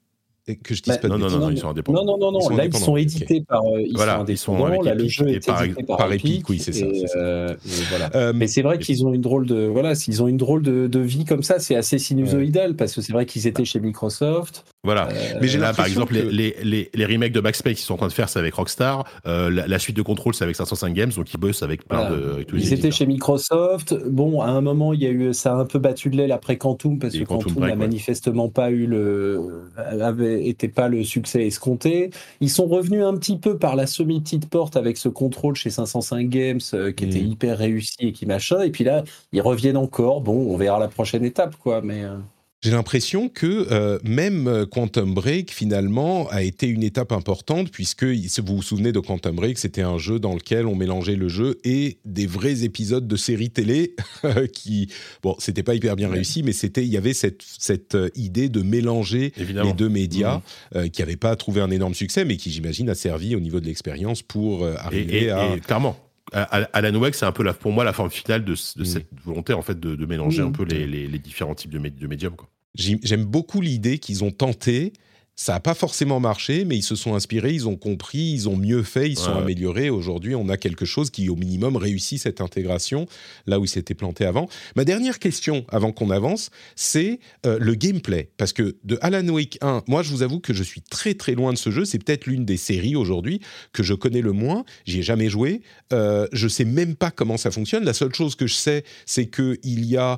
Que 0.45 0.75
je 0.75 0.83
dise 0.83 0.93
Bah, 0.93 0.97
pas 0.99 1.07
de 1.07 1.13
non, 1.13 1.17
non, 1.17 1.25
bêtises. 1.25 1.39
non, 1.39 1.45
non, 1.47 1.51
ils 1.51 1.57
sont 1.57 1.69
indépendants. 1.69 2.05
Non, 2.05 2.17
non, 2.19 2.31
non. 2.33 2.39
Ils 2.51 2.57
là, 2.57 2.65
ils 2.65 2.77
sont 2.77 2.95
édités 2.97 3.41
par. 3.41 3.63
euh, 3.63 3.81
ils 3.81 3.95
Voilà, 3.95 4.19
sont 4.19 4.25
ils 4.27 4.37
sont 4.37 4.65
Là, 4.67 4.93
le 4.93 5.01
Epic 5.01 5.09
jeu 5.09 5.27
et 5.29 5.33
est 5.37 5.45
par- 5.47 5.63
édité 5.63 5.83
par, 5.83 5.97
par 5.97 6.13
Epic. 6.13 6.25
Epic, 6.35 6.49
oui, 6.49 6.59
c'est 6.59 6.71
ça, 6.71 6.85
euh, 7.17 7.55
voilà. 7.89 8.11
Euh, 8.15 8.31
Mais 8.35 8.45
c'est 8.45 8.61
vrai 8.61 8.77
qu'ils 8.77 9.03
ont 9.07 9.11
une 9.11 9.21
drôle 9.21 9.47
de 9.47 9.65
voilà, 9.65 9.95
s'ils 9.95 10.21
ont 10.21 10.27
une 10.27 10.37
drôle 10.37 10.61
de, 10.61 10.85
de 10.85 10.99
vie 10.99 11.25
comme 11.25 11.41
ça, 11.41 11.57
c'est 11.57 11.75
assez 11.75 11.97
sinusoïdal 11.97 12.75
parce 12.75 12.93
que 12.93 13.01
c'est 13.01 13.11
vrai 13.13 13.25
qu'ils 13.25 13.47
étaient 13.47 13.65
chez 13.65 13.79
Microsoft. 13.79 14.65
Voilà 14.86 15.09
Euh, 15.11 15.38
Mais 15.41 15.47
j'ai 15.49 15.59
là 15.59 15.73
par 15.73 15.86
exemple 15.86 16.13
que- 16.13 16.19
les, 16.19 16.55
les, 16.63 16.89
les, 16.93 17.05
remakes 17.05 17.33
de 17.33 17.41
Max 17.41 17.61
Payne 17.61 17.73
qu'ils 17.75 17.83
sont 17.83 17.95
en 17.95 17.97
train 17.97 18.07
de 18.07 18.13
faire 18.13 18.29
c'est 18.29 18.39
avec 18.39 18.53
Rockstar 18.53 19.03
euh, 19.27 19.49
la, 19.49 19.67
la 19.67 19.79
suite 19.79 19.97
de 19.97 20.01
Control 20.01 20.33
c'est 20.33 20.43
avec 20.43 20.55
505 20.55 20.93
Games 20.93 21.11
donc 21.15 21.33
ils 21.33 21.38
bossent 21.38 21.63
avec 21.63 21.88
plein 21.88 22.07
Voilà. 22.07 22.15
de 22.15 22.31
avec 22.36 22.47
tous 22.47 22.55
les 22.55 22.61
Ils 22.61 22.67
étaient 22.67 22.73
éditeurs. 22.75 22.93
chez 22.93 23.05
Microsoft. 23.05 23.93
Bon, 24.07 24.41
à 24.41 24.47
un 24.47 24.61
moment, 24.61 24.93
il 24.93 25.01
y 25.01 25.05
a 25.05 25.09
eu 25.09 25.33
ça 25.33 25.51
a 25.53 25.55
un 25.55 25.65
peu 25.65 25.79
battu 25.79 26.09
de 26.09 26.17
l'aile 26.17 26.31
après 26.31 26.57
Quantum 26.57 26.99
parce 26.99 27.15
Et 27.15 27.19
que 27.19 27.23
Quantum 27.25 27.53
n'a 27.59 27.67
ouais. 27.67 27.75
manifestement 27.75 28.49
pas 28.49 28.71
eu 28.71 28.86
le 28.88 29.65
avait 30.01 30.47
était 30.47 30.67
pas 30.67 30.88
le 30.88 31.03
succès 31.03 31.45
escompté. 31.45 32.09
Ils 32.41 32.49
sont 32.49 32.67
revenus 32.67 33.03
un 33.03 33.15
petit 33.17 33.38
peu 33.38 33.57
par 33.57 33.75
la 33.75 33.88
semi 33.88 34.21
petite 34.21 34.49
porte 34.49 34.77
avec 34.77 34.97
ce 34.97 35.09
contrôle 35.09 35.55
chez 35.55 35.69
505 35.69 36.29
Games 36.29 36.59
euh, 36.73 36.91
qui 36.91 37.05
était 37.05 37.19
Mhm. 37.21 37.27
hyper 37.31 37.57
réussi 37.57 37.95
et 37.99 38.11
qui 38.11 38.25
machin. 38.25 38.61
Et 38.61 38.69
puis 38.71 38.83
là, 38.83 39.03
ils 39.31 39.41
reviennent 39.41 39.77
encore. 39.77 40.21
Bon, 40.21 40.33
on 40.53 40.57
verra 40.57 40.79
la 40.79 40.88
prochaine 40.88 41.23
étape, 41.25 41.55
quoi. 41.57 41.81
Mais 41.83 42.03
euh, 42.03 42.15
J'ai 42.64 42.72
l'impression 42.72 43.30
que 43.30 43.68
euh, 43.72 43.99
même 44.03 44.47
euh, 44.47 44.66
Quantum 44.66 45.14
Break, 45.14 45.51
finalement, 45.51 46.28
a 46.30 46.41
été 46.41 46.66
une 46.68 46.82
étape 46.82 47.12
importante, 47.12 47.70
puisque 47.70 48.06
si 48.16 48.41
vous 48.41 48.56
vous 48.56 48.62
souvenez 48.64 48.91
de 48.91 48.99
Quantum 48.99 49.36
Break, 49.36 49.60
c'était 49.60 49.84
un 49.84 49.99
jeu 49.99 50.18
dans 50.18 50.34
lequel 50.34 50.66
on 50.66 50.74
mélangeait 50.74 51.16
le 51.16 51.28
jeu 51.28 51.60
et 51.64 51.99
des 52.06 52.26
vrais 52.26 52.64
épisodes 52.64 53.08
de 53.08 53.16
séries 53.18 53.51
télé 53.51 53.95
qui, 54.53 54.88
bon, 55.22 55.36
c'était 55.38 55.62
pas 55.62 55.76
hyper 55.76 55.95
bien 55.95 56.08
Ouais. 56.10 56.16
réussi, 56.16 56.41
mais 56.41 56.53
c'était, 56.53 56.84
il 56.84 56.91
y 56.91 56.97
avait 56.97 57.14
cette, 57.14 57.41
cette 57.43 57.93
euh, 57.93 58.10
idée 58.16 58.49
de 58.49 58.62
mélanger 58.64 59.32
évidemment. 59.38 59.70
les 59.70 59.74
deux 59.76 59.89
médias 59.89 60.41
euh, 60.76 60.88
qui 60.88 61.01
n'avaient 61.03 61.18
pas 61.18 61.36
trouvé 61.36 61.62
un 61.62 61.70
énorme 61.70 61.93
succès, 61.93 62.26
mais 62.26 62.38
qui, 62.38 62.51
j'imagine, 62.51 62.89
a 62.89 62.95
servi 62.95 63.36
au 63.36 63.39
niveau 63.39 63.60
de 63.60 63.66
l'expérience 63.68 64.24
pour 64.24 64.64
euh, 64.64 64.74
arriver 64.80 65.26
et- 65.26 65.30
à... 65.30 65.56
et 65.56 65.60
clairement, 65.60 65.97
Alan 66.32 66.95
Wake, 66.95 67.15
c'est 67.15 67.26
un 67.26 67.32
peu 67.32 67.43
la, 67.43 67.53
pour 67.53 67.71
moi 67.71 67.84
la 67.84 67.93
forme 67.93 68.09
finale 68.09 68.43
de, 68.43 68.53
Mm. 68.53 68.86
cette 68.86 69.07
volonté 69.23 69.53
en 69.53 69.61
fait 69.61 69.80
de, 69.80 69.95
de 69.95 70.05
mélanger 70.05 70.41
Mm. 70.41 70.47
un 70.47 70.51
peu 70.51 70.63
les, 70.63 70.88
les- 70.88 71.07
les 71.07 71.19
différents 71.19 71.55
types 71.55 71.71
de, 71.71 71.78
de 71.80 72.07
médiums. 72.07 72.36
J'aime 72.76 73.23
beaucoup 73.26 73.61
l'idée 73.61 73.99
qu'ils 73.99 74.23
ont 74.23 74.32
tenté. 74.32 74.91
Ça 75.38 75.53
n'a 75.53 75.59
pas 75.59 75.73
forcément 75.73 76.21
marché, 76.21 76.63
mais 76.63 76.77
ils 76.77 76.83
se 76.83 76.95
sont 76.95 77.13
inspirés, 77.13 77.51
ils 77.51 77.67
ont 77.67 77.75
compris, 77.75 78.31
ils 78.31 78.47
ont 78.47 78.55
mieux 78.55 78.83
fait, 78.83 79.09
ils 79.09 79.17
se 79.17 79.25
sont 79.25 79.33
améliorés. 79.33 79.89
Aujourd'hui, 79.89 80.33
on 80.33 80.47
a 80.47 80.55
quelque 80.55 80.86
chose 80.86 81.09
qui, 81.09 81.27
au 81.27 81.36
minimum, 81.36 81.75
réussit 81.75 82.21
cette 82.21 82.39
intégration 82.39 83.05
là 83.45 83.59
où 83.59 83.65
il 83.65 83.67
s'était 83.67 83.95
planté 83.95 84.25
avant. 84.25 84.47
Ma 84.77 84.86
dernière 84.86 85.19
question, 85.19 85.65
avant 85.67 85.91
qu'on 85.91 86.09
avance, 86.09 86.51
c'est 86.77 87.19
euh, 87.45 87.57
le 87.59 87.75
gameplay. 87.75 88.29
Parce 88.38 88.53
que 88.53 88.77
de 88.86 88.97
Alan 89.01 89.27
Wake 89.27 89.57
1, 89.59 89.83
moi, 89.88 90.03
je 90.03 90.11
vous 90.11 90.23
avoue 90.23 90.39
que 90.39 90.53
je 90.53 90.63
suis 90.63 90.81
très 90.81 91.15
très 91.15 91.33
loin 91.33 91.51
de 91.51 91.57
ce 91.57 91.69
jeu. 91.69 91.83
C'est 91.83 91.99
peut-être 91.99 92.27
l'une 92.27 92.45
des 92.45 92.57
séries 92.57 92.95
aujourd'hui 92.95 93.41
que 93.73 93.83
je 93.83 93.93
connais 93.93 94.21
le 94.21 94.31
moins. 94.31 94.63
J'y 94.86 94.99
ai 94.99 95.03
jamais 95.03 95.27
joué. 95.27 95.61
Euh, 95.91 96.27
je 96.31 96.47
sais 96.47 96.65
même 96.65 96.95
pas 96.95 97.11
comment 97.11 97.36
ça 97.36 97.51
fonctionne. 97.51 97.83
La 97.83 97.93
seule 97.93 98.13
chose 98.13 98.36
que 98.36 98.47
je 98.47 98.55
sais, 98.55 98.86
c'est 99.05 99.29
qu'il 99.29 99.86
y 99.86 99.97
a 99.97 100.17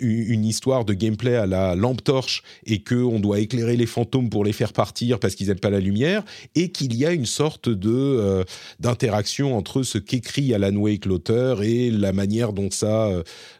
une 0.00 0.44
histoire 0.44 0.84
de 0.84 0.94
gameplay 0.94 1.34
à 1.34 1.46
la 1.46 1.74
lampe 1.74 2.02
torche 2.02 2.42
et 2.66 2.80
que 2.80 2.94
on 2.94 3.20
doit 3.20 3.40
éclairer 3.40 3.76
les 3.76 3.86
fantômes 3.86 4.30
pour 4.30 4.44
les 4.44 4.52
faire 4.52 4.72
partir 4.72 5.18
parce 5.18 5.34
qu'ils 5.34 5.48
n'aiment 5.48 5.60
pas 5.60 5.70
la 5.70 5.80
lumière, 5.80 6.24
et 6.54 6.70
qu'il 6.70 6.94
y 6.96 7.04
a 7.04 7.12
une 7.12 7.26
sorte 7.26 7.68
de 7.68 7.90
euh, 7.90 8.44
d'interaction 8.80 9.56
entre 9.56 9.82
ce 9.82 9.98
qu'écrit 9.98 10.54
Alan 10.54 10.74
Wake 10.74 11.06
l'auteur 11.06 11.62
et 11.62 11.90
la 11.90 12.12
manière 12.12 12.52
dont 12.52 12.70
ça 12.70 13.10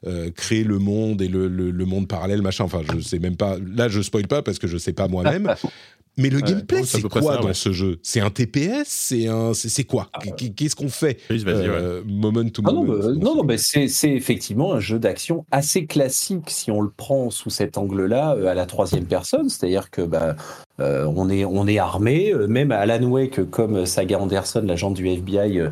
euh, 0.06 0.30
crée 0.30 0.64
le 0.64 0.78
monde 0.78 1.22
et 1.22 1.28
le, 1.28 1.48
le, 1.48 1.84
monde 1.84 2.08
parallèle, 2.08 2.42
machin. 2.42 2.64
Enfin, 2.64 2.82
je 2.92 3.00
sais 3.00 3.18
même 3.18 3.36
pas. 3.36 3.56
Là, 3.58 3.88
je 3.88 4.00
spoil 4.00 4.26
pas 4.26 4.42
parce 4.42 4.58
que 4.58 4.66
je 4.66 4.78
sais 4.78 4.92
pas 4.92 5.08
moi-même. 5.08 5.54
Mais 6.18 6.30
le 6.30 6.40
gameplay, 6.40 6.82
c'est 6.84 7.02
quoi 7.02 7.38
dans 7.38 7.54
ce 7.54 7.72
jeu? 7.72 7.98
C'est 8.02 8.20
un 8.20 8.30
TPS 8.30 8.84
C'est 8.86 9.28
un, 9.28 9.54
c'est 9.54 9.84
quoi? 9.84 10.08
Ah, 10.12 10.18
Qu'est-ce 10.56 10.76
qu'on 10.76 10.88
fait? 10.88 11.18
Euh, 11.30 12.02
Moment 12.06 12.48
to 12.48 12.62
ah 12.66 12.72
moment. 12.72 12.94
Non, 13.14 13.36
non, 13.36 13.44
mais 13.44 13.56
c'est 13.56 13.88
effectivement 14.10 14.74
un 14.74 14.80
jeu 14.80 14.98
d'action 14.98 15.46
assez 15.50 15.86
classique 15.86 16.48
si 16.48 16.70
on 16.70 16.80
le 16.80 16.90
prend 16.90 17.30
sous 17.30 17.50
cet 17.50 17.78
angle-là 17.78 18.34
euh, 18.34 18.48
à 18.48 18.54
la 18.54 18.66
troisième 18.66 19.06
personne. 19.06 19.48
C'est-à-dire 19.48 19.90
que 19.90 20.02
bah, 20.02 20.34
euh, 20.80 21.04
on 21.16 21.30
est 21.30 21.44
on 21.44 21.66
est 21.66 21.78
armé, 21.78 22.34
même 22.48 22.72
à 22.72 22.78
Alan 22.78 23.04
Wake 23.04 23.50
comme 23.50 23.86
Saga 23.86 24.18
Anderson, 24.18 24.62
l'agent 24.64 24.90
du 24.90 25.06
FBI, 25.08 25.58
euh, 25.58 25.70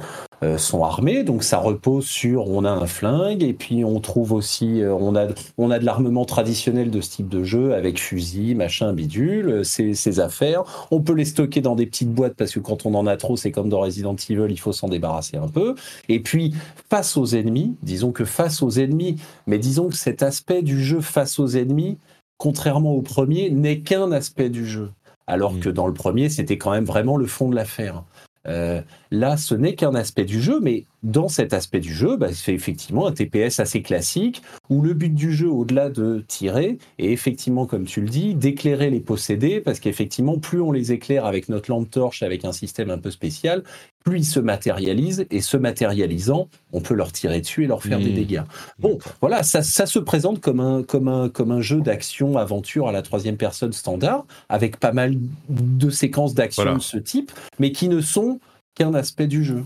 sont 0.59 0.85
armés, 0.85 1.25
donc 1.25 1.43
ça 1.43 1.59
repose 1.59 2.07
sur 2.07 2.49
on 2.49 2.65
a 2.65 2.71
un 2.71 2.87
flingue 2.87 3.43
et 3.43 3.53
puis 3.53 3.85
on 3.85 4.01
trouve 4.01 4.33
aussi 4.33 4.83
euh, 4.83 4.95
on 4.95 5.17
a 5.17 5.29
on 5.59 5.71
a 5.71 5.79
de 5.79 5.85
l'armement 5.85 6.25
traditionnel 6.25 6.91
de 6.91 7.01
ce 7.01 7.11
type 7.11 7.29
de 7.29 7.43
jeu 7.45 7.75
avec 7.75 7.99
fusil, 7.99 8.55
machin, 8.55 8.93
bidule, 8.93 9.49
euh, 9.49 9.65
ces, 9.65 9.95
ces 9.95 10.21
affaires. 10.21 10.65
On 10.91 11.01
peut 11.01 11.15
les 11.15 11.25
stocker 11.25 11.61
dans 11.61 11.75
des 11.75 11.87
petites 11.87 12.11
boîtes 12.11 12.35
parce 12.35 12.53
que 12.53 12.61
quand 12.61 12.87
on 12.87 12.95
en 12.95 13.07
a 13.07 13.17
trop, 13.17 13.37
c'est 13.37 13.51
comme 13.51 13.69
dans 13.69 13.81
Resident 13.81 14.15
Evil, 14.29 14.47
il 14.51 14.61
faut 14.61 14.73
s'en 14.73 14.89
débarrasser 14.89 15.37
un 15.37 15.49
peu. 15.49 15.75
Et 16.09 16.21
puis 16.21 16.55
face 16.91 17.17
aux 17.17 17.27
ennemis, 17.27 17.77
disons 17.83 18.13
que 18.13 18.25
face 18.25 18.63
aux 18.63 18.71
ennemis, 18.71 19.17
mais 19.47 19.59
disons 19.59 19.89
que 19.89 19.97
cet 19.97 20.23
aspect 20.23 20.63
du 20.63 20.83
jeu 20.83 21.01
face 21.01 21.39
aux 21.39 21.49
ennemis, 21.49 21.99
contrairement 22.39 22.93
au 22.93 23.03
premier, 23.03 23.51
n'est 23.51 23.81
qu'un 23.81 24.13
aspect 24.13 24.51
du 24.51 24.67
jeu. 24.67 24.91
Alors 25.27 25.55
mmh. 25.55 25.61
que 25.61 25.69
dans 25.71 25.87
le 25.87 25.95
premier, 25.95 26.29
c'était 26.29 26.59
quand 26.59 26.71
même 26.71 26.85
vraiment 26.85 27.17
le 27.17 27.27
fond 27.27 27.49
de 27.49 27.57
l'affaire. 27.57 28.05
Euh, 28.49 28.81
là, 29.11 29.37
ce 29.37 29.55
n'est 29.55 29.75
qu'un 29.75 29.95
aspect 29.95 30.25
du 30.25 30.41
jeu, 30.41 30.61
mais 30.61 30.85
dans 31.03 31.29
cet 31.29 31.53
aspect 31.53 31.81
du 31.81 31.93
jeu, 31.93 32.17
bah, 32.17 32.33
c'est 32.33 32.55
effectivement 32.55 33.07
un 33.07 33.13
TPS 33.13 33.61
assez 33.61 33.83
classique 33.83 34.43
où 34.71 34.83
le 34.83 34.95
but 34.95 35.15
du 35.15 35.33
jeu, 35.33 35.49
au-delà 35.49 35.91
de 35.91 36.25
tirer, 36.27 36.79
est 36.99 37.11
effectivement, 37.11 37.67
comme 37.67 37.85
tu 37.85 38.01
le 38.01 38.09
dis, 38.09 38.35
d'éclairer 38.35 38.91
les 38.91 39.01
possédés, 39.01 39.61
parce 39.61 39.81
qu'effectivement, 39.81 40.39
plus 40.39 40.61
on 40.61 40.73
les 40.73 40.93
éclaire 40.93 41.25
avec 41.25 41.49
notre 41.49 41.71
lampe 41.71 41.91
torche, 41.91 42.23
avec 42.23 42.45
un 42.45 42.53
système 42.53 42.91
un 42.91 42.99
peu 42.99 43.11
spécial, 43.11 43.63
plus 44.07 44.21
ils 44.21 44.25
se 44.25 44.39
matérialisent, 44.39 45.27
et 45.31 45.41
se 45.41 45.57
matérialisant, 45.57 46.49
on 46.73 46.81
peut 46.81 46.95
leur 46.95 47.11
tirer 47.11 47.41
dessus 47.41 47.65
et 47.65 47.67
leur 47.67 47.83
faire 47.83 47.99
des 47.99 48.13
mmh. 48.13 48.15
dégâts. 48.15 48.43
Bon, 48.79 48.99
voilà, 49.21 49.43
ça, 49.43 49.63
se 49.63 49.99
présente 49.99 50.41
comme 50.41 50.61
un, 50.61 50.85
comme 50.85 51.09
un, 51.09 51.29
comme 51.29 51.51
un 51.51 51.61
jeu 51.61 51.81
d'action-aventure 51.81 52.87
à 52.89 52.93
la 52.93 53.03
troisième 53.03 53.37
personne 53.37 53.73
standard, 53.73 54.25
avec 54.49 54.79
pas 54.79 54.93
mal 54.93 55.17
de 55.49 55.91
séquences 55.91 56.35
d'action 56.35 56.77
de 56.77 56.83
ce 56.83 56.99
type, 56.99 57.33
mais 57.59 57.73
qui 57.73 57.89
ne 57.89 58.01
sont 58.01 58.39
qu'un 58.77 58.95
aspect 58.95 59.27
du 59.27 59.43
jeu. 59.43 59.65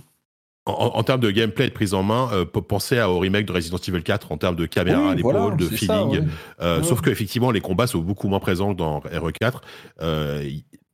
En, 0.66 1.02
termes 1.02 1.20
de 1.20 1.30
gameplay 1.30 1.64
et 1.64 1.68
de 1.68 1.74
prise 1.74 1.94
en 1.94 2.02
main, 2.02 2.28
euh, 2.32 2.44
pensez 2.44 3.00
au 3.00 3.18
remake 3.18 3.46
de 3.46 3.52
Resident 3.52 3.78
Evil 3.78 4.02
4 4.02 4.30
en 4.30 4.36
termes 4.36 4.56
de 4.56 4.66
caméra 4.66 5.14
de 5.14 5.64
feeling. 5.64 6.28
Euh, 6.60 6.82
sauf 6.82 7.00
qu'effectivement, 7.00 7.50
les 7.50 7.62
combats 7.62 7.86
sont 7.86 8.00
beaucoup 8.00 8.28
moins 8.28 8.40
présents 8.40 8.74
dans 8.74 9.00
RE4. 9.00 9.62
Euh, 10.02 10.44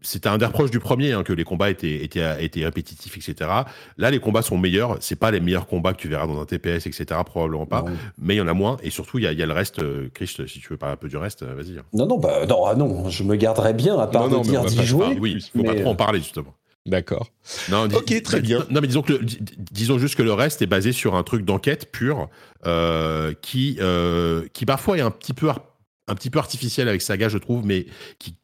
c'était 0.07 0.29
un 0.29 0.39
des 0.39 0.47
reproches 0.47 0.71
du 0.71 0.79
premier, 0.79 1.13
hein, 1.13 1.25
que 1.25 1.33
les 1.33 1.43
combats 1.43 1.69
étaient, 1.69 2.05
étaient, 2.05 2.45
étaient 2.45 2.65
répétitifs, 2.65 3.17
etc. 3.17 3.51
Là, 3.99 4.11
les 4.11 4.21
combats 4.21 4.43
sont 4.43 4.57
meilleurs. 4.57 4.97
C'est 5.01 5.17
pas 5.17 5.33
les 5.33 5.41
meilleurs 5.41 5.67
combats 5.67 5.93
que 5.95 5.99
tu 5.99 6.09
verras 6.09 6.27
dans 6.27 6.41
un 6.41 6.45
TPS, 6.45 6.87
etc. 6.87 7.21
Probablement 7.27 7.67
pas. 7.67 7.85
Mais 8.19 8.37
il 8.37 8.39
y 8.39 8.41
en 8.41 8.49
a 8.49 8.55
moins. 8.55 8.77
Et 8.83 8.91
surtout, 8.91 9.19
il 9.19 9.25
y 9.25 9.27
a, 9.27 9.33
y 9.33 9.43
a, 9.43 9.47
le 9.47 9.53
reste. 9.53 9.81
Euh, 9.81 10.09
Chris, 10.15 10.29
si 10.29 10.61
tu 10.61 10.69
veux 10.71 10.77
parler 10.77 10.93
un 10.95 10.97
peu 10.97 11.09
du 11.09 11.17
reste, 11.17 11.43
vas-y. 11.43 11.81
Non, 11.93 12.07
non, 12.07 12.19
bah, 12.19 12.47
non, 12.47 12.67
ah 12.67 12.75
non, 12.75 13.09
je 13.09 13.25
me 13.25 13.35
garderai 13.35 13.73
bien 13.73 13.99
à 13.99 14.07
part 14.07 14.29
de 14.29 14.39
dire 14.41 14.65
d'y 14.65 14.85
jouer. 14.85 15.17
oui, 15.21 15.39
il 15.39 15.61
faut 15.61 15.67
pas 15.67 15.75
trop 15.75 15.91
en 15.91 15.97
parler, 15.97 16.21
justement. 16.21 16.55
D'accord. 16.87 17.33
ok, 17.73 18.23
très 18.23 18.41
bien. 18.41 18.65
Non, 18.71 18.81
mais 18.81 18.87
disons, 18.87 19.03
que 19.03 19.21
disons 19.73 19.99
juste 19.99 20.15
que 20.15 20.23
le 20.23 20.33
reste 20.33 20.63
est 20.63 20.67
basé 20.67 20.93
sur 20.93 21.17
un 21.17 21.23
truc 21.25 21.45
d'enquête 21.45 21.91
pure 21.91 22.29
euh, 22.65 23.35
qui, 23.43 23.77
euh, 23.81 24.47
qui 24.53 24.65
parfois 24.65 24.97
est 24.97 25.03
un 25.03 25.11
petit, 25.11 25.35
peu 25.35 25.51
un 25.51 26.15
petit 26.15 26.31
peu 26.31 26.39
artificiel 26.39 26.89
avec 26.89 27.03
Saga, 27.03 27.29
je 27.29 27.39
trouve, 27.39 27.67
mais 27.67 27.87
qui, 28.19 28.37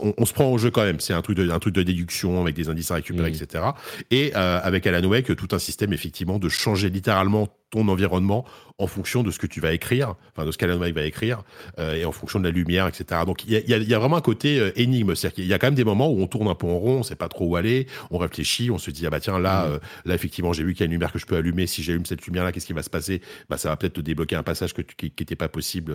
on, 0.00 0.24
se 0.24 0.32
prend 0.32 0.46
au 0.46 0.58
jeu 0.58 0.70
quand 0.70 0.84
même. 0.84 1.00
C'est 1.00 1.14
un 1.14 1.22
truc 1.22 1.36
de, 1.36 1.50
un 1.50 1.58
truc 1.58 1.74
de 1.74 1.82
déduction 1.82 2.40
avec 2.40 2.54
des 2.54 2.68
indices 2.68 2.90
à 2.92 2.94
récupérer, 2.94 3.30
mmh. 3.30 3.34
etc. 3.34 3.64
Et 4.10 4.32
euh, 4.36 4.60
avec 4.62 4.86
Alan 4.86 5.06
Wake, 5.08 5.34
tout 5.34 5.48
un 5.50 5.58
système 5.58 5.92
effectivement 5.92 6.38
de 6.38 6.48
changer 6.48 6.90
littéralement 6.90 7.48
ton 7.70 7.88
environnement 7.88 8.44
en 8.78 8.86
fonction 8.86 9.22
de 9.22 9.30
ce 9.30 9.38
que 9.38 9.46
tu 9.46 9.60
vas 9.60 9.72
écrire, 9.72 10.14
enfin 10.34 10.46
de 10.46 10.50
ce 10.50 10.58
qu'Alan 10.58 10.78
Wake 10.78 10.94
va 10.94 11.04
écrire, 11.04 11.42
euh, 11.78 11.94
et 11.94 12.04
en 12.04 12.12
fonction 12.12 12.38
de 12.38 12.44
la 12.44 12.50
lumière, 12.50 12.86
etc. 12.86 13.22
Donc 13.26 13.44
il 13.44 13.52
y 13.52 13.74
a, 13.74 13.78
y 13.78 13.94
a, 13.94 13.98
vraiment 13.98 14.16
un 14.16 14.22
côté 14.22 14.58
euh, 14.58 14.72
énigme, 14.76 15.14
c'est-à-dire 15.14 15.34
qu'il 15.34 15.46
y 15.46 15.52
a 15.52 15.58
quand 15.58 15.66
même 15.66 15.74
des 15.74 15.84
moments 15.84 16.10
où 16.10 16.20
on 16.20 16.26
tourne 16.26 16.48
un 16.48 16.54
peu 16.54 16.66
en 16.66 16.78
rond, 16.78 16.98
on 16.98 17.02
sait 17.02 17.14
pas 17.14 17.28
trop 17.28 17.46
où 17.46 17.56
aller, 17.56 17.86
on 18.10 18.18
réfléchit, 18.18 18.70
on 18.70 18.78
se 18.78 18.90
dit 18.90 19.06
ah 19.06 19.10
bah 19.10 19.20
tiens 19.20 19.38
là, 19.38 19.66
mmh. 19.66 19.72
euh, 19.72 19.78
là 20.06 20.14
effectivement 20.14 20.52
j'ai 20.52 20.64
vu 20.64 20.72
qu'il 20.72 20.80
y 20.80 20.84
a 20.84 20.86
une 20.86 20.92
lumière 20.92 21.12
que 21.12 21.18
je 21.18 21.26
peux 21.26 21.36
allumer, 21.36 21.66
si 21.66 21.82
j'allume 21.82 22.06
cette 22.06 22.24
lumière 22.26 22.44
là, 22.44 22.52
qu'est-ce 22.52 22.66
qui 22.66 22.72
va 22.72 22.82
se 22.82 22.90
passer? 22.90 23.20
Bah 23.50 23.58
ça 23.58 23.68
va 23.68 23.76
peut-être 23.76 23.94
te 23.94 24.00
débloquer 24.00 24.36
un 24.36 24.42
passage 24.42 24.72
que 24.72 24.82
qui 24.82 25.12
n'était 25.18 25.36
pas 25.36 25.48
possible 25.48 25.94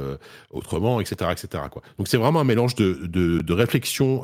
autrement, 0.52 1.02
etc., 1.02 1.32
etc. 1.32 1.64
Quoi. 1.72 1.82
Donc 1.98 2.08
c'est 2.08 2.18
vraiment 2.18 2.40
un 2.40 2.46
mélange 2.46 2.76
de, 2.76 3.06
de, 3.08 3.40
de 3.40 3.54
réflexion. 3.54 4.22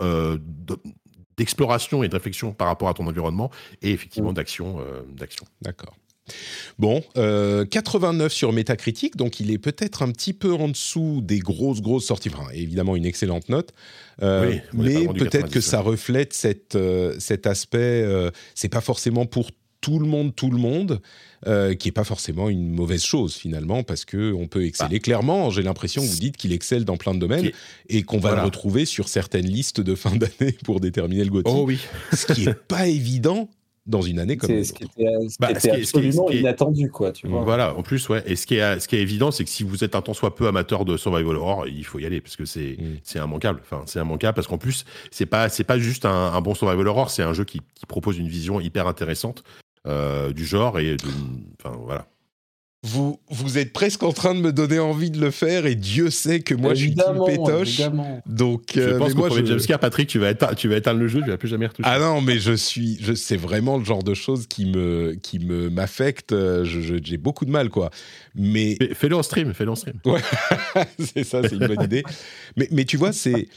d'exploration 1.38 2.04
et 2.04 2.10
de 2.10 2.14
réflexion 2.14 2.54
par 2.54 2.68
rapport 2.68 2.90
à 2.90 2.94
ton 2.94 3.08
environnement 3.08 3.50
et 3.82 3.92
effectivement 3.92 4.32
mmh. 4.32 4.36
d'action 4.36 4.86
d'action. 5.16 5.46
D'accord. 5.62 5.96
Bon, 6.80 7.02
89 7.16 8.26
euh, 8.26 8.30
sur 8.30 8.54
Metacritic, 8.54 9.16
donc 9.16 9.40
il 9.40 9.52
est 9.52 9.58
peut-être 9.58 10.02
un 10.02 10.12
petit 10.12 10.34
peu 10.34 10.54
en 10.54 10.70
dessous 10.70 11.22
des 11.22 11.40
grosses, 11.40 11.82
grosses 11.82 12.06
sorties. 12.06 12.30
Enfin, 12.34 12.50
évidemment, 12.54 12.96
une 12.96 13.06
excellente 13.06 13.50
note. 13.50 13.72
Euh, 14.22 14.56
mais 14.74 15.08
peut-être 15.08 15.50
que 15.50 15.62
ça 15.62 15.82
reflète 15.82 16.34
cette, 16.34 16.76
euh, 16.76 17.16
cet 17.20 17.48
aspect. 17.48 18.06
c'est 18.56 18.70
pas 18.70 18.82
forcément 18.82 19.26
pour 19.26 19.52
tout 19.82 19.98
le 19.98 20.06
monde, 20.06 20.36
tout 20.36 20.52
le 20.52 20.60
monde, 20.60 21.02
qui 21.44 21.88
est 21.88 21.94
pas 21.94 22.04
forcément 22.04 22.50
une 22.50 22.72
mauvaise 22.72 23.04
chose 23.04 23.34
finalement, 23.34 23.84
parce 23.84 24.06
que 24.06 24.32
on 24.34 24.48
peut 24.48 24.66
exceller. 24.66 24.98
Bah. 24.98 25.04
Clairement, 25.04 25.50
j'ai 25.50 25.64
l'impression 25.64 26.02
que 26.04 26.08
vous 26.08 26.20
dites 26.20 26.38
qu'il 26.38 26.54
excelle 26.54 26.86
dans 26.86 26.98
plein 26.98 27.16
de 27.16 27.20
domaines 27.20 27.52
et 27.90 28.04
qu'on 28.04 28.20
va 28.20 28.36
le 28.36 28.44
retrouver 28.44 28.86
sur 28.86 29.08
certaines 29.08 29.48
listes 29.48 29.82
de 29.82 29.96
fin 29.96 30.16
d'année 30.16 30.54
pour 30.64 30.80
déterminer 30.80 31.24
le 31.24 31.32
GOTY. 31.32 31.52
Oh 31.54 31.64
oui. 31.66 31.80
ce 32.14 32.32
qui 32.32 32.48
est 32.48 32.54
pas 32.54 32.88
évident 32.88 33.50
dans 33.88 34.02
une 34.02 34.20
année 34.20 34.38
comme 34.38 34.50
C'est 34.50 34.64
ce 34.64 34.74
qui 34.74 34.84
était, 34.84 35.06
bah, 35.40 35.50
absolument 35.50 36.30
inattendu, 36.30 36.90
quoi. 36.92 37.12
Tu 37.12 37.28
vois. 37.28 37.44
Voilà, 37.44 37.76
en 37.76 37.82
plus, 37.82 38.08
ouais. 38.10 38.24
Et 38.26 38.36
ce 38.36 38.46
qui 38.46 38.56
est, 38.56 38.80
ce 38.80 38.88
qui 38.88 38.96
est 38.96 39.02
évident, 39.02 39.32
c'est 39.32 39.44
que 39.44 39.50
si 39.50 39.64
vous 39.64 39.84
êtes 39.84 39.96
un 39.96 40.02
tant 40.02 40.14
soit 40.14 40.36
peu 40.36 40.48
amateur 40.48 40.86
de 40.86 40.98
survival 40.98 41.36
horror, 41.36 41.68
il 41.68 41.84
faut 41.86 42.00
y 42.00 42.06
aller 42.06 42.22
parce 42.22 42.36
que 42.36 42.46
c'est, 42.46 42.78
mm. 42.80 42.98
c'est 43.04 43.20
immanquable. 43.20 43.62
Enfin, 43.64 43.84
c'est 43.88 44.00
immanquable 44.00 44.36
parce 44.36 44.48
qu'en 44.48 44.60
plus, 44.60 44.86
c'est 45.10 45.26
pas, 45.26 45.50
c'est 45.50 45.64
pas 45.64 45.80
juste 45.80 46.06
un, 46.06 46.40
bon 46.42 46.54
survival 46.54 46.88
horror, 46.88 47.10
c'est 47.10 47.24
un 47.24 47.34
jeu 47.34 47.44
qui, 47.44 47.62
qui, 47.76 47.86
propose 47.86 48.18
une 48.18 48.28
vision 48.28 48.60
hyper 48.60 48.88
intéressante 48.88 49.44
euh, 49.88 50.32
du 50.32 50.46
genre 50.46 50.80
et, 50.80 50.96
de, 50.96 51.08
enfin, 51.60 51.76
voilà 51.84 52.11
vous, 52.84 53.20
vous 53.30 53.60
êtes 53.60 53.74
presque 53.74 54.02
en 54.02 54.12
train 54.12 54.34
de 54.34 54.40
me 54.40 54.52
donner 54.52 54.80
envie 54.80 55.12
de 55.12 55.22
le 55.22 55.30
faire 55.30 55.68
et 55.68 55.76
Dieu 55.76 56.10
sait 56.10 56.40
que 56.40 56.56
moi 56.56 56.74
je 56.74 56.86
suis 56.86 56.96
team 56.96 57.24
pétoche. 57.28 57.80
Donc, 58.26 58.72
je 58.74 58.80
euh, 58.80 58.98
pense 58.98 59.14
qu'au 59.14 59.28
premier 59.28 59.46
je... 59.46 59.76
Patrick, 59.76 60.10
tu 60.10 60.18
vas, 60.18 60.32
éteindre, 60.32 60.56
tu 60.56 60.68
vas 60.68 60.78
éteindre 60.78 61.00
le 61.00 61.08
jeu, 61.08 61.22
tu 61.22 61.30
vas 61.30 61.38
plus 61.38 61.48
jamais 61.48 61.68
retoucher. 61.68 61.88
Ah 61.88 62.00
non, 62.00 62.22
mais 62.22 62.40
je 62.40 62.54
suis, 62.54 62.98
je, 63.00 63.14
c'est 63.14 63.38
vraiment 63.38 63.78
le 63.78 63.86
genre 63.86 64.04
de 64.04 64.16
choses 64.16 64.48
qui 64.48 64.66
me, 64.66 65.16
qui 65.22 65.38
me 65.38 65.70
m'affecte. 65.70 66.34
j'ai 66.64 67.18
beaucoup 67.18 67.46
de 67.46 67.52
mal, 67.52 67.70
quoi. 67.70 67.92
Mais 68.34 68.78
fais-le 68.94 69.16
en 69.16 69.24
stream, 69.24 69.54
fais-le 69.54 69.72
en 69.72 69.76
stream. 69.76 70.00
Ouais, 70.06 70.22
c'est 71.00 71.24
ça, 71.24 71.42
c'est 71.44 71.56
une 71.56 71.68
bonne 71.68 71.84
idée. 71.84 72.04
Mais, 72.58 72.68
mais 72.72 72.86
tu 72.86 72.98
vois, 72.98 73.14
c'est 73.14 73.48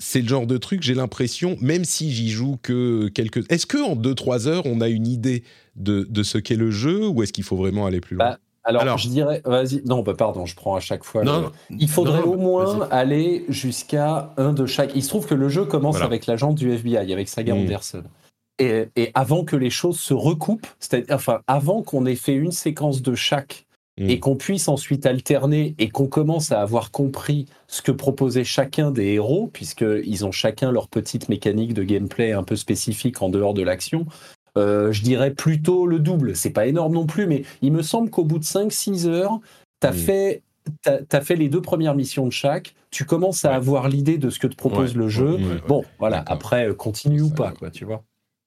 c'est 0.00 0.22
le 0.22 0.28
genre 0.28 0.46
de 0.46 0.56
truc, 0.56 0.82
j'ai 0.82 0.94
l'impression, 0.94 1.58
même 1.60 1.84
si 1.84 2.10
j'y 2.10 2.30
joue 2.30 2.58
que 2.62 3.08
quelques... 3.08 3.52
Est-ce 3.52 3.66
qu'en 3.66 3.94
2-3 3.94 4.48
heures, 4.48 4.64
on 4.64 4.80
a 4.80 4.88
une 4.88 5.06
idée 5.06 5.44
de, 5.76 6.06
de 6.08 6.22
ce 6.22 6.38
qu'est 6.38 6.56
le 6.56 6.70
jeu 6.70 7.06
ou 7.06 7.22
est-ce 7.22 7.34
qu'il 7.34 7.44
faut 7.44 7.56
vraiment 7.56 7.84
aller 7.84 8.00
plus 8.00 8.16
loin? 8.16 8.30
Bah, 8.30 8.38
alors, 8.64 8.98
je 8.98 9.08
dirais, 9.08 9.40
vas-y, 9.44 9.82
non, 9.84 10.02
bah, 10.02 10.14
pardon, 10.14 10.46
je 10.46 10.54
prends 10.54 10.74
à 10.74 10.80
chaque 10.80 11.04
fois. 11.04 11.22
Il 11.70 11.88
faudrait 11.88 12.22
au 12.22 12.36
moins 12.36 12.88
aller 12.90 13.44
jusqu'à 13.48 14.32
un 14.36 14.52
de 14.52 14.66
chaque. 14.66 14.92
Il 14.94 15.02
se 15.02 15.08
trouve 15.08 15.26
que 15.26 15.34
le 15.34 15.48
jeu 15.48 15.64
commence 15.64 16.00
avec 16.00 16.26
l'agent 16.26 16.52
du 16.52 16.72
FBI, 16.72 17.12
avec 17.12 17.28
Saga 17.28 17.54
hmm. 17.54 17.58
Anderson. 17.58 18.02
Et, 18.58 19.10
avant 19.14 19.44
que 19.44 19.56
les 19.56 19.70
choses 19.70 19.98
se 19.98 20.12
recoupent, 20.12 20.66
c'est-à-dire, 20.78 21.14
enfin, 21.14 21.40
avant 21.46 21.82
qu'on 21.82 22.04
ait 22.04 22.14
fait 22.14 22.34
une 22.34 22.52
séquence 22.52 23.00
de 23.00 23.14
chaque 23.14 23.64
hmm. 23.98 24.10
et 24.10 24.20
qu'on 24.20 24.36
puisse 24.36 24.68
ensuite 24.68 25.06
alterner 25.06 25.74
et 25.78 25.88
qu'on 25.88 26.06
commence 26.06 26.52
à 26.52 26.60
avoir 26.60 26.90
compris 26.90 27.46
ce 27.68 27.80
que 27.80 27.92
proposait 27.92 28.44
chacun 28.44 28.90
des 28.90 29.14
héros, 29.14 29.48
puisqu'ils 29.50 30.26
ont 30.26 30.32
chacun 30.32 30.70
leur 30.70 30.88
petite 30.88 31.30
mécanique 31.30 31.72
de 31.72 31.82
gameplay 31.82 32.32
un 32.32 32.42
peu 32.42 32.56
spécifique 32.56 33.22
en 33.22 33.30
dehors 33.30 33.54
de 33.54 33.62
l'action, 33.62 34.04
euh, 34.56 34.92
je 34.92 35.02
dirais 35.02 35.32
plutôt 35.32 35.86
le 35.86 35.98
double. 35.98 36.36
C'est 36.36 36.50
pas 36.50 36.66
énorme 36.66 36.94
non 36.94 37.06
plus, 37.06 37.26
mais 37.26 37.44
il 37.62 37.72
me 37.72 37.82
semble 37.82 38.10
qu'au 38.10 38.24
bout 38.24 38.38
de 38.38 38.44
5-6 38.44 39.06
heures, 39.06 39.40
tu 39.80 39.86
as, 39.86 39.92
fait, 39.92 40.42
as, 40.86 41.20
fait 41.20 41.36
les 41.36 41.48
deux 41.48 41.62
premières 41.62 41.94
missions 41.94 42.26
de 42.26 42.32
chaque. 42.32 42.74
Tu 42.90 43.04
commences 43.04 43.44
à 43.44 43.54
avoir 43.54 43.88
l'idée 43.88 44.18
de 44.18 44.30
ce 44.30 44.38
que 44.38 44.46
te 44.46 44.56
propose 44.56 44.96
le 44.96 45.08
jeu. 45.08 45.38
bon, 45.68 45.84
voilà, 45.98 46.24
après, 46.26 46.68
euh, 46.68 46.74
continue 46.74 47.22
ou 47.22 47.30
pas, 47.30 47.52
quoi, 47.52 47.70
tu 47.70 47.84
vois. 47.84 48.02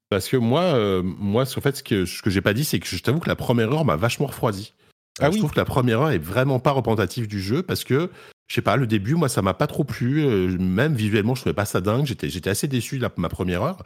Parce 0.09 0.27
que 0.27 0.37
moi, 0.37 0.61
euh, 0.61 1.01
moi 1.03 1.43
en 1.43 1.61
fait, 1.61 1.77
ce 1.77 1.83
que, 1.83 2.05
ce 2.05 2.21
que 2.21 2.29
j'ai 2.29 2.41
pas 2.41 2.53
dit, 2.53 2.65
c'est 2.65 2.79
que 2.79 2.85
je 2.85 3.01
t'avoue 3.01 3.19
que 3.19 3.29
la 3.29 3.35
première 3.35 3.71
heure 3.71 3.85
m'a 3.85 3.95
vachement 3.95 4.27
refroidi. 4.27 4.73
Ah 5.19 5.29
je 5.31 5.37
trouve 5.37 5.51
que 5.51 5.59
la 5.59 5.65
première 5.65 6.01
heure 6.01 6.11
est 6.11 6.17
vraiment 6.17 6.59
pas 6.59 6.71
représentative 6.71 7.27
du 7.27 7.39
jeu 7.39 7.61
parce 7.61 7.83
que 7.83 8.09
je 8.47 8.55
sais 8.55 8.61
pas, 8.61 8.75
le 8.75 8.87
début, 8.87 9.15
moi, 9.15 9.29
ça 9.29 9.41
m'a 9.41 9.53
pas 9.53 9.67
trop 9.67 9.83
plu. 9.83 10.25
même 10.59 10.93
visuellement, 10.93 11.33
je 11.33 11.41
trouvais 11.41 11.53
pas 11.53 11.65
ça 11.65 11.81
dingue. 11.81 12.05
J'étais, 12.05 12.29
j'étais 12.29 12.49
assez 12.49 12.67
déçu 12.67 12.99
de 12.99 13.07
ma 13.17 13.29
première 13.29 13.63
heure. 13.63 13.83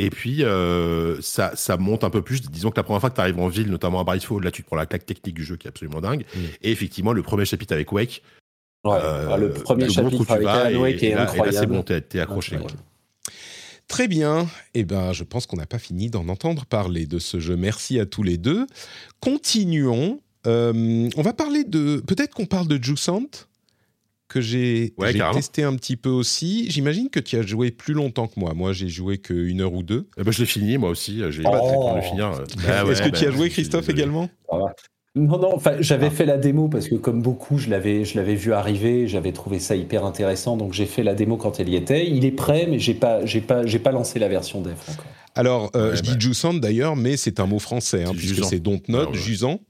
Et 0.00 0.08
puis, 0.08 0.44
euh, 0.44 1.20
ça, 1.20 1.52
ça 1.54 1.76
monte 1.76 2.04
un 2.04 2.10
peu 2.10 2.22
plus. 2.22 2.40
Disons 2.40 2.70
que 2.70 2.76
la 2.76 2.82
première 2.82 3.00
fois 3.00 3.10
que 3.10 3.16
tu 3.16 3.20
arrives 3.20 3.38
en 3.38 3.48
ville, 3.48 3.70
notamment 3.70 4.00
à 4.00 4.04
Brightfall, 4.04 4.42
là, 4.42 4.50
tu 4.50 4.62
te 4.62 4.66
prends 4.66 4.76
la 4.76 4.86
claque 4.86 5.04
technique 5.04 5.34
du 5.34 5.44
jeu 5.44 5.56
qui 5.56 5.66
est 5.66 5.68
absolument 5.68 6.00
dingue. 6.00 6.24
Mm. 6.34 6.38
Et 6.62 6.72
effectivement, 6.72 7.12
le 7.12 7.22
premier 7.22 7.44
chapitre 7.44 7.74
avec 7.74 7.92
Wake. 7.92 8.22
Ouais, 8.82 8.98
euh, 9.02 9.36
le 9.36 9.50
premier 9.50 9.90
chapitre 9.90 10.30
avec 10.30 10.80
Wake 10.80 11.02
est 11.02 11.12
incroyable. 11.12 11.56
C'est 11.58 11.66
bon, 11.66 11.82
t'es 11.82 12.18
accroché. 12.18 12.56
Très 13.88 14.08
bien. 14.08 14.48
Eh 14.72 14.84
ben, 14.84 15.12
je 15.12 15.22
pense 15.22 15.46
qu'on 15.46 15.56
n'a 15.56 15.66
pas 15.66 15.78
fini 15.78 16.08
d'en 16.08 16.28
entendre 16.28 16.64
parler 16.64 17.04
de 17.04 17.18
ce 17.18 17.38
jeu. 17.38 17.56
Merci 17.56 18.00
à 18.00 18.06
tous 18.06 18.22
les 18.22 18.38
deux. 18.38 18.66
Continuons. 19.20 20.20
Euh, 20.46 21.10
on 21.14 21.22
va 21.22 21.34
parler 21.34 21.64
de. 21.64 22.00
Peut-être 22.06 22.32
qu'on 22.32 22.46
parle 22.46 22.68
de 22.68 22.82
Juicant 22.82 23.28
que 24.30 24.40
j'ai 24.40 24.94
testé 25.34 25.62
un 25.62 25.74
petit 25.74 25.96
peu 25.96 26.08
aussi. 26.08 26.70
J'imagine 26.70 27.10
que 27.10 27.20
tu 27.20 27.36
as 27.36 27.42
joué 27.42 27.70
plus 27.70 27.94
longtemps 27.94 28.28
que 28.28 28.38
moi. 28.38 28.54
Moi, 28.54 28.72
j'ai 28.72 28.88
joué 28.88 29.18
qu'une 29.18 29.60
heure 29.60 29.74
ou 29.74 29.82
deux. 29.82 30.06
Eh 30.16 30.22
ben, 30.22 30.30
je 30.30 30.40
l'ai 30.40 30.46
fini, 30.46 30.78
moi 30.78 30.88
aussi. 30.90 31.20
J'ai 31.30 31.42
pas 31.42 31.58
très 31.58 31.74
temps 31.74 31.96
de 31.96 32.00
finir. 32.00 32.32
Ah 32.66 32.84
Est-ce 32.90 33.02
que 33.02 33.08
tu 33.10 33.26
as 33.26 33.30
bah, 33.30 33.36
joué, 33.36 33.50
Christophe, 33.50 33.88
également? 33.88 34.30
Non, 35.16 35.38
non, 35.38 35.52
enfin, 35.54 35.72
j'avais 35.80 36.06
ah. 36.06 36.10
fait 36.10 36.24
la 36.24 36.38
démo 36.38 36.68
parce 36.68 36.88
que, 36.88 36.94
comme 36.94 37.20
beaucoup, 37.20 37.58
je 37.58 37.68
l'avais, 37.68 38.04
je 38.04 38.16
l'avais 38.16 38.36
vu 38.36 38.52
arriver, 38.52 39.08
j'avais 39.08 39.32
trouvé 39.32 39.58
ça 39.58 39.74
hyper 39.74 40.04
intéressant, 40.04 40.56
donc 40.56 40.72
j'ai 40.72 40.86
fait 40.86 41.02
la 41.02 41.14
démo 41.14 41.36
quand 41.36 41.58
elle 41.58 41.68
y 41.68 41.74
était. 41.74 42.08
Il 42.08 42.24
est 42.24 42.30
prêt, 42.30 42.68
mais 42.70 42.78
j'ai 42.78 42.94
pas, 42.94 43.26
j'ai 43.26 43.40
pas, 43.40 43.66
j'ai 43.66 43.80
pas 43.80 43.90
lancé 43.90 44.20
la 44.20 44.28
version 44.28 44.60
dev 44.60 44.76
encore. 44.88 45.04
Alors, 45.40 45.70
euh, 45.74 45.96
je 45.96 46.02
dis 46.02 46.10
bah. 46.10 46.16
jusant 46.18 46.52
d'ailleurs, 46.52 46.96
mais 46.96 47.16
c'est 47.16 47.40
un 47.40 47.46
mot 47.46 47.58
français, 47.58 48.04
hein, 48.04 48.12
puisque 48.14 48.44
c'est 48.44 48.60
Dontnod, 48.60 49.08
ah, 49.10 49.16
jusant, 49.16 49.60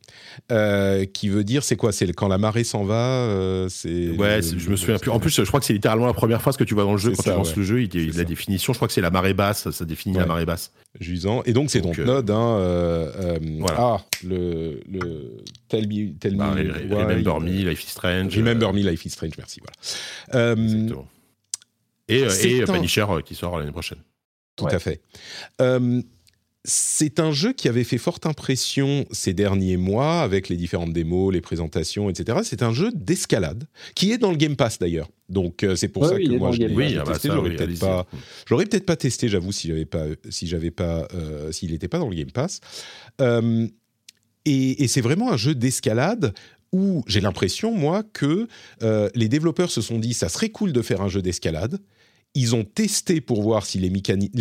euh, 0.51 1.05
qui 1.05 1.29
veut 1.29 1.45
dire, 1.45 1.63
c'est 1.63 1.77
quoi 1.77 1.93
C'est 1.93 2.13
quand 2.13 2.27
la 2.27 2.39
marée 2.39 2.65
s'en 2.65 2.83
va 2.83 2.97
euh, 2.97 3.69
c'est 3.69 4.11
Ouais, 4.11 4.41
je 4.43 4.69
me 4.69 4.75
souviens 4.75 4.99
plus. 4.99 5.13
En 5.13 5.21
plus, 5.21 5.31
je 5.31 5.43
crois 5.45 5.61
que 5.61 5.67
c'est 5.67 5.73
littéralement 5.73 6.07
la 6.07 6.13
première 6.13 6.43
phrase 6.43 6.57
que 6.57 6.65
tu 6.65 6.75
vois 6.75 6.83
dans 6.83 6.93
le 6.93 6.99
jeu 6.99 7.13
quand 7.13 7.23
tu 7.23 7.29
lances 7.29 7.55
le 7.55 7.63
jeu. 7.63 7.83
Il, 7.83 8.17
la 8.17 8.25
définition, 8.25 8.73
je 8.73 8.79
crois 8.79 8.89
que 8.89 8.95
c'est 8.95 9.01
la 9.01 9.13
marée 9.13 9.33
basse, 9.33 9.71
ça 9.71 9.85
définit 9.85 10.17
la 10.17 10.27
marée 10.27 10.45
basse. 10.45 10.73
Jusant. 10.99 11.45
Et 11.45 11.53
donc, 11.53 11.71
c'est 11.71 11.81
Dontnod. 11.81 12.29
Hein, 12.29 13.39
voilà. 13.61 13.79
Ah, 13.79 14.05
le, 14.25 14.81
le 14.91 15.37
Tell 15.69 15.87
Me, 15.87 16.19
tell 16.19 16.35
bah, 16.35 16.53
me 16.53 16.97
Remember 16.97 17.39
Me, 17.39 17.69
Life 17.71 17.85
is 17.85 17.91
Strange. 17.91 18.37
Remember 18.37 18.73
Me, 18.73 18.81
Life 18.81 19.05
is 19.05 19.11
Strange, 19.11 19.35
merci. 19.39 19.61
Voilà. 20.33 20.57
Et, 22.09 22.23
et 22.43 22.65
Punisher 22.65 23.07
qui 23.25 23.37
sort 23.37 23.57
l'année 23.57 23.71
prochaine. 23.71 23.99
Tout 24.57 24.67
à 24.67 24.79
fait. 24.79 25.01
Euh, 25.61 26.03
c'est 26.65 27.21
un 27.21 27.33
jeu 27.33 27.55
qui 27.55 27.69
avait 27.69 27.85
fait 27.85 27.97
forte 27.97 28.27
impression 28.27 29.07
ces 29.13 29.33
derniers 29.33 29.79
mois 29.79 30.21
avec 30.21 30.51
les 30.51 30.57
différentes 30.57 30.93
démos, 30.93 31.33
les 31.33 31.41
présentations, 31.41 32.11
etc. 32.11 32.41
C'est 32.45 32.63
un 32.63 32.73
jeu 32.73 32.91
d'escalade 32.95 33.65
qui 33.95 34.13
est 34.13 34.19
dans 34.19 34.31
le 34.31 34.37
Game 34.37 34.57
Pass 34.57 34.79
d'ailleurs. 34.79 35.09
Donc 35.31 35.63
euh, 35.63 35.75
c'est 35.75 35.89
pour 35.89 36.07
ça 36.07 36.19
que 36.19 36.37
moi 36.37 36.53
je 36.53 36.59
l'ai 36.59 36.99
ah 36.99 37.05
bah 37.05 37.13
testé. 37.13 37.29
J'aurais 37.29 37.57
peut-être 37.57 37.79
pas, 37.79 38.07
j'aurais 38.47 38.67
peut-être 38.67 38.85
pas 38.85 38.97
testé, 38.97 39.29
j'avoue, 39.29 39.53
si 39.53 39.69
j'avais 39.69 39.87
pas, 39.87 40.05
si 40.29 40.47
j'avais 40.47 40.71
pas, 40.71 41.09
euh, 41.15 41.51
s'il 41.51 41.71
n'était 41.73 41.89
pas 41.89 41.99
dans 41.99 42.09
le 42.09 42.17
Game 42.17 42.31
Pass. 42.31 42.61
et, 43.21 44.85
et 44.85 44.89
c'est 44.89 45.01
vraiment 45.01 45.33
un 45.33 45.39
jeu 45.39 45.55
d'escalade 45.55 46.35
où 46.73 47.03
j'ai 47.07 47.21
l'impression 47.21 47.73
moi 47.73 48.03
que 48.13 48.49
les 49.15 49.29
développeurs 49.29 49.71
se 49.71 49.81
sont 49.81 49.99
dit 49.99 50.13
ça 50.13 50.29
serait 50.29 50.51
cool 50.51 50.73
de 50.73 50.83
faire 50.83 51.01
un 51.01 51.09
jeu 51.09 51.23
d'escalade 51.23 51.81
ils 52.35 52.55
ont 52.55 52.65
testé 52.65 53.21
pour 53.21 53.43
voir 53.43 53.67
si 53.67 53.79
les, 53.79 53.91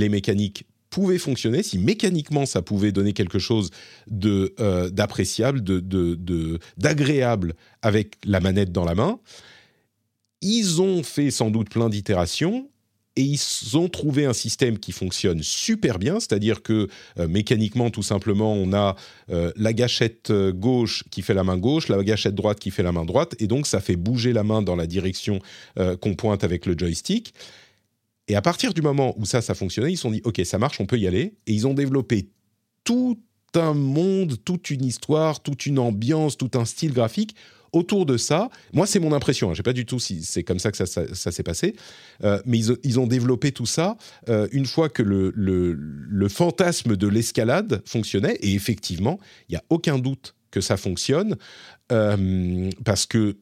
mécaniques 0.09 0.65
pouvaient 0.89 1.17
fonctionner, 1.17 1.63
si 1.63 1.77
mécaniquement 1.77 2.45
ça 2.45 2.61
pouvait 2.61 2.91
donner 2.91 3.13
quelque 3.13 3.39
chose 3.39 3.69
de 4.07 4.53
euh, 4.59 4.89
d'appréciable, 4.89 5.63
de, 5.63 6.59
d'agréable 6.77 7.55
avec 7.81 8.15
la 8.25 8.39
manette 8.39 8.71
dans 8.71 8.85
la 8.85 8.95
main. 8.95 9.19
Ils 10.41 10.81
ont 10.81 11.03
fait 11.03 11.31
sans 11.31 11.51
doute 11.51 11.69
plein 11.69 11.89
d'itérations 11.89 12.69
et 13.15 13.23
ils 13.23 13.75
ont 13.75 13.89
trouvé 13.89 14.25
un 14.25 14.33
système 14.33 14.79
qui 14.79 14.93
fonctionne 14.93 15.43
super 15.43 15.99
bien, 15.99 16.21
c'est-à-dire 16.21 16.61
que 16.61 16.87
euh, 17.17 17.27
mécaniquement, 17.27 17.89
tout 17.89 18.03
simplement, 18.03 18.53
on 18.53 18.71
a 18.71 18.95
euh, 19.29 19.51
la 19.57 19.73
gâchette 19.73 20.31
gauche 20.31 21.03
qui 21.11 21.21
fait 21.23 21.33
la 21.33 21.43
main 21.43 21.57
gauche, 21.57 21.89
la 21.89 22.01
gâchette 22.03 22.35
droite 22.35 22.59
qui 22.59 22.71
fait 22.71 22.83
la 22.83 22.93
main 22.93 23.03
droite, 23.03 23.35
et 23.39 23.47
donc 23.47 23.67
ça 23.67 23.81
fait 23.81 23.97
bouger 23.97 24.31
la 24.31 24.43
main 24.43 24.61
dans 24.61 24.75
la 24.75 24.87
direction 24.87 25.39
qu'on 25.75 26.15
pointe 26.15 26.43
avec 26.43 26.65
le 26.65 26.77
joystick. 26.77 27.33
Et 28.29 28.35
à 28.35 28.41
partir 28.41 28.73
du 28.73 28.81
moment 28.81 29.13
où 29.17 29.25
ça, 29.25 29.41
ça 29.41 29.55
fonctionnait, 29.55 29.91
ils 29.91 29.97
se 29.97 30.03
sont 30.03 30.11
dit, 30.11 30.21
OK, 30.23 30.39
ça 30.45 30.57
marche, 30.57 30.79
on 30.79 30.85
peut 30.85 30.97
y 30.97 31.07
aller. 31.07 31.33
Et 31.47 31.53
ils 31.53 31.67
ont 31.67 31.73
développé 31.73 32.29
tout 32.83 33.19
un 33.55 33.73
monde, 33.73 34.37
toute 34.45 34.69
une 34.69 34.85
histoire, 34.85 35.41
toute 35.41 35.65
une 35.65 35.79
ambiance, 35.79 36.37
tout 36.37 36.51
un 36.53 36.65
style 36.65 36.93
graphique 36.93 37.35
autour 37.71 38.05
de 38.05 38.17
ça. 38.17 38.49
Moi, 38.73 38.85
c'est 38.85 38.99
mon 38.99 39.13
impression. 39.13 39.47
Hein. 39.47 39.53
Je 39.53 39.53
ne 39.53 39.57
sais 39.57 39.63
pas 39.63 39.73
du 39.73 39.85
tout 39.85 39.99
si 39.99 40.23
c'est 40.23 40.43
comme 40.43 40.59
ça 40.59 40.71
que 40.71 40.85
ça, 40.85 41.31
s'est 41.31 41.43
passé. 41.43 41.75
Euh, 42.23 42.39
mais 42.45 42.59
ils, 42.83 42.99
ont 42.99 43.07
développé 43.07 43.51
tout 43.51 43.65
ça 43.65 43.97
euh, 44.27 44.47
une 44.51 44.65
fois 44.65 44.89
que 44.89 45.03
le, 45.03 46.27
fantasme 46.29 46.95
de 46.95 47.07
l'escalade 47.07 47.81
fonctionnait. 47.85 48.37
Et 48.41 48.53
effectivement, 48.53 49.19
il 49.49 49.53
n'y 49.53 49.57
a 49.57 49.63
aucun 49.69 49.97
doute 49.97 50.35
que 50.51 50.61
ça 50.61 50.77
fonctionne. 50.77 51.35
Euh, 51.91 52.69
parce 52.85 53.05
que 53.05 53.37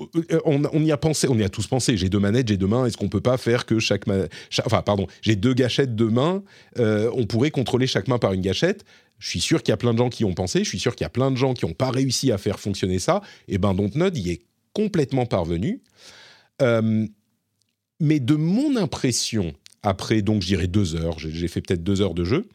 euh, 0.00 0.40
on, 0.44 0.84
y 0.84 0.92
a 0.92 0.96
pensé, 0.96 1.28
on 1.28 1.36
y 1.36 1.42
a 1.42 1.48
tous 1.48 1.66
pensé. 1.66 1.96
J'ai 1.96 2.08
deux 2.08 2.20
manettes, 2.20 2.48
j'ai 2.48 2.56
deux 2.56 2.66
mains. 2.66 2.86
Est-ce 2.86 2.96
qu'on 2.96 3.08
peut 3.08 3.20
pas 3.20 3.36
faire 3.36 3.66
que 3.66 3.78
chaque, 3.78 4.06
main, 4.06 4.26
enfin 4.64 4.82
pardon, 4.82 5.06
j'ai 5.22 5.36
deux 5.36 5.54
gâchettes 5.54 5.96
de 5.96 6.04
mains. 6.04 6.42
Euh, 6.78 7.10
on 7.14 7.26
pourrait 7.26 7.50
contrôler 7.50 7.86
chaque 7.86 8.08
main 8.08 8.18
par 8.18 8.32
une 8.32 8.40
gâchette. 8.40 8.84
Je 9.18 9.28
suis 9.28 9.40
sûr 9.40 9.62
qu'il 9.62 9.72
y 9.72 9.74
a 9.74 9.76
plein 9.76 9.92
de 9.92 9.98
gens 9.98 10.08
qui 10.08 10.24
ont 10.24 10.34
pensé. 10.34 10.62
Je 10.62 10.68
suis 10.68 10.78
sûr 10.78 10.94
qu'il 10.94 11.04
y 11.04 11.06
a 11.06 11.10
plein 11.10 11.30
de 11.30 11.36
gens 11.36 11.54
qui 11.54 11.66
n'ont 11.66 11.72
pas 11.72 11.90
réussi 11.90 12.30
à 12.30 12.38
faire 12.38 12.60
fonctionner 12.60 13.00
ça. 13.00 13.22
Et 13.48 13.54
eh 13.54 13.58
ben 13.58 13.74
Dontnod 13.74 14.16
y 14.16 14.30
est 14.30 14.42
complètement 14.72 15.26
parvenu. 15.26 15.82
Euh, 16.62 17.06
mais 17.98 18.20
de 18.20 18.34
mon 18.34 18.76
impression, 18.76 19.52
après 19.82 20.22
donc 20.22 20.42
je 20.42 20.46
dirais 20.46 20.68
deux 20.68 20.94
heures, 20.94 21.18
j'ai 21.18 21.48
fait 21.48 21.60
peut-être 21.60 21.82
deux 21.82 22.00
heures 22.00 22.14
de 22.14 22.24
jeu. 22.24 22.48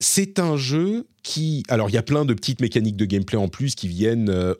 C'est 0.00 0.38
un 0.38 0.56
jeu 0.56 1.06
qui, 1.22 1.62
alors 1.68 1.88
il 1.88 1.94
y 1.94 1.98
a 1.98 2.02
plein 2.02 2.24
de 2.24 2.34
petites 2.34 2.60
mécaniques 2.60 2.96
de 2.96 3.04
gameplay 3.04 3.38
en 3.38 3.48
plus 3.48 3.74
qui 3.74 3.88
viennent, 3.88 4.28
euh, 4.28 4.54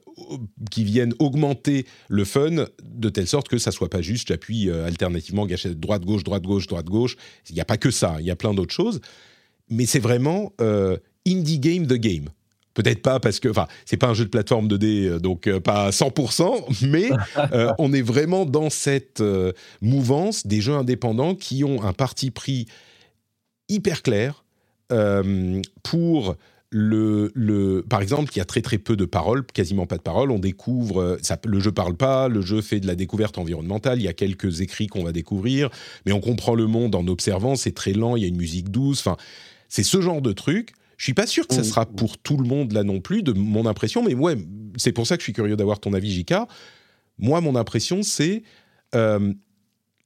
qui 0.70 0.85
viennent 0.85 1.12
augmenter 1.18 1.87
le 2.09 2.24
fun 2.24 2.66
de 2.82 3.09
telle 3.11 3.26
sorte 3.26 3.49
que 3.49 3.59
ça 3.59 3.70
soit 3.70 3.91
pas 3.91 4.01
juste 4.01 4.28
j'appuie 4.28 4.70
euh, 4.70 4.87
alternativement 4.87 5.47
gâchette 5.47 5.78
droite 5.78 6.05
gauche 6.05 6.24
droite 6.24 6.43
gauche 6.43 6.66
droite 6.66 6.87
gauche. 6.87 7.16
Il 7.51 7.55
n'y 7.55 7.61
a 7.61 7.64
pas 7.66 7.76
que 7.76 7.91
ça, 7.91 8.16
il 8.20 8.26
y 8.26 8.30
a 8.30 8.37
plein 8.37 8.55
d'autres 8.55 8.72
choses, 8.72 9.01
mais 9.68 9.87
c'est 9.87 9.99
vraiment 9.99 10.53
euh, 10.61 10.97
indie 11.26 11.59
game 11.59 11.87
the 11.87 11.95
game. 11.95 12.28
Peut-être 12.72 13.03
pas 13.03 13.20
parce 13.20 13.39
que, 13.39 13.49
enfin, 13.49 13.68
c'est 13.85 13.97
pas 13.97 14.09
un 14.09 14.14
jeu 14.14 14.24
de 14.24 14.30
plateforme 14.30 14.66
2D, 14.66 15.18
donc 15.18 15.49
pas 15.61 15.87
à 15.87 15.91
100%, 15.91 16.89
mais 16.89 17.09
on 17.78 17.93
est 17.93 18.03
vraiment 18.03 18.47
dans 18.47 18.68
cette 18.68 19.22
mouvance 19.80 20.45
des 20.45 20.61
jeux 20.61 20.72
indépendants 20.72 21.37
qui 21.37 21.62
ont 21.62 21.85
un 21.85 21.93
parti 21.93 22.32
pris 22.32 22.66
hyper 23.68 24.03
clair 24.03 24.44
pour 25.82 26.37
le, 26.76 27.30
le, 27.37 27.85
par 27.89 28.03
exemple, 28.03 28.32
il 28.35 28.39
y 28.39 28.41
a 28.41 28.45
très 28.45 28.61
très 28.61 28.78
peu 28.78 28.97
de 28.97 29.05
paroles, 29.05 29.47
quasiment 29.47 29.87
pas 29.87 29.97
de 29.97 30.03
paroles. 30.03 30.32
On 30.32 30.41
découvre, 30.41 31.01
euh, 31.01 31.18
ça, 31.22 31.39
le 31.47 31.61
jeu 31.61 31.70
parle 31.70 31.95
pas, 31.95 32.26
le 32.26 32.41
jeu 32.41 32.62
fait 32.62 32.80
de 32.80 32.89
la 32.89 32.97
découverte 32.97 33.39
environnementale. 33.39 34.01
Il 34.01 34.05
y 34.05 34.09
a 34.09 34.12
quelques 34.12 34.61
écrits 34.61 34.89
qu'on 34.89 35.05
va 35.05 35.12
découvrir, 35.12 35.70
mais 36.05 36.11
on 36.11 36.20
comprend 36.20 36.57
le 36.57 36.66
monde 36.66 36.97
en 36.97 37.07
observant. 37.07 37.55
C'est 37.55 37.76
très 37.76 37.93
lent, 37.93 38.16
il 38.16 38.22
y 38.22 38.24
a 38.24 38.28
une 38.28 38.37
musique 38.37 38.70
douce. 38.70 38.99
Enfin, 38.99 39.16
c'est 39.68 39.85
ce 39.85 40.01
genre 40.01 40.20
de 40.20 40.32
truc. 40.32 40.72
Je 40.97 41.05
suis 41.05 41.14
pas 41.14 41.28
sûr 41.28 41.47
que 41.47 41.55
ça 41.55 41.61
mmh. 41.61 41.64
sera 41.64 41.87
pour 41.87 42.18
tout 42.18 42.39
le 42.39 42.49
monde 42.49 42.72
là 42.72 42.82
non 42.82 43.01
plus, 43.01 43.22
de 43.22 43.32
mon 43.32 43.66
impression. 43.66 44.03
Mais 44.03 44.14
ouais, 44.14 44.37
c'est 44.76 44.93
pour 44.93 45.07
ça 45.07 45.16
que 45.16 45.20
je 45.20 45.26
suis 45.26 45.32
curieux 45.32 45.55
d'avoir 45.55 45.78
ton 45.78 45.93
avis, 45.93 46.11
Jika. 46.11 46.49
Moi, 47.18 47.41
mon 47.41 47.55
impression, 47.55 48.03
c'est 48.03 48.43
euh, 48.97 49.32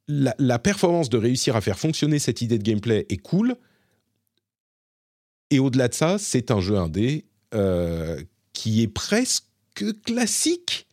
la, 0.06 0.34
la 0.38 0.58
performance 0.58 1.08
de 1.08 1.16
réussir 1.16 1.56
à 1.56 1.62
faire 1.62 1.78
fonctionner 1.78 2.18
cette 2.18 2.42
idée 2.42 2.58
de 2.58 2.62
gameplay 2.62 3.06
est 3.08 3.16
cool 3.16 3.56
et 5.50 5.58
au-delà 5.58 5.88
de 5.88 5.94
ça, 5.94 6.18
c'est 6.18 6.50
un 6.50 6.60
jeu 6.60 6.76
indé 6.76 7.24
euh, 7.54 8.22
qui 8.52 8.82
est 8.82 8.88
presque 8.88 9.44
classique. 10.04 10.87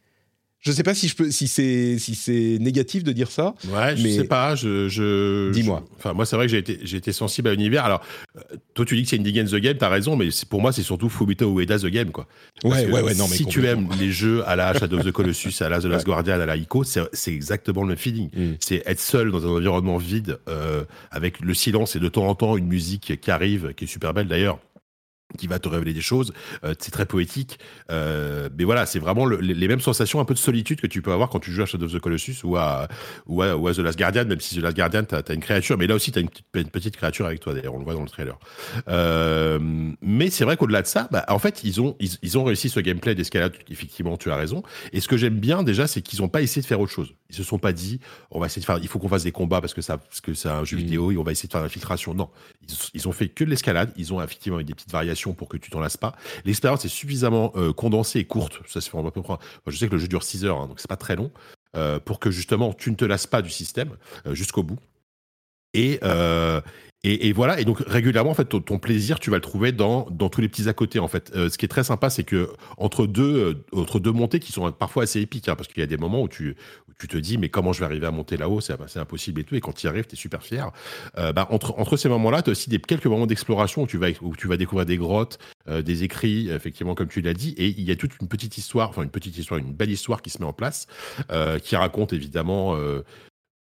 Je 0.66 0.72
ne 0.72 0.76
sais 0.76 0.82
pas 0.82 0.96
si 0.96 1.08
je 1.08 1.16
peux, 1.16 1.30
si 1.30 1.48
c'est 1.48 2.00
si 2.00 2.16
c'est 2.16 2.58
négatif 2.60 3.04
de 3.04 3.12
dire 3.12 3.30
ça. 3.30 3.54
Ouais, 3.68 3.96
je 3.96 4.02
mais... 4.02 4.16
sais 4.16 4.24
pas. 4.24 4.56
Je, 4.56 4.90
je 4.90 5.52
dis-moi. 5.52 5.86
Enfin, 6.00 6.14
moi, 6.14 6.26
c'est 6.26 6.36
vrai 6.36 6.48
que 6.48 6.52
j'ai 6.52 6.58
été 6.58 6.80
j'ai 6.82 6.98
été 6.98 7.12
sensible 7.12 7.50
à 7.50 7.52
l'univers. 7.52 7.86
Alors, 7.86 8.02
euh, 8.36 8.42
toi, 8.74 8.84
tu 8.84 8.96
dis 8.96 9.04
que 9.04 9.10
c'est 9.10 9.20
Indie 9.20 9.32
Game 9.32 9.46
the 9.46 9.58
Game. 9.58 9.78
T'as 9.78 9.90
raison, 9.90 10.16
mais 10.16 10.30
pour 10.50 10.62
moi, 10.62 10.72
c'est 10.72 10.82
surtout 10.82 11.08
Fumito 11.08 11.56
Ueda 11.56 11.78
the 11.78 11.86
Game, 11.86 12.10
quoi. 12.10 12.26
ouais, 12.64 12.88
ouais, 12.88 13.02
ouais. 13.04 13.14
Non, 13.14 13.28
mais 13.30 13.36
si 13.36 13.46
tu 13.46 13.64
aimes 13.68 13.90
les 14.00 14.10
jeux 14.10 14.44
à 14.48 14.56
la 14.56 14.74
Shadow 14.74 14.98
of 14.98 15.06
the 15.06 15.12
Colossus, 15.12 15.62
à 15.62 15.70
la 15.70 15.80
The 15.80 15.86
Last 15.86 16.06
Guardian, 16.08 16.40
à 16.40 16.46
la 16.48 16.58
Ico, 16.58 16.84
c'est 16.84 17.32
exactement 17.32 17.84
le 17.84 17.90
même 17.90 17.98
feeling. 17.98 18.30
Mm. 18.36 18.54
C'est 18.60 18.82
être 18.88 19.00
seul 19.00 19.32
dans 19.32 19.46
un 19.46 19.58
environnement 19.58 19.98
vide, 19.98 20.40
euh, 20.50 20.84
avec 21.12 21.42
le 21.42 21.54
silence 21.54 21.96
et 21.96 22.00
de 22.00 22.08
temps 22.08 22.28
en 22.28 22.34
temps 22.34 22.58
une 22.58 22.66
musique 22.66 23.22
qui 23.22 23.30
arrive, 23.30 23.74
qui 23.78 23.84
est 23.84 23.88
super 23.88 24.16
belle 24.16 24.28
d'ailleurs 24.28 24.58
qui 25.38 25.48
va 25.48 25.60
te 25.60 25.68
révéler 25.68 25.94
des 25.94 26.02
choses. 26.02 26.34
Euh, 26.64 26.74
c'est 26.80 26.92
très 26.92 27.06
poétique. 27.06 27.60
Euh, 27.92 28.50
mais 28.58 28.64
voilà, 28.64 28.86
c'est 28.86 29.00
vraiment 29.00 29.26
les 29.26 29.68
mêmes 29.68 29.82
sensations 29.82 30.20
un 30.20 30.26
peu 30.26 30.34
de 30.34 30.40
solitude 30.40 30.80
que 30.80 30.88
tu 30.88 31.02
peux 31.02 31.12
avoir 31.12 31.30
quand 31.30 31.40
tu 31.40 31.52
joues 31.52 31.64
à 31.64 31.66
Shadow 31.66 31.86
of 31.86 31.94
the 31.94 32.00
Colossus 32.00 32.44
ou 32.44 32.58
à, 32.58 32.88
ou 33.26 33.42
à, 33.42 33.56
ou 33.56 33.68
à 33.68 33.74
The 33.74 33.80
Last 33.80 33.98
Guardian, 33.98 34.26
même 34.26 34.40
si 34.40 34.56
The 34.56 34.62
Last 34.62 34.78
Guardian, 34.78 35.04
tu 35.04 35.16
as, 35.16 35.34
une 35.34 35.42
créature. 35.42 35.78
Mais 35.78 35.88
là 35.88 35.96
aussi, 35.96 36.12
tu 36.12 36.20
as 36.20 36.22
une, 36.22 36.30
une, 36.54 36.70
petite 36.70 36.96
créature 36.96 37.26
avec 37.26 37.40
toi, 37.40 37.54
d'ailleurs, 37.54 37.74
on 37.74 37.80
le 37.80 37.84
voit 37.84 37.94
dans 37.94 38.04
le 38.04 38.10
trailer. 38.10 38.38
Euh, 38.88 39.60
mais 40.02 40.30
c'est 40.30 40.46
vrai 40.46 40.58
qu'au-delà 40.58 40.82
de 40.82 40.88
ça, 40.88 41.08
bah, 41.12 41.26
en 41.28 41.40
fait, 41.40 41.64
ils 41.64 41.82
ont, 41.82 41.96
ils, 42.00 42.12
ils 42.22 42.38
ont 42.38 42.44
réussi 42.44 42.70
ce 42.70 42.80
gameplay 42.80 43.16
d'escalade, 43.16 43.54
effectivement, 43.70 44.18
tu 44.18 44.32
as 44.32 44.36
raison. 44.36 44.64
Et 44.94 45.02
ce 45.02 45.08
que 45.08 45.18
j'aime 45.18 45.40
bien 45.40 45.64
déjà, 45.64 45.88
c'est 45.88 46.02
qu'ils 46.02 46.22
n'ont 46.22 46.30
pas 46.30 46.42
essayé 46.42 46.62
de 46.62 46.68
faire 46.68 46.80
autre 46.80 46.92
chose. 46.92 47.14
Ils 47.30 47.36
se 47.36 47.44
sont 47.44 47.58
pas 47.58 47.74
dit, 47.74 48.00
on 48.32 48.40
va 48.40 48.46
essayer 48.46 48.62
de 48.62 48.66
faire, 48.66 48.78
il 48.82 48.88
faut 48.88 49.00
qu'on 49.00 49.10
fasse 49.10 49.24
des 49.24 49.32
combats 49.32 49.60
parce 49.60 49.74
que 49.74 49.82
ça, 49.82 49.98
parce 49.98 50.22
que 50.22 50.34
c'est 50.34 50.50
un 50.50 50.64
jeu 50.64 50.78
mmh. 50.78 50.80
vidéo 50.80 51.12
et 51.12 51.18
on 51.18 51.24
va 51.24 51.32
essayer 51.32 51.48
de 51.48 51.52
faire 51.52 51.64
l'infiltration. 51.64 52.14
Non. 52.14 52.30
Ils, 52.62 52.76
ils, 52.94 53.08
ont 53.08 53.12
fait 53.12 53.30
que 53.30 53.44
de 53.44 53.50
l'escalade. 53.50 53.92
Ils 53.98 54.14
ont 54.14 54.22
effectivement 54.22 54.60
eu 54.60 54.64
des 54.64 54.76
petites 54.76 54.92
variations 54.92 55.15
pour 55.34 55.50
que 55.50 55.58
tu 55.58 55.70
t'en 55.70 55.80
lasses 55.80 55.98
pas. 55.98 56.16
L'expérience 56.46 56.86
est 56.86 56.90
suffisamment 56.90 57.52
euh, 57.56 57.74
condensée 57.74 58.20
et 58.20 58.26
courte. 58.26 58.60
Ça 58.68 58.82
se 58.82 58.90
fait 58.90 58.98
à 58.98 59.12
peu 59.12 59.22
près. 59.22 59.38
je 59.68 59.78
sais 59.78 59.88
que 59.88 59.94
le 59.94 60.00
jeu 60.00 60.08
dure 60.08 60.24
6 60.24 60.46
heures, 60.46 60.60
hein, 60.60 60.68
donc 60.68 60.80
c'est 60.80 60.90
pas 60.90 60.98
très 60.98 61.16
long. 61.16 61.32
Euh, 61.76 62.00
pour 62.00 62.20
que 62.20 62.32
justement 62.32 62.72
tu 62.72 62.90
ne 62.90 62.96
te 62.96 63.04
lasses 63.04 63.28
pas 63.28 63.42
du 63.42 63.50
système 63.50 63.98
euh, 64.26 64.34
jusqu'au 64.34 64.64
bout. 64.64 64.80
Et, 65.74 66.00
et, 67.04 67.34
voilà, 67.34 67.60
et 67.60 67.66
donc 67.66 67.80
régulièrement, 67.86 68.32
en 68.32 68.34
fait, 68.34 68.46
ton, 68.46 68.80
plaisir, 68.80 69.20
tu 69.20 69.30
vas 69.30 69.36
le 69.36 69.42
trouver 69.42 69.74
dans, 69.74 70.08
dans 70.10 70.30
tous 70.30 70.40
les 70.40 70.48
petits 70.48 70.70
à 70.70 70.74
côté, 70.74 71.00
en 71.00 71.10
fait. 71.10 71.34
Ce 71.36 71.58
qui 71.58 71.66
est 71.66 71.70
très 71.70 71.84
sympa, 71.84 72.10
c'est 72.10 72.24
que 72.24 72.50
entre 72.78 73.06
deux, 73.06 73.66
entre 73.74 74.00
deux 74.00 74.14
montées 74.14 74.40
qui 74.40 74.54
sont 74.54 74.72
parfois 74.72 75.04
assez 75.04 75.20
épiques, 75.20 75.50
hein, 75.50 75.56
parce 75.58 75.68
qu'il 75.68 75.82
y 75.82 75.84
a 75.84 75.88
des 75.88 75.98
moments 75.98 76.22
où 76.22 76.30
tu, 76.30 76.56
tu 76.98 77.08
te 77.08 77.18
dis, 77.18 77.38
mais 77.38 77.50
comment 77.50 77.74
je 77.74 77.80
vais 77.80 77.86
arriver 77.86 78.08
à 78.08 78.12
monter 78.12 78.38
là-haut, 78.38 78.62
c'est 78.62 78.98
impossible 78.98 79.42
et 79.42 79.44
tout, 79.44 79.56
et 79.56 79.62
quand 79.62 79.74
tu 79.74 79.86
y 79.86 79.90
arrives, 79.90 80.06
tu 80.06 80.14
es 80.14 80.18
super 80.18 80.44
fier. 80.44 80.72
Euh, 81.18 81.34
bah, 81.34 81.48
entre, 81.50 81.98
ces 81.98 82.10
moments-là, 82.10 82.42
tu 82.42 82.50
as 82.50 82.52
aussi 82.52 82.70
quelques 82.80 83.06
moments 83.06 83.28
d'exploration 83.28 83.84
où, 83.84 83.88
tu 83.88 83.98
vas, 83.98 84.08
où 84.22 84.36
tu 84.36 84.48
vas 84.48 84.58
découvrir 84.58 84.86
des 84.86 84.98
grottes, 84.98 85.40
des 85.68 86.04
écrits, 86.04 86.50
effectivement, 86.50 86.94
comme 86.94 87.08
tu 87.08 87.22
l'as 87.22 87.34
dit, 87.34 87.56
et 87.58 87.68
il 87.68 87.82
y 87.82 87.92
a 87.92 87.96
toute 87.96 88.12
une 88.22 88.28
petite 88.28 88.58
histoire, 88.58 88.90
enfin 88.90 89.04
une 89.04 89.10
petite 89.10 89.38
histoire, 89.38 89.60
une 89.60 89.74
belle 89.74 89.90
histoire 89.90 90.22
qui 90.22 90.30
se 90.30 90.40
met 90.40 90.46
en 90.46 90.54
place, 90.54 90.88
qui 91.64 91.76
raconte 91.76 92.14
évidemment 92.14 92.76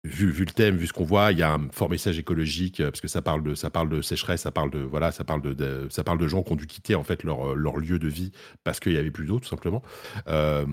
vu, 0.05 0.33
le 0.33 0.47
thème, 0.47 0.77
vu 0.77 0.87
ce 0.87 0.93
qu'on 0.93 1.05
voit, 1.05 1.33
il 1.33 1.39
y 1.39 1.43
a 1.43 1.55
un 1.55 1.69
fort 1.71 1.91
message 1.91 2.19
écologique 2.19 2.81
euh, 2.81 2.91
parce 2.91 3.01
que 3.01 3.09
ça 3.09 3.23
parle 3.23 3.43
de 3.43 3.55
ça 3.55 3.71
parle 3.71 3.89
de 3.89 4.03
sécheresse, 4.03 4.43
ça 4.43 4.51
parle 4.51 4.71
de 4.71 4.79
voilà, 4.79 5.13
ça 5.13 5.25
parle 5.25 5.43
de, 5.43 5.89
ça 5.91 6.05
parle 6.05 6.19
de 6.19 6.29
gens 6.29 6.43
qui 6.43 6.53
ont 6.53 6.57
dû 6.57 6.67
quitter 6.67 6.95
en 6.95 7.05
fait 7.05 7.25
leur, 7.25 7.55
leur 7.55 7.79
lieu 7.79 7.99
de 7.99 8.09
vie 8.09 8.33
parce 8.65 8.81
qu'il 8.81 8.93
y 8.93 8.97
avait 8.97 9.11
plus 9.11 9.27
d'eau 9.27 9.41
tout 9.41 9.49
simplement. 9.49 9.83
Euh, 10.29 10.65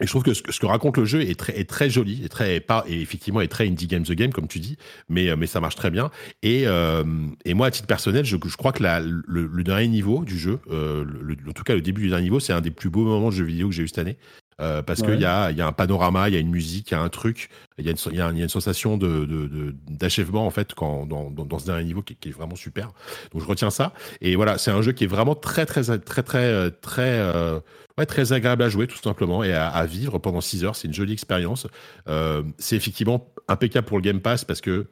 et 0.00 0.04
je 0.06 0.10
trouve 0.10 0.22
que 0.22 0.34
ce, 0.34 0.42
que 0.42 0.66
raconte 0.66 0.98
le 0.98 1.04
jeu 1.04 1.22
est 1.22 1.68
très, 1.68 1.90
joli, 1.90 2.24
est 2.24 2.28
très 2.28 2.60
pas 2.60 2.84
et 2.86 3.00
effectivement 3.00 3.40
est 3.40 3.48
très 3.48 3.66
indie 3.66 3.86
game 3.86 4.02
the 4.02 4.12
game 4.12 4.32
comme 4.32 4.48
tu 4.48 4.58
dis, 4.58 4.76
mais 5.08 5.34
mais 5.36 5.46
ça 5.46 5.60
marche 5.60 5.76
très 5.76 5.90
bien. 5.90 6.10
Et, 6.42 6.66
euh, 6.66 7.04
et 7.44 7.54
moi 7.54 7.68
à 7.68 7.70
titre 7.70 7.86
personnel, 7.86 8.24
je, 8.24 8.36
crois 8.36 8.72
que 8.72 8.82
la, 8.82 9.00
le, 9.00 9.62
dernier 9.62 9.88
niveau 9.88 10.24
du 10.24 10.38
jeu, 10.38 10.60
en 10.68 11.52
tout 11.52 11.64
cas 11.64 11.74
le 11.74 11.80
début 11.80 12.02
du 12.02 12.08
dernier 12.08 12.24
niveau, 12.24 12.40
c'est 12.40 12.52
un 12.52 12.60
des 12.60 12.70
plus 12.70 12.90
beaux 12.90 13.04
moments 13.04 13.30
de 13.30 13.34
jeu 13.34 13.44
vidéo 13.44 13.68
que 13.68 13.74
j'ai 13.74 13.82
eu 13.82 13.88
cette 13.88 13.98
année. 13.98 14.16
Euh, 14.60 14.82
parce 14.82 15.02
qu'il 15.02 15.20
y 15.20 15.24
a, 15.26 15.50
y 15.50 15.60
a 15.60 15.66
un 15.66 15.72
panorama, 15.72 16.28
il 16.30 16.34
y 16.34 16.36
a 16.36 16.40
une 16.40 16.50
musique, 16.50 16.90
il 16.90 16.94
y 16.94 16.96
a 16.96 17.02
un 17.02 17.10
truc, 17.10 17.50
il 17.76 17.86
y, 17.86 17.90
y, 17.90 18.16
y, 18.16 18.20
a 18.20 18.30
une 18.30 18.48
sensation 18.48 18.96
d'achèvement 18.96 20.46
en 20.46 20.50
fait 20.50 20.72
quand, 20.74 21.04
dans, 21.04 21.30
dans, 21.30 21.58
ce 21.58 21.66
dernier 21.66 21.84
niveau 21.84 22.00
qui, 22.00 22.16
qui, 22.16 22.30
est 22.30 22.32
vraiment 22.32 22.56
super. 22.56 22.92
Donc 23.32 23.42
je 23.42 23.46
retiens 23.46 23.68
ça. 23.68 23.92
Et 24.22 24.34
voilà, 24.34 24.56
c'est 24.56 24.70
un 24.70 24.80
jeu 24.80 24.92
qui 24.92 25.04
est 25.04 25.08
vraiment 25.08 25.34
très 25.34 25.66
très 25.66 25.82
très 25.82 25.98
très 25.98 26.22
très, 26.22 26.70
très 26.70 27.18
euh, 27.18 27.60
ouais, 27.98 28.06
très 28.06 28.32
agréable 28.32 28.62
à 28.62 28.70
jouer 28.70 28.86
tout 28.86 28.96
simplement 28.96 29.44
et 29.44 29.52
à, 29.52 29.68
à 29.68 29.84
vivre 29.84 30.18
pendant 30.18 30.40
6 30.40 30.64
heures. 30.64 30.76
C'est 30.76 30.88
une 30.88 30.94
jolie 30.94 31.12
expérience. 31.12 31.66
Euh, 32.08 32.42
c'est 32.58 32.76
effectivement 32.76 33.30
impeccable 33.48 33.86
pour 33.86 33.98
le 33.98 34.02
Game 34.02 34.20
Pass 34.20 34.44
parce 34.44 34.62
que 34.62 34.86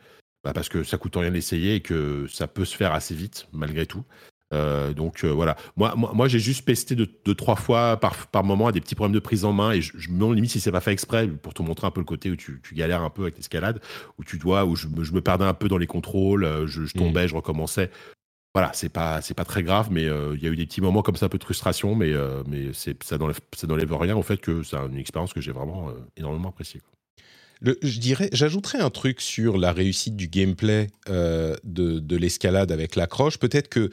bah 0.45 0.53
parce 0.53 0.69
que 0.69 0.85
ça 0.85 0.99
coûte 0.99 1.16
rien 1.16 1.31
d'essayer 1.31 1.77
et 1.77 1.81
que 1.81 2.27
ça 2.28 2.47
peut 2.47 2.66
se 2.66 2.77
faire 2.77 2.93
assez 2.93 3.15
vite 3.15 3.49
malgré 3.53 3.86
tout. 3.86 4.05
Euh, 4.53 4.93
donc 4.93 5.25
euh, 5.25 5.29
voilà, 5.29 5.57
moi, 5.77 5.95
moi, 5.97 6.12
moi 6.15 6.29
j'ai 6.29 6.39
juste 6.39 6.65
pesté 6.65 6.95
deux, 6.95 7.35
trois 7.35 7.57
fois 7.57 7.99
par, 7.99 8.27
par 8.29 8.45
moment 8.45 8.69
à 8.69 8.73
des 8.73 8.81
petits 8.81 8.95
problèmes 8.95 9.15
de 9.15 9.21
prise 9.21 9.45
en 9.45 9.53
main 9.53 9.73
et 9.73 9.81
je, 9.81 9.93
me 10.11 10.15
demande 10.15 10.35
limite 10.37 10.51
si 10.51 10.61
c'est 10.61 10.73
pas 10.73 10.81
fait 10.81 10.93
exprès 10.93 11.27
pour 11.27 11.55
te 11.55 11.62
montrer 11.62 11.87
un 11.87 11.91
peu 11.91 12.01
le 12.01 12.05
côté 12.05 12.31
où 12.31 12.37
tu, 12.37 12.61
tu 12.62 12.75
galères 12.75 13.03
un 13.03 13.11
peu 13.11 13.23
avec 13.23 13.37
l'escalade, 13.37 13.81
où 14.19 14.25
tu 14.25 14.39
dois, 14.39 14.65
où 14.65 14.77
je, 14.77 14.87
je, 15.03 15.12
me 15.12 15.21
perdais 15.21 15.45
un 15.45 15.55
peu 15.55 15.69
dans 15.69 15.79
les 15.79 15.87
contrôles, 15.87 16.45
euh, 16.45 16.66
je, 16.66 16.85
je 16.85 16.93
tombais, 16.93 17.25
mmh. 17.25 17.29
je 17.29 17.35
recommençais. 17.35 17.91
Voilà, 18.55 18.71
c'est 18.73 18.89
pas 18.89 19.21
c'est 19.21 19.35
pas 19.35 19.45
très 19.45 19.65
grave, 19.65 19.89
mais 19.91 20.03
il 20.03 20.41
y 20.41 20.47
a 20.47 20.49
eu 20.49 20.55
des 20.55 20.65
petits 20.65 20.81
moments 20.81 21.03
comme 21.03 21.16
ça, 21.16 21.27
un 21.27 21.29
peu 21.29 21.39
de 21.39 21.45
frustration, 21.45 21.97
mais 21.97 22.12
mais 22.47 22.69
c'est 22.73 23.03
ça 23.03 23.19
n'enlève 23.19 23.41
ça 23.57 23.66
n'enlève 23.66 23.93
rien 23.97 24.15
au 24.15 24.23
fait 24.23 24.37
que 24.37 24.62
c'est 24.62 24.77
une 24.77 24.97
expérience 24.97 25.33
que 25.33 25.41
j'ai 25.41 25.51
vraiment 25.51 25.89
énormément 26.16 26.51
appréciée. 26.51 26.81
Le, 27.61 27.77
je 27.83 27.99
dirais, 27.99 28.29
j'ajouterais 28.33 28.79
un 28.79 28.91
truc 28.91 29.21
sur 29.21 29.59
la 29.59 29.73
réussite 29.73 30.15
du 30.15 30.29
gameplay 30.29 30.87
de, 31.09 31.57
de 31.65 32.16
l'escalade 32.16 32.71
avec 32.71 32.95
l'accroche. 32.95 33.41
Peut-être 33.41 33.69
que 33.69 33.91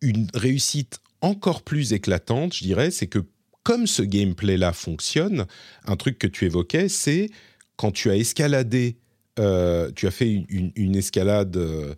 une 0.00 0.28
réussite 0.34 1.00
encore 1.20 1.62
plus 1.62 1.92
éclatante, 1.92 2.54
je 2.54 2.64
dirais, 2.64 2.90
c'est 2.90 3.06
que 3.06 3.20
comme 3.62 3.86
ce 3.86 4.02
gameplay-là 4.02 4.72
fonctionne, 4.72 5.46
un 5.84 5.96
truc 5.96 6.18
que 6.18 6.26
tu 6.26 6.46
évoquais, 6.46 6.88
c'est 6.88 7.30
quand 7.76 7.90
tu 7.92 8.10
as 8.10 8.16
escaladé, 8.16 8.96
euh, 9.38 9.90
tu 9.94 10.06
as 10.06 10.10
fait 10.10 10.44
une, 10.48 10.96
escalade 10.96 11.56
euh, 11.56 11.94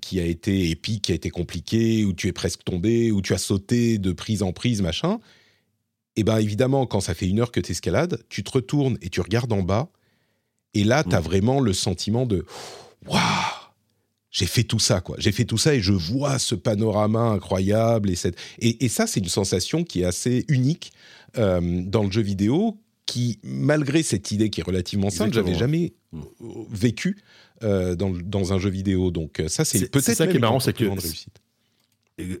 qui 0.00 0.20
a 0.20 0.24
été 0.24 0.70
épique, 0.70 1.04
qui 1.04 1.12
a 1.12 1.14
été 1.14 1.30
compliquée, 1.30 2.04
où 2.04 2.12
tu 2.12 2.28
es 2.28 2.32
presque 2.32 2.64
tombé, 2.64 3.10
où 3.10 3.22
tu 3.22 3.32
as 3.32 3.38
sauté 3.38 3.98
de 3.98 4.12
prise 4.12 4.42
en 4.42 4.52
prise, 4.52 4.82
machin. 4.82 5.18
Et 6.16 6.20
eh 6.20 6.24
bien 6.24 6.38
évidemment, 6.38 6.86
quand 6.86 7.00
ça 7.00 7.14
fait 7.14 7.28
une 7.28 7.40
heure 7.40 7.52
que 7.52 7.60
tu 7.60 7.72
escalades, 7.72 8.22
tu 8.28 8.42
te 8.42 8.50
retournes 8.50 8.98
et 9.02 9.08
tu 9.08 9.20
regardes 9.20 9.52
en 9.52 9.62
bas, 9.62 9.90
et 10.74 10.84
là, 10.84 11.04
tu 11.04 11.14
as 11.14 11.20
mmh. 11.20 11.24
vraiment 11.24 11.60
le 11.60 11.72
sentiment 11.72 12.26
de 12.26 12.44
Waouh 13.06 13.57
j'ai 14.30 14.46
fait 14.46 14.64
tout 14.64 14.78
ça, 14.78 15.00
quoi. 15.00 15.16
J'ai 15.18 15.32
fait 15.32 15.44
tout 15.44 15.58
ça 15.58 15.74
et 15.74 15.80
je 15.80 15.92
vois 15.92 16.38
ce 16.38 16.54
panorama 16.54 17.20
incroyable. 17.20 18.10
Et, 18.10 18.14
cette... 18.14 18.36
et, 18.58 18.88
ça, 18.88 19.06
c'est 19.06 19.20
une 19.20 19.28
sensation 19.28 19.84
qui 19.84 20.02
est 20.02 20.04
assez 20.04 20.44
unique 20.48 20.92
euh, 21.38 21.82
dans 21.84 22.04
le 22.04 22.10
jeu 22.10 22.22
vidéo, 22.22 22.78
qui, 23.06 23.38
malgré 23.42 24.02
cette 24.02 24.30
idée 24.30 24.50
qui 24.50 24.60
est 24.60 24.64
relativement 24.64 25.10
simple, 25.10 25.32
j'avais 25.32 25.54
jamais 25.54 25.94
mm. 26.12 26.20
vécu 26.70 27.18
euh, 27.62 27.94
dans, 27.96 28.10
dans, 28.10 28.52
un 28.52 28.58
jeu 28.58 28.70
vidéo. 28.70 29.10
Donc 29.10 29.42
ça, 29.48 29.64
c'est 29.64 29.90
peut-être 29.90 30.14
ça 30.14 30.26
qui 30.26 30.36
est 30.36 30.40
marrant, 30.40 30.60
c'est 30.60 30.74
que 30.74 30.84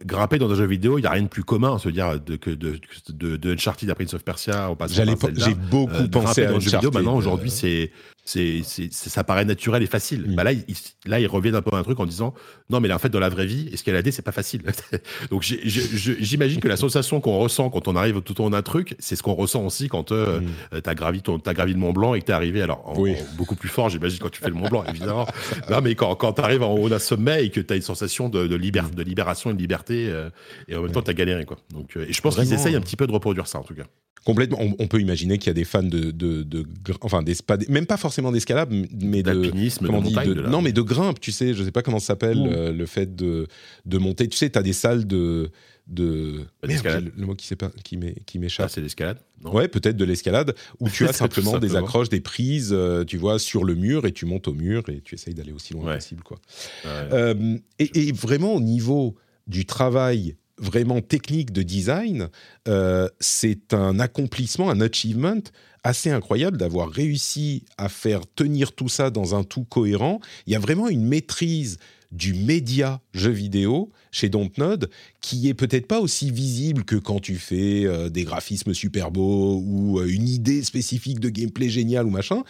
grimper 0.04 0.38
dans 0.38 0.50
un 0.50 0.54
jeu 0.54 0.66
vidéo, 0.66 0.98
il 0.98 1.02
n'y 1.02 1.06
a 1.06 1.10
rien 1.10 1.22
de 1.22 1.28
plus 1.28 1.44
commun, 1.44 1.78
se 1.78 1.88
dire, 1.88 2.20
de, 2.20 2.36
que 2.36 2.50
de, 2.50 2.80
de, 3.10 3.36
de 3.36 3.52
Uncharted 3.52 3.88
à 3.88 3.94
Prince 3.94 4.14
of 4.14 4.24
Persia, 4.24 4.70
au 4.70 4.74
passant 4.74 5.04
J'ai 5.36 5.54
beaucoup 5.54 5.94
euh, 5.94 6.08
pensé 6.08 6.44
à 6.44 6.52
dans 6.52 6.60
jeu 6.60 6.70
vidéo. 6.70 6.90
Maintenant, 6.92 7.16
aujourd'hui, 7.16 7.50
c'est 7.50 7.92
c'est, 8.28 8.62
ça 8.90 9.24
paraît 9.24 9.44
naturel 9.44 9.82
et 9.82 9.86
facile. 9.86 10.26
Mm. 10.28 10.34
Bah 10.34 10.44
là, 10.44 10.52
il, 10.52 10.64
là, 11.06 11.18
ils 11.18 11.26
reviennent 11.26 11.54
un 11.54 11.62
peu 11.62 11.74
à 11.74 11.78
un 11.78 11.82
truc 11.82 11.98
en 11.98 12.06
disant 12.06 12.34
non, 12.70 12.80
mais 12.80 12.88
là, 12.88 12.96
en 12.96 12.98
fait, 12.98 13.08
dans 13.08 13.20
la 13.20 13.30
vraie 13.30 13.46
vie, 13.46 13.70
escalader, 13.72 14.10
c'est 14.10 14.22
pas 14.22 14.32
facile. 14.32 14.62
Donc, 15.30 15.42
j'imagine 15.42 16.60
que 16.60 16.68
la 16.68 16.76
sensation 16.76 17.20
qu'on 17.20 17.38
ressent 17.38 17.70
quand 17.70 17.88
on 17.88 17.96
arrive 17.96 18.20
tout 18.20 18.34
long 18.38 18.50
d'un 18.50 18.62
truc, 18.62 18.94
c'est 18.98 19.16
ce 19.16 19.22
qu'on 19.22 19.34
ressent 19.34 19.64
aussi 19.64 19.88
quand 19.88 20.12
euh, 20.12 20.40
mm. 20.40 20.80
tu 20.82 20.90
as 20.90 20.94
gravi, 20.94 21.22
as 21.46 21.54
gravi 21.54 21.72
le 21.72 21.78
Mont 21.78 21.92
Blanc 21.92 22.14
et 22.14 22.20
que 22.20 22.26
tu 22.26 22.32
es 22.32 22.34
arrivé. 22.34 22.60
Alors, 22.60 22.94
beaucoup 23.36 23.56
plus 23.56 23.68
fort, 23.68 23.88
j'imagine, 23.88 24.18
quand 24.18 24.30
tu 24.30 24.40
fais 24.40 24.48
le 24.48 24.54
Mont 24.54 24.68
Blanc, 24.68 24.84
évidemment. 24.88 25.26
non, 25.70 25.80
mais 25.80 25.94
quand, 25.94 26.14
quand 26.16 26.34
tu 26.34 26.42
arrives 26.42 26.62
en 26.62 26.74
haut 26.74 26.88
d'un 26.88 26.98
sommet 26.98 27.46
et 27.46 27.50
que 27.50 27.60
tu 27.60 27.72
as 27.72 27.76
une 27.76 27.82
sensation 27.82 28.28
de, 28.28 28.46
de, 28.46 28.56
de 28.56 29.02
libération 29.02 29.50
et 29.50 29.54
de 29.54 29.58
liberté, 29.58 30.08
euh, 30.10 30.28
et 30.68 30.76
en 30.76 30.82
même 30.82 30.92
temps, 30.92 31.02
tu 31.02 31.10
as 31.10 31.14
galéré. 31.14 31.44
Quoi. 31.44 31.56
Donc, 31.72 31.96
euh, 31.96 32.06
et 32.08 32.12
je 32.12 32.20
pense 32.20 32.36
qu'ils 32.36 32.52
essayent 32.52 32.76
un 32.76 32.80
petit 32.80 32.96
peu 32.96 33.06
de 33.06 33.12
reproduire 33.12 33.46
ça, 33.46 33.58
en 33.58 33.64
tout 33.64 33.74
cas. 33.74 33.84
Complètement. 34.24 34.58
On, 34.78 34.88
peut 34.88 35.00
imaginer 35.00 35.38
qu'il 35.38 35.46
y 35.46 35.50
a 35.50 35.54
des 35.54 35.64
fans 35.64 35.82
de, 35.82 36.10
de, 36.10 36.66
enfin, 37.00 37.22
des, 37.22 37.34
même 37.68 37.86
pas 37.86 37.96
forcément 37.96 38.17
d'escalade, 38.32 38.70
mais 38.70 39.22
de, 39.22 39.32
de, 39.32 40.48
non, 40.48 40.62
mais 40.62 40.72
de 40.72 40.82
grimpe. 40.82 41.20
Tu 41.20 41.32
sais, 41.32 41.54
je 41.54 41.62
sais 41.62 41.70
pas 41.70 41.82
comment 41.82 41.98
ça 41.98 42.08
s'appelle 42.08 42.38
euh, 42.46 42.72
le 42.72 42.86
fait 42.86 43.14
de, 43.14 43.46
de 43.86 43.98
monter. 43.98 44.28
Tu 44.28 44.36
sais, 44.36 44.50
tu 44.50 44.58
as 44.58 44.62
des 44.62 44.72
salles 44.72 45.06
de 45.06 45.50
de 45.88 46.44
Merde, 46.66 47.12
le 47.16 47.26
mot 47.26 47.34
qui, 47.34 47.54
pas, 47.56 47.70
qui 47.82 48.38
m'échappe. 48.38 48.66
Ah, 48.66 48.68
c'est 48.68 48.80
l'escalade 48.80 49.18
Ouais, 49.42 49.68
peut-être 49.68 49.96
de 49.96 50.04
l'escalade, 50.04 50.54
où 50.80 50.88
tu 50.90 51.04
as 51.08 51.12
simplement, 51.12 51.58
des 51.58 51.76
accroches, 51.76 52.10
des 52.10 52.20
prises, 52.20 52.70
euh, 52.72 53.04
tu 53.04 53.16
vois, 53.16 53.38
sur 53.38 53.64
le 53.64 53.74
mur, 53.74 54.04
et 54.04 54.12
tu 54.12 54.26
montes 54.26 54.48
au 54.48 54.54
mur, 54.54 54.88
et 54.88 55.00
tu 55.00 55.14
essayes 55.14 55.34
d'aller 55.34 55.52
aussi 55.52 55.72
loin 55.72 55.94
possible. 55.94 56.22
Quoi. 56.22 56.38
Euh, 56.86 57.56
et, 57.78 58.08
et, 58.08 58.12
vraiment, 58.12 58.54
au 58.54 58.60
niveau 58.60 59.16
du 59.46 59.64
travail 59.64 60.36
vraiment 60.58 61.00
technique 61.00 61.52
de 61.52 61.62
design, 61.62 62.28
euh, 62.66 63.08
c'est 63.20 63.72
un 63.72 63.98
accomplissement, 64.00 64.70
un 64.70 64.80
achievement 64.80 65.40
assez 65.84 66.10
incroyable 66.10 66.56
d'avoir 66.56 66.90
réussi 66.90 67.64
à 67.76 67.88
faire 67.88 68.20
tenir 68.34 68.72
tout 68.72 68.88
ça 68.88 69.10
dans 69.10 69.34
un 69.34 69.44
tout 69.44 69.64
cohérent. 69.64 70.20
Il 70.46 70.52
y 70.52 70.56
a 70.56 70.58
vraiment 70.58 70.88
une 70.88 71.04
maîtrise 71.04 71.78
du 72.10 72.32
média 72.34 73.00
jeu 73.12 73.30
vidéo 73.30 73.90
chez 74.10 74.28
Dontnod 74.28 74.88
qui 75.20 75.48
est 75.48 75.54
peut-être 75.54 75.86
pas 75.86 76.00
aussi 76.00 76.30
visible 76.30 76.84
que 76.84 76.96
quand 76.96 77.20
tu 77.20 77.36
fais 77.36 77.84
euh, 77.84 78.08
des 78.08 78.24
graphismes 78.24 78.72
super 78.72 79.10
beaux 79.10 79.62
ou 79.62 79.98
euh, 79.98 80.06
une 80.06 80.28
idée 80.28 80.62
spécifique 80.62 81.20
de 81.20 81.28
gameplay 81.28 81.68
génial 81.68 82.06
ou 82.06 82.10
machin 82.10 82.44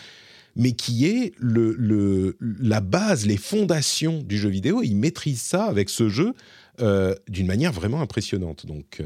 mais 0.55 0.73
qui 0.73 1.07
est 1.07 1.35
le, 1.39 2.37
la 2.41 2.81
base, 2.81 3.27
les 3.27 3.37
fondations 3.37 4.23
du 4.23 4.39
jeu 4.39 4.49
vidéo. 4.49 4.83
Ils 4.83 4.97
maîtrisent 4.97 5.41
ça 5.41 5.65
avec 5.67 5.89
ce 5.89 6.09
jeu 6.09 6.35
euh, 6.81 7.15
d'une 7.29 7.47
manière 7.47 7.73
vraiment 7.73 8.01
impressionnante. 8.01 8.67
Donc, 8.67 9.01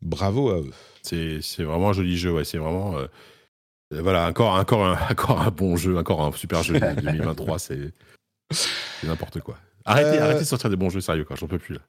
bravo 0.00 0.48
à 0.48 0.60
eux. 0.60 0.72
C'est 1.02 1.62
vraiment 1.62 1.90
un 1.90 1.92
joli 1.92 2.16
jeu, 2.16 2.32
ouais. 2.32 2.44
C'est 2.44 2.58
vraiment. 2.58 2.98
Euh, 2.98 3.06
voilà, 3.90 4.26
encore, 4.28 4.54
encore, 4.54 4.84
un, 4.84 4.98
encore 5.10 5.40
un 5.40 5.50
bon 5.50 5.76
jeu, 5.76 5.96
encore 5.96 6.22
un 6.22 6.32
super 6.32 6.62
jeu 6.62 6.78
2023. 6.78 7.58
C'est 7.58 7.92
n'importe 9.04 9.40
quoi. 9.40 9.56
Arrêtez, 9.84 10.18
arrêtez 10.18 10.40
de 10.40 10.44
sortir 10.44 10.70
des 10.70 10.76
bons 10.76 10.90
jeux 10.90 11.00
sérieux, 11.00 11.24
quoi. 11.24 11.36
J'en 11.36 11.46
peux 11.46 11.58
plus, 11.58 11.74
là. 11.74 11.80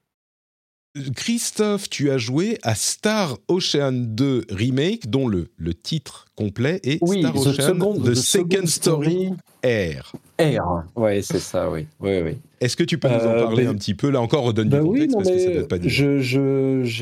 Christophe, 1.16 1.90
tu 1.90 2.12
as 2.12 2.18
joué 2.18 2.58
à 2.64 2.76
Star 2.76 3.38
Ocean 3.48 3.94
2 3.94 4.46
Remake, 4.50 5.10
dont 5.10 5.28
le, 5.28 5.48
le 5.58 5.74
titre 5.74 6.26
complet 6.36 6.82
est 6.84 7.00
Oui, 7.02 7.20
Star 7.22 7.34
The 7.34 7.38
Ocean 7.38 7.54
Second- 7.54 8.00
The, 8.02 8.04
The 8.12 8.14
Second 8.16 8.66
Story 8.68 9.30
Air. 9.64 10.12
R. 10.40 10.84
Ouais, 10.96 11.22
c'est 11.22 11.40
ça, 11.40 11.70
oui. 11.72 11.86
oui, 12.02 12.20
oui. 12.22 12.38
Est-ce 12.60 12.76
que 12.76 12.84
tu 12.84 12.98
peux 12.98 13.08
nous 13.08 13.14
en 13.16 13.30
Euh, 13.30 13.42
parler 13.44 13.64
ben- 13.64 13.70
un 13.72 13.76
petit 13.76 13.94
peu? 13.94 14.10
Là 14.10 14.20
encore, 14.20 14.44
redonne 14.44 14.68
Bah 14.70 14.80
du 14.82 14.86
oui, 14.88 15.08
contexte 15.08 15.16
parce 15.18 15.30
que 15.30 15.40
ça 15.40 15.50
mais 15.50 15.56
date 15.56 15.68
pas 15.70 15.78
du 15.78 15.90
je, 15.90 16.20
je, 16.20 16.40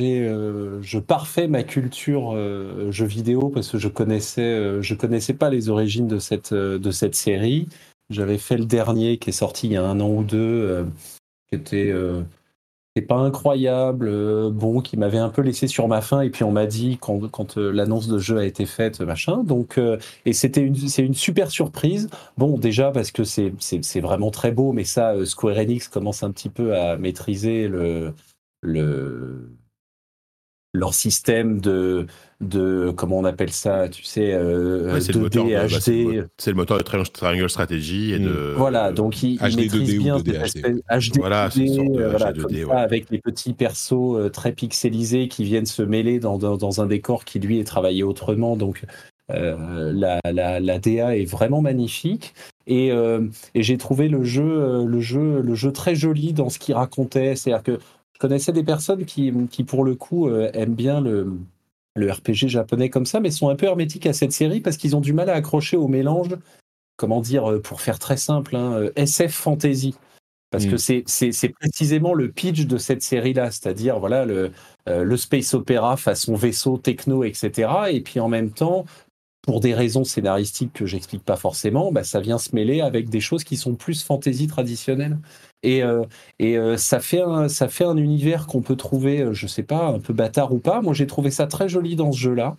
euh, 0.04 0.80
je 0.84 1.00
parfais 1.00 1.48
ma 1.48 1.64
culture 1.64 2.34
euh, 2.36 2.92
jeux 2.92 3.06
vidéo 3.08 3.50
parce 3.50 3.70
que 3.70 3.78
je 3.80 3.88
connaissais, 3.88 4.42
euh, 4.42 4.82
je 4.84 4.94
connaissais 4.94 5.34
pas 5.34 5.50
les 5.50 5.70
origines 5.70 6.08
de 6.08 6.20
cette, 6.20 6.52
euh, 6.52 6.78
de 6.78 6.92
cette 6.92 7.16
série. 7.16 7.68
J'avais 8.10 8.38
fait 8.38 8.58
le 8.58 8.66
dernier 8.66 9.18
qui 9.18 9.30
est 9.32 9.34
sorti 9.34 9.68
il 9.68 9.74
y 9.74 9.78
a 9.78 9.84
un 9.84 10.00
an 10.00 10.10
ou 10.10 10.24
deux, 10.24 10.86
qui 11.50 11.56
était, 11.56 11.92
euh, 13.02 13.08
pas 13.08 13.16
incroyable, 13.18 14.08
euh, 14.08 14.50
bon, 14.52 14.82
qui 14.82 14.98
m'avait 14.98 15.18
un 15.18 15.30
peu 15.30 15.42
laissé 15.42 15.68
sur 15.68 15.88
ma 15.88 16.02
faim. 16.02 16.22
Et 16.22 16.30
puis 16.30 16.44
on 16.44 16.52
m'a 16.52 16.66
dit 16.66 16.98
quand, 17.00 17.30
quand 17.32 17.58
euh, 17.58 17.72
l'annonce 17.72 18.08
de 18.08 18.18
jeu 18.18 18.38
a 18.38 18.46
été 18.46 18.66
faite, 18.66 19.02
machin. 19.02 19.44
Donc, 19.44 19.78
euh, 19.78 19.98
et 20.26 20.34
c'était 20.34 20.62
une, 20.62 20.76
c'est 20.76 21.04
une 21.04 21.14
super 21.14 21.52
surprise. 21.52 22.10
Bon, 22.38 22.58
déjà 22.58 22.92
parce 22.92 23.12
que 23.12 23.24
c'est, 23.24 23.54
c'est, 23.60 23.84
c'est 23.84 24.02
vraiment 24.02 24.32
très 24.32 24.52
beau, 24.52 24.72
mais 24.72 24.84
ça, 24.84 25.12
euh, 25.12 25.26
Square 25.26 25.58
Enix 25.58 25.88
commence 25.88 26.24
un 26.24 26.32
petit 26.32 26.50
peu 26.50 26.76
à 26.76 26.98
maîtriser 26.98 27.68
le, 27.68 28.14
le, 28.62 29.52
leur 30.74 30.94
système 30.94 31.60
de, 31.60 32.06
de, 32.42 32.92
comment 32.96 33.18
on 33.18 33.26
appelle 33.26 33.52
ça, 33.52 33.90
tu 33.90 34.04
sais, 34.04 34.34
euh, 34.34 34.94
Ouais, 34.94 35.02
c'est 35.02 35.14
le 35.14 35.22
2D, 35.22 35.40
moteur 35.40 35.46
de- 35.46 35.52
bah, 35.74 35.80
c'est 35.80 35.92
le 35.92 36.04
HD. 36.12 36.18
mo- 36.18 36.24
c'est 36.38 36.50
le 36.52 36.56
moteur 36.58 36.78
de 36.78 36.84
Triangle- 36.84 37.10
Triangle 37.10 37.50
Strategy 37.50 38.14
et 38.14 38.20
Mm. 38.20 38.24
de. 38.24 38.54
Voilà, 38.56 38.92
donc 38.92 39.24
il, 39.24 39.32
il 39.34 39.38
HD, 39.40 39.56
maîtrise 39.56 39.72
2D 39.72 39.98
ou 40.00 40.04
bien 40.04 40.18
2D, 40.18 40.34
cette 40.34 40.56
espèce- 40.58 41.10
HD, 41.12 41.18
Voilà, 41.20 41.50
c'est 41.52 41.60
2D, 41.66 42.04
voilà, 42.10 42.34
2D, 42.34 42.64
ouais. 42.66 42.76
avec 42.76 43.10
les 43.10 43.18
petits 43.20 43.54
persos 43.54 43.94
euh, 44.16 44.30
très 44.30 44.52
pixelisés 44.52 45.28
qui 45.28 45.44
viennent 45.44 45.66
se 45.66 45.82
mêler 45.82 46.20
dans, 46.20 46.38
dans, 46.38 46.56
dans 46.56 46.82
un 46.82 46.86
décor 46.86 47.26
qui 47.26 47.40
lui 47.40 47.60
est 47.60 47.64
travaillé 47.64 48.04
autrement. 48.04 48.56
Donc 48.56 48.84
euh, 49.32 49.92
la, 49.94 50.20
la, 50.32 50.60
la 50.60 50.80
DA 50.80 51.16
est 51.18 51.26
vraiment 51.26 51.62
magnifique. 51.62 52.34
Et, 52.68 52.92
euh, 52.92 53.22
et 53.56 53.64
j'ai 53.64 53.78
trouvé 53.80 54.08
le 54.08 54.24
jeu, 54.24 54.86
le, 54.86 55.00
jeu, 55.02 55.42
le 55.42 55.56
jeu 55.56 55.72
très 55.72 55.96
joli 55.96 56.34
dans 56.34 56.50
ce 56.50 56.60
qu'il 56.60 56.76
racontait. 56.76 57.36
C'est-à-dire 57.36 57.64
que 57.64 57.80
connaissais 58.20 58.52
des 58.52 58.64
personnes 58.64 59.06
qui, 59.06 59.34
qui 59.50 59.64
pour 59.64 59.84
le 59.84 59.96
coup, 59.96 60.28
euh, 60.30 60.52
aiment 60.54 60.76
bien 60.76 61.02
le, 61.02 61.34
le 61.96 62.12
RPG 62.12 62.48
japonais 62.50 62.90
comme 62.90 63.06
ça, 63.08 63.20
mais 63.20 63.32
sont 63.32 63.50
un 63.50 63.56
peu 63.56 63.66
hermétiques 63.66 64.06
à 64.06 64.14
cette 64.14 64.32
série 64.34 64.62
parce 64.62 64.78
qu'ils 64.78 64.96
ont 64.96 65.02
du 65.02 65.14
mal 65.14 65.30
à 65.30 65.34
accrocher 65.34 65.78
au 65.78 65.88
mélange, 65.88 66.36
comment 66.98 67.22
dire, 67.22 67.50
euh, 67.52 67.62
pour 67.62 67.82
faire 67.82 68.00
très 68.00 68.18
simple, 68.18 68.56
hein, 68.56 68.74
euh, 68.74 68.92
SF 68.96 69.34
fantasy. 69.34 69.96
Parce 70.52 70.66
Mm. 70.66 70.70
que 70.72 70.78
c'est- 70.78 71.04
c'est 71.08 71.32
c'est 71.32 71.50
précisément 71.50 72.14
le 72.16 72.32
pitch 72.32 72.66
de 72.66 72.78
cette 72.80 73.04
série-là, 73.04 73.52
c'est-à-dire 73.52 74.00
voilà 74.00 74.26
le, 74.26 74.52
euh, 74.88 75.04
le 75.04 75.18
space 75.18 75.54
opéra 75.54 75.96
façon 75.98 76.36
vaisseau 76.36 76.78
techno, 76.80 77.24
etc. 77.24 77.70
Et 77.92 78.02
puis 78.02 78.20
en 78.20 78.30
même 78.30 78.52
temps, 78.52 78.86
pour 79.50 79.62
des 79.62 79.74
raisons 79.74 80.04
scénaristiques 80.04 80.74
que 80.74 80.86
j'explique 80.86 81.24
pas 81.24 81.36
forcément, 81.36 81.92
bah, 81.92 82.04
ça 82.04 82.20
vient 82.20 82.38
se 82.38 82.56
mêler 82.56 82.82
avec 82.82 83.10
des 83.10 83.20
choses 83.20 83.44
qui 83.44 83.58
sont 83.58 83.74
plus 83.74 84.04
fantasy 84.04 84.46
traditionnelles. 84.46 85.18
Et, 85.64 85.82
euh, 85.82 86.04
et 86.38 86.56
euh, 86.56 86.78
ça, 86.78 87.00
fait 87.00 87.24
un, 87.24 87.50
ça 87.50 87.68
fait 87.68 87.84
un 87.84 87.98
univers 87.98 88.46
qu'on 88.46 88.62
peut 88.62 88.76
trouver, 88.76 89.22
euh, 89.22 89.34
je 89.34 89.48
sais 89.48 89.64
pas, 89.64 89.88
un 89.88 89.98
peu 89.98 90.14
bâtard 90.14 90.54
ou 90.54 90.60
pas. 90.60 90.84
Moi, 90.84 90.94
j'ai 90.94 91.08
trouvé 91.08 91.32
ça 91.32 91.48
très 91.48 91.68
joli 91.68 91.96
dans 91.96 92.12
ce 92.12 92.20
jeu-là, 92.20 92.58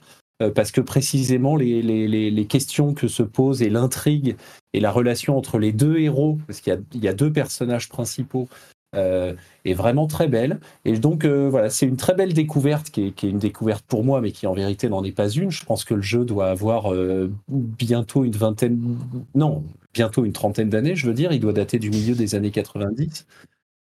parce 0.57 0.73
que 0.73 0.81
précisément 0.81 1.55
les, 1.55 1.81
les, 1.81 2.09
les, 2.09 2.47
questions 2.47 2.93
que 2.93 3.07
se 3.07 3.23
posent 3.23 3.63
et 3.63 3.71
l'intrigue 3.71 4.37
et 4.73 4.81
la 4.81 4.91
relation 4.91 5.37
entre 5.37 5.59
les 5.59 5.71
deux 5.71 5.99
héros, 5.99 6.39
parce 6.49 6.61
qu'il 6.61 6.83
y 6.95 6.99
y 6.99 7.09
a 7.09 7.13
deux 7.13 7.31
personnages 7.31 7.89
principaux, 7.89 8.49
euh, 8.97 9.35
est 9.65 9.75
vraiment 9.75 10.09
très 10.09 10.27
belle. 10.27 10.59
Et 10.85 10.99
donc, 10.99 11.25
euh, 11.25 11.49
voilà, 11.49 11.71
c'est 11.71 11.87
une 11.87 11.97
très 11.97 12.15
belle 12.15 12.33
découverte 12.33 12.91
qui 12.91 13.07
est, 13.07 13.23
une 13.23 13.39
découverte 13.39 13.85
pour 13.87 14.03
moi, 14.03 14.21
mais 14.21 14.33
qui 14.33 14.49
en 14.49 14.53
vérité 14.53 14.89
n'en 14.89 15.05
est 15.05 15.13
pas 15.13 15.29
une. 15.29 15.53
Je 15.53 15.65
pense 15.65 15.85
que 15.85 15.95
le 15.95 16.03
jeu 16.03 16.25
doit 16.25 16.49
avoir 16.49 16.93
euh, 16.93 17.31
bientôt 17.49 18.25
une 18.25 18.33
vingtaine, 18.33 18.99
non, 19.37 19.63
bientôt 19.95 20.25
une 20.25 20.33
trentaine 20.33 20.71
d'années, 20.71 20.97
je 20.97 21.07
veux 21.07 21.15
dire. 21.15 21.31
Il 21.33 21.39
doit 21.39 21.53
dater 21.53 21.79
du 21.79 21.91
milieu 21.91 22.17
des 22.17 22.35
années 22.35 22.51
90. 22.51 23.27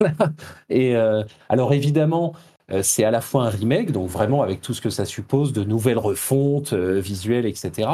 Et 0.68 0.94
alors, 1.48 1.72
évidemment, 1.72 2.34
c'est 2.82 3.04
à 3.04 3.10
la 3.10 3.20
fois 3.20 3.46
un 3.46 3.50
remake, 3.50 3.92
donc 3.92 4.08
vraiment 4.08 4.42
avec 4.42 4.60
tout 4.60 4.74
ce 4.74 4.80
que 4.80 4.90
ça 4.90 5.04
suppose 5.04 5.52
de 5.52 5.64
nouvelles 5.64 5.98
refontes 5.98 6.72
visuelles, 6.72 7.46
etc. 7.46 7.88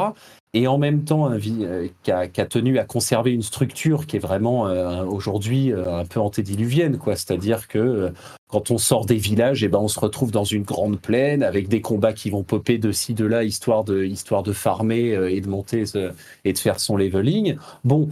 Et 0.53 0.65
en 0.65 0.77
même 0.77 1.03
temps, 1.03 1.29
euh, 1.29 1.87
qui, 2.03 2.11
a, 2.11 2.27
tenu 2.27 2.79
à 2.79 2.85
conserver 2.85 3.31
une 3.31 3.41
structure 3.41 4.07
qui 4.07 4.15
est 4.15 4.19
vraiment 4.19 4.67
euh, 4.67 5.03
aujourd'hui 5.03 5.73
euh, 5.73 5.99
un 5.99 6.05
peu 6.05 6.21
antédiluvienne. 6.21 6.97
C'est-à-dire 7.05 7.67
que 7.67 7.77
euh, 7.77 8.09
quand 8.47 8.71
on 8.71 8.77
sort 8.77 9.05
des 9.05 9.17
villages, 9.17 9.65
et 9.65 9.67
ben 9.67 9.79
on 9.79 9.89
se 9.89 9.99
retrouve 9.99 10.31
dans 10.31 10.45
une 10.45 10.63
grande 10.63 11.01
plaine 11.01 11.43
avec 11.43 11.67
des 11.67 11.81
combats 11.81 12.13
qui 12.13 12.29
vont 12.29 12.43
popper 12.43 12.77
de 12.77 12.93
ci 12.93 13.13
de 13.13 13.25
là, 13.25 13.43
histoire 13.43 13.83
de 13.83 14.05
histoire 14.05 14.41
de 14.41 14.53
farmer 14.53 15.17
et 15.29 15.41
de 15.41 15.49
monter 15.49 15.83
et 16.45 16.53
de 16.53 16.57
faire 16.57 16.79
son 16.79 16.95
leveling. 16.95 17.57
Bon, 17.83 18.07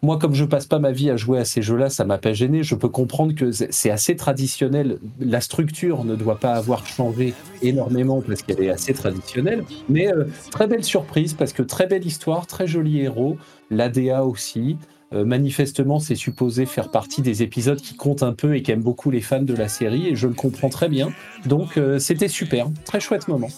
moi 0.00 0.18
comme 0.18 0.32
je 0.32 0.46
passe 0.46 0.64
pas 0.64 0.78
ma 0.78 0.92
vie 0.92 1.10
à 1.10 1.18
jouer 1.18 1.40
à 1.40 1.44
ces 1.44 1.60
jeux-là, 1.60 1.90
ça 1.90 2.06
m'a 2.06 2.16
pas 2.16 2.32
gêné. 2.32 2.62
Je 2.62 2.74
peux 2.74 2.88
comprendre 2.88 3.34
que 3.34 3.52
c'est 3.52 3.90
assez 3.90 4.16
traditionnel. 4.16 4.98
La 5.20 5.42
structure 5.42 6.04
ne 6.04 6.16
doit 6.16 6.38
pas 6.38 6.54
avoir 6.54 6.86
changé 6.86 7.34
énormément 7.60 8.22
parce 8.26 8.40
qu'elle 8.40 8.62
est 8.62 8.70
assez 8.70 8.94
traditionnelle, 8.94 9.62
mais 9.90 10.08
très 10.50 10.66
belle 10.66 10.84
surprise 10.84 11.17
parce 11.36 11.52
que 11.52 11.62
très 11.62 11.86
belle 11.86 12.06
histoire, 12.06 12.46
très 12.46 12.66
joli 12.66 13.00
héros, 13.00 13.36
l'ADA 13.70 14.24
aussi. 14.24 14.76
Euh, 15.14 15.24
manifestement, 15.24 16.00
c'est 16.00 16.14
supposé 16.14 16.66
faire 16.66 16.90
partie 16.90 17.22
des 17.22 17.42
épisodes 17.42 17.80
qui 17.80 17.94
comptent 17.96 18.22
un 18.22 18.34
peu 18.34 18.54
et 18.56 18.62
qu'aiment 18.62 18.82
beaucoup 18.82 19.10
les 19.10 19.22
fans 19.22 19.40
de 19.42 19.54
la 19.54 19.66
série, 19.68 20.08
et 20.08 20.16
je 20.16 20.26
le 20.26 20.34
comprends 20.34 20.68
très 20.68 20.88
bien. 20.90 21.10
Donc, 21.46 21.78
euh, 21.78 21.98
c'était 21.98 22.28
super, 22.28 22.68
très 22.84 23.00
chouette 23.00 23.26
moment. 23.26 23.48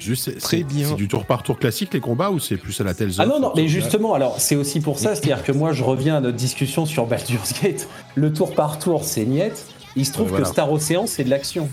Juste, 0.00 0.24
c'est- 0.24 0.38
Très 0.40 0.56
c'est- 0.58 0.64
bien. 0.64 0.88
C'est 0.88 0.94
du 0.96 1.06
tour 1.06 1.26
par 1.26 1.42
tour 1.44 1.58
classique 1.58 1.94
les 1.94 2.00
combats 2.00 2.30
ou 2.30 2.40
c'est 2.40 2.56
plus 2.56 2.80
à 2.80 2.84
la 2.84 2.92
Tales 2.94 3.12
Ah 3.18 3.22
of 3.22 3.28
non, 3.28 3.40
non, 3.40 3.52
mais 3.54 3.68
justement, 3.68 4.14
alors 4.14 4.40
c'est 4.40 4.56
aussi 4.56 4.80
pour 4.80 4.98
ça, 4.98 5.14
c'est-à-dire 5.14 5.44
que 5.44 5.52
moi 5.52 5.72
je 5.72 5.84
reviens 5.84 6.16
à 6.16 6.20
notre 6.20 6.36
discussion 6.36 6.86
sur 6.86 7.06
Baldur's 7.06 7.52
Gate. 7.62 7.86
Le 8.16 8.32
tour 8.32 8.54
par 8.54 8.78
tour, 8.80 9.04
c'est 9.04 9.24
niette. 9.24 9.66
Il 9.94 10.04
se 10.06 10.12
trouve 10.12 10.24
Ouais, 10.26 10.30
voilà. 10.30 10.44
que 10.46 10.50
Star 10.50 10.72
Ocean, 10.72 11.06
c'est 11.06 11.22
de 11.24 11.30
l'action. 11.30 11.68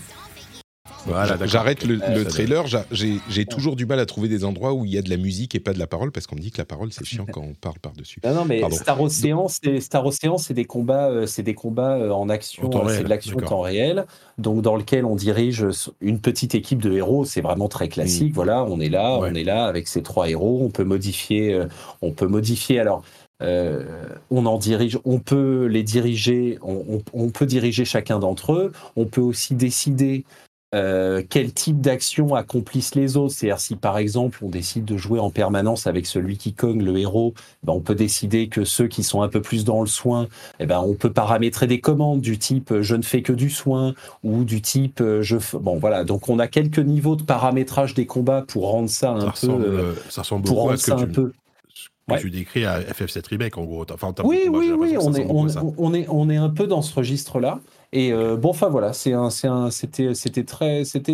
Voilà. 1.06 1.36
J'arrête 1.46 1.84
le, 1.84 1.94
le 1.94 2.24
ça 2.24 2.30
trailer. 2.30 2.66
j'a- 2.66 2.84
J'ai 2.90 3.46
toujours 3.46 3.76
du 3.76 3.86
mal 3.86 3.98
à 4.00 4.06
trouver 4.06 4.28
des 4.28 4.44
endroits 4.44 4.72
où 4.74 4.84
il 4.84 4.92
y 4.92 4.98
a 4.98 5.02
de 5.02 5.10
la 5.10 5.16
musique 5.16 5.54
et 5.54 5.60
pas 5.60 5.72
de 5.72 5.78
la 5.78 5.86
parole 5.86 6.12
parce 6.12 6.26
qu'on 6.26 6.36
me 6.36 6.40
dit 6.40 6.50
que 6.50 6.58
la 6.58 6.64
parole 6.64 6.92
c'est 6.92 7.04
chiant 7.04 7.26
quand 7.30 7.42
on 7.42 7.54
parle 7.54 7.78
par-dessus. 7.80 8.20
Non, 8.24 8.34
non, 8.34 8.44
mais 8.44 8.60
Pardon. 8.60 8.76
Star 8.76 9.00
Ocean, 9.00 9.48
c'est 9.48 9.80
Star 9.80 10.04
Ocean, 10.06 10.38
c'est 10.38 10.54
des 10.54 10.64
combats, 10.66 11.08
euh, 11.08 11.26
c'est 11.26 11.42
des 11.42 11.54
combats 11.54 11.96
euh, 11.96 12.10
en 12.10 12.28
action, 12.28 12.70
euh, 12.72 12.88
c'est 12.88 13.04
de 13.04 13.08
l'action 13.08 13.36
en 13.38 13.40
temps 13.40 13.60
réel, 13.60 14.04
donc 14.38 14.62
dans 14.62 14.76
lequel 14.76 15.04
on 15.04 15.16
dirige 15.16 15.66
une 16.00 16.20
petite 16.20 16.54
équipe 16.54 16.82
de 16.82 16.92
héros. 16.92 17.24
C'est 17.24 17.40
vraiment 17.40 17.68
très 17.68 17.88
classique. 17.88 18.34
Voilà, 18.34 18.64
on 18.64 18.80
est 18.80 18.88
là, 18.90 19.16
Mm. 19.16 19.20
Ouais. 19.22 19.28
on 19.32 19.34
est 19.34 19.44
là 19.44 19.64
avec 19.66 19.88
ces 19.88 20.02
trois 20.02 20.28
héros. 20.28 20.60
On 20.62 20.70
peut 20.70 20.84
modifier, 20.84 21.54
euh, 21.54 21.66
on 22.02 22.12
peut 22.12 22.26
modifier. 22.26 22.78
Alors. 22.80 23.02
euh, 23.42 23.84
on 24.30 24.44
en 24.44 24.58
dirige, 24.58 24.98
on 25.06 25.18
peut 25.18 25.64
les 25.64 25.82
diriger, 25.82 26.58
on, 26.60 26.84
on- 26.90 27.02
on 27.14 27.30
peut 27.30 27.46
diriger 27.46 27.86
chacun 27.86 28.18
d'entre 28.18 28.52
eux. 28.52 28.72
On 28.96 29.06
peut 29.06 29.22
aussi 29.22 29.54
décider 29.54 30.24
euh, 30.74 31.22
quel 31.28 31.52
type 31.52 31.80
d'action 31.80 32.34
accomplissent 32.34 32.94
les 32.94 33.16
autres? 33.16 33.34
C'est-à-dire 33.34 33.58
si 33.60 33.74
par 33.76 33.98
exemple 33.98 34.38
on 34.42 34.48
décide 34.48 34.84
de 34.84 34.96
jouer 34.96 35.18
en 35.18 35.30
permanence 35.30 35.86
avec 35.88 36.06
celui 36.06 36.36
qui 36.36 36.52
cogne 36.52 36.82
le 36.84 36.96
héros, 36.96 37.34
ben, 37.64 37.72
on 37.72 37.80
peut 37.80 37.96
décider 37.96 38.48
que 38.48 38.64
ceux 38.64 38.86
qui 38.86 39.02
sont 39.02 39.22
un 39.22 39.28
peu 39.28 39.42
plus 39.42 39.64
dans 39.64 39.80
le 39.80 39.88
soin, 39.88 40.28
eh 40.60 40.66
ben, 40.66 40.78
on 40.80 40.94
peut 40.94 41.12
paramétrer 41.12 41.66
des 41.66 41.80
commandes 41.80 42.20
du 42.20 42.38
type 42.38 42.70
euh, 42.70 42.82
je 42.82 42.94
ne 42.94 43.02
fais 43.02 43.22
que 43.22 43.32
du 43.32 43.50
soin 43.50 43.94
ou 44.22 44.44
du 44.44 44.62
type 44.62 45.00
euh, 45.00 45.22
je 45.22 45.36
f- 45.38 45.58
bon 45.58 45.78
voilà 45.78 46.04
donc 46.04 46.28
on 46.28 46.38
a 46.38 46.46
quelques 46.46 46.78
niveaux 46.78 47.16
de 47.16 47.24
paramétrage 47.24 47.94
des 47.94 48.06
combats 48.06 48.44
pour 48.46 48.70
rendre 48.70 48.88
ça 48.90 49.10
un 49.10 49.20
ça 49.20 49.26
peu 49.26 49.30
ressemble, 49.32 49.64
euh, 49.64 49.94
ça 50.08 50.22
ressemble 50.22 50.44
pour 50.46 50.58
rendre 50.58 50.72
à 50.72 50.76
ce 50.76 50.86
que 50.86 50.92
un 50.92 51.06
tu, 51.06 51.06
peu 51.08 51.32
ce 51.74 51.84
que 51.86 51.90
Ouais. 52.12 52.20
tu 52.20 52.30
décris 52.30 52.64
à 52.64 52.80
FF7 52.80 53.28
Remake 53.28 53.56
en 53.56 53.64
gros. 53.64 53.86
Enfin, 53.92 54.12
oui 54.24 54.48
oui 54.50 54.72
oui 54.76 54.96
on 55.00 55.14
est 55.14 55.26
on, 55.28 55.94
est 55.94 56.06
on 56.08 56.28
est 56.30 56.36
un 56.36 56.48
peu 56.48 56.66
dans 56.66 56.82
ce 56.82 56.92
registre 56.94 57.38
là 57.38 57.60
et 57.92 58.12
euh, 58.12 58.36
bon 58.36 58.50
enfin 58.50 58.68
voilà 58.68 58.92
c'était 58.92 59.16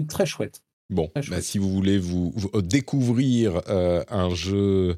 très 0.07 0.27
chouette 0.27 0.63
Bon, 0.89 1.09
Très 1.09 1.23
chouette. 1.23 1.39
bah, 1.39 1.43
si 1.43 1.59
vous 1.59 1.69
voulez 1.73 1.99
vous, 1.99 2.33
vous 2.37 2.63
découvrir 2.63 3.61
euh, 3.69 4.05
un 4.09 4.33
jeu, 4.33 4.97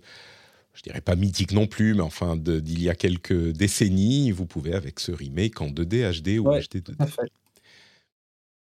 je 0.74 0.82
dirais 0.82 1.00
pas 1.00 1.16
mythique 1.16 1.52
non 1.52 1.66
plus, 1.66 1.94
mais 1.94 2.02
enfin 2.02 2.36
d'il 2.36 2.82
y 2.82 2.90
a 2.90 2.94
quelques 2.94 3.52
décennies, 3.52 4.30
vous 4.30 4.44
pouvez 4.44 4.74
avec 4.74 5.00
ce 5.00 5.12
remake 5.12 5.62
en 5.62 5.68
2D 5.68 6.20
HD 6.22 6.38
ou 6.40 6.48
Ouais, 6.50 6.60
HD 6.60 6.76
2D. 6.76 6.82
tout 6.82 6.92
à 6.98 7.06
fait. 7.06 7.30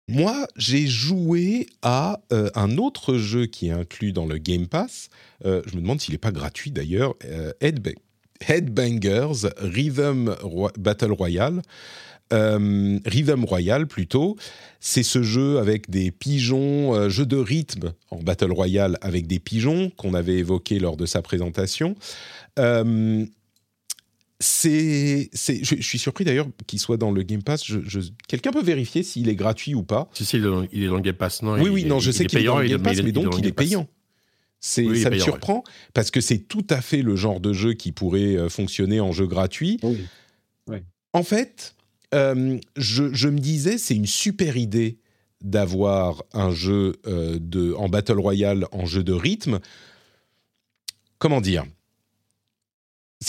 Moi, 0.08 0.46
j'ai 0.56 0.86
joué 0.86 1.66
à 1.82 2.20
euh, 2.32 2.48
un 2.54 2.78
autre 2.78 3.16
jeu 3.18 3.44
qui 3.46 3.68
est 3.68 3.72
inclus 3.72 4.12
dans 4.12 4.24
le 4.26 4.38
Game 4.38 4.66
Pass. 4.66 5.08
Euh, 5.44 5.62
je 5.66 5.76
me 5.76 5.82
demande 5.82 6.00
s'il 6.00 6.12
n'est 6.14 6.18
pas 6.18 6.32
gratuit 6.32 6.70
d'ailleurs. 6.70 7.14
euh, 7.26 7.52
Headba- 7.60 7.94
Headbangers 8.48 9.50
Rhythm 9.58 10.34
Battle 10.78 11.12
Royale. 11.12 11.60
Euh, 12.32 12.98
Rhythm 13.04 13.44
Royale 13.44 13.86
plutôt. 13.86 14.36
C'est 14.78 15.02
ce 15.02 15.22
jeu 15.22 15.58
avec 15.58 15.90
des 15.90 16.10
pigeons, 16.10 16.94
euh, 16.94 17.08
jeu 17.08 17.26
de 17.26 17.36
rythme 17.36 17.92
en 18.10 18.22
Battle 18.22 18.52
Royale 18.52 18.98
avec 19.00 19.26
des 19.26 19.38
pigeons 19.38 19.90
qu'on 19.96 20.14
avait 20.14 20.38
évoqué 20.38 20.78
lors 20.78 20.96
de 20.96 21.06
sa 21.06 21.22
présentation. 21.22 21.96
Euh, 22.58 23.26
c'est, 24.38 25.28
c'est, 25.34 25.62
je, 25.62 25.82
suis 25.82 25.98
surpris 25.98 26.24
d'ailleurs 26.24 26.46
qu'il 26.66 26.78
soit 26.78 26.96
dans 26.96 27.10
le 27.10 27.22
Game 27.22 27.42
Pass. 27.42 27.62
Je, 27.64 28.00
quelqu'un 28.26 28.52
peut 28.52 28.62
vérifier 28.62 29.02
s'il 29.02 29.28
est 29.28 29.34
gratuit 29.34 29.74
ou 29.74 29.82
pas 29.82 30.08
Si, 30.14 30.24
si, 30.24 30.38
il 30.38 30.44
est 30.84 30.86
dans, 30.86 30.96
le 30.96 31.02
Game 31.02 31.14
Pass. 31.14 31.42
Non, 31.42 31.60
oui, 31.60 31.68
oui, 31.68 31.84
non, 31.84 32.00
je 32.00 32.10
sais 32.10 32.24
qu'il 32.24 32.38
est 32.38 32.44
dans 32.44 32.58
le 32.58 32.68
Game 32.68 32.82
Pass, 32.82 33.02
mais 33.02 33.12
donc 33.12 33.36
il 33.38 33.46
est 33.46 33.52
payant. 33.52 33.86
C'est, 34.60 34.94
ça 34.96 35.10
me 35.10 35.18
surprend 35.18 35.64
parce 35.94 36.10
que 36.10 36.20
c'est 36.20 36.38
tout 36.38 36.66
à 36.70 36.82
fait 36.82 37.02
le 37.02 37.16
genre 37.16 37.40
de 37.40 37.52
jeu 37.52 37.72
qui 37.72 37.92
pourrait 37.92 38.36
euh, 38.36 38.48
fonctionner 38.50 39.00
en 39.00 39.10
jeu 39.10 39.26
gratuit. 39.26 39.78
Oui. 39.82 39.98
En 41.12 41.24
fait, 41.24 41.74
euh, 42.14 42.58
je, 42.76 43.28
me 43.28 43.38
disais, 43.38 43.78
c'est 43.78 43.94
une 43.94 44.06
super 44.06 44.56
idée 44.56 44.98
d'avoir 45.40 46.22
un 46.32 46.50
jeu 46.50 46.96
euh, 47.06 47.38
de, 47.40 47.72
en 47.74 47.88
Battle 47.88 48.18
Royale, 48.18 48.66
en 48.72 48.86
jeu 48.86 49.02
de 49.02 49.12
rythme. 49.12 49.60
Comment 51.18 51.40
dire? 51.40 51.64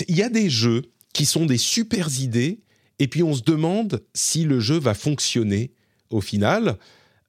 Il 0.08 0.16
y 0.16 0.24
a 0.24 0.30
des 0.30 0.49
jeux 0.49 0.84
qui 1.14 1.26
sont 1.26 1.45
des 1.45 1.58
super 1.58 2.08
idées, 2.20 2.62
et 2.99 3.08
puis 3.08 3.24
on 3.24 3.34
se 3.34 3.44
demande 3.44 4.03
si 4.14 4.44
le 4.44 4.60
jeu 4.60 4.80
va 4.80 4.94
fonctionner 4.94 5.72
au 6.10 6.22
final. 6.22 6.78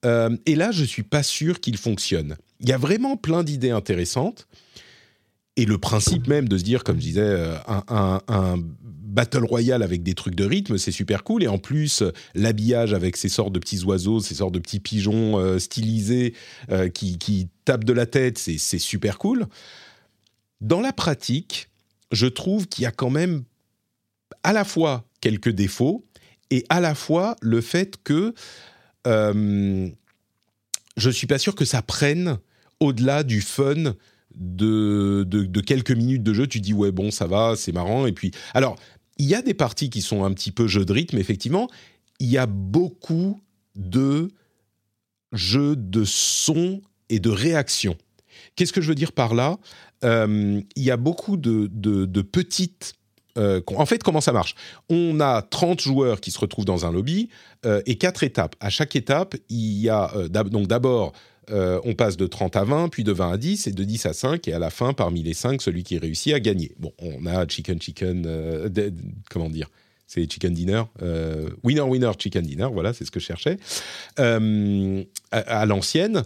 Euh, 0.05 0.35
et 0.45 0.55
là, 0.55 0.71
je 0.71 0.81
ne 0.81 0.87
suis 0.87 1.03
pas 1.03 1.23
sûr 1.23 1.59
qu'il 1.59 1.77
fonctionne. 1.77 2.37
Il 2.59 2.69
y 2.69 2.73
a 2.73 2.77
vraiment 2.77 3.17
plein 3.17 3.43
d'idées 3.43 3.71
intéressantes. 3.71 4.47
Et 5.55 5.65
le 5.65 5.77
principe 5.77 6.27
même 6.27 6.47
de 6.47 6.57
se 6.57 6.63
dire, 6.63 6.83
comme 6.83 6.97
je 6.97 7.01
disais, 7.01 7.21
euh, 7.21 7.57
un, 7.67 8.57
battle 9.13 9.45
royale 9.45 9.83
avec 9.83 10.01
des 10.01 10.15
trucs 10.15 10.33
de 10.33 10.43
rythme, 10.43 10.79
c'est 10.79 10.91
super 10.91 11.23
cool. 11.23 11.43
Et 11.43 11.47
en 11.47 11.59
plus, 11.59 12.01
l'habillage 12.33 12.95
avec 12.95 13.15
ces 13.15 13.29
sortes 13.29 13.53
de 13.53 13.59
petits 13.59 13.83
oiseaux, 13.83 14.19
ces 14.19 14.33
sortes 14.33 14.55
de 14.55 14.59
petits 14.59 14.79
pigeons 14.79 15.37
euh, 15.37 15.59
stylisés 15.59 16.33
qui, 16.95 17.19
qui, 17.19 17.47
tapent 17.63 17.83
de 17.83 17.93
la 17.93 18.07
tête, 18.07 18.39
c'est 18.39 18.79
super 18.79 19.19
cool. 19.19 19.45
Dans 20.61 20.81
la 20.81 20.91
pratique, 20.91 21.69
je 22.11 22.25
trouve 22.25 22.67
qu'il 22.67 22.83
y 22.83 22.87
a 22.87 22.91
quand 22.91 23.11
même 23.11 23.43
à 24.43 24.51
la 24.51 24.63
fois 24.63 25.05
quelques 25.21 25.49
défauts 25.49 26.05
et 26.53 26.65
à 26.69 26.79
la 26.79 26.95
fois 26.95 27.35
le 27.41 27.61
fait 27.61 27.97
que 28.03 28.33
euh, 29.07 29.89
je 30.97 31.07
ne 31.07 31.13
suis 31.13 31.27
pas 31.27 31.39
sûr 31.39 31.55
que 31.55 31.65
ça 31.65 31.81
prenne 31.81 32.37
au-delà 32.79 33.23
du 33.23 33.41
fun 33.41 33.95
de, 34.35 35.23
de, 35.27 35.61
quelques 35.61 35.91
minutes 35.91 36.23
de 36.23 36.33
jeu. 36.33 36.47
Tu 36.47 36.59
dis 36.59 36.73
ouais 36.73 36.91
bon 36.91 37.11
ça 37.11 37.27
va, 37.27 37.55
c'est 37.55 37.71
marrant. 37.71 38.05
Et 38.05 38.11
puis 38.11 38.31
alors 38.53 38.75
il 39.17 39.27
y 39.27 39.35
a 39.35 39.41
des 39.41 39.53
parties 39.53 39.89
qui 39.89 40.01
sont 40.01 40.23
un 40.23 40.33
petit 40.33 40.51
peu 40.51 40.67
jeu 40.67 40.85
de 40.85 40.93
rythme 40.93 41.17
effectivement. 41.17 41.67
Il 42.19 42.29
y 42.29 42.37
a 42.37 42.45
beaucoup 42.45 43.41
de 43.75 44.31
jeux 45.31 45.75
de 45.75 46.03
son 46.05 46.81
et 47.09 47.19
de 47.19 47.29
réaction. 47.29 47.97
Qu'est-ce 48.55 48.73
que 48.73 48.81
je 48.81 48.89
veux 48.89 48.95
dire 48.95 49.11
par 49.11 49.33
là? 49.33 49.57
Euh, 50.03 50.61
Il 50.75 50.83
y 50.83 50.91
a 50.91 50.97
beaucoup 50.97 51.37
de, 51.37 51.69
de, 51.71 52.21
petites 52.21 52.93
euh, 53.35 53.61
en 53.75 53.87
fait, 53.87 54.03
comment 54.03 54.21
ça 54.21 54.31
marche? 54.31 54.53
On 54.89 55.19
a 55.19 55.41
30 55.41 55.81
joueurs 55.81 56.21
qui 56.21 56.29
se 56.29 56.37
retrouvent 56.37 56.65
dans 56.65 56.85
un 56.85 56.91
lobby 56.91 57.29
euh, 57.65 57.81
et 57.87 57.97
quatre 57.97 58.21
étapes. 58.23 58.55
À 58.59 58.69
chaque 58.69 58.95
étape, 58.95 59.35
il 59.49 59.79
y 59.79 59.89
a 59.89 60.11
donc 60.29 60.67
d'abord 60.67 61.13
on 61.49 61.93
passe 61.93 62.17
de 62.17 62.27
30 62.27 62.55
à 62.55 62.63
20, 62.63 62.89
puis 62.89 63.03
de 63.03 63.11
20 63.11 63.31
à 63.31 63.37
10 63.37 63.67
et 63.67 63.71
de 63.71 63.83
10 63.83 64.05
à 64.05 64.13
5 64.13 64.47
et 64.47 64.53
à 64.53 64.59
la 64.59 64.69
fin, 64.69 64.93
parmi 64.93 65.23
les 65.23 65.33
5, 65.33 65.61
celui 65.61 65.83
qui 65.83 65.97
réussit 65.97 66.33
à 66.33 66.39
gagner. 66.39 66.73
Bon, 66.79 66.91
on 66.99 67.25
a 67.25 67.47
chicken 67.47 67.81
chicken, 67.81 68.27
comment 69.29 69.49
dire 69.49 69.69
c'est 70.05 70.31
Chicken 70.31 70.53
Dinner, 70.53 70.83
Winner 71.63 71.81
Winner 71.81 72.11
Chicken 72.19 72.43
Dinner, 72.43 72.67
voilà, 72.71 72.93
c'est 72.93 73.05
ce 73.05 73.09
que 73.09 73.19
je 73.19 73.25
cherchais, 73.25 73.57
à, 74.17 75.65
l'ancienne. 75.65 76.23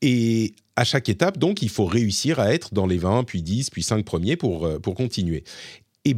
Et 0.00 0.54
à 0.76 0.84
chaque 0.84 1.08
étape, 1.08 1.38
donc, 1.38 1.62
il 1.62 1.70
faut 1.70 1.86
réussir 1.86 2.38
à 2.38 2.54
être 2.54 2.72
dans 2.72 2.86
les 2.86 2.98
20, 2.98 3.24
puis 3.24 3.42
10, 3.42 3.70
puis 3.70 3.82
5 3.82 4.04
premiers 4.04 4.36
pour, 4.36 4.80
pour 4.80 4.94
continuer. 4.94 5.42
Et 6.04 6.14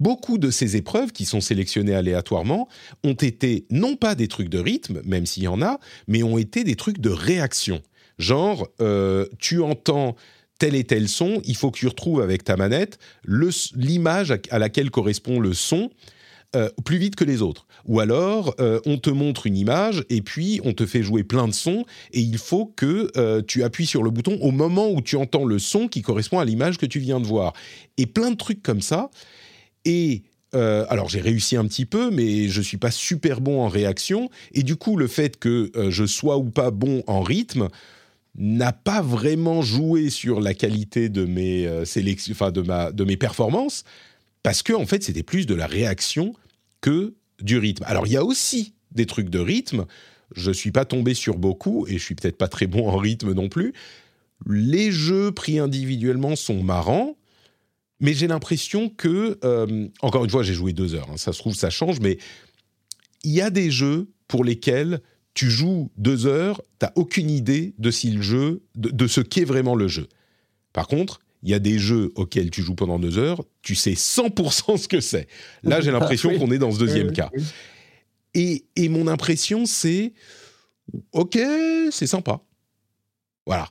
beaucoup 0.00 0.38
de 0.38 0.50
ces 0.50 0.76
épreuves 0.76 1.12
qui 1.12 1.26
sont 1.26 1.40
sélectionnées 1.40 1.94
aléatoirement 1.94 2.68
ont 3.04 3.14
été 3.14 3.66
non 3.70 3.96
pas 3.96 4.14
des 4.14 4.26
trucs 4.26 4.48
de 4.48 4.58
rythme, 4.58 5.02
même 5.04 5.26
s'il 5.26 5.44
y 5.44 5.48
en 5.48 5.62
a, 5.62 5.78
mais 6.08 6.22
ont 6.22 6.38
été 6.38 6.64
des 6.64 6.74
trucs 6.74 6.98
de 6.98 7.10
réaction. 7.10 7.82
Genre, 8.18 8.68
euh, 8.80 9.26
tu 9.38 9.62
entends 9.62 10.16
tel 10.58 10.74
et 10.74 10.84
tel 10.84 11.08
son, 11.08 11.40
il 11.44 11.56
faut 11.56 11.70
que 11.70 11.78
tu 11.78 11.86
retrouves 11.86 12.20
avec 12.20 12.44
ta 12.44 12.56
manette 12.56 12.98
l'image 13.26 14.34
à 14.50 14.58
laquelle 14.58 14.90
correspond 14.90 15.40
le 15.40 15.54
son 15.54 15.90
euh, 16.54 16.68
plus 16.84 16.98
vite 16.98 17.16
que 17.16 17.24
les 17.24 17.40
autres. 17.40 17.66
Ou 17.86 18.00
alors, 18.00 18.54
euh, 18.60 18.78
on 18.84 18.98
te 18.98 19.08
montre 19.08 19.46
une 19.46 19.56
image 19.56 20.04
et 20.10 20.20
puis 20.20 20.60
on 20.64 20.74
te 20.74 20.84
fait 20.84 21.02
jouer 21.02 21.24
plein 21.24 21.48
de 21.48 21.54
sons 21.54 21.86
et 22.12 22.20
il 22.20 22.36
faut 22.36 22.66
que 22.66 23.40
tu 23.42 23.62
appuies 23.62 23.86
sur 23.86 24.02
le 24.02 24.10
bouton 24.10 24.36
au 24.42 24.50
moment 24.50 24.90
où 24.90 25.00
tu 25.00 25.16
entends 25.16 25.44
le 25.44 25.58
son 25.58 25.88
qui 25.88 26.02
correspond 26.02 26.40
à 26.40 26.44
l'image 26.44 26.76
que 26.76 26.86
tu 26.86 26.98
viens 26.98 27.20
de 27.20 27.26
voir. 27.26 27.54
Et 27.96 28.06
plein 28.06 28.30
de 28.30 28.36
trucs 28.36 28.62
comme 28.62 28.82
ça. 28.82 29.10
Et 29.84 30.22
alors 30.52 31.08
j'ai 31.08 31.20
réussi 31.20 31.56
un 31.56 31.64
petit 31.66 31.86
peu, 31.86 32.10
mais 32.10 32.48
je 32.48 32.60
suis 32.60 32.76
pas 32.76 32.90
super 32.90 33.40
bon 33.40 33.62
en 33.62 33.68
réaction. 33.68 34.30
Et 34.52 34.62
du 34.62 34.76
coup, 34.76 34.96
le 34.96 35.06
fait 35.06 35.38
que 35.38 35.70
je 35.90 36.04
sois 36.06 36.38
ou 36.38 36.50
pas 36.50 36.70
bon 36.70 37.04
en 37.06 37.22
rythme 37.22 37.68
n'a 38.36 38.72
pas 38.72 39.02
vraiment 39.02 39.62
joué 39.62 40.10
sur 40.10 40.40
la 40.40 40.54
qualité 40.54 41.08
de 41.08 41.24
mes 41.24 41.66
ma 42.66 42.92
de 42.92 43.04
mes 43.04 43.16
performances 43.16 43.84
parce 44.42 44.62
que 44.62 44.72
en 44.72 44.86
fait 44.86 45.02
c'était 45.02 45.22
plus 45.22 45.46
de 45.46 45.54
la 45.54 45.66
réaction 45.66 46.34
que 46.80 47.14
du 47.40 47.58
rythme. 47.58 47.84
Alors 47.86 48.06
il 48.06 48.12
y 48.12 48.16
a 48.16 48.24
aussi 48.24 48.74
des 48.92 49.06
trucs 49.06 49.30
de 49.30 49.38
rythme. 49.38 49.86
Je 50.34 50.50
suis 50.50 50.70
pas 50.70 50.84
tombé 50.84 51.14
sur 51.14 51.38
beaucoup 51.38 51.86
et 51.88 51.94
je 51.98 52.04
suis 52.04 52.14
peut-être 52.14 52.38
pas 52.38 52.48
très 52.48 52.66
bon 52.66 52.88
en 52.88 52.96
rythme 52.96 53.32
non 53.32 53.48
plus. 53.48 53.72
Les 54.46 54.90
jeux 54.90 55.32
pris 55.32 55.58
individuellement 55.58 56.36
sont 56.36 56.62
marrants, 56.62 57.16
mais 58.00 58.14
j'ai 58.14 58.26
l'impression 58.26 58.88
que 58.88 59.38
euh, 59.44 59.88
encore 60.00 60.24
une 60.24 60.30
fois 60.30 60.42
j'ai 60.42 60.54
joué 60.54 60.72
deux 60.72 60.94
heures. 60.94 61.08
Hein. 61.10 61.16
ça 61.16 61.32
se 61.32 61.38
trouve 61.38 61.54
ça 61.54 61.70
change, 61.70 62.00
mais 62.00 62.18
il 63.24 63.32
y 63.32 63.40
a 63.40 63.50
des 63.50 63.70
jeux 63.70 64.10
pour 64.28 64.44
lesquels 64.44 65.00
tu 65.34 65.50
joues 65.50 65.90
deux 65.96 66.26
heures, 66.26 66.60
tu 66.80 66.86
n'as 66.86 66.92
aucune 66.96 67.30
idée 67.30 67.74
de 67.78 67.90
si 67.90 68.10
le 68.10 68.22
jeu, 68.22 68.62
de 68.74 69.06
ce 69.06 69.20
qu'est 69.20 69.44
vraiment 69.44 69.74
le 69.74 69.88
jeu. 69.88 70.08
Par 70.72 70.86
contre, 70.86 71.20
il 71.42 71.50
y 71.50 71.54
a 71.54 71.58
des 71.58 71.78
jeux 71.78 72.12
auxquels 72.16 72.50
tu 72.50 72.62
joues 72.62 72.74
pendant 72.74 72.98
deux 72.98 73.18
heures, 73.18 73.42
tu 73.62 73.74
sais 73.74 73.92
100% 73.92 74.76
ce 74.76 74.88
que 74.88 75.00
c'est. 75.00 75.26
Là, 75.62 75.80
j'ai 75.80 75.90
l'impression 75.92 76.36
qu'on 76.38 76.50
est 76.50 76.58
dans 76.58 76.70
ce 76.70 76.78
deuxième 76.78 77.12
cas. 77.12 77.30
Et, 78.34 78.64
mon 78.88 79.06
impression, 79.06 79.66
c'est 79.66 80.12
ok, 81.12 81.38
c'est 81.90 82.06
sympa. 82.06 82.40
Voilà, 83.46 83.68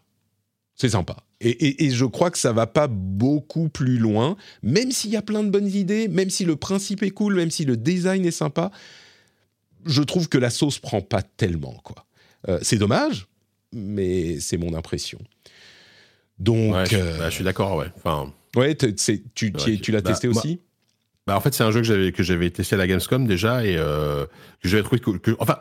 c'est 0.75 0.89
sympa. 0.89 1.17
Et, 1.41 1.89
je 1.91 2.05
crois 2.05 2.31
que 2.31 2.37
ça 2.37 2.51
va 2.51 2.67
pas 2.67 2.87
beaucoup 2.87 3.69
plus 3.69 3.97
loin, 3.97 4.35
même 4.61 4.91
s'il 4.91 5.11
y 5.11 5.15
a 5.15 5.21
plein 5.21 5.41
de 5.41 5.49
bonnes 5.49 5.69
idées, 5.69 6.09
même 6.09 6.29
si 6.29 6.43
le 6.43 6.57
principe 6.57 7.01
est 7.01 7.11
cool, 7.11 7.35
même 7.35 7.49
si 7.49 7.63
le 7.63 7.77
design 7.77 8.25
est 8.25 8.31
sympa. 8.31 8.71
Je 9.85 10.01
trouve 10.01 10.27
que 10.27 10.37
la 10.37 10.49
sauce 10.49 10.79
prend 10.79 11.01
pas 11.01 11.21
tellement 11.21 11.79
quoi. 11.83 12.05
Euh, 12.49 12.59
c'est 12.61 12.77
dommage, 12.77 13.27
mais 13.73 14.39
c'est 14.41 14.57
mon 14.57 14.73
impression. 14.73 15.19
Donc, 16.39 16.75
ouais, 16.75 16.85
je, 16.85 17.17
bah, 17.17 17.31
suis 17.31 17.43
d'accord, 17.43 17.77
ouais. 17.77 17.87
Enfin, 17.97 18.33
ouais, 18.55 18.75
tu, 18.75 18.95
tu 19.35 19.91
l'as 19.91 20.01
bah, 20.01 20.11
testé 20.11 20.27
aussi? 20.27 20.59
Bah, 21.29 21.37
en 21.37 21.41
fait, 21.41 21.53
c'est 21.53 21.63
un 21.63 21.69
jeu 21.69 21.81
que 21.81 21.85
j'avais 21.85 22.11
que 22.11 22.23
j'avais 22.23 22.49
testé 22.49 22.73
à 22.73 22.79
la 22.79 22.87
Gamescom 22.87 23.27
déjà 23.27 23.63
et 23.63 23.77
euh, 23.77 24.25
que 24.63 24.67
j'avais 24.67 24.81
trouvé 24.81 24.99
cool. 24.99 25.19
Que, 25.19 25.29
enfin, 25.37 25.57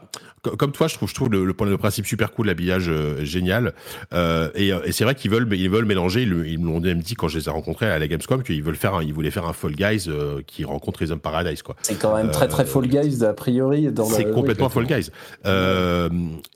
comme 0.56 0.72
toi, 0.72 0.88
je 0.88 0.94
trouve 0.94 1.10
je 1.10 1.14
trouve 1.14 1.30
le, 1.30 1.44
le, 1.44 1.76
principe 1.76 2.06
super 2.06 2.32
cool, 2.32 2.46
l'habillage 2.46 2.86
euh, 2.88 3.22
génial. 3.22 3.74
Euh, 4.14 4.48
et, 4.54 4.68
et 4.68 4.92
c'est 4.92 5.04
vrai 5.04 5.14
qu'ils 5.14 5.30
veulent 5.30 5.46
ils 5.52 5.68
veulent 5.68 5.84
mélanger. 5.84 6.22
Ils, 6.22 6.58
me 6.58 6.64
l'ont 6.64 6.80
même 6.80 7.00
dit 7.00 7.16
quand 7.16 7.28
je 7.28 7.36
les 7.36 7.48
ai 7.48 7.50
rencontrés 7.50 7.84
à 7.84 7.98
la 7.98 8.08
Gamescom 8.08 8.42
qu'ils 8.42 8.62
veulent 8.62 8.76
faire 8.76 9.02
ils 9.02 9.12
voulaient 9.12 9.30
faire 9.30 9.44
un 9.44 9.52
Fall 9.52 9.72
Guys 9.72 10.08
qui 10.46 10.64
rencontre 10.64 11.02
les 11.02 11.12
hommes 11.12 11.20
Paradise 11.20 11.60
quoi. 11.60 11.76
C'est 11.82 11.98
quand 11.98 12.16
même 12.16 12.30
très 12.30 12.48
très 12.48 12.64
Fall 12.64 12.88
Guys 12.88 13.22
a 13.22 13.34
priori. 13.34 13.90
C'est 14.08 14.30
complètement 14.30 14.70
Fall 14.70 14.86
Guys. 14.86 15.10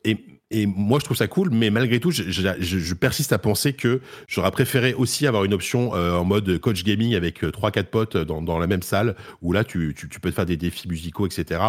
et 0.07 0.17
et 0.53 0.67
moi, 0.67 0.99
je 0.99 1.05
trouve 1.05 1.17
ça 1.17 1.27
cool, 1.27 1.51
mais 1.51 1.71
malgré 1.71 1.99
tout, 1.99 2.11
je, 2.11 2.95
persiste 2.95 3.33
à 3.33 3.39
penser 3.39 3.73
que 3.73 4.01
j'aurais 4.29 4.51
préféré 4.51 4.93
aussi 4.95 5.27
avoir 5.27 5.45
une 5.45 5.55
option 5.55 5.95
euh, 5.95 6.15
en 6.15 6.25
mode 6.25 6.59
coach 6.59 6.85
gaming 6.85 7.15
avec 7.15 7.43
euh, 7.43 7.51
trois, 7.51 7.71
quatre 7.71 7.91
potes 7.91 8.17
dans, 8.17 8.59
la 8.59 8.67
même 8.67 8.83
salle, 8.83 9.17
où 9.41 9.53
là, 9.53 9.65
tu, 9.65 9.95
peux 10.21 10.31
faire 10.31 10.47
des 10.47 10.59
défis 10.59 10.89
musicaux, 10.89 11.27
etc. 11.27 11.61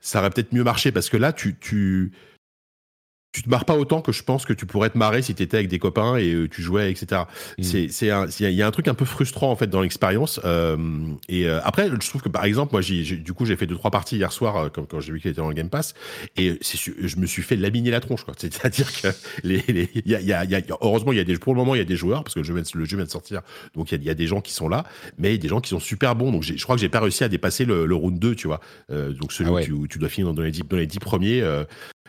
Ça 0.00 0.20
aurait 0.20 0.30
peut-être 0.30 0.52
mieux 0.52 0.64
marché 0.64 0.90
parce 0.90 1.10
que 1.10 1.16
là, 1.16 1.32
tu, 1.32 2.12
tu 3.32 3.42
te 3.42 3.48
marres 3.48 3.64
pas 3.64 3.76
autant 3.76 4.00
que 4.00 4.10
je 4.10 4.24
pense 4.24 4.44
que 4.44 4.52
tu 4.52 4.66
pourrais 4.66 4.90
te 4.90 4.98
marrer 4.98 5.22
si 5.22 5.34
tu 5.34 5.42
étais 5.42 5.56
avec 5.56 5.68
des 5.68 5.78
copains 5.78 6.16
et 6.16 6.32
euh, 6.32 6.48
tu 6.48 6.62
jouais, 6.62 6.90
etc. 6.90 7.22
Mm. 7.58 7.62
C'est, 7.62 7.88
c'est 7.88 8.06
il 8.40 8.54
y 8.54 8.62
a 8.62 8.66
un 8.66 8.70
truc 8.72 8.88
un 8.88 8.94
peu 8.94 9.04
frustrant 9.04 9.52
en 9.52 9.56
fait 9.56 9.68
dans 9.68 9.82
l'expérience. 9.82 10.40
Euh, 10.44 10.76
et 11.28 11.46
euh, 11.46 11.60
après, 11.62 11.88
je 11.88 12.08
trouve 12.08 12.22
que 12.22 12.28
par 12.28 12.44
exemple, 12.44 12.72
moi, 12.72 12.80
j'ai, 12.80 13.02
du 13.16 13.32
coup, 13.32 13.46
j'ai 13.46 13.56
fait 13.56 13.66
deux 13.66 13.76
trois 13.76 13.92
parties 13.92 14.16
hier 14.16 14.32
soir 14.32 14.56
euh, 14.56 14.68
quand, 14.68 14.84
quand 14.84 14.98
j'ai 14.98 15.12
vu 15.12 15.20
qu'il 15.20 15.30
était 15.30 15.40
dans 15.40 15.48
le 15.48 15.54
Game 15.54 15.68
Pass 15.68 15.94
et 16.36 16.58
je 16.60 17.16
me 17.18 17.26
suis 17.26 17.42
fait 17.42 17.54
laminer 17.54 17.92
la 17.92 18.00
tronche. 18.00 18.24
Quoi. 18.24 18.34
C'est-à-dire 18.38 18.90
que 19.00 19.08
les, 19.44 19.62
y 20.04 20.14
a, 20.14 20.20
y 20.20 20.32
a, 20.32 20.44
y 20.44 20.54
a, 20.56 20.62
heureusement, 20.80 21.12
il 21.12 21.18
y 21.18 21.20
a 21.20 21.24
des, 21.24 21.38
pour 21.38 21.54
le 21.54 21.58
moment, 21.58 21.76
il 21.76 21.78
y 21.78 21.82
a 21.82 21.84
des 21.84 21.96
joueurs 21.96 22.24
parce 22.24 22.34
que 22.34 22.40
le 22.40 22.44
jeu, 22.44 22.54
le 22.54 22.84
jeu 22.84 22.96
vient 22.96 23.06
de 23.06 23.10
sortir, 23.10 23.42
donc 23.74 23.92
il 23.92 24.02
y, 24.02 24.10
a, 24.10 24.14
des 24.14 24.26
gens 24.26 24.40
qui 24.40 24.52
sont 24.52 24.68
là, 24.68 24.84
mais 25.18 25.28
il 25.28 25.32
y 25.32 25.38
a 25.38 25.42
des 25.42 25.48
gens 25.48 25.60
qui 25.60 25.70
sont 25.70 25.80
super 25.80 26.16
bons. 26.16 26.32
Donc 26.32 26.42
je 26.42 26.60
crois 26.62 26.74
que 26.74 26.80
j'ai 26.80 26.88
pas 26.88 27.00
réussi 27.00 27.22
à 27.22 27.28
dépasser 27.28 27.64
le, 27.64 27.86
le 27.86 27.94
round 27.94 28.18
2, 28.18 28.34
tu 28.34 28.48
vois. 28.48 28.60
donc 28.90 29.32
celui 29.32 29.50
ah 29.50 29.72
où, 29.72 29.86
tu, 29.86 29.98
dois 29.98 30.08
finir 30.08 30.32
dans 30.34 30.42
les 30.42 30.50
10 30.50 30.64
dans 30.68 30.76
les 30.76 30.86
10 30.86 30.98
premiers. 30.98 31.42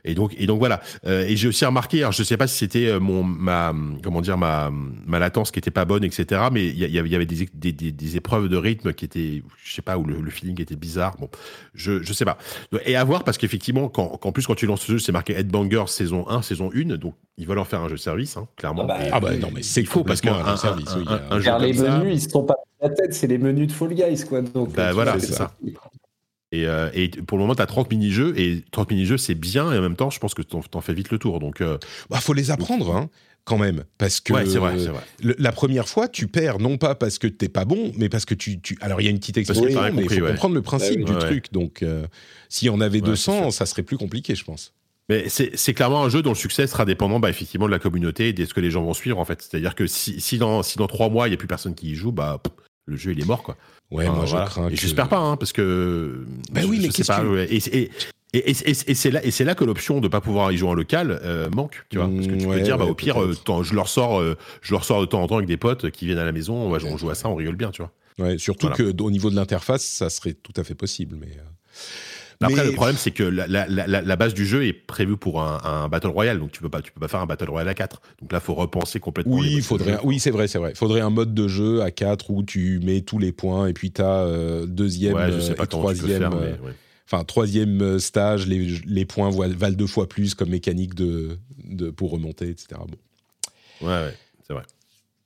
Et 0.06 0.14
donc, 0.16 0.34
et 0.38 0.46
donc 0.48 0.60
voilà. 0.60 0.82
Euh, 1.06 1.26
et 1.26 1.36
j'ai 1.36 1.48
aussi 1.48 1.66
remarqué, 1.66 2.00
alors 2.00 2.12
je 2.12 2.24
sais 2.24 2.38
pas 2.38 2.48
si 2.48 2.58
c'était 2.58 2.88
euh, 2.88 3.00
mon 3.00 3.24
ma 3.24 3.74
comment 4.04 4.22
dire 4.22 4.38
ma 4.38 4.72
ma 4.72 5.20
latence 5.20 5.52
qui 5.52 5.60
était 5.60 5.72
pas 5.72 5.86
bonne, 5.86 6.04
etc. 6.04 6.42
Mais 6.52 6.68
il 6.68 6.78
y, 6.78 6.92
y, 6.92 7.16
avait 7.16 7.26
des, 7.26 7.48
des, 7.54 7.92
des, 7.92 8.18
épreuves 8.18 8.50
de 8.50 8.58
rythme 8.58 8.94
qui 8.94 9.06
étaient, 9.06 9.44
je 9.64 9.74
sais 9.74 9.82
pas, 9.82 9.98
où 9.98 10.06
le, 10.06 10.30
feeling 10.30 10.60
était 10.62 10.76
bizarre. 10.76 11.16
Bon, 11.20 11.30
je 11.74 12.02
je 12.02 12.14
sais 12.14 12.26
pas. 12.26 12.38
Et 12.86 12.96
à 12.96 13.04
voir 13.04 13.24
parce 13.24 13.38
qu'effectivement, 13.38 13.90
quand 13.90 14.20
en 14.22 14.32
plus 14.32 14.48
quand 14.48 14.56
tu 14.56 14.66
lances 14.66 14.82
ce 14.82 14.94
jeu, 14.94 15.00
c'est 15.00 15.12
marqué 15.12 15.34
Headbanger 15.34 15.84
saison 15.88 16.28
1, 16.30 16.42
saison 16.42 16.72
1, 16.74 16.98
donc 16.98 17.16
ils 17.38 17.48
veulent 17.48 17.60
en 17.60 17.66
faire 17.66 17.82
un 17.82 17.90
jeu 17.90 17.96
de 17.96 18.00
service, 18.00 18.38
hein, 18.38 18.48
clairement. 18.56 18.84
Ah 18.84 18.88
bah, 18.88 19.00
ah 19.12 19.20
bah 19.20 19.38
non 19.38 19.50
mais 19.54 19.64
c'est 19.64 19.86
faux 19.86 20.04
parce 20.04 20.22
qu'un 20.22 20.34
un, 20.34 20.58
service. 20.58 20.90
Un, 20.90 21.00
oui, 21.00 21.06
un, 21.30 21.42
car 21.42 21.60
les 21.60 21.74
menus, 21.74 22.24
ils 22.24 22.30
sont 22.30 22.44
pas 22.44 22.56
la 22.82 22.90
tête, 22.90 23.14
c'est 23.14 23.28
les 23.28 23.38
menus 23.38 23.68
de 23.68 23.72
Fall 23.72 23.94
Guys 23.94 24.26
quoi. 24.28 24.42
Donc 24.42 24.74
bah, 24.74 24.92
voilà, 24.94 25.20
c'est 25.20 25.34
ça. 25.34 25.52
Et, 26.52 26.66
euh, 26.66 26.90
et, 26.94 27.10
pour 27.10 27.38
le 27.38 27.44
moment, 27.44 27.56
tu 27.56 27.62
as 27.62 27.66
30 27.66 27.90
mini-jeux, 27.90 28.34
et 28.38 28.64
30 28.72 28.92
mini-jeux, 28.92 29.18
c'est 29.18 29.36
bien, 29.36 29.72
et 29.72 29.78
en 29.78 29.82
même 29.82 29.96
temps, 29.96 30.10
je 30.10 30.20
pense 30.20 30.34
que 30.34 30.42
tu 30.42 30.56
en 30.56 30.82
fais 30.82 30.94
vite 30.94 31.12
le 31.12 31.18
tour. 31.18 31.40
Donc, 31.40 31.62
euh, 31.62 31.78
bah, 32.10 32.20
faut 32.20 32.34
les 32.34 32.52
apprendre, 32.52 32.94
hein, 32.94 33.10
quand 33.46 33.58
même. 33.58 33.86
Parce 33.98 34.20
que 34.20 34.34
ouais, 34.34 34.44
vrai, 34.44 34.76
vrai. 34.76 35.04
la 35.22 35.52
première 35.52 35.88
fois, 35.88 36.10
tu 36.10 36.28
perds, 36.28 36.60
non 36.60 36.78
pas 36.78 36.94
parce 36.96 37.20
que 37.20 37.28
t'es 37.28 37.50
pas 37.50 37.64
bon, 37.64 37.94
mais 37.98 38.10
parce 38.10 38.26
que 38.26 38.34
tu. 38.34 38.60
tu... 38.60 38.78
Alors, 38.82 39.00
il 39.02 39.06
y 39.06 39.08
a 39.08 39.12
une 39.12 39.20
petite 39.20 39.38
explosion, 39.38 39.82
mais 39.94 40.04
il 40.04 40.10
faut 40.10 40.26
comprendre 40.28 40.56
le 40.56 40.62
principe 40.62 41.06
bah 41.06 41.14
du 41.14 41.18
truc. 41.20 41.54
Donc, 41.54 41.84
euh, 41.84 42.06
si 42.50 42.70
on 42.70 42.82
avait 42.82 43.02
200, 43.02 43.52
ça 43.52 43.66
serait 43.66 43.84
plus 43.84 43.98
compliqué, 43.98 44.36
je 44.36 44.44
pense. 44.44 44.74
Mais 45.10 45.28
c'est 45.28 45.74
clairement 45.74 46.06
un 46.06 46.10
jeu 46.10 46.22
dont 46.22 46.30
le 46.30 46.36
succès 46.36 46.68
sera 46.68 46.86
dépendant 46.86 47.20
bah, 47.20 47.30
effectivement 47.30 47.66
de 47.66 47.72
la 47.72 47.80
communauté 47.80 48.30
et 48.30 48.34
de 48.34 48.46
ce 48.46 48.54
que 48.54 48.62
les 48.62 48.72
gens 48.72 48.82
vont 48.82 48.94
suivre 48.94 49.20
en 49.20 49.26
fait. 49.26 49.42
C'est-à-dire 49.42 49.76
que 49.76 49.86
si, 49.86 50.22
si, 50.22 50.38
dans, 50.38 50.64
si 50.64 50.78
dans 50.78 50.88
trois 50.88 51.10
mois 51.10 51.28
il 51.28 51.32
n'y 51.32 51.34
a 51.34 51.38
plus 51.38 51.48
personne 51.50 51.76
qui 51.76 51.92
y 51.92 51.96
joue, 51.96 52.14
bah 52.14 52.42
le 52.92 52.98
jeu 52.98 53.12
il 53.12 53.20
est 53.20 53.26
mort 53.26 53.42
quoi. 53.44 53.58
Ouais, 53.92 54.08
moi 54.10 54.26
je 54.26 54.38
crains. 54.38 54.70
Et 54.70 54.76
j'espère 54.76 55.10
pas, 55.10 55.18
hein, 55.18 55.36
parce 55.36 55.52
que. 55.52 56.26
Ben 56.52 56.66
oui, 56.66 56.80
mais 56.82 56.90
qu'est-ce 56.90 57.12
que. 57.12 57.38
Et, 57.52 57.92
et, 58.34 58.52
et, 58.62 58.62
et 58.62 58.96
c'est 58.96 59.12
là, 59.12 59.24
et 59.26 59.32
c'est 59.32 59.44
là 59.44 59.56
que 59.56 59.66
l'option 59.66 60.00
de 60.00 60.08
pas 60.08 60.22
pouvoir 60.22 60.54
y 60.54 60.58
jouer 60.58 60.70
en 60.70 60.74
local 60.74 61.20
euh, 61.24 61.50
manque, 61.50 61.86
tu 61.90 61.98
vois. 61.98 62.08
Parce 62.08 62.28
que 62.28 62.36
tu 62.36 62.48
peux 62.48 62.62
dire, 62.62 62.78
bah, 62.78 62.86
au 62.86 62.96
pire, 62.96 63.22
euh, 63.22 63.34
je 63.64 63.76
leur 63.76 63.90
sors, 63.90 64.22
euh, 64.22 64.38
je 64.62 64.74
leur 64.74 64.86
sors 64.86 65.02
de 65.02 65.06
temps 65.06 65.22
en 65.22 65.28
temps 65.28 65.36
avec 65.36 65.48
des 65.48 65.58
potes 65.58 65.92
qui 65.92 66.06
viennent 66.06 66.20
à 66.20 66.24
la 66.24 66.32
maison, 66.32 66.56
on 66.56 66.70
va 66.70 66.78
on 66.86 66.98
joue 66.98 67.10
à 67.10 67.16
ça, 67.16 67.28
on 67.28 67.36
rigole 67.36 67.58
bien, 67.58 67.72
tu 67.72 67.82
vois. 67.82 67.92
Ouais, 68.20 68.38
surtout 68.38 68.70
que 68.70 68.96
au 69.02 69.12
niveau 69.12 69.30
de 69.30 69.36
l'interface, 69.36 69.84
ça 69.84 70.10
serait 70.10 70.34
tout 70.34 70.54
à 70.56 70.64
fait 70.64 70.76
possible, 70.76 71.18
mais. 71.20 71.38
Après, 72.42 72.66
le 72.66 72.72
problème, 72.72 72.96
c'est 72.98 73.12
que 73.12 73.24
la, 73.24 73.48
la, 73.48 73.68
la, 73.68 74.02
la, 74.02 74.16
base 74.16 74.34
du 74.34 74.46
jeu 74.46 74.66
est 74.66 74.74
prévue 74.74 75.18
pour 75.18 75.42
un, 75.42 75.60
un, 75.64 75.88
Battle 75.90 76.08
Royale, 76.08 76.40
donc 76.40 76.52
tu 76.52 76.62
peux 76.62 76.70
pas, 76.70 76.82
tu 76.82 76.92
peux 76.92 77.00
pas 77.00 77.08
faire 77.08 77.20
un 77.20 77.26
Battle 77.26 77.50
Royale 77.50 77.70
à 77.70 77.74
4. 77.74 78.02
Donc 78.22 78.32
là, 78.32 78.40
faut 78.40 78.54
repenser 78.54 79.00
complètement. 79.00 79.36
Oui, 79.36 79.54
il 79.58 79.62
faudrait, 79.62 80.00
oui, 80.04 80.20
c'est 80.20 80.32
vrai, 80.32 80.48
c'est 80.48 80.58
vrai. 80.58 80.72
Il 80.72 80.78
faudrait 80.78 81.02
un 81.02 81.10
mode 81.10 81.34
de 81.34 81.48
jeu 81.48 81.82
à 81.82 81.92
4 81.92 82.32
où 82.32 82.44
tu 82.44 82.80
mets 82.84 83.02
tous 83.02 83.20
les 83.20 83.32
points 83.32 83.68
et 83.68 83.74
puis 83.74 83.92
tu 83.92 84.02
as 84.02 84.24
euh, 84.24 84.66
deuxième 84.66 85.16
ouais, 85.16 85.42
sais 85.42 85.54
pas 85.54 85.64
et 85.64 85.68
troisième. 85.68 86.20
Faire, 86.20 86.34
euh, 86.34 86.52
ouais. 86.64 86.74
Enfin, 87.06 87.24
troisième 87.24 87.82
euh, 87.82 88.00
stage, 88.00 88.48
les, 88.48 88.80
les 88.86 89.06
points 89.06 89.30
valent 89.30 89.76
deux 89.76 89.88
fois 89.88 90.08
plus 90.08 90.34
comme 90.34 90.50
mécanique 90.50 90.96
de, 90.96 91.38
de, 91.64 91.90
pour 91.90 92.12
remonter, 92.12 92.50
etc. 92.50 92.80
Bon. 92.80 93.88
Ouais, 93.88 94.06
ouais, 94.06 94.18
c'est 94.48 94.54
vrai. 94.54 94.64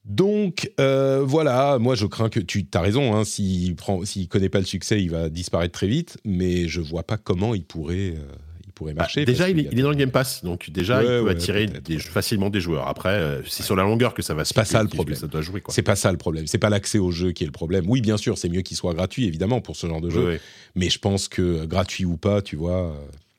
Donc 0.05 0.71
euh, 0.79 1.23
voilà, 1.25 1.79
moi 1.79 1.95
je 1.95 2.05
crains 2.05 2.29
que 2.29 2.39
tu 2.39 2.65
as 2.73 2.81
raison. 2.81 3.15
Hein, 3.15 3.25
s'il 3.25 3.75
s'il 4.03 4.27
connaît 4.27 4.49
pas 4.49 4.59
le 4.59 4.65
succès, 4.65 5.01
il 5.01 5.09
va 5.09 5.29
disparaître 5.29 5.73
très 5.73 5.87
vite. 5.87 6.17
Mais 6.23 6.67
je 6.67 6.79
vois 6.79 7.03
pas 7.03 7.17
comment 7.17 7.55
il 7.55 7.63
pourrait, 7.63 8.13
euh, 8.15 8.27
il 8.67 8.71
pourrait 8.71 8.93
bah, 8.93 9.03
marcher. 9.03 9.25
déjà, 9.25 9.49
il, 9.49 9.59
est, 9.59 9.69
il 9.71 9.79
est 9.79 9.81
dans 9.81 9.89
le 9.89 9.95
Game 9.95 10.11
Pass, 10.11 10.43
donc 10.43 10.69
déjà 10.69 11.01
il 11.01 11.07
peut 11.07 11.29
attirer 11.29 11.65
des, 11.65 11.97
facilement 11.97 12.51
des 12.51 12.61
joueurs. 12.61 12.87
Après, 12.87 13.09
euh, 13.09 13.41
c'est 13.47 13.63
sur 13.63 13.75
la 13.75 13.81
longueur 13.81 14.13
que 14.13 14.21
ça 14.21 14.35
va. 14.35 14.45
C'est 14.45 14.55
pas 14.55 14.63
ça 14.63 14.83
le 14.83 14.89
problème. 14.89 15.17
Ça 15.17 15.25
doit 15.25 15.41
jouer. 15.41 15.63
C'est 15.69 15.81
pas 15.81 15.95
ça 15.95 16.11
le 16.11 16.19
problème. 16.19 16.45
C'est 16.45 16.59
pas 16.59 16.69
l'accès 16.69 16.99
au 16.99 17.09
jeu 17.09 17.31
qui 17.31 17.43
est 17.43 17.47
le 17.47 17.51
problème. 17.51 17.85
Oui, 17.87 18.01
bien 18.01 18.17
sûr, 18.17 18.37
c'est 18.37 18.49
mieux 18.49 18.61
qu'il 18.61 18.77
soit 18.77 18.93
gratuit, 18.93 19.25
évidemment, 19.25 19.59
pour 19.59 19.75
ce 19.75 19.87
genre 19.87 20.01
de 20.01 20.11
jeu. 20.11 20.39
Mais 20.75 20.91
je 20.91 20.99
pense 20.99 21.27
que 21.27 21.65
gratuit 21.65 22.05
ou 22.05 22.17
pas, 22.17 22.43
tu 22.43 22.57
vois. 22.57 22.95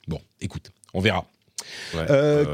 bon, 0.09 0.21
écoute, 0.41 0.73
on 0.95 1.01
verra. 1.01 1.29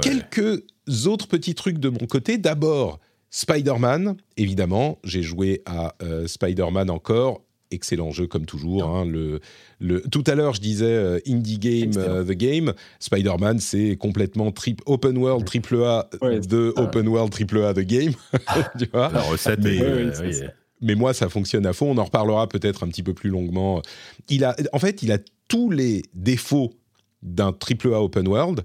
quelques 0.02 0.64
autres 1.06 1.28
petits 1.28 1.54
trucs 1.54 1.78
de 1.78 1.88
mon 1.88 2.06
côté. 2.06 2.36
D'abord. 2.36 3.00
Spider-Man, 3.32 4.16
évidemment, 4.36 4.98
j'ai 5.04 5.22
joué 5.22 5.62
à 5.64 5.94
euh, 6.02 6.26
Spider-Man 6.26 6.90
encore. 6.90 7.42
Excellent 7.70 8.10
jeu 8.10 8.26
comme 8.26 8.44
toujours. 8.44 8.84
Hein, 8.84 9.06
le, 9.06 9.40
le... 9.80 10.02
Tout 10.02 10.22
à 10.26 10.34
l'heure, 10.34 10.52
je 10.52 10.60
disais 10.60 10.84
euh, 10.84 11.18
Indie 11.26 11.58
Game, 11.58 11.92
euh, 11.96 12.22
The 12.22 12.32
Game. 12.32 12.74
Spider-Man, 13.00 13.58
c'est 13.58 13.96
complètement 13.96 14.52
trip, 14.52 14.82
open 14.84 15.16
world 15.16 15.46
triple 15.46 15.82
A 15.82 16.10
de 16.20 16.74
Open 16.76 17.08
World 17.08 17.32
triple 17.32 17.64
A 17.64 17.72
The 17.72 17.80
Game. 17.80 18.12
tu 18.78 18.86
vois 18.92 19.10
La 19.10 19.22
recette 19.22 19.60
mais, 19.60 19.80
mais 20.82 20.94
moi, 20.94 21.14
ça 21.14 21.30
fonctionne 21.30 21.64
à 21.64 21.72
fond. 21.72 21.90
On 21.90 21.98
en 21.98 22.04
reparlera 22.04 22.46
peut-être 22.50 22.84
un 22.84 22.88
petit 22.88 23.02
peu 23.02 23.14
plus 23.14 23.30
longuement. 23.30 23.80
Il 24.28 24.44
a, 24.44 24.54
en 24.74 24.78
fait, 24.78 25.02
il 25.02 25.10
a 25.10 25.18
tous 25.48 25.70
les 25.70 26.02
défauts 26.12 26.74
d'un 27.22 27.52
triple 27.54 27.94
A 27.94 28.02
open 28.02 28.28
world 28.28 28.64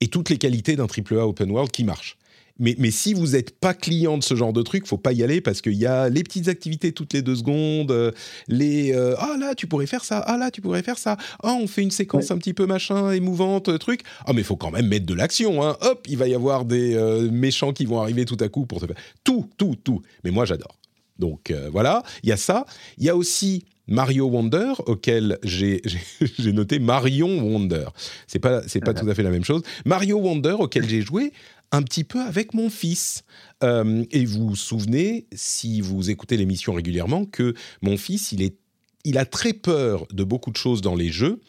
et 0.00 0.06
toutes 0.06 0.30
les 0.30 0.38
qualités 0.38 0.76
d'un 0.76 0.86
triple 0.86 1.18
A 1.18 1.26
open 1.26 1.50
world 1.50 1.70
qui 1.70 1.84
marchent. 1.84 2.16
Mais, 2.58 2.76
mais 2.78 2.92
si 2.92 3.14
vous 3.14 3.28
n'êtes 3.28 3.58
pas 3.58 3.74
client 3.74 4.16
de 4.16 4.22
ce 4.22 4.36
genre 4.36 4.52
de 4.52 4.62
truc, 4.62 4.86
faut 4.86 4.96
pas 4.96 5.12
y 5.12 5.24
aller 5.24 5.40
parce 5.40 5.60
qu'il 5.60 5.74
y 5.74 5.86
a 5.86 6.08
les 6.08 6.22
petites 6.22 6.46
activités 6.46 6.92
toutes 6.92 7.12
les 7.12 7.20
deux 7.20 7.34
secondes, 7.34 7.90
euh, 7.90 8.12
les 8.46 8.94
euh, 8.94 9.16
ah 9.18 9.36
là 9.40 9.56
tu 9.56 9.66
pourrais 9.66 9.86
faire 9.86 10.04
ça, 10.04 10.20
ah 10.20 10.36
là 10.36 10.52
tu 10.52 10.60
pourrais 10.60 10.84
faire 10.84 10.98
ça, 10.98 11.16
ah 11.42 11.56
on 11.60 11.66
fait 11.66 11.82
une 11.82 11.90
séquence 11.90 12.30
un 12.30 12.38
petit 12.38 12.54
peu 12.54 12.66
machin 12.66 13.10
émouvante 13.10 13.68
euh, 13.70 13.78
truc, 13.78 14.02
ah 14.24 14.32
mais 14.32 14.42
il 14.42 14.44
faut 14.44 14.56
quand 14.56 14.70
même 14.70 14.86
mettre 14.86 15.06
de 15.06 15.14
l'action, 15.14 15.64
hein. 15.64 15.76
hop 15.80 16.06
il 16.08 16.16
va 16.16 16.28
y 16.28 16.34
avoir 16.34 16.64
des 16.64 16.96
méchants 17.32 17.72
qui 17.72 17.86
vont 17.86 18.00
arriver 18.00 18.24
tout 18.24 18.36
à 18.38 18.48
coup 18.48 18.66
pour 18.66 18.80
te 18.80 18.86
faire 18.86 18.96
tout 19.24 19.48
tout 19.56 19.74
tout. 19.82 20.02
Mais 20.22 20.30
moi 20.30 20.44
j'adore. 20.44 20.76
Donc 21.18 21.52
voilà, 21.70 22.02
il 22.22 22.28
y 22.28 22.32
a 22.32 22.36
ça, 22.36 22.66
il 22.98 23.04
y 23.04 23.08
a 23.08 23.16
aussi 23.16 23.64
Mario 23.86 24.26
Wonder, 24.26 24.72
auquel 24.86 25.38
j'ai 25.42 25.82
noté 26.52 26.78
Marion 26.78 27.42
Wonder. 27.42 27.86
C'est 28.26 28.38
pas, 28.38 28.66
c'est 28.66 28.80
pas 28.80 28.94
tout 28.94 29.08
à 29.08 29.14
fait 29.14 29.22
la 29.22 29.30
même 29.30 29.44
chose. 29.44 29.62
Mario 29.84 30.18
Wonder, 30.18 30.56
auquel 30.58 30.88
j'ai 30.88 31.02
joué 31.02 31.32
un 31.74 31.82
petit 31.82 32.04
peu 32.04 32.20
avec 32.20 32.54
mon 32.54 32.70
fils. 32.70 33.24
Euh, 33.62 34.04
et 34.10 34.24
vous 34.24 34.48
vous 34.48 34.56
souvenez, 34.56 35.26
si 35.32 35.80
vous 35.80 36.10
écoutez 36.10 36.36
l'émission 36.36 36.72
régulièrement, 36.72 37.24
que 37.24 37.54
mon 37.82 37.96
fils, 37.96 38.32
il, 38.32 38.42
est, 38.42 38.56
il 39.04 39.18
a 39.18 39.24
très 39.24 39.52
peur 39.52 40.06
de 40.12 40.24
beaucoup 40.24 40.50
de 40.50 40.56
choses 40.56 40.80
dans 40.80 40.94
les 40.94 41.08
jeux. 41.08 41.40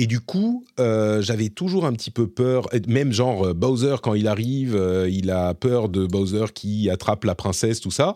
Et 0.00 0.06
du 0.06 0.20
coup, 0.20 0.64
euh, 0.78 1.20
j'avais 1.22 1.48
toujours 1.48 1.84
un 1.84 1.92
petit 1.92 2.12
peu 2.12 2.28
peur, 2.28 2.68
même 2.86 3.12
genre 3.12 3.48
euh, 3.48 3.54
Bowser, 3.54 3.96
quand 4.00 4.14
il 4.14 4.28
arrive, 4.28 4.80
il 5.10 5.30
a 5.30 5.54
peur 5.54 5.88
de 5.88 6.06
Bowser 6.06 6.46
qui 6.54 6.88
attrape 6.88 7.24
la 7.24 7.34
princesse, 7.34 7.80
tout 7.80 7.90
ça. 7.90 8.14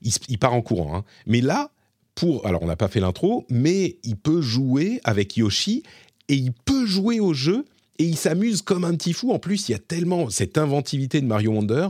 Il, 0.00 0.38
part 0.38 0.54
en 0.54 0.62
courant. 0.62 0.96
Hein. 0.96 1.04
Mais 1.26 1.40
là, 1.40 1.70
pour. 2.14 2.46
Alors, 2.46 2.62
on 2.62 2.66
n'a 2.66 2.76
pas 2.76 2.88
fait 2.88 3.00
l'intro, 3.00 3.44
mais 3.50 3.98
il 4.04 4.16
peut 4.16 4.40
jouer 4.40 5.00
avec 5.04 5.36
Yoshi 5.36 5.82
et 6.28 6.34
il 6.34 6.52
peut 6.52 6.86
jouer 6.86 7.20
au 7.20 7.34
jeu 7.34 7.64
et 7.98 8.04
il 8.04 8.16
s'amuse 8.16 8.62
comme 8.62 8.84
un 8.84 8.94
petit 8.94 9.12
fou. 9.12 9.32
En 9.32 9.38
plus, 9.38 9.68
il 9.68 9.72
y 9.72 9.74
a 9.74 9.78
tellement 9.78 10.30
cette 10.30 10.58
inventivité 10.58 11.20
de 11.20 11.26
Mario 11.26 11.52
Wonder. 11.52 11.88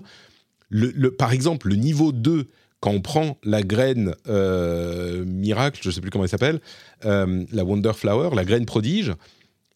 Le, 0.71 1.11
par 1.11 1.33
exemple, 1.33 1.69
le 1.69 1.77
niveau 1.77 2.13
2, 2.13 2.47
quand 2.81 2.91
on 2.91 3.01
prend 3.01 3.39
la 3.43 3.63
graine 3.63 4.15
euh, 4.29 5.25
miracle, 5.25 5.81
je 5.83 5.89
ne 5.89 5.93
sais 5.93 6.01
plus 6.01 6.11
comment 6.11 6.25
elle 6.25 6.31
s'appelle, 6.31 6.61
euh, 7.05 7.45
la 7.53 7.65
Wonder 7.65 7.93
Flower, 7.95 8.35
la 8.35 8.45
graine 8.45 8.67
prodige, 8.67 9.13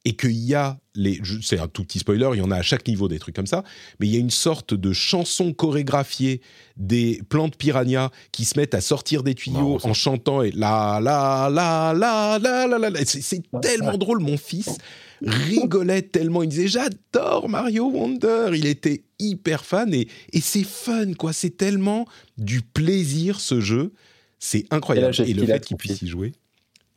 et 0.05 0.15
qu'il 0.17 0.33
y 0.33 0.55
a 0.55 0.79
les, 0.95 1.21
c'est 1.43 1.59
un 1.59 1.69
tout 1.69 1.85
petit 1.85 2.01
spoiler, 2.01 2.29
il 2.35 2.39
y 2.39 2.43
en 2.43 2.51
a 2.51 2.57
à 2.57 2.63
chaque 2.63 2.87
niveau 2.87 3.09
des 3.09 3.19
trucs 3.19 3.37
comme 3.37 3.47
ça, 3.47 3.63
mais 4.01 4.09
il 4.09 4.13
y 4.13 4.17
a 4.17 4.21
une 4.21 4.31
sorte 4.31 4.75
de 4.75 4.93
chanson 4.93 5.53
chorégraphiée 5.53 6.41
des 6.77 7.23
plantes 7.29 7.57
piranha 7.57 8.11
qui 8.33 8.45
se 8.45 8.59
mettent 8.59 8.75
à 8.75 8.81
sortir 8.81 9.23
des 9.23 9.35
tuyaux 9.35 9.79
en 9.85 9.95
chantant 9.95 10.43
et 10.43 10.51
la 10.51 10.99
la 11.01 11.49
la 11.51 11.95
la 11.95 12.39
la 12.39 12.67
la 12.67 12.91
la, 12.91 13.05
c'est 13.05 13.43
tellement 13.61 13.97
drôle, 13.97 14.21
mon 14.21 14.37
fils 14.37 14.77
rigolait 15.25 16.03
tellement. 16.03 16.43
Il 16.43 16.49
disait 16.49 16.69
J'adore 16.69 17.49
Mario 17.49 17.91
Wonder. 17.91 18.51
Il 18.55 18.67
était 18.67 19.05
hyper 19.19 19.65
fan 19.65 19.93
et, 19.95 20.09
et 20.33 20.41
c'est 20.41 20.65
fun, 20.65 21.15
quoi. 21.15 21.33
C'est 21.33 21.57
tellement 21.57 22.07
du 22.39 22.63
plaisir 22.63 23.41
ce 23.41 23.61
jeu. 23.61 23.93
C'est 24.39 24.67
incroyable. 24.71 25.15
Et 25.27 25.35
le 25.35 25.47
fait 25.47 25.65
qu'il 25.65 25.77
puisse 25.77 26.03
y 26.03 26.07
jouer. 26.07 26.33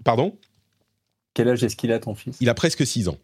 Pardon? 0.03 0.37
Quel 1.33 1.49
âge 1.49 1.63
est-ce 1.63 1.75
qu'il 1.75 1.91
a, 1.91 1.99
ton 1.99 2.15
fils? 2.15 2.37
Il 2.39 2.49
a 2.49 2.53
presque 2.53 2.85
6 2.85 3.09
ans. 3.09 3.17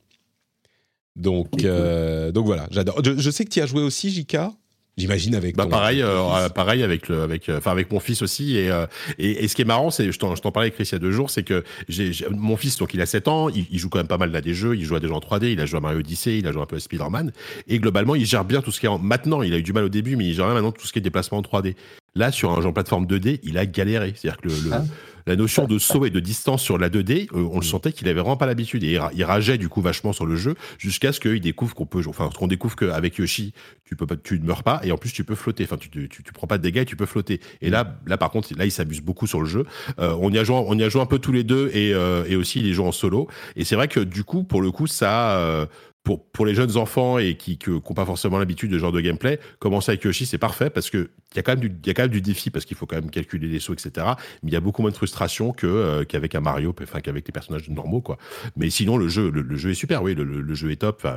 Donc, 1.15 1.63
euh, 1.63 2.31
donc 2.31 2.45
voilà, 2.45 2.67
j'adore. 2.71 3.03
Je, 3.03 3.17
je, 3.17 3.31
sais 3.31 3.45
que 3.45 3.49
tu 3.49 3.61
as 3.61 3.65
joué 3.65 3.81
aussi, 3.81 4.09
Jika. 4.09 4.53
J'imagine 4.97 5.35
avec. 5.35 5.55
Bah 5.55 5.67
pareil, 5.67 6.01
euh, 6.01 6.49
pareil 6.49 6.83
avec 6.83 7.07
le, 7.07 7.21
avec, 7.21 7.47
euh, 7.47 7.59
enfin 7.59 7.71
avec 7.71 7.91
mon 7.91 8.01
fils 8.01 8.21
aussi. 8.21 8.57
Et, 8.57 8.69
euh, 8.69 8.85
et, 9.17 9.43
et, 9.43 9.47
ce 9.47 9.55
qui 9.55 9.61
est 9.61 9.65
marrant, 9.65 9.89
c'est, 9.89 10.11
je 10.11 10.19
t'en, 10.19 10.35
je 10.35 10.41
t'en 10.41 10.51
parlais 10.51 10.67
avec 10.67 10.75
Chris 10.75 10.89
il 10.89 10.91
y 10.91 10.95
a 10.95 10.99
deux 10.99 11.11
jours, 11.11 11.29
c'est 11.29 11.43
que 11.43 11.63
j'ai, 11.87 12.11
mon 12.29 12.57
fils, 12.57 12.77
donc 12.77 12.93
il 12.93 12.99
a 12.99 13.05
7 13.05 13.29
ans, 13.29 13.47
il, 13.47 13.79
joue 13.79 13.87
quand 13.87 13.99
même 13.99 14.07
pas 14.07 14.17
mal 14.17 14.35
à 14.35 14.41
des 14.41 14.53
jeux, 14.53 14.75
il 14.75 14.83
joue 14.83 14.95
à 14.95 14.99
des 14.99 15.07
jeux 15.07 15.13
en 15.13 15.19
3D, 15.19 15.53
il 15.53 15.61
a 15.61 15.65
joué 15.65 15.77
à 15.77 15.79
Mario 15.79 15.99
Odyssey, 15.99 16.39
il 16.39 16.47
a 16.47 16.51
joué 16.51 16.61
un 16.61 16.65
peu 16.65 16.75
à 16.75 16.79
Spider-Man, 16.79 17.31
et 17.69 17.79
globalement, 17.79 18.15
il 18.15 18.25
gère 18.25 18.43
bien 18.43 18.61
tout 18.61 18.71
ce 18.71 18.81
qui 18.81 18.85
est 18.85 18.89
en, 18.89 18.99
maintenant, 18.99 19.43
il 19.43 19.53
a 19.53 19.57
eu 19.57 19.63
du 19.63 19.71
mal 19.71 19.85
au 19.85 19.89
début, 19.89 20.17
mais 20.17 20.25
il 20.25 20.33
gère 20.33 20.45
bien 20.45 20.55
maintenant 20.55 20.73
tout 20.73 20.85
ce 20.85 20.91
qui 20.91 20.99
est 20.99 21.01
déplacement 21.01 21.37
en 21.37 21.41
3D. 21.41 21.75
Là, 22.15 22.33
sur 22.33 22.51
un 22.51 22.61
jeu 22.61 22.67
en 22.67 22.73
plateforme 22.73 23.05
2D, 23.05 23.39
il 23.43 23.57
a 23.57 23.65
galéré. 23.65 24.13
C'est-à-dire 24.15 24.41
que 24.41 24.49
le, 24.49 24.55
le, 24.55 24.73
ah 24.73 24.83
la 25.25 25.35
notion 25.35 25.65
de 25.65 25.77
saut 25.77 26.05
et 26.05 26.09
de 26.09 26.19
distance 26.19 26.61
sur 26.61 26.77
la 26.77 26.89
2D, 26.89 27.27
euh, 27.33 27.47
on 27.51 27.59
le 27.59 27.65
sentait 27.65 27.91
qu'il 27.91 28.07
avait 28.07 28.19
vraiment 28.19 28.37
pas 28.37 28.45
l'habitude 28.45 28.83
et 28.83 28.99
il 29.13 29.23
rageait 29.23 29.57
du 29.57 29.69
coup 29.69 29.81
vachement 29.81 30.13
sur 30.13 30.25
le 30.25 30.35
jeu 30.35 30.55
jusqu'à 30.77 31.11
ce 31.11 31.19
qu'il 31.19 31.41
découvre 31.41 31.75
qu'on 31.75 31.85
peut, 31.85 32.01
enfin 32.07 32.29
qu'on 32.37 32.47
découvre 32.47 32.75
qu'avec 32.75 33.17
Yoshi, 33.17 33.53
tu 33.85 33.95
peux 33.95 34.07
pas, 34.07 34.15
tu 34.15 34.39
ne 34.39 34.45
meurs 34.45 34.63
pas 34.63 34.81
et 34.83 34.91
en 34.91 34.97
plus 34.97 35.11
tu 35.11 35.23
peux 35.23 35.35
flotter. 35.35 35.63
Enfin, 35.65 35.77
tu, 35.77 35.89
tu, 35.89 36.07
tu 36.09 36.33
prends 36.33 36.47
pas 36.47 36.57
de 36.57 36.63
dégâts 36.63 36.77
et 36.77 36.85
tu 36.85 36.95
peux 36.95 37.05
flotter. 37.05 37.39
Et 37.61 37.69
là, 37.69 37.99
là 38.07 38.17
par 38.17 38.31
contre, 38.31 38.49
là 38.57 38.65
il 38.65 38.71
s'amuse 38.71 39.01
beaucoup 39.01 39.27
sur 39.27 39.41
le 39.41 39.47
jeu. 39.47 39.65
Euh, 39.99 40.15
on 40.19 40.31
y 40.31 40.37
a 40.37 40.43
joué, 40.43 40.55
on 40.55 40.77
y 40.77 40.83
a 40.83 40.89
joué 40.89 41.01
un 41.01 41.05
peu 41.05 41.19
tous 41.19 41.31
les 41.31 41.43
deux 41.43 41.69
et, 41.73 41.93
euh, 41.93 42.23
et 42.27 42.35
aussi 42.35 42.59
il 42.59 42.67
est 42.67 42.73
joué 42.73 42.85
en 42.85 42.91
solo. 42.91 43.27
Et 43.55 43.65
c'est 43.65 43.75
vrai 43.75 43.87
que 43.87 43.99
du 43.99 44.23
coup, 44.23 44.43
pour 44.43 44.61
le 44.61 44.71
coup, 44.71 44.87
ça 44.87 45.67
pour, 46.03 46.25
pour 46.31 46.45
les 46.45 46.55
jeunes 46.55 46.77
enfants 46.77 47.19
et 47.19 47.35
qui 47.35 47.59
n'ont 47.67 47.79
pas 47.79 48.05
forcément 48.05 48.39
l'habitude 48.39 48.71
de 48.71 48.77
ce 48.77 48.81
genre 48.81 48.91
de 48.91 49.01
gameplay, 49.01 49.39
commencer 49.59 49.91
avec 49.91 50.03
Yoshi, 50.03 50.25
c'est 50.25 50.39
parfait 50.39 50.69
parce 50.69 50.89
qu'il 50.89 51.07
y, 51.35 51.39
a 51.39 51.43
quand 51.43 51.51
même 51.51 51.59
du, 51.59 51.71
y 51.85 51.89
a 51.91 51.93
quand 51.93 52.03
même 52.03 52.11
du 52.11 52.21
défi 52.21 52.49
parce 52.49 52.65
qu'il 52.65 52.75
faut 52.75 52.87
quand 52.87 52.95
même 52.95 53.11
calculer 53.11 53.47
les 53.47 53.59
sauts, 53.59 53.73
etc. 53.73 54.07
Mais 54.41 54.49
il 54.49 54.53
y 54.53 54.57
a 54.57 54.61
beaucoup 54.61 54.81
moins 54.81 54.89
de 54.89 54.95
frustration 54.95 55.51
que, 55.51 55.67
euh, 55.67 56.03
qu'avec 56.03 56.33
un 56.33 56.41
Mario, 56.41 56.73
enfin 56.81 57.01
qu'avec 57.01 57.27
les 57.27 57.31
personnages 57.31 57.69
normaux. 57.69 58.01
Quoi. 58.01 58.17
Mais 58.55 58.69
sinon, 58.71 58.97
le 58.97 59.07
jeu, 59.09 59.29
le, 59.29 59.57
jeu 59.57 59.71
est 59.71 59.75
super, 59.75 60.01
oui, 60.01 60.15
le, 60.15 60.53
jeu 60.55 60.71
est 60.71 60.77
top. 60.77 61.07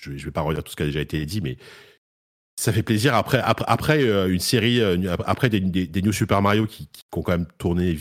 Je 0.00 0.12
ne 0.12 0.16
vais 0.16 0.30
pas 0.30 0.40
redire 0.40 0.64
tout 0.64 0.70
ce 0.70 0.76
qui 0.76 0.82
a 0.84 0.86
déjà 0.86 1.00
été 1.00 1.24
dit, 1.26 1.42
mais 1.42 1.58
ça 2.58 2.72
fait 2.72 2.82
plaisir 2.82 3.14
après 3.14 3.40
après, 3.42 3.64
après 3.68 4.02
euh, 4.02 4.32
une 4.32 4.40
série 4.40 4.80
euh, 4.80 5.16
après 5.24 5.48
des, 5.48 5.60
des, 5.60 6.02
New 6.02 6.12
Super 6.12 6.42
Mario 6.42 6.66
qui, 6.66 6.88
qui, 6.88 7.02
ont 7.16 7.22
quand 7.22 7.32
même 7.32 7.46
tourné 7.56 7.98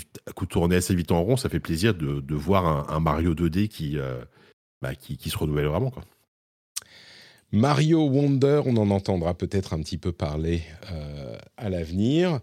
tourné 0.49 0.75
assez 0.75 0.93
vite 0.93 1.13
en 1.13 1.23
rond 1.23 1.37
ça 1.37 1.47
fait 1.47 1.61
plaisir 1.61 1.93
de, 1.93 2.19
de 2.19 2.35
voir 2.35 2.65
un, 2.65 2.93
un, 2.93 2.99
Mario 2.99 3.33
2D 3.33 3.69
qui, 3.69 3.97
bah, 4.81 4.95
qui, 4.95 5.15
qui 5.15 5.29
se 5.29 5.37
renouvelle 5.37 5.67
vraiment 5.67 5.91
quoi. 5.91 6.03
Mario 7.51 8.07
Wonder, 8.07 8.61
on 8.65 8.77
en 8.77 8.91
entendra 8.91 9.33
peut-être 9.33 9.73
un 9.73 9.79
petit 9.79 9.97
peu 9.97 10.11
parler 10.11 10.61
euh, 10.91 11.35
à 11.57 11.69
l'avenir. 11.69 12.39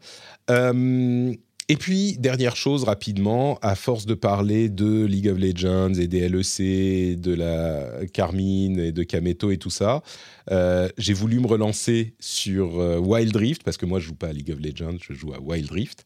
Euh, 0.51 1.33
et 1.69 1.77
puis, 1.77 2.17
dernière 2.19 2.57
chose 2.57 2.85
rapidement, 2.85 3.59
à 3.61 3.75
force 3.75 4.07
de 4.07 4.15
parler 4.15 4.69
de 4.69 5.05
League 5.05 5.29
of 5.29 5.39
Legends 5.39 5.95
et 5.95 6.07
des 6.07 6.29
LEC, 6.29 7.21
de 7.21 7.35
la 7.35 8.07
Carmine 8.13 8.79
et 8.79 8.93
de 8.93 9.03
Kameto 9.03 9.51
et 9.51 9.59
tout 9.59 9.71
ça, 9.71 10.03
euh, 10.51 10.89
j'ai 10.97 11.13
voulu 11.13 11.41
me 11.41 11.47
relancer 11.47 12.15
sur 12.21 12.77
Wild 13.01 13.35
Rift, 13.35 13.65
parce 13.65 13.77
que 13.77 13.87
moi 13.87 13.99
je 13.99 14.07
joue 14.07 14.15
pas 14.15 14.29
à 14.29 14.33
League 14.33 14.53
of 14.53 14.61
Legends, 14.61 14.99
je 15.01 15.13
joue 15.13 15.33
à 15.35 15.41
Wild 15.41 15.71
Rift. 15.71 16.05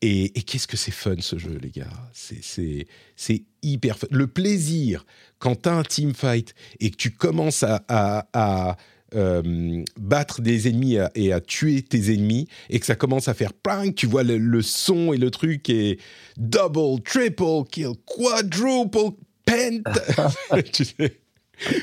Et, 0.00 0.30
qu'est-ce 0.42 0.68
que 0.68 0.76
c'est 0.76 0.92
fun 0.92 1.16
ce 1.18 1.38
jeu, 1.38 1.58
les 1.60 1.70
gars. 1.70 1.90
C'est 2.12 3.42
hyper 3.62 3.98
fun. 3.98 4.06
Le 4.10 4.26
plaisir 4.26 5.04
quand 5.38 5.62
tu 5.62 5.68
as 5.68 5.74
un 5.74 5.82
teamfight 5.82 6.54
et 6.80 6.90
que 6.90 6.96
tu 6.96 7.10
commences 7.10 7.64
à, 7.64 8.76
euh, 9.14 9.82
battre 9.98 10.42
des 10.42 10.68
ennemis 10.68 10.98
et 11.14 11.32
à 11.32 11.40
tuer 11.40 11.82
tes 11.82 12.12
ennemis 12.12 12.46
et 12.68 12.78
que 12.78 12.86
ça 12.86 12.94
commence 12.94 13.26
à 13.28 13.34
faire 13.34 13.54
plein, 13.54 13.90
tu 13.90 14.06
vois 14.06 14.22
le, 14.22 14.62
son 14.62 15.12
et 15.12 15.16
le 15.16 15.30
truc 15.30 15.70
et 15.70 15.98
double, 16.36 17.02
triple 17.02 17.64
kill, 17.70 17.92
quadruple, 18.04 19.16
pent, 19.46 19.82
tu 20.72 20.84
sais, 20.84 21.20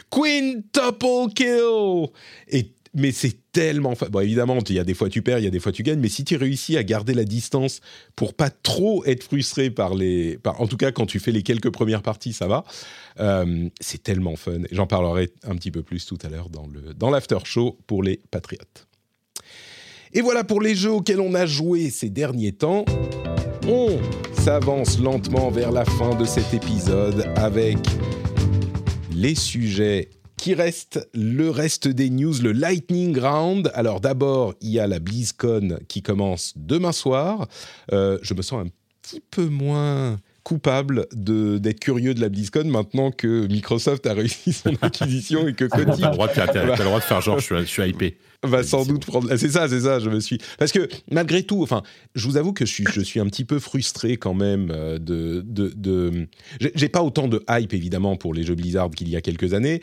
quintuple 0.10 1.34
kill. 1.36 2.08
Et 2.48 2.75
mais 2.96 3.12
c'est 3.12 3.52
tellement. 3.52 3.94
Bon, 4.10 4.22
évidemment, 4.22 4.58
il 4.68 4.76
y 4.76 4.80
a 4.80 4.84
des 4.84 4.94
fois 4.94 5.10
tu 5.10 5.22
perds, 5.22 5.40
il 5.40 5.44
y 5.44 5.48
a 5.48 5.52
des 5.52 5.60
fois 5.60 5.72
tu 5.72 5.84
gagnes, 5.84 6.00
mais 6.00 6.10
si 6.10 6.24
tu 6.24 6.38
réussis 6.38 6.78
à 6.78 6.84
garder 6.84 7.14
la 7.14 7.26
distance 7.26 7.82
pour 8.16 8.34
pas 8.34 8.50
trop 8.50 9.04
être 9.06 9.24
frustré 9.24 9.70
par 9.70 9.94
les. 9.94 10.40
en 10.46 10.66
tout 10.66 10.78
cas, 10.78 10.92
quand 10.92 11.06
tu 11.06 11.20
fais 11.20 11.32
les 11.32 11.44
quelques 11.44 11.70
premières 11.70 12.02
parties, 12.02 12.34
ça 12.34 12.48
va. 12.48 12.64
Euh, 13.20 13.70
c'est 13.82 14.02
tellement 14.02 14.38
fun. 14.38 14.62
J'en 14.72 14.88
parlerai 14.88 15.32
un 15.44 15.56
petit 15.56 15.72
peu 15.72 15.84
plus 15.84 16.06
tout 16.06 16.18
à 16.24 16.30
l'heure 16.30 16.50
dans, 16.50 16.68
le, 16.68 16.94
dans 16.94 17.10
l'after 17.10 17.40
show 17.44 17.78
pour 17.86 18.02
les 18.02 18.22
Patriotes. 18.32 18.88
Et 20.14 20.22
voilà 20.22 20.46
pour 20.46 20.62
les 20.62 20.76
jeux 20.76 20.92
auxquels 20.92 21.20
on 21.20 21.34
a 21.34 21.46
joué 21.46 21.90
ces 21.90 22.10
derniers 22.10 22.54
temps. 22.54 22.86
On 23.68 24.00
s'avance 24.34 25.00
lentement 25.00 25.50
vers 25.50 25.74
la 25.74 25.84
fin 25.84 26.16
de 26.16 26.24
cet 26.24 26.54
épisode 26.54 27.30
avec 27.36 27.78
les 29.12 29.36
sujets 29.36 30.10
qui 30.38 30.54
reste 30.54 31.08
le 31.14 31.50
reste 31.50 31.88
des 31.88 32.10
news, 32.10 32.34
le 32.42 32.52
Lightning 32.52 33.18
Round. 33.18 33.72
Alors 33.74 34.02
d'abord, 34.02 34.54
il 34.62 34.70
y 34.70 34.80
a 34.80 34.88
la 34.88 35.00
BlizzCon 35.00 35.80
qui 35.88 36.02
commence 36.02 36.54
demain 36.56 36.92
soir. 36.92 37.48
Euh, 37.92 38.20
je 38.22 38.34
me 38.34 38.42
sens 38.42 38.66
un 38.66 38.70
petit 39.02 39.22
peu 39.22 39.46
moins 39.46 40.18
coupable 40.44 41.08
d'être 41.12 41.80
curieux 41.80 42.14
de 42.14 42.22
la 42.22 42.30
BlizzCon 42.30 42.66
maintenant 42.66 43.10
que 43.10 43.48
Microsoft 43.48 44.06
a 44.06 44.14
réussi 44.14 44.54
son 44.54 44.76
acquisition 44.82 45.48
et 45.48 45.54
que 45.54 45.66
Kotick... 45.66 46.02
T'as 46.02 46.12
le, 46.12 46.14
droit 46.14 46.28
de 46.28 47.04
faire 47.04 47.22
genre, 47.22 47.40
je 47.40 47.46
suis, 47.46 47.58
je 47.58 47.64
suis 47.64 47.90
hypé. 47.90 48.18
Va 48.44 48.62
sans 48.62 48.86
doute 48.86 49.08
prendre... 49.08 49.36
C'est 49.38 49.50
ça, 49.50 49.68
c'est 49.68 49.82
ça, 49.82 50.00
je 50.00 50.10
me 50.10 50.20
suis... 50.20 50.38
Parce 50.60 50.72
que 50.72 50.88
malgré 51.10 51.42
tout, 51.42 51.64
enfin, 51.64 51.82
je 52.14 52.28
vous 52.28 52.38
avoue 52.38 52.54
que 52.54 52.64
je 52.64 52.72
suis, 52.72 52.86
je 52.94 53.02
suis 53.02 53.20
un 53.20 53.26
petit 53.26 53.44
peu 53.44 53.58
frustré 53.58 54.18
quand 54.18 54.36
même 54.36 54.70
euh, 54.72 55.00
de... 55.00 55.42
de, 55.44 55.74
de... 55.76 56.28
J'ai 56.60 56.90
pas 56.90 57.02
autant 57.02 57.28
de 57.28 57.44
hype, 57.50 57.74
évidemment, 57.74 58.16
pour 58.16 58.36
les 58.36 58.44
jeux 58.44 58.56
Blizzard 58.56 58.92
qu'il 58.92 59.10
y 59.10 59.16
a 59.16 59.22
quelques 59.22 59.56
années 59.56 59.82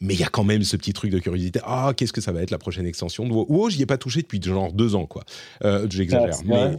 mais 0.00 0.14
il 0.14 0.20
y 0.20 0.24
a 0.24 0.28
quand 0.28 0.44
même 0.44 0.62
ce 0.62 0.76
petit 0.76 0.92
truc 0.92 1.10
de 1.10 1.18
curiosité. 1.18 1.60
Ah, 1.64 1.92
qu'est-ce 1.96 2.12
que 2.12 2.20
ça 2.20 2.32
va 2.32 2.42
être 2.42 2.50
la 2.50 2.58
prochaine 2.58 2.86
extension 2.86 3.26
de 3.26 3.32
WoW 3.32 3.70
J'y 3.70 3.82
ai 3.82 3.86
pas 3.86 3.98
touché 3.98 4.22
depuis 4.22 4.40
genre 4.42 4.72
deux 4.72 4.94
ans, 4.94 5.06
quoi. 5.06 5.24
Euh, 5.64 5.86
J'exagère. 5.90 6.36
mais, 6.44 6.78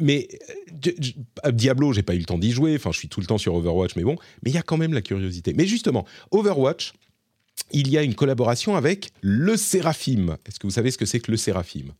mais 0.00 0.28
euh, 1.44 1.50
Diablo, 1.50 1.92
j'ai 1.92 2.02
pas 2.02 2.14
eu 2.14 2.18
le 2.18 2.24
temps 2.24 2.38
d'y 2.38 2.52
jouer. 2.52 2.76
Enfin, 2.76 2.92
je 2.92 2.98
suis 2.98 3.08
tout 3.08 3.20
le 3.20 3.26
temps 3.26 3.38
sur 3.38 3.54
Overwatch, 3.54 3.96
mais 3.96 4.04
bon. 4.04 4.16
Mais 4.44 4.50
il 4.50 4.54
y 4.54 4.58
a 4.58 4.62
quand 4.62 4.76
même 4.76 4.92
la 4.92 5.02
curiosité. 5.02 5.52
Mais 5.54 5.66
justement, 5.66 6.04
Overwatch, 6.30 6.92
il 7.72 7.88
y 7.88 7.98
a 7.98 8.02
une 8.02 8.14
collaboration 8.14 8.76
avec 8.76 9.10
le 9.20 9.56
Seraphim. 9.56 10.36
Est-ce 10.46 10.58
que 10.58 10.66
vous 10.66 10.72
savez 10.72 10.90
ce 10.90 10.98
que 10.98 11.06
c'est 11.06 11.20
que 11.20 11.30
le 11.30 11.36
Seraphim 11.36 11.92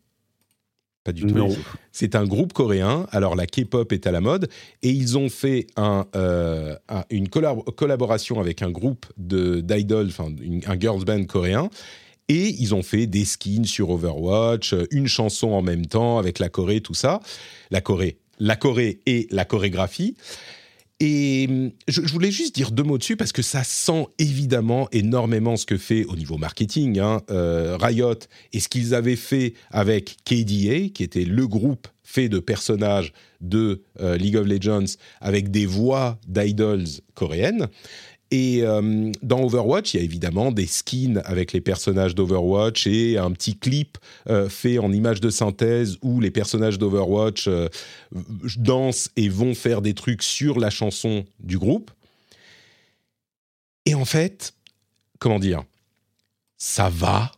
pas 1.09 1.13
du 1.13 1.25
tout. 1.25 1.57
C'est 1.91 2.15
un 2.15 2.27
groupe 2.27 2.53
coréen. 2.53 3.07
Alors 3.13 3.35
la 3.35 3.47
K-pop 3.47 3.91
est 3.93 4.07
à 4.07 4.13
la 4.13 4.21
mode 4.21 4.49
et 4.83 4.91
ils 4.91 5.17
ont 5.17 5.31
fait 5.31 5.67
un, 5.77 6.05
euh, 6.15 6.77
une 7.09 7.29
collaboration 7.31 8.41
avec 8.41 8.61
un 8.61 8.71
groupe 8.71 9.07
de 9.17 9.61
d'idoles, 9.61 10.09
enfin 10.09 10.29
un 10.67 10.79
girls 10.79 11.05
band 11.05 11.25
coréen. 11.25 11.71
Et 12.29 12.55
ils 12.59 12.75
ont 12.75 12.83
fait 12.83 13.07
des 13.07 13.25
skins 13.25 13.65
sur 13.65 13.89
Overwatch, 13.89 14.75
une 14.91 15.07
chanson 15.07 15.53
en 15.53 15.63
même 15.63 15.87
temps 15.87 16.19
avec 16.19 16.39
la 16.41 16.51
Corée, 16.51 16.83
tout 16.83 16.93
ça. 16.93 17.21
La 17.71 17.81
Corée, 17.81 18.19
la 18.39 18.55
Corée 18.55 19.01
et 19.07 19.27
la 19.31 19.47
chorégraphie. 19.47 20.15
Et 21.01 21.47
hum, 21.49 21.71
je, 21.87 22.01
voulais 22.13 22.31
juste 22.31 22.55
dire 22.55 22.73
deux 22.73 22.83
mots 22.83 22.99
dessus 22.99 23.17
parce 23.17 23.33
que 23.33 23.43
ça 23.43 23.63
sent 23.63 24.07
évidemment 24.19 24.89
énormément 24.91 25.57
ce 25.57 25.65
que 25.65 25.77
fait 25.77 26.05
au 26.07 26.17
niveau 26.17 26.39
marketing 26.39 26.99
hein, 26.99 27.23
euh, 27.31 27.77
Riot 27.81 28.19
et 28.53 28.59
ce 28.59 28.69
qu'ils 28.69 28.95
avaient 28.95 29.17
fait 29.17 29.55
avec 29.71 30.17
KDA, 30.25 30.89
qui 30.93 31.05
était 31.05 31.25
le 31.25 31.47
groupe 31.47 31.87
fait 32.03 32.29
de 32.29 32.41
personnages 32.41 33.13
de 33.41 33.83
euh, 34.01 34.17
League 34.17 34.37
of 34.37 34.47
Legends 34.47 34.97
avec 35.21 35.51
des 35.51 35.67
voix 35.67 36.19
d'idols 36.27 36.87
coréennes. 37.15 37.69
Et 38.31 38.63
euh, 38.63 39.11
dans 39.23 39.43
Overwatch, 39.43 39.95
il 39.95 39.97
y 39.97 40.01
a 40.01 40.05
évidemment 40.05 40.53
des 40.53 40.67
skins 40.67 41.23
avec 41.25 41.53
les 41.53 41.63
personnages 41.63 42.15
d'Overwatch 42.15 42.87
et 42.87 43.17
un 43.17 43.31
petit 43.33 43.57
clip 43.57 43.97
euh, 44.29 44.51
fait 44.51 44.79
en 44.79 44.93
image 44.93 45.21
de 45.21 45.31
synthèse 45.31 45.97
où 46.03 46.21
les 46.21 46.31
personnages 46.31 46.79
d'Overwatch 46.79 47.49
euh, 47.49 47.69
dansent 48.57 49.11
et 49.17 49.31
vont 49.31 49.55
faire 49.55 49.81
des 49.81 49.95
trucs 49.95 50.23
sur 50.23 50.59
la 50.59 50.69
chanson 50.69 51.25
du 51.41 51.59
groupe. 51.59 51.91
Et 53.87 53.95
en 53.95 54.05
fait, 54.05 54.53
comment 55.19 55.39
dire, 55.39 55.65
ça 56.59 56.91
va, 56.91 57.33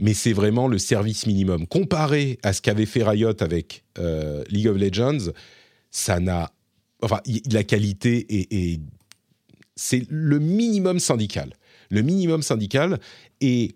mais 0.00 0.12
c'est 0.12 0.32
vraiment 0.32 0.66
le 0.66 0.78
service 0.78 1.26
minimum. 1.26 1.68
Comparé 1.68 2.40
à 2.42 2.52
ce 2.52 2.60
qu'avait 2.60 2.86
fait 2.86 3.04
Riot 3.04 3.40
avec 3.40 3.84
League 4.50 4.66
of 4.66 4.76
Legends, 4.76 5.30
ça 5.92 6.18
n'a... 6.18 6.50
Enfin, 7.02 7.20
la 7.50 7.62
qualité 7.62 8.26
est 8.30 8.80
c'est 9.76 10.04
le 10.08 10.38
minimum 10.38 10.98
syndical. 10.98 11.54
Le 11.90 12.02
minimum 12.02 12.42
syndical 12.42 12.98
et 13.40 13.74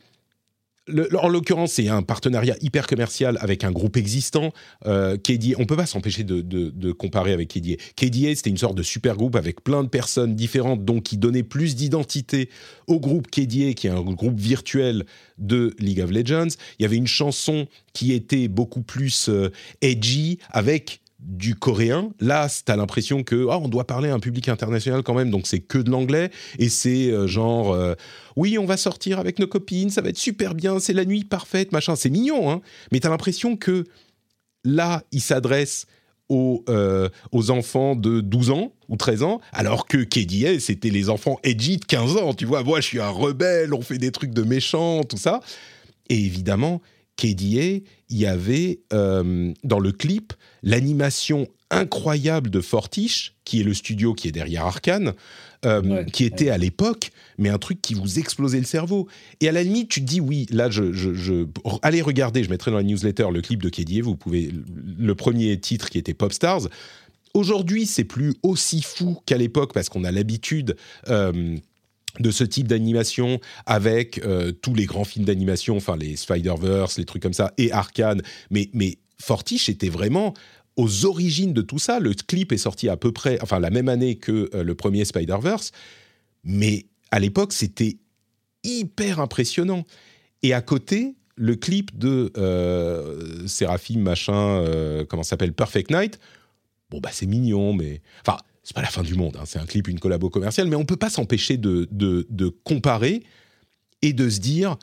en 1.22 1.28
l'occurrence, 1.28 1.72
c'est 1.72 1.88
un 1.88 2.02
partenariat 2.02 2.56
hyper 2.60 2.86
commercial 2.86 3.38
avec 3.40 3.64
un 3.64 3.70
groupe 3.70 3.96
existant. 3.96 4.52
Euh, 4.86 5.16
KDA, 5.16 5.56
on 5.58 5.66
peut 5.66 5.76
pas 5.76 5.86
s'empêcher 5.86 6.24
de, 6.24 6.92
comparer 6.92 7.32
avec 7.32 7.48
KDA. 7.48 7.76
KDA, 7.96 8.34
c'était 8.34 8.50
une 8.50 8.56
sorte 8.56 8.74
de 8.74 8.82
super 8.82 9.16
groupe 9.16 9.36
avec 9.36 9.62
plein 9.62 9.82
de 9.82 9.88
personnes 9.88 10.34
différentes, 10.34 10.84
donc 10.84 11.04
qui 11.04 11.16
donnait 11.16 11.42
plus 11.42 11.76
d'identité 11.76 12.48
au 12.86 12.98
groupe 12.98 13.30
KDA, 13.30 13.74
qui 13.74 13.86
est 13.86 13.90
un 13.90 14.00
groupe 14.00 14.38
virtuel 14.38 15.04
de 15.38 15.74
League 15.78 16.00
of 16.00 16.10
Legends. 16.10 16.54
Il 16.78 16.82
y 16.82 16.84
avait 16.84 16.96
une 16.96 17.06
chanson 17.06 17.66
qui 17.92 18.12
était 18.12 18.48
beaucoup 18.48 18.82
plus 18.82 19.28
euh, 19.28 19.50
edgy, 19.80 20.38
avec 20.50 21.00
du 21.22 21.54
coréen. 21.54 22.10
Là, 22.20 22.48
tu 22.48 22.72
as 22.72 22.76
l'impression 22.76 23.22
que 23.22 23.36
oh, 23.36 23.60
on 23.62 23.68
doit 23.68 23.86
parler 23.86 24.08
à 24.08 24.14
un 24.14 24.20
public 24.20 24.48
international 24.48 25.02
quand 25.02 25.14
même, 25.14 25.30
donc 25.30 25.46
c'est 25.46 25.60
que 25.60 25.78
de 25.78 25.90
l'anglais 25.90 26.30
et 26.58 26.68
c'est 26.68 27.10
euh, 27.10 27.26
genre 27.26 27.72
euh, 27.72 27.94
oui, 28.36 28.58
on 28.58 28.64
va 28.64 28.76
sortir 28.76 29.18
avec 29.18 29.38
nos 29.38 29.46
copines, 29.46 29.90
ça 29.90 30.00
va 30.00 30.08
être 30.08 30.18
super 30.18 30.54
bien, 30.54 30.78
c'est 30.80 30.92
la 30.92 31.04
nuit 31.04 31.24
parfaite, 31.24 31.72
machin. 31.72 31.96
C'est 31.96 32.10
mignon, 32.10 32.50
hein. 32.50 32.62
Mais 32.92 33.00
tu 33.00 33.06
as 33.06 33.10
l'impression 33.10 33.56
que 33.56 33.84
là, 34.64 35.02
il 35.12 35.20
s'adresse 35.20 35.86
aux, 36.28 36.64
euh, 36.68 37.08
aux, 37.32 37.50
enfants 37.50 37.96
de 37.96 38.20
12 38.20 38.50
ans 38.50 38.72
ou 38.88 38.96
13 38.96 39.22
ans, 39.24 39.40
alors 39.52 39.86
que 39.86 39.98
KDA, 39.98 40.60
c'était 40.60 40.90
les 40.90 41.10
enfants 41.10 41.38
edgy 41.42 41.76
de 41.76 41.84
15 41.84 42.16
ans. 42.16 42.34
Tu 42.34 42.46
vois, 42.46 42.62
moi, 42.62 42.80
je 42.80 42.86
suis 42.86 43.00
un 43.00 43.10
rebelle, 43.10 43.74
on 43.74 43.82
fait 43.82 43.98
des 43.98 44.12
trucs 44.12 44.32
de 44.32 44.42
méchants, 44.42 45.02
tout 45.02 45.16
ça. 45.16 45.40
Et 46.08 46.18
évidemment, 46.18 46.80
KDA, 47.20 47.84
il 48.08 48.16
y 48.16 48.26
avait 48.26 48.80
euh, 48.92 49.52
dans 49.62 49.78
le 49.78 49.92
clip 49.92 50.32
l'animation 50.62 51.46
incroyable 51.70 52.50
de 52.50 52.60
Fortiche, 52.60 53.36
qui 53.44 53.60
est 53.60 53.64
le 53.64 53.74
studio 53.74 54.14
qui 54.14 54.28
est 54.28 54.32
derrière 54.32 54.64
Arkane, 54.64 55.12
euh, 55.64 56.04
qui 56.04 56.24
était 56.24 56.48
à 56.48 56.58
l'époque, 56.58 57.10
mais 57.38 57.48
un 57.48 57.58
truc 57.58 57.80
qui 57.82 57.94
vous 57.94 58.18
explosait 58.18 58.58
le 58.58 58.64
cerveau. 58.64 59.06
Et 59.40 59.48
à 59.48 59.52
la 59.52 59.62
limite, 59.62 59.88
tu 59.88 60.00
te 60.00 60.06
dis 60.06 60.20
oui, 60.20 60.46
là, 60.50 60.70
je, 60.70 61.46
allez 61.82 62.02
regarder, 62.02 62.42
je 62.42 62.50
mettrai 62.50 62.70
dans 62.70 62.78
la 62.78 62.82
newsletter 62.82 63.28
le 63.32 63.42
clip 63.42 63.62
de 63.62 63.68
KDA, 63.68 64.02
vous 64.02 64.16
pouvez 64.16 64.50
le 64.98 65.14
premier 65.14 65.58
titre 65.60 65.90
qui 65.90 65.98
était 65.98 66.14
Pop 66.14 66.32
Stars. 66.32 66.62
Aujourd'hui, 67.34 67.86
c'est 67.86 68.04
plus 68.04 68.34
aussi 68.42 68.82
fou 68.82 69.18
qu'à 69.26 69.36
l'époque 69.36 69.72
parce 69.72 69.88
qu'on 69.88 70.02
a 70.02 70.10
l'habitude. 70.10 70.76
Euh, 71.08 71.56
de 72.18 72.30
ce 72.30 72.44
type 72.44 72.66
d'animation 72.66 73.38
avec 73.66 74.20
tous 74.62 74.74
les 74.74 74.86
grands 74.86 75.04
films 75.04 75.24
d'animation, 75.24 75.76
enfin 75.76 75.96
les 75.96 76.16
Spider-Verse, 76.16 76.98
les 76.98 77.04
trucs 77.04 77.22
comme 77.22 77.32
ça, 77.32 77.52
et 77.56 77.70
Arkane. 77.72 78.22
Mais, 78.50 78.68
mais 78.72 78.98
Fortiche 79.20 79.68
était 79.68 79.88
vraiment 79.88 80.34
aux 80.76 81.04
origines 81.06 81.52
de 81.52 81.62
tout 81.62 81.78
ça. 81.78 82.00
Le 82.00 82.12
clip 82.14 82.52
est 82.52 82.58
sorti 82.58 82.88
à 82.88 82.96
peu 82.96 83.12
près, 83.12 83.38
enfin 83.42 83.60
la 83.60 83.70
même 83.70 83.88
année 83.88 84.16
que 84.16 84.50
le 84.54 84.74
premier 84.74 85.04
Spider-Verse, 85.04 85.70
mais 86.42 86.86
à 87.10 87.20
l'époque 87.20 87.52
c'était 87.52 87.98
hyper 88.64 89.20
impressionnant. 89.20 89.84
Et 90.42 90.52
à 90.52 90.62
côté, 90.62 91.14
le 91.36 91.56
clip 91.56 91.98
de 91.98 92.32
euh, 92.36 93.46
machin, 93.96 94.32
euh, 94.34 95.04
comment 95.08 95.22
s'appelle, 95.22 95.52
Perfect 95.52 95.90
Night, 95.90 96.18
bon, 96.90 97.00
bah 97.00 97.10
c'est 97.12 97.26
mignon, 97.26 97.72
mais. 97.72 98.02
Enfin, 98.26 98.38
c'est 98.62 98.74
pas 98.74 98.82
la 98.82 98.88
fin 98.88 99.02
du 99.02 99.14
monde, 99.14 99.36
hein, 99.38 99.44
c'est 99.46 99.58
un 99.58 99.66
clip, 99.66 99.88
une 99.88 99.98
collabo 99.98 100.30
commerciale, 100.30 100.68
mais 100.68 100.76
on 100.76 100.84
peut 100.84 100.96
pas 100.96 101.10
s'empêcher 101.10 101.56
de, 101.56 101.88
de, 101.90 102.48
comparer 102.64 103.22
et 104.02 104.12
de 104.12 104.28
se 104.28 104.40
dire 104.40 104.76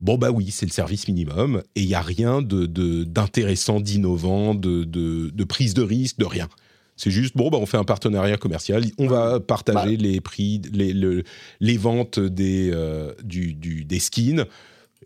bon 0.00 0.18
bah 0.18 0.30
oui, 0.30 0.50
c'est 0.50 0.66
le 0.66 0.72
service 0.72 1.08
minimum 1.08 1.62
et 1.74 1.82
il 1.82 1.88
y 1.88 1.94
a 1.94 2.02
rien 2.02 2.42
de 2.42 2.66
d'intéressant, 3.04 3.80
d'innovant, 3.80 4.54
de, 4.54 4.84
de, 4.84 5.44
prise 5.44 5.74
de 5.74 5.82
risque, 5.82 6.18
de 6.18 6.24
rien. 6.24 6.48
C'est 6.96 7.10
juste 7.10 7.36
bon 7.36 7.48
bah 7.48 7.58
on 7.58 7.66
fait 7.66 7.78
un 7.78 7.84
partenariat 7.84 8.36
commercial, 8.36 8.84
on 8.98 9.06
va 9.06 9.40
partager 9.40 9.96
bah. 9.96 10.02
les 10.02 10.20
prix, 10.20 10.60
les, 10.72 10.92
les 11.60 11.76
ventes 11.76 12.20
des 12.20 12.70
euh, 12.72 13.12
du, 13.24 13.54
du, 13.54 13.84
des 13.84 14.00
skins 14.00 14.44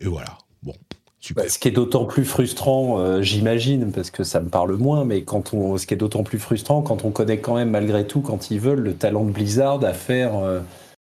et 0.01 0.07
voilà. 0.07 0.37
Bon, 0.63 0.73
super. 1.19 1.43
Bah, 1.43 1.49
ce 1.49 1.59
qui 1.59 1.67
est 1.67 1.71
d'autant 1.71 2.05
plus 2.05 2.25
frustrant, 2.25 2.99
euh, 2.99 3.21
j'imagine, 3.21 3.91
parce 3.91 4.11
que 4.11 4.23
ça 4.23 4.39
me 4.39 4.49
parle 4.49 4.75
moins, 4.75 5.05
mais 5.05 5.23
quand 5.23 5.53
on, 5.53 5.77
ce 5.77 5.85
qui 5.87 5.93
est 5.93 5.97
d'autant 5.97 6.23
plus 6.23 6.39
frustrant 6.39 6.81
quand 6.81 7.05
on 7.05 7.11
connaît 7.11 7.39
quand 7.39 7.55
même 7.55 7.69
malgré 7.69 8.05
tout, 8.05 8.21
quand 8.21 8.51
ils 8.51 8.59
veulent, 8.59 8.79
le 8.79 8.93
talent 8.95 9.25
de 9.25 9.31
Blizzard 9.31 9.83
à 9.83 9.93
faire, 9.93 10.37
euh, 10.37 10.61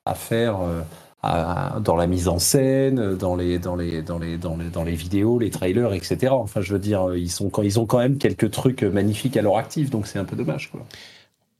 à 0.04 0.14
faire 0.14 0.58
euh, 0.60 1.80
dans 1.80 1.96
la 1.96 2.06
mise 2.06 2.28
en 2.28 2.38
scène, 2.38 3.16
dans 3.16 3.36
les, 3.36 3.58
dans 3.58 3.76
les, 3.76 4.02
dans 4.02 4.18
les, 4.18 4.38
dans 4.38 4.56
les, 4.56 4.68
dans 4.70 4.84
les 4.84 4.94
vidéos, 4.94 5.38
les 5.38 5.50
trailers, 5.50 5.92
etc. 5.92 6.28
Enfin, 6.30 6.60
je 6.60 6.72
veux 6.72 6.78
dire, 6.78 7.14
ils 7.14 7.30
sont, 7.30 7.50
ils 7.62 7.80
ont 7.80 7.86
quand 7.86 7.98
même 7.98 8.18
quelques 8.18 8.50
trucs 8.50 8.82
magnifiques 8.82 9.36
à 9.36 9.42
leur 9.42 9.56
actif, 9.56 9.90
donc 9.90 10.06
c'est 10.06 10.18
un 10.18 10.24
peu 10.24 10.36
dommage, 10.36 10.70
quoi 10.70 10.86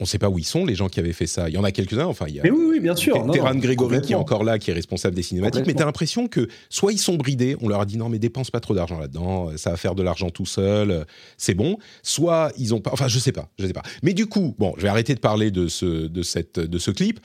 on 0.01 0.05
ne 0.05 0.07
sait 0.07 0.19
pas 0.19 0.29
où 0.29 0.39
ils 0.39 0.45
sont, 0.45 0.65
les 0.65 0.77
gens 0.77 0.89
qui 0.89 1.01
avaient 1.01 1.13
fait 1.13 1.27
ça. 1.27 1.49
Il 1.49 1.55
y 1.55 1.59
en 1.59 1.65
a 1.65 1.73
quelques-uns, 1.73 2.07
enfin, 2.07 2.27
il 2.29 2.37
y 2.37 2.41
a. 2.41 2.45
Mais 2.45 2.51
oui, 2.51 2.67
oui 2.71 2.81
bien 2.81 2.95
sûr. 2.95 3.29
Terran 3.33 3.55
Grégory 3.57 4.01
qui 4.01 4.13
est 4.13 4.17
encore 4.17 4.45
là, 4.45 4.59
qui 4.59 4.71
est 4.71 4.75
responsable 4.75 5.17
des 5.17 5.23
cinématiques, 5.23 5.67
mais 5.67 5.75
tu 5.75 5.83
as 5.83 5.87
l'impression 5.87 6.29
que 6.29 6.49
soit 6.69 6.93
ils 6.93 6.99
sont 6.99 7.17
bridés, 7.17 7.57
on 7.61 7.69
leur 7.69 7.81
a 7.81 7.87
dit 7.87 7.97
non, 7.97 8.09
mais 8.09 8.19
dépense 8.19 8.51
pas 8.51 8.61
trop 8.61 8.75
d'argent 8.75 8.99
là-dedans, 8.99 9.57
ça 9.57 9.71
va 9.71 9.77
faire 9.77 9.95
de 9.95 10.03
l'argent 10.03 10.31
tout 10.31 10.47
seul, 10.47 11.05
c'est 11.37 11.55
bon. 11.55 11.79
Soit 12.03 12.53
ils 12.59 12.75
ont 12.75 12.81
pas. 12.81 12.93
Enfin, 12.93 13.09
je 13.09 13.19
sais 13.19 13.33
pas, 13.33 13.49
je 13.59 13.67
sais 13.67 13.73
pas. 13.73 13.83
Mais 14.03 14.15
du 14.15 14.27
coup, 14.27 14.55
bon, 14.59 14.75
je 14.77 14.83
vais 14.83 14.89
arrêter 14.89 15.15
de 15.15 15.21
parler 15.21 15.51
de 15.51 15.67
ce, 15.67 16.07
de 16.07 16.23
cette, 16.23 16.61
de 16.61 16.79
ce 16.79 16.91
clip 16.91 17.21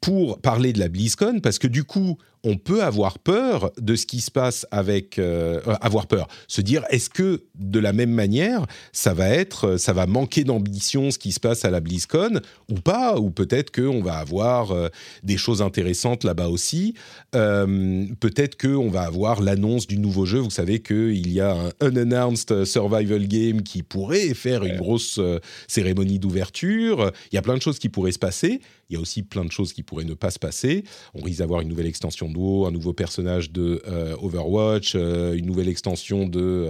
pour 0.00 0.38
parler 0.40 0.72
de 0.72 0.80
la 0.80 0.88
BlizzCon, 0.88 1.40
parce 1.40 1.58
que 1.58 1.68
du 1.68 1.84
coup, 1.84 2.18
on 2.44 2.56
peut 2.56 2.82
avoir 2.82 3.18
peur 3.18 3.72
de 3.80 3.94
ce 3.94 4.06
qui 4.06 4.20
se 4.20 4.30
passe 4.30 4.66
avec 4.70 5.18
euh, 5.18 5.60
euh, 5.66 5.74
avoir 5.80 6.06
peur, 6.06 6.28
se 6.48 6.60
dire 6.60 6.84
est-ce 6.90 7.08
que 7.08 7.44
de 7.54 7.78
la 7.78 7.92
même 7.92 8.10
manière 8.10 8.66
ça 8.92 9.14
va 9.14 9.28
être, 9.28 9.68
euh, 9.68 9.78
ça 9.78 9.92
va 9.92 10.06
manquer 10.06 10.44
d'ambition 10.44 11.10
ce 11.10 11.18
qui 11.18 11.32
se 11.32 11.40
passe 11.40 11.64
à 11.64 11.70
la 11.70 11.80
BlizzCon 11.80 12.40
ou 12.68 12.74
pas, 12.74 13.18
ou 13.18 13.30
peut-être 13.30 13.70
que 13.70 13.82
on 13.82 14.02
va 14.02 14.16
avoir 14.18 14.74
des 15.22 15.36
choses 15.36 15.62
intéressantes 15.62 16.24
là-bas 16.24 16.48
aussi, 16.48 16.94
peut-être 17.32 18.56
que 18.56 18.68
on 18.68 18.88
va 18.88 19.02
avoir 19.02 19.42
l'annonce 19.42 19.86
du 19.86 19.98
nouveau 19.98 20.24
jeu. 20.24 20.38
Vous 20.38 20.50
savez 20.50 20.80
qu'il 20.80 21.30
y 21.30 21.40
a 21.40 21.54
un 21.80 21.88
unannounced 21.88 22.64
survival 22.64 23.26
game 23.26 23.62
qui 23.62 23.82
pourrait 23.82 24.34
faire 24.34 24.64
une 24.64 24.76
grosse 24.76 25.20
cérémonie 25.68 26.18
d'ouverture. 26.18 27.10
Il 27.30 27.34
y 27.34 27.38
a 27.38 27.42
plein 27.42 27.56
de 27.56 27.62
choses 27.62 27.78
qui 27.78 27.88
pourraient 27.88 28.12
se 28.12 28.18
passer. 28.18 28.60
Il 28.88 28.94
y 28.94 28.96
a 28.96 29.00
aussi 29.00 29.22
plein 29.22 29.44
de 29.44 29.52
choses 29.52 29.72
qui 29.72 29.82
pourraient 29.82 30.04
ne 30.04 30.14
pas 30.14 30.30
se 30.30 30.38
passer. 30.38 30.84
On 31.14 31.22
risque 31.22 31.38
d'avoir 31.38 31.60
une 31.60 31.68
nouvelle 31.68 31.86
extension 31.86 32.28
un 32.66 32.70
nouveau 32.70 32.92
personnage 32.92 33.50
de 33.50 33.82
euh, 33.86 34.16
Overwatch, 34.20 34.94
euh, 34.94 35.34
une 35.34 35.46
nouvelle 35.46 35.68
extension 35.68 36.26
de 36.26 36.68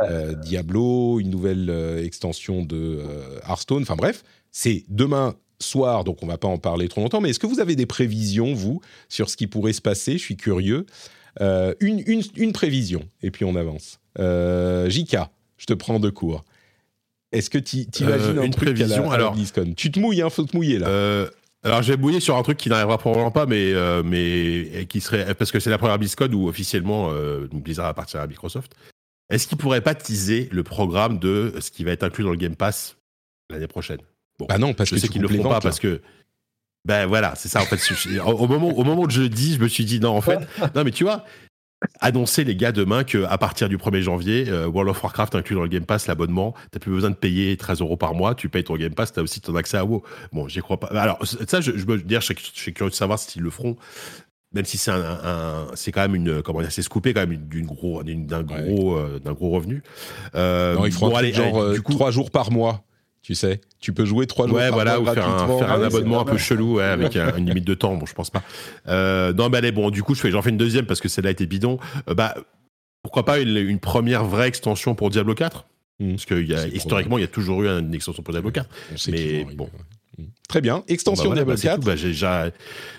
euh, 0.00 0.34
Diablo, 0.34 1.20
une 1.20 1.30
nouvelle 1.30 1.70
extension 2.04 2.64
de 2.64 3.00
Hearthstone. 3.46 3.82
Enfin 3.82 3.96
bref, 3.96 4.22
c'est 4.50 4.84
demain 4.88 5.34
soir, 5.58 6.04
donc 6.04 6.22
on 6.22 6.26
va 6.26 6.38
pas 6.38 6.48
en 6.48 6.58
parler 6.58 6.88
trop 6.88 7.00
longtemps. 7.02 7.20
Mais 7.20 7.30
est-ce 7.30 7.38
que 7.38 7.46
vous 7.46 7.60
avez 7.60 7.76
des 7.76 7.86
prévisions, 7.86 8.54
vous, 8.54 8.80
sur 9.08 9.28
ce 9.28 9.36
qui 9.36 9.46
pourrait 9.46 9.72
se 9.74 9.82
passer? 9.82 10.12
Je 10.12 10.22
suis 10.22 10.36
curieux. 10.36 10.86
Une, 11.40 12.02
une, 12.36 12.52
prévision, 12.52 13.02
et 13.22 13.30
puis 13.30 13.44
on 13.44 13.56
avance. 13.56 14.00
Jika, 14.18 15.30
je 15.58 15.66
te 15.66 15.74
prends 15.74 16.00
de 16.00 16.10
court. 16.10 16.44
Est-ce 17.32 17.48
que 17.48 17.58
tu 17.58 17.86
imagines 18.00 18.38
un 18.38 18.42
une 18.42 18.50
truc 18.50 18.74
prévision, 18.74 19.10
alors, 19.10 19.36
Tu 19.76 19.92
te 19.92 20.00
mouilles, 20.00 20.22
hein, 20.22 20.30
faut 20.30 20.44
te 20.44 20.56
mouiller 20.56 20.78
là. 20.78 21.30
Alors 21.62 21.82
j'ai 21.82 21.96
bouillé 21.96 22.20
sur 22.20 22.36
un 22.36 22.42
truc 22.42 22.56
qui 22.56 22.70
n'arrivera 22.70 22.96
probablement 22.96 23.30
pas, 23.30 23.44
mais 23.46 23.72
euh, 23.72 24.02
mais 24.02 24.86
qui 24.88 25.00
serait 25.00 25.34
parce 25.34 25.52
que 25.52 25.60
c'est 25.60 25.68
la 25.70 25.78
première 25.78 25.98
BlizzCon 25.98 26.32
où 26.32 26.48
officiellement 26.48 27.10
euh, 27.12 27.48
Blizzard 27.52 27.86
appartient 27.86 28.16
à 28.16 28.26
Microsoft. 28.26 28.74
Est-ce 29.30 29.46
qu'il 29.46 29.58
pourrait 29.58 29.82
pas 29.82 29.94
teaser 29.94 30.48
le 30.50 30.62
programme 30.62 31.18
de 31.18 31.54
ce 31.60 31.70
qui 31.70 31.84
va 31.84 31.92
être 31.92 32.02
inclus 32.02 32.24
dans 32.24 32.30
le 32.30 32.36
Game 32.36 32.56
Pass 32.56 32.96
l'année 33.50 33.66
prochaine? 33.68 34.00
Bon, 34.38 34.46
Bah 34.48 34.58
non, 34.58 34.72
parce 34.72 34.88
je 34.88 34.94
que 34.94 35.00
sais 35.00 35.08
qu'ils 35.08 35.20
le 35.22 35.28
feront 35.28 35.48
pas 35.50 35.60
parce 35.60 35.78
que 35.78 36.00
ben 36.86 37.04
voilà, 37.04 37.34
c'est 37.36 37.48
ça 37.48 37.60
en 37.60 37.66
fait. 37.66 37.78
au 38.24 38.46
moment 38.46 38.68
au 38.70 38.84
moment 38.84 39.02
où 39.02 39.10
je 39.10 39.20
le 39.20 39.28
dis, 39.28 39.54
je 39.54 39.60
me 39.60 39.68
suis 39.68 39.84
dit 39.84 40.00
non 40.00 40.16
en 40.16 40.22
fait, 40.22 40.38
non 40.74 40.82
mais 40.82 40.92
tu 40.92 41.04
vois, 41.04 41.26
annoncer 42.00 42.44
les 42.44 42.56
gars 42.56 42.72
demain 42.72 43.04
que 43.04 43.24
à 43.24 43.38
partir 43.38 43.68
du 43.68 43.76
1er 43.76 44.00
janvier, 44.00 44.44
euh, 44.48 44.66
World 44.66 44.90
of 44.90 45.02
Warcraft 45.02 45.34
inclut 45.34 45.56
dans 45.56 45.62
le 45.62 45.68
Game 45.68 45.84
Pass 45.84 46.06
l'abonnement, 46.06 46.54
t'as 46.70 46.78
plus 46.78 46.92
besoin 46.92 47.10
de 47.10 47.14
payer 47.14 47.56
13 47.56 47.80
euros 47.80 47.96
par 47.96 48.14
mois, 48.14 48.34
tu 48.34 48.48
payes 48.48 48.64
ton 48.64 48.76
Game 48.76 48.94
Pass, 48.94 49.12
t'as 49.12 49.22
aussi 49.22 49.40
ton 49.40 49.54
accès 49.56 49.76
à 49.76 49.84
WoW. 49.84 50.02
Bon, 50.32 50.48
j'y 50.48 50.60
crois 50.60 50.78
pas. 50.78 50.88
Alors 50.88 51.18
ça, 51.24 51.60
je, 51.60 51.72
je 51.76 51.86
veux 51.86 51.98
dire, 51.98 52.20
je, 52.20 52.32
suis 52.54 52.72
curieux 52.72 52.90
de 52.90 52.94
savoir 52.94 53.18
s'ils 53.18 53.42
le 53.42 53.50
feront. 53.50 53.76
Même 54.52 54.64
si 54.64 54.78
c'est 54.78 54.90
un, 54.90 55.68
c'est 55.74 55.92
quand 55.92 56.00
même 56.00 56.16
une, 56.16 56.42
comment 56.42 56.60
dire, 56.60 56.72
c'est 56.72 56.82
scoopé 56.82 57.14
quand 57.14 57.20
même 57.20 57.36
d'une 57.36 57.66
gros, 57.66 58.02
d'un 58.02 58.42
gros, 58.42 58.96
euh, 58.96 59.20
d'un 59.20 59.32
gros 59.32 59.50
revenu. 59.50 59.84
Euh, 60.34 60.74
non, 60.74 60.86
ils 60.86 60.92
feront 60.92 61.16
genre 61.32 61.72
du 61.72 61.82
coup, 61.82 61.92
trois 61.92 62.10
jours 62.10 62.32
par 62.32 62.50
mois 62.50 62.82
tu 63.22 63.34
sais. 63.34 63.60
Tu 63.80 63.92
peux 63.92 64.04
jouer 64.04 64.26
trois 64.26 64.46
jours 64.46 64.56
ouais, 64.56 64.70
voilà, 64.70 65.00
ou 65.00 65.04
faire 65.04 65.28
un, 65.28 65.58
faire 65.58 65.70
un 65.70 65.82
abonnement 65.82 66.20
un 66.20 66.24
peu 66.24 66.38
chelou, 66.38 66.76
ouais, 66.76 66.84
avec 66.84 67.16
une 67.16 67.46
limite 67.46 67.66
de 67.66 67.74
temps. 67.74 67.94
Bon, 67.96 68.06
je 68.06 68.14
pense 68.14 68.30
pas. 68.30 68.42
Euh, 68.88 69.32
non, 69.32 69.48
mais 69.48 69.58
allez, 69.58 69.72
bon, 69.72 69.90
du 69.90 70.02
coup, 70.02 70.14
je 70.14 70.20
fais, 70.20 70.30
j'en 70.30 70.42
fais 70.42 70.50
une 70.50 70.56
deuxième 70.56 70.86
parce 70.86 71.00
que 71.00 71.08
celle-là 71.08 71.30
était 71.30 71.46
bidon. 71.46 71.78
Euh, 72.08 72.14
bah, 72.14 72.34
pourquoi 73.02 73.24
pas 73.24 73.38
une, 73.38 73.78
première 73.78 74.24
vraie 74.24 74.48
extension 74.48 74.94
pour 74.94 75.10
Diablo 75.10 75.34
4 75.34 75.66
hmm. 76.00 76.10
Parce 76.10 76.24
que 76.26 76.34
y 76.34 76.54
a, 76.54 76.66
historiquement, 76.66 77.18
il 77.18 77.22
y 77.22 77.24
a 77.24 77.28
toujours 77.28 77.62
eu 77.62 77.68
une 77.68 77.94
extension 77.94 78.22
pour 78.22 78.32
Diablo 78.32 78.50
4. 78.50 78.68
Mais 79.08 79.44
bon. 79.54 79.68
Très 80.48 80.60
bien. 80.60 80.82
Extension 80.88 81.30
bah, 81.30 81.44
4. 81.56 81.80
Bah, 81.84 81.94
je, 81.94 82.10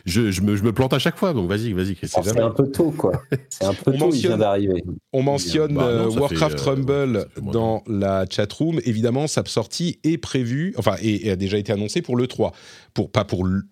je, 0.06 0.42
me, 0.42 0.56
je, 0.56 0.64
me, 0.64 0.72
plante 0.72 0.94
à 0.94 1.00
chaque 1.00 1.18
fois, 1.18 1.34
donc 1.34 1.50
vas-y, 1.50 1.74
vas-y. 1.74 1.98
C'est 2.02 2.40
un 2.40 2.50
peu 2.50 2.72
tôt, 2.72 2.92
quoi. 2.92 3.22
C'est 3.50 3.66
un 3.66 3.74
peu 3.74 3.92
on 3.92 3.98
tôt, 3.98 4.06
mentionne, 4.06 4.14
il 4.14 4.28
vient 4.28 4.38
d'arriver. 4.38 4.84
On 5.12 5.22
mentionne 5.22 5.76
bah, 5.76 5.84
euh, 5.84 6.10
Warcraft 6.10 6.60
euh, 6.60 6.64
Rumble 6.64 7.26
dans 7.52 7.84
la 7.88 8.26
chatroom. 8.30 8.80
Évidemment, 8.86 9.28
sa 9.28 9.44
sortie 9.46 10.00
est 10.04 10.18
prévue, 10.18 10.74
enfin, 10.78 10.96
et, 11.02 11.30
a 11.30 11.36
déjà 11.36 11.58
été 11.58 11.74
annoncée 11.74 12.02
pour 12.02 12.16
le 12.16 12.28
3. 12.28 12.54
Pour, 12.94 13.12
pas 13.12 13.26
pour 13.26 13.46
le, 13.46 13.64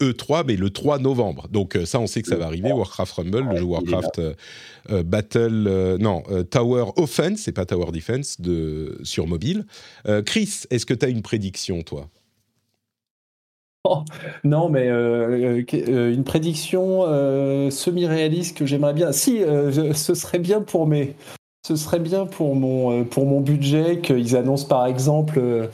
E3, 0.00 0.44
mais 0.46 0.56
le 0.56 0.70
3 0.70 0.98
novembre. 0.98 1.48
Donc, 1.50 1.76
euh, 1.76 1.84
ça, 1.84 2.00
on 2.00 2.06
sait 2.06 2.22
que 2.22 2.28
ça 2.28 2.36
va 2.36 2.46
arriver. 2.46 2.72
Warcraft 2.72 3.12
Rumble, 3.12 3.48
le 3.50 3.56
jeu 3.58 3.64
Warcraft 3.64 4.20
Battle. 5.04 5.96
non, 6.00 6.22
Tower 6.50 6.86
Offense, 6.96 7.40
c'est 7.40 7.52
pas 7.52 7.66
Tower 7.66 7.92
Defense, 7.92 8.40
de, 8.40 8.98
sur 9.02 9.26
mobile. 9.26 9.66
Chris, 10.24 10.62
est-ce 10.70 10.86
que 10.86 10.94
tu 10.94 11.04
as 11.04 11.08
une 11.08 11.22
prédiction, 11.22 11.82
toi? 11.82 12.08
non, 14.44 14.68
mais 14.68 14.88
euh, 14.88 15.62
euh, 15.74 16.12
une 16.12 16.24
prédiction 16.24 17.04
euh, 17.06 17.70
semi-réaliste 17.70 18.56
que 18.56 18.66
j'aimerais 18.66 18.94
bien. 18.94 19.12
Si, 19.12 19.40
ce 19.94 20.14
serait 20.14 20.38
bien 20.38 20.60
pour 20.60 20.86
mes, 20.86 21.16
ce 21.66 21.76
serait 21.76 22.00
bien 22.00 22.26
pour 22.26 22.54
mon, 22.54 23.04
pour 23.04 23.26
mon 23.26 23.40
budget 23.40 24.00
qu'ils 24.00 24.36
annoncent 24.36 24.68
par 24.68 24.86
exemple 24.86 25.68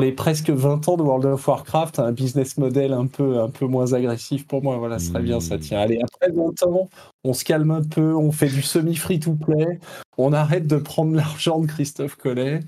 les 0.00 0.12
presque 0.12 0.50
20 0.50 0.88
ans 0.88 0.96
de 0.96 1.02
World 1.02 1.26
of 1.26 1.46
Warcraft 1.46 1.98
un 1.98 2.12
business 2.12 2.56
model 2.56 2.92
un 2.92 3.06
peu, 3.06 3.38
un 3.40 3.50
peu 3.50 3.66
moins 3.66 3.92
agressif 3.92 4.46
pour 4.46 4.62
moi. 4.62 4.78
Voilà, 4.78 4.98
ce 4.98 5.06
serait 5.06 5.22
bien 5.22 5.40
ça. 5.40 5.58
Tiens, 5.58 5.80
allez, 5.80 6.00
après 6.02 6.32
20 6.32 6.62
ans, 6.64 6.88
on 7.22 7.34
se 7.34 7.44
calme 7.44 7.70
un 7.70 7.82
peu, 7.82 8.14
on 8.14 8.32
fait 8.32 8.48
du 8.48 8.62
semi-free-to-play, 8.62 9.78
on 10.16 10.32
arrête 10.32 10.66
de 10.66 10.76
prendre 10.76 11.14
l'argent 11.16 11.60
de 11.60 11.66
Christophe 11.66 12.16
Collet. 12.16 12.60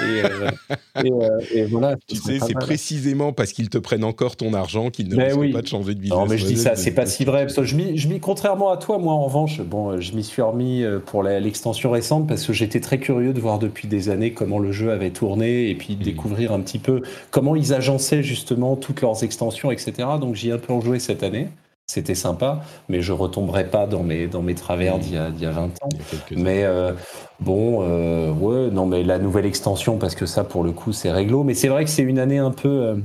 Euh, 0.00 0.50
euh, 0.96 1.40
et, 1.52 1.64
voilà. 1.64 1.96
Tu 2.08 2.16
sais, 2.16 2.38
c'est 2.40 2.54
précisément 2.54 3.32
parce 3.32 3.52
qu'ils 3.52 3.70
te 3.70 3.78
prennent 3.78 4.04
encore 4.04 4.36
ton 4.36 4.52
argent 4.52 4.90
qu'ils 4.90 5.08
ne 5.08 5.22
risquent 5.22 5.52
pas 5.52 5.62
de 5.62 5.66
changer 5.66 5.94
de 5.94 6.00
business. 6.00 6.18
Non, 6.18 6.26
mais 6.26 6.38
je 6.38 6.46
dis 6.46 6.56
ça, 6.56 6.74
c'est 6.74 6.90
pas 6.90 7.06
si 7.06 7.24
vrai. 7.24 7.44
Parce 7.44 7.56
que 7.56 7.64
je 7.64 7.76
m'y, 7.76 8.20
contrairement 8.20 8.70
à 8.70 8.76
toi, 8.76 8.98
moi 8.98 9.12
en 9.12 9.24
revanche, 9.24 9.60
bon, 9.60 10.00
je 10.00 10.12
m'y 10.14 10.24
suis 10.24 10.42
remis 10.42 10.82
euh, 10.82 10.98
pour 10.98 11.22
l'extension 11.22 11.90
récente 11.90 12.26
parce 12.26 12.44
que 12.46 12.52
j'étais 12.52 12.80
très 12.80 12.98
curieux 12.98 13.32
de 13.32 13.40
voir 13.40 13.58
depuis 13.58 13.86
des 13.86 14.08
années 14.08 14.32
comment 14.32 14.58
le 14.58 14.72
jeu 14.72 14.90
avait 14.90 15.10
tourné 15.10 15.70
et 15.70 15.74
puis 15.74 15.94
mmh. 15.94 16.02
découvrir 16.02 16.52
un 16.52 16.60
petit 16.60 16.78
peu 16.78 17.02
comment 17.30 17.54
ils 17.54 17.72
agençaient 17.72 18.22
justement 18.22 18.76
toutes 18.76 19.02
leurs 19.02 19.22
extensions, 19.22 19.70
etc. 19.70 19.92
Donc 20.20 20.34
j'y 20.34 20.48
ai 20.48 20.52
un 20.52 20.58
peu 20.58 20.72
en 20.72 20.80
joué 20.80 20.98
cette 20.98 21.22
année 21.22 21.48
c'était 21.90 22.14
sympa, 22.14 22.62
mais 22.88 23.02
je 23.02 23.12
retomberai 23.12 23.68
pas 23.68 23.86
dans 23.86 24.04
mes, 24.04 24.28
dans 24.28 24.42
mes 24.42 24.54
travers 24.54 24.98
d'il 24.98 25.14
y, 25.14 25.16
a, 25.16 25.50
20 25.50 25.64
ans. 25.82 25.88
Mais 26.30 26.64
euh, 26.64 26.92
bon, 27.40 27.82
euh, 27.82 28.32
ouais, 28.32 28.70
non, 28.70 28.86
mais 28.86 29.02
la 29.02 29.18
nouvelle 29.18 29.44
extension, 29.44 29.98
parce 29.98 30.14
que 30.14 30.24
ça, 30.24 30.44
pour 30.44 30.62
le 30.62 30.70
coup, 30.70 30.92
c'est 30.92 31.10
réglo. 31.10 31.42
Mais 31.42 31.54
c'est 31.54 31.66
vrai 31.66 31.84
que 31.84 31.90
c'est 31.90 32.02
une 32.02 32.20
année 32.20 32.38
un 32.38 32.52
peu. 32.52 32.68
Euh, 32.68 32.96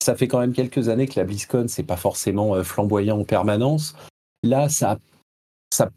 ça 0.00 0.14
fait 0.14 0.28
quand 0.28 0.38
même 0.38 0.52
quelques 0.52 0.88
années 0.88 1.08
que 1.08 1.18
la 1.18 1.24
BlizzCon, 1.24 1.66
c'est 1.68 1.82
pas 1.82 1.96
forcément 1.96 2.62
flamboyant 2.62 3.18
en 3.18 3.24
permanence. 3.24 3.96
Là, 4.44 4.68
ça, 4.68 4.96
ça, 5.74 5.90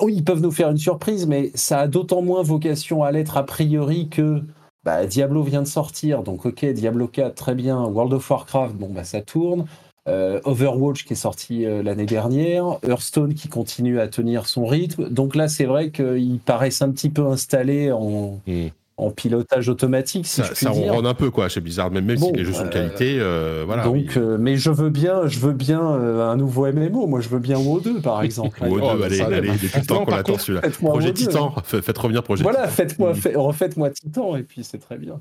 oh, 0.00 0.08
ils 0.08 0.24
peuvent 0.24 0.40
nous 0.40 0.50
faire 0.50 0.70
une 0.70 0.78
surprise, 0.78 1.26
mais 1.26 1.50
ça 1.54 1.80
a 1.80 1.88
d'autant 1.88 2.22
moins 2.22 2.42
vocation 2.42 3.04
à 3.04 3.12
l'être 3.12 3.36
a 3.36 3.44
priori 3.44 4.08
que 4.08 4.42
bah, 4.82 5.06
Diablo 5.06 5.42
vient 5.42 5.62
de 5.62 5.68
sortir, 5.68 6.22
donc 6.22 6.46
ok, 6.46 6.64
Diablo 6.64 7.06
4, 7.06 7.34
très 7.34 7.54
bien. 7.54 7.84
World 7.84 8.14
of 8.14 8.28
Warcraft, 8.28 8.74
bon, 8.74 8.88
bah, 8.88 9.04
ça 9.04 9.20
tourne. 9.20 9.66
Euh, 10.08 10.40
Overwatch 10.44 11.04
qui 11.04 11.14
est 11.14 11.16
sorti 11.16 11.66
euh, 11.66 11.82
l'année 11.82 12.06
dernière, 12.06 12.78
Hearthstone 12.86 13.34
qui 13.34 13.48
continue 13.48 13.98
à 13.98 14.06
tenir 14.06 14.46
son 14.46 14.64
rythme. 14.64 15.08
Donc 15.08 15.34
là, 15.34 15.48
c'est 15.48 15.64
vrai 15.64 15.90
qu'ils 15.90 16.38
paraissent 16.38 16.82
un 16.82 16.90
petit 16.90 17.10
peu 17.10 17.26
installés 17.26 17.90
en, 17.90 18.38
hmm 18.46 18.68
en 18.98 19.10
pilotage 19.10 19.68
automatique, 19.68 20.26
si 20.26 20.36
ça, 20.36 20.44
je 20.44 20.48
puis 20.52 20.64
ça 20.64 20.70
dire. 20.70 20.84
ronronne 20.84 21.04
un 21.06 21.12
peu 21.12 21.30
quoi 21.30 21.50
chez 21.50 21.60
Blizzard, 21.60 21.90
même, 21.90 22.06
même 22.06 22.16
si 22.16 22.32
les 22.32 22.44
jeux 22.46 22.54
sont 22.54 22.64
de 22.64 22.70
qualité, 22.70 23.18
euh, 23.20 23.62
voilà. 23.66 23.84
Donc, 23.84 23.94
oui. 23.94 24.08
euh, 24.16 24.38
mais 24.40 24.56
je 24.56 24.70
veux 24.70 24.88
bien, 24.88 25.26
je 25.26 25.38
veux 25.38 25.52
bien 25.52 25.80
euh, 25.82 26.26
un 26.30 26.36
nouveau 26.36 26.66
MMO. 26.72 27.06
Moi, 27.06 27.20
je 27.20 27.28
veux 27.28 27.38
bien 27.38 27.58
WoW2 27.58 28.00
par 28.00 28.22
exemple. 28.24 28.58
WoW2, 28.62 28.80
Oh, 28.82 29.02
allez, 29.02 29.16
ça, 29.18 29.26
allez, 29.26 29.50
depuis 29.50 29.80
le 29.80 29.84
temps 29.86 29.98
qu'on 29.98 30.06
par 30.06 30.18
attend 30.20 30.32
contre, 30.32 30.44
celui-là. 30.44 30.62
faites-moi 30.62 30.92
Projet 30.92 31.10
WoW2, 31.10 31.14
Titan. 31.14 31.54
Fa- 31.62 31.82
faites 31.82 31.98
revenir 31.98 32.22
Projet 32.22 32.42
Voilà, 32.42 32.60
Titan. 32.62 32.72
faites-moi, 32.74 33.14
fait- 33.14 33.36
refaites-moi 33.36 33.90
Titan 33.90 34.34
et 34.36 34.42
puis 34.44 34.64
c'est 34.64 34.78
très 34.78 34.96
bien. 34.96 35.20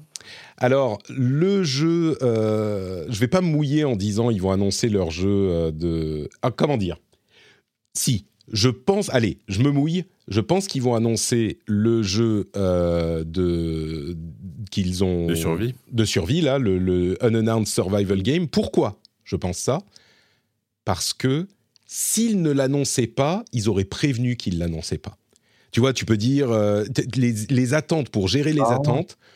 Alors, 0.58 1.00
le 1.10 1.64
jeu, 1.64 2.18
euh, 2.22 3.06
je 3.10 3.20
vais 3.20 3.28
pas 3.28 3.42
me 3.42 3.48
mouiller 3.48 3.84
en 3.84 3.98
disant 3.98 4.30
ils 4.30 4.42
vont 4.42 4.52
annoncer 4.52 4.88
leur 4.88 5.12
jeu 5.12 5.28
euh, 5.30 5.72
de. 5.72 6.30
Ah, 6.42 6.50
comment 6.50 6.78
dire? 6.78 6.96
Si, 7.94 8.26
je 8.52 8.70
pense. 8.70 9.10
Allez, 9.14 9.40
je 9.50 9.62
me 9.62 9.70
mouille. 9.72 10.06
Je 10.28 10.42
pense 10.42 10.68
qu'ils 10.68 10.82
vont 10.82 10.96
annoncer 10.96 11.60
le 11.68 12.02
jeu 12.02 12.50
euh, 12.56 13.24
de 13.24 14.18
qu'ils 14.72 15.04
ont 15.04 15.28
De 15.28 15.36
survie. 15.36 15.74
de 15.92 16.06
survie 16.06 16.42
là, 16.42 16.58
le, 16.58 16.78
le 16.80 17.16
unannounced 17.24 17.68
survival 17.74 18.24
game. 18.24 18.48
Pourquoi 18.48 19.00
Je 19.24 19.36
pense 19.36 19.58
ça? 19.58 19.80
Parce 20.84 21.14
que 21.14 21.48
s'ils 21.86 22.42
ne 22.42 22.52
l'annonçaient 22.52 23.08
pas, 23.08 23.46
ils 23.54 23.70
auraient 23.70 23.84
prévenu 23.86 24.36
qu'ils 24.36 24.58
l'annonçaient 24.58 24.98
pas. 24.98 25.18
Tu 25.72 25.80
vois, 25.80 25.94
tu 25.94 26.06
peux 26.06 26.18
dire 26.18 26.50
euh, 26.52 26.84
les, 27.16 27.34
les 27.50 27.74
attentes 27.74 28.10
pour 28.10 28.28
gérer 28.28 28.54
les 28.54 28.62
Ah. 28.62 28.76
attentes. 28.76 29.18
Ouais. 29.20 29.35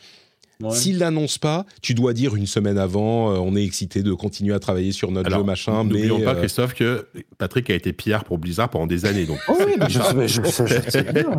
S'ils 0.70 0.98
l'annoncent 0.98 1.38
pas, 1.40 1.64
tu 1.82 1.94
dois 1.94 2.12
dire 2.12 2.36
une 2.36 2.46
semaine 2.46 2.76
avant, 2.78 3.32
euh, 3.32 3.38
on 3.38 3.56
est 3.56 3.64
excité 3.64 4.02
de 4.02 4.12
continuer 4.12 4.54
à 4.54 4.58
travailler 4.58 4.92
sur 4.92 5.10
notre 5.10 5.26
Alors, 5.28 5.40
jeu 5.40 5.44
machin, 5.44 5.84
mais 5.84 5.90
N'oublions 5.94 6.20
pas, 6.20 6.34
euh, 6.34 6.40
Christophe, 6.40 6.74
que 6.74 7.06
Patrick 7.38 7.70
a 7.70 7.74
été 7.74 7.92
PR 7.92 8.24
pour 8.24 8.38
Blizzard 8.38 8.68
pendant 8.68 8.86
des 8.86 9.06
années. 9.06 9.24
Donc, 9.26 9.38
Oh 9.48 9.56
oui, 9.66 9.74
mais 9.78 9.88
je, 9.88 9.98
sais- 10.02 10.28
je 10.28 10.42
sais- 10.42 10.66
je 10.84 10.90
sais 10.90 11.02
bien. 11.12 11.30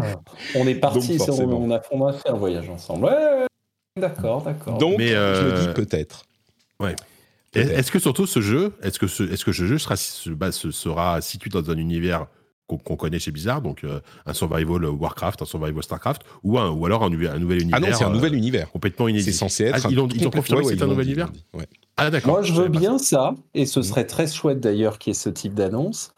On 0.56 0.65
est 0.68 0.76
parti, 0.76 1.18
Donc, 1.18 1.30
on, 1.39 1.72
a, 1.72 1.81
on 1.91 2.06
a 2.07 2.14
fait 2.14 2.30
un 2.30 2.34
voyage 2.34 2.69
ensemble. 2.69 3.06
Ouais, 3.06 3.11
ouais, 3.11 3.39
ouais. 3.41 3.48
d'accord, 4.02 4.41
d'accord. 4.41 4.77
donc 4.77 4.95
Mais, 4.98 5.10
je 5.10 5.15
euh, 5.15 5.68
dis 5.68 5.73
peut-être. 5.73 6.23
Ouais. 6.80 6.95
Peut-être. 7.52 7.69
Est-ce 7.77 7.91
que 7.91 7.99
surtout 7.99 8.26
ce 8.26 8.39
jeu, 8.39 8.73
est-ce 8.81 8.98
que 8.98 9.07
ce, 9.07 9.23
est-ce 9.23 9.43
que 9.43 9.52
ce 9.52 9.65
jeu 9.65 9.77
sera, 9.77 9.95
bah, 10.35 10.52
se- 10.53 10.72
sera 10.72 11.19
situé 11.22 11.49
dans 11.49 11.69
un 11.69 11.77
univers 11.77 12.27
qu'on 12.77 12.95
connaît 12.95 13.19
chez 13.19 13.31
Blizzard, 13.31 13.61
donc 13.61 13.84
euh, 13.84 13.99
un 14.26 14.34
survival 14.34 14.85
Warcraft, 14.85 15.41
un 15.41 15.45
survival 15.45 15.84
Starcraft, 15.84 16.22
ou, 16.43 16.57
un, 16.60 16.69
ou 16.69 16.85
alors 16.85 17.03
un, 17.03 17.10
nouvel- 17.10 17.31
un 17.31 17.39
nouvel 17.39 17.61
univers 17.61 17.80
Ah 17.84 17.89
non, 17.89 17.95
c'est 17.98 18.03
un 18.03 18.10
euh, 18.10 18.14
nouvel 18.14 18.35
univers. 18.35 18.69
complètement 18.72 19.07
inédit. 19.07 19.26
C'est 19.26 19.31
censé 19.31 19.65
être. 19.65 19.81
Ah, 19.84 19.88
un 19.88 19.91
ils, 19.91 19.99
ont, 19.99 20.07
ils 20.07 20.27
ont 20.27 20.31
confirmé 20.31 20.64
que 20.64 20.69
c'est 20.69 20.81
un 20.81 20.88
nouvel 20.88 21.06
dit, 21.06 21.11
univers 21.14 21.31
ouais. 21.53 21.68
Ah 21.98 22.10
d'accord. 22.10 22.34
Moi, 22.34 22.41
je 22.41 22.53
veux 22.53 22.68
bien 22.69 22.98
ça. 22.98 23.06
ça, 23.06 23.35
et 23.53 23.65
ce 23.65 23.81
serait 23.81 24.06
très 24.06 24.27
chouette 24.27 24.60
d'ailleurs 24.60 24.98
qu'il 24.98 25.11
y 25.11 25.15
ait 25.15 25.19
ce 25.19 25.30
type 25.30 25.53
d'annonce. 25.53 26.14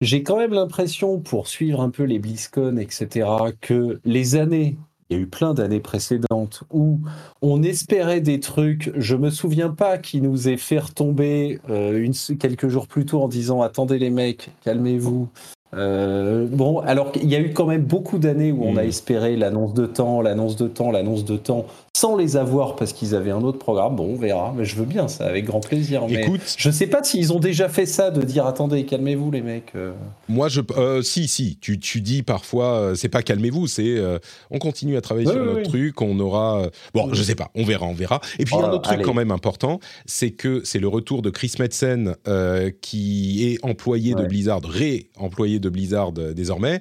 J'ai 0.00 0.22
quand 0.22 0.36
même 0.38 0.52
l'impression, 0.52 1.18
pour 1.18 1.48
suivre 1.48 1.80
un 1.80 1.90
peu 1.90 2.04
les 2.04 2.18
BlizzCon, 2.20 2.76
etc., 2.76 3.28
que 3.60 4.00
les 4.04 4.36
années, 4.36 4.76
il 5.10 5.16
y 5.16 5.20
a 5.20 5.22
eu 5.22 5.26
plein 5.26 5.54
d'années 5.54 5.80
précédentes 5.80 6.62
où 6.70 7.00
on 7.42 7.62
espérait 7.62 8.20
des 8.20 8.40
trucs. 8.40 8.92
Je 8.94 9.16
me 9.16 9.30
souviens 9.30 9.70
pas 9.70 9.98
qui 9.98 10.20
nous 10.20 10.48
ait 10.48 10.56
fait 10.56 10.78
retomber 10.78 11.60
euh, 11.70 11.98
une, 12.00 12.12
quelques 12.38 12.68
jours 12.68 12.86
plus 12.86 13.06
tôt 13.06 13.22
en 13.22 13.26
disant 13.28 13.62
attendez 13.62 13.98
les 13.98 14.10
mecs, 14.10 14.50
calmez-vous. 14.64 15.28
Euh, 15.74 16.46
bon, 16.50 16.78
alors 16.80 17.12
qu'il 17.12 17.28
y 17.28 17.36
a 17.36 17.40
eu 17.40 17.52
quand 17.52 17.66
même 17.66 17.82
beaucoup 17.82 18.18
d'années 18.18 18.52
où 18.52 18.64
on 18.64 18.76
a 18.76 18.84
Mm. 18.84 18.88
espéré 18.88 19.36
l'annonce 19.36 19.74
de 19.74 19.86
temps, 19.86 20.22
l'annonce 20.22 20.56
de 20.56 20.66
temps, 20.66 20.90
l'annonce 20.90 21.24
de 21.24 21.36
temps, 21.36 21.66
sans 22.00 22.16
les 22.16 22.36
avoir 22.36 22.76
parce 22.76 22.92
qu'ils 22.92 23.14
avaient 23.14 23.30
un 23.30 23.42
autre 23.42 23.58
programme. 23.58 23.96
Bon, 23.96 24.04
on 24.12 24.16
verra, 24.16 24.54
mais 24.56 24.64
je 24.64 24.76
veux 24.76 24.84
bien 24.84 25.08
ça, 25.08 25.26
avec 25.26 25.44
grand 25.46 25.60
plaisir. 25.60 26.02
Mais 26.08 26.22
Écoute, 26.22 26.40
je 26.56 26.70
sais 26.70 26.86
pas 26.86 27.02
s'ils 27.02 27.32
ont 27.32 27.40
déjà 27.40 27.68
fait 27.68 27.86
ça 27.86 28.10
de 28.10 28.22
dire 28.22 28.46
attendez, 28.46 28.84
calmez-vous 28.84 29.30
les 29.30 29.42
mecs. 29.42 29.72
euh. 29.74 29.92
moi 30.28 30.48
je, 30.48 30.60
euh, 30.76 31.02
si 31.02 31.26
si, 31.28 31.56
tu, 31.60 31.78
tu 31.78 32.00
dis 32.00 32.22
parfois, 32.22 32.74
euh, 32.74 32.94
c'est 32.94 33.08
pas 33.08 33.22
calmez-vous, 33.22 33.66
c'est 33.66 33.96
euh, 33.98 34.18
on 34.50 34.58
continue 34.58 34.96
à 34.96 35.00
travailler 35.00 35.26
Oui, 35.26 35.32
sur 35.32 35.40
oui, 35.42 35.46
notre 35.48 35.60
oui. 35.60 35.68
truc, 35.68 36.00
on 36.02 36.18
aura, 36.20 36.68
bon, 36.94 37.12
je 37.12 37.22
sais 37.22 37.34
pas, 37.34 37.50
on 37.54 37.64
verra, 37.64 37.86
on 37.86 37.94
verra. 37.94 38.20
Et 38.38 38.44
puis 38.44 38.54
il 38.54 38.58
y 38.60 38.62
a 38.62 38.66
un 38.66 38.70
Oh, 38.70 38.74
autre 38.76 38.90
truc 38.92 39.02
quand 39.02 39.14
même 39.14 39.30
important, 39.32 39.80
c'est 40.06 40.30
que 40.30 40.62
c'est 40.64 40.78
le 40.78 40.88
retour 40.88 41.22
de 41.22 41.30
Chris 41.30 41.52
Metzen 41.58 42.14
euh, 42.28 42.70
qui 42.80 43.44
est 43.52 43.64
employé 43.64 44.14
de. 44.14 44.28
Blizzard, 44.28 44.60
ré-employé 44.62 45.58
de 45.58 45.68
Blizzard 45.70 46.12
désormais, 46.12 46.80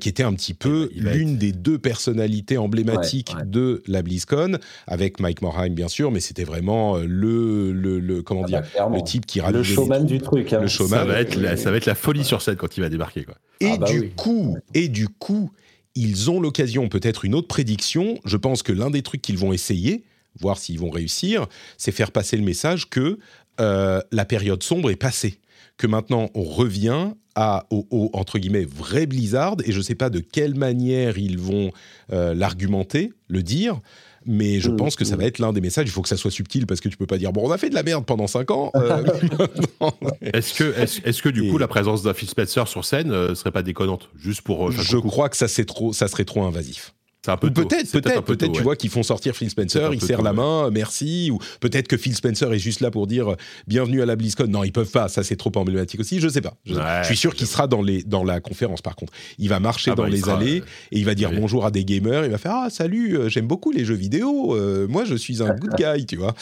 qui 0.00 0.08
était 0.08 0.22
un 0.22 0.32
petit 0.32 0.54
peu 0.54 0.88
Il 0.94 1.02
va 1.02 1.10
être- 1.10 1.16
l'une 1.16 1.36
des 1.38 1.50
deux 1.52 1.76
personnalités 1.78 2.56
emblématiques 2.56 3.30
Ouais, 3.34 3.40
ouais. 3.40 3.46
de 3.46 3.82
la 3.88 4.02
BlizzCon, 4.02 4.53
avec 4.86 5.20
Mike 5.20 5.42
Morheim 5.42 5.70
bien 5.74 5.88
sûr, 5.88 6.10
mais 6.10 6.20
c'était 6.20 6.44
vraiment 6.44 6.96
euh, 6.96 7.04
le, 7.06 7.72
le, 7.72 7.98
le 8.00 8.22
comment 8.22 8.42
Ah 8.44 8.48
dire, 8.48 8.60
bah, 8.62 8.66
clairement. 8.72 8.96
le 8.96 9.02
type 9.02 9.26
qui 9.26 9.40
le 9.40 9.62
showman 9.62 10.04
du 10.04 10.20
truc. 10.20 10.52
hein. 10.52 10.60
Le 10.60 10.66
showman. 10.68 10.98
Ça 11.00 11.04
va, 11.04 11.20
être 11.20 11.36
la, 11.36 11.56
ça 11.56 11.70
va 11.70 11.76
être 11.76 11.86
la 11.86 11.94
folie 11.94 12.24
sur 12.24 12.42
scène 12.42 12.56
quand 12.56 12.76
il 12.76 12.80
va 12.80 12.88
débarquer. 12.88 13.24
Quoi. 13.24 13.34
Et 13.60 13.70
Ah 13.72 13.76
bah 13.78 13.86
du 13.90 14.00
oui. 14.00 14.12
coup, 14.16 14.56
et 14.74 14.88
du 14.88 15.08
coup, 15.08 15.50
ils 15.94 16.30
ont 16.30 16.40
l'occasion, 16.40 16.88
peut-être 16.88 17.24
une 17.24 17.34
autre 17.34 17.48
prédiction. 17.48 18.18
Je 18.24 18.36
pense 18.36 18.62
que 18.62 18.72
l'un 18.72 18.90
des 18.90 19.02
trucs 19.02 19.22
qu'ils 19.22 19.38
vont 19.38 19.52
essayer, 19.52 20.04
voir 20.40 20.58
s'ils 20.58 20.78
vont 20.80 20.90
réussir, 20.90 21.46
c'est 21.78 21.92
faire 21.92 22.10
passer 22.10 22.36
le 22.36 22.42
message 22.42 22.90
que 22.90 23.18
euh, 23.60 24.00
la 24.10 24.24
période 24.24 24.62
sombre 24.64 24.90
est 24.90 24.96
passée, 24.96 25.38
que 25.76 25.86
maintenant 25.86 26.30
on 26.34 26.42
revient 26.42 27.12
à 27.36 27.66
au, 27.70 27.86
au, 27.90 28.10
entre 28.12 28.38
guillemets 28.40 28.64
vrai 28.64 29.06
Blizzard. 29.06 29.56
Et 29.64 29.70
je 29.72 29.78
ne 29.78 29.82
sais 29.82 29.94
pas 29.94 30.10
de 30.10 30.18
quelle 30.20 30.54
manière 30.56 31.18
ils 31.18 31.38
vont 31.38 31.70
euh, 32.12 32.34
l'argumenter, 32.34 33.12
le 33.28 33.42
dire. 33.44 33.80
Mais 34.26 34.58
je 34.60 34.70
Mm, 34.70 34.76
pense 34.76 34.96
que 34.96 35.04
ça 35.04 35.16
mm. 35.16 35.18
va 35.18 35.24
être 35.26 35.38
l'un 35.38 35.52
des 35.52 35.60
messages. 35.60 35.86
Il 35.86 35.90
faut 35.90 36.00
que 36.02 36.08
ça 36.08 36.16
soit 36.16 36.30
subtil 36.30 36.66
parce 36.66 36.80
que 36.80 36.88
tu 36.88 36.96
peux 36.96 37.06
pas 37.06 37.18
dire 37.18 37.32
bon, 37.32 37.46
on 37.46 37.50
a 37.50 37.58
fait 37.58 37.68
de 37.70 37.74
la 37.74 37.82
merde 37.82 38.04
pendant 38.06 38.26
5 38.26 38.50
ans. 38.50 38.70
euh, 38.76 39.04
Est-ce 40.22 40.54
que, 40.54 40.78
est-ce, 40.78 41.00
est-ce 41.04 41.22
que 41.22 41.28
du 41.28 41.44
Et- 41.46 41.50
coup 41.50 41.58
la 41.58 41.68
présence 41.68 42.02
d'un 42.02 42.14
Phil 42.14 42.28
Spencer 42.28 42.66
sur 42.68 42.84
scène 42.84 43.10
euh, 43.12 43.34
serait 43.34 43.52
pas 43.52 43.62
déconnante? 43.62 44.08
Juste 44.18 44.40
pour. 44.42 44.68
euh, 44.68 44.72
je 44.72 44.96
crois 44.96 45.28
que 45.28 45.36
ça, 45.36 45.48
c'est 45.48 45.64
trop, 45.66 45.92
ça 45.92 46.08
serait 46.08 46.24
trop 46.24 46.42
invasif. 46.44 46.93
Peut-être, 47.24 47.90
peut-être, 47.90 48.20
peut-être, 48.22 48.52
tu 48.52 48.58
ouais. 48.58 48.62
vois 48.62 48.76
qu'ils 48.76 48.90
font 48.90 49.02
sortir 49.02 49.34
Phil 49.34 49.48
Spencer, 49.50 49.92
il 49.92 49.98
peu 49.98 50.06
serre 50.06 50.18
tôt, 50.18 50.24
la 50.24 50.32
main, 50.32 50.66
euh, 50.66 50.70
merci, 50.70 51.30
ou 51.32 51.38
peut-être 51.60 51.88
que 51.88 51.96
Phil 51.96 52.14
Spencer 52.14 52.52
est 52.52 52.58
juste 52.58 52.80
là 52.80 52.90
pour 52.90 53.06
dire 53.06 53.32
euh, 53.32 53.36
bienvenue 53.66 54.02
à 54.02 54.06
la 54.06 54.14
BlizzCon. 54.16 54.46
Non, 54.46 54.62
ils 54.64 54.72
peuvent 54.72 54.90
pas, 54.90 55.08
ça 55.08 55.22
c'est 55.22 55.36
trop 55.36 55.52
emblématique 55.56 56.00
aussi, 56.00 56.20
je 56.20 56.28
sais 56.28 56.40
pas. 56.40 56.54
Je, 56.64 56.74
sais 56.74 56.78
pas. 56.80 56.96
Ouais, 56.96 57.02
Je 57.02 57.06
suis 57.06 57.16
sûr 57.16 57.34
qu'il 57.34 57.46
sera 57.46 57.66
dans, 57.66 57.82
les, 57.82 58.02
dans 58.02 58.24
la 58.24 58.40
conférence 58.40 58.82
par 58.82 58.94
contre. 58.96 59.12
Il 59.38 59.48
va 59.48 59.58
marcher 59.60 59.90
Ah 59.92 59.94
bah, 59.94 60.02
dans 60.04 60.08
les 60.08 60.20
sera, 60.20 60.36
allées 60.36 60.60
euh, 60.60 60.64
et 60.92 60.98
il 60.98 61.04
va 61.04 61.14
dire 61.14 61.30
oui. 61.30 61.38
bonjour 61.40 61.64
à 61.64 61.70
des 61.70 61.84
gamers, 61.84 62.24
il 62.24 62.30
va 62.30 62.38
faire 62.38 62.52
ah 62.54 62.68
salut, 62.70 63.16
euh, 63.16 63.28
j'aime 63.28 63.46
beaucoup 63.46 63.70
les 63.72 63.84
jeux 63.84 63.94
vidéo, 63.94 64.54
euh, 64.54 64.86
moi 64.88 65.04
je 65.04 65.14
suis 65.14 65.42
un 65.42 65.54
good 65.54 65.74
guy, 65.76 66.04
tu 66.06 66.16
vois. 66.16 66.34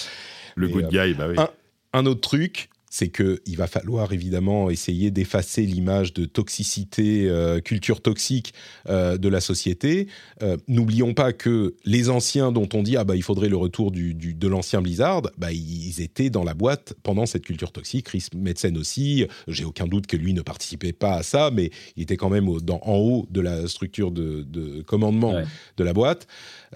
Le 0.57 0.69
Et, 0.69 0.73
good 0.73 0.89
guy, 0.89 1.15
bah 1.15 1.27
oui. 1.29 1.37
un- 1.39 1.49
Un 1.95 2.07
autre 2.07 2.21
truc, 2.23 2.71
c'est 2.95 3.09
que 3.09 3.41
il 3.47 3.57
va 3.57 3.67
falloir 3.67 4.13
évidemment 4.13 4.69
essayer 4.69 5.11
d'effacer 5.11 5.63
l'image 5.65 6.13
de 6.13 6.27
toxicité, 6.27 7.27
euh, 7.27 7.59
culture 7.61 8.03
toxique 8.03 8.53
euh, 8.91 9.17
de 9.17 9.29
la 9.31 9.41
société. 9.41 10.09
Euh, 10.43 10.59
N'oublions 10.69 11.15
pas 11.15 11.33
que 11.33 11.75
les 11.87 12.11
anciens 12.11 12.53
dont 12.53 12.69
on 12.75 12.83
dit 12.83 12.99
ah 12.99 13.05
bah 13.05 13.17
il 13.17 13.23
faudrait 13.23 13.49
le 13.49 13.57
retour 13.57 13.93
du, 13.93 14.13
du- 14.13 14.35
de 14.35 14.47
l'ancien 14.47 14.83
Blizzard, 14.83 15.23
bah 15.39 15.53
ils 15.53 16.03
étaient 16.03 16.29
dans 16.29 16.45
la 16.45 16.53
boîte 16.53 16.93
pendant 17.03 17.25
cette 17.25 17.47
culture 17.47 17.73
toxique. 17.73 18.05
Chris 18.07 18.27
Metzen 18.37 18.77
aussi. 18.77 19.25
J'ai 19.49 19.65
aucun 19.65 19.87
doute 19.87 20.07
que 20.07 20.19
lui 20.19 20.35
ne 20.35 20.43
participait 20.43 20.93
pas 20.93 21.15
à 21.15 21.23
ça, 21.23 21.51
mais 21.51 21.71
il 21.97 22.03
était 22.03 22.19
quand 22.19 22.29
même 22.29 22.47
au- 22.51 22.61
dans- 22.61 22.81
en 22.83 22.97
haut 22.97 23.27
de 23.31 23.41
la 23.41 23.67
structure 23.69 24.11
de, 24.11 24.43
de 24.43 24.83
commandement 24.83 25.33
Ouais. 25.37 25.45
de 25.79 25.85
la 25.85 25.95
boîte. 25.95 26.27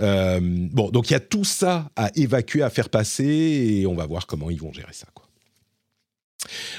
Bon, 0.00 0.90
donc 0.90 1.10
il 1.10 1.12
y 1.12 1.16
a 1.16 1.20
tout 1.20 1.44
ça 1.44 1.90
à 1.94 2.10
évacuer, 2.16 2.62
à 2.62 2.70
faire 2.70 2.88
passer, 2.88 3.24
et 3.80 3.86
on 3.86 3.94
va 3.94 4.06
voir 4.06 4.26
comment 4.26 4.48
ils 4.48 4.60
vont 4.60 4.72
gérer 4.72 4.92
ça. 4.94 5.06
Quoi. 5.14 5.25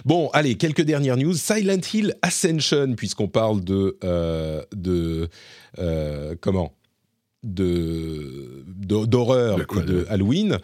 Bon, 0.06 0.30
allez, 0.34 0.56
quelques 0.56 0.81
dernières 0.81 1.18
news. 1.18 1.34
Silent 1.34 1.81
Hill 1.94 2.15
Ascension, 2.22 2.94
puisqu'on 2.95 3.27
parle 3.27 3.64
de, 3.64 3.98
euh, 4.03 4.64
de 4.76 5.30
euh, 5.80 6.35
comment, 6.39 6.73
de 7.44 8.64
d'horreur 8.77 9.60
et 9.61 9.85
de 9.85 10.06
Halloween. 10.10 10.57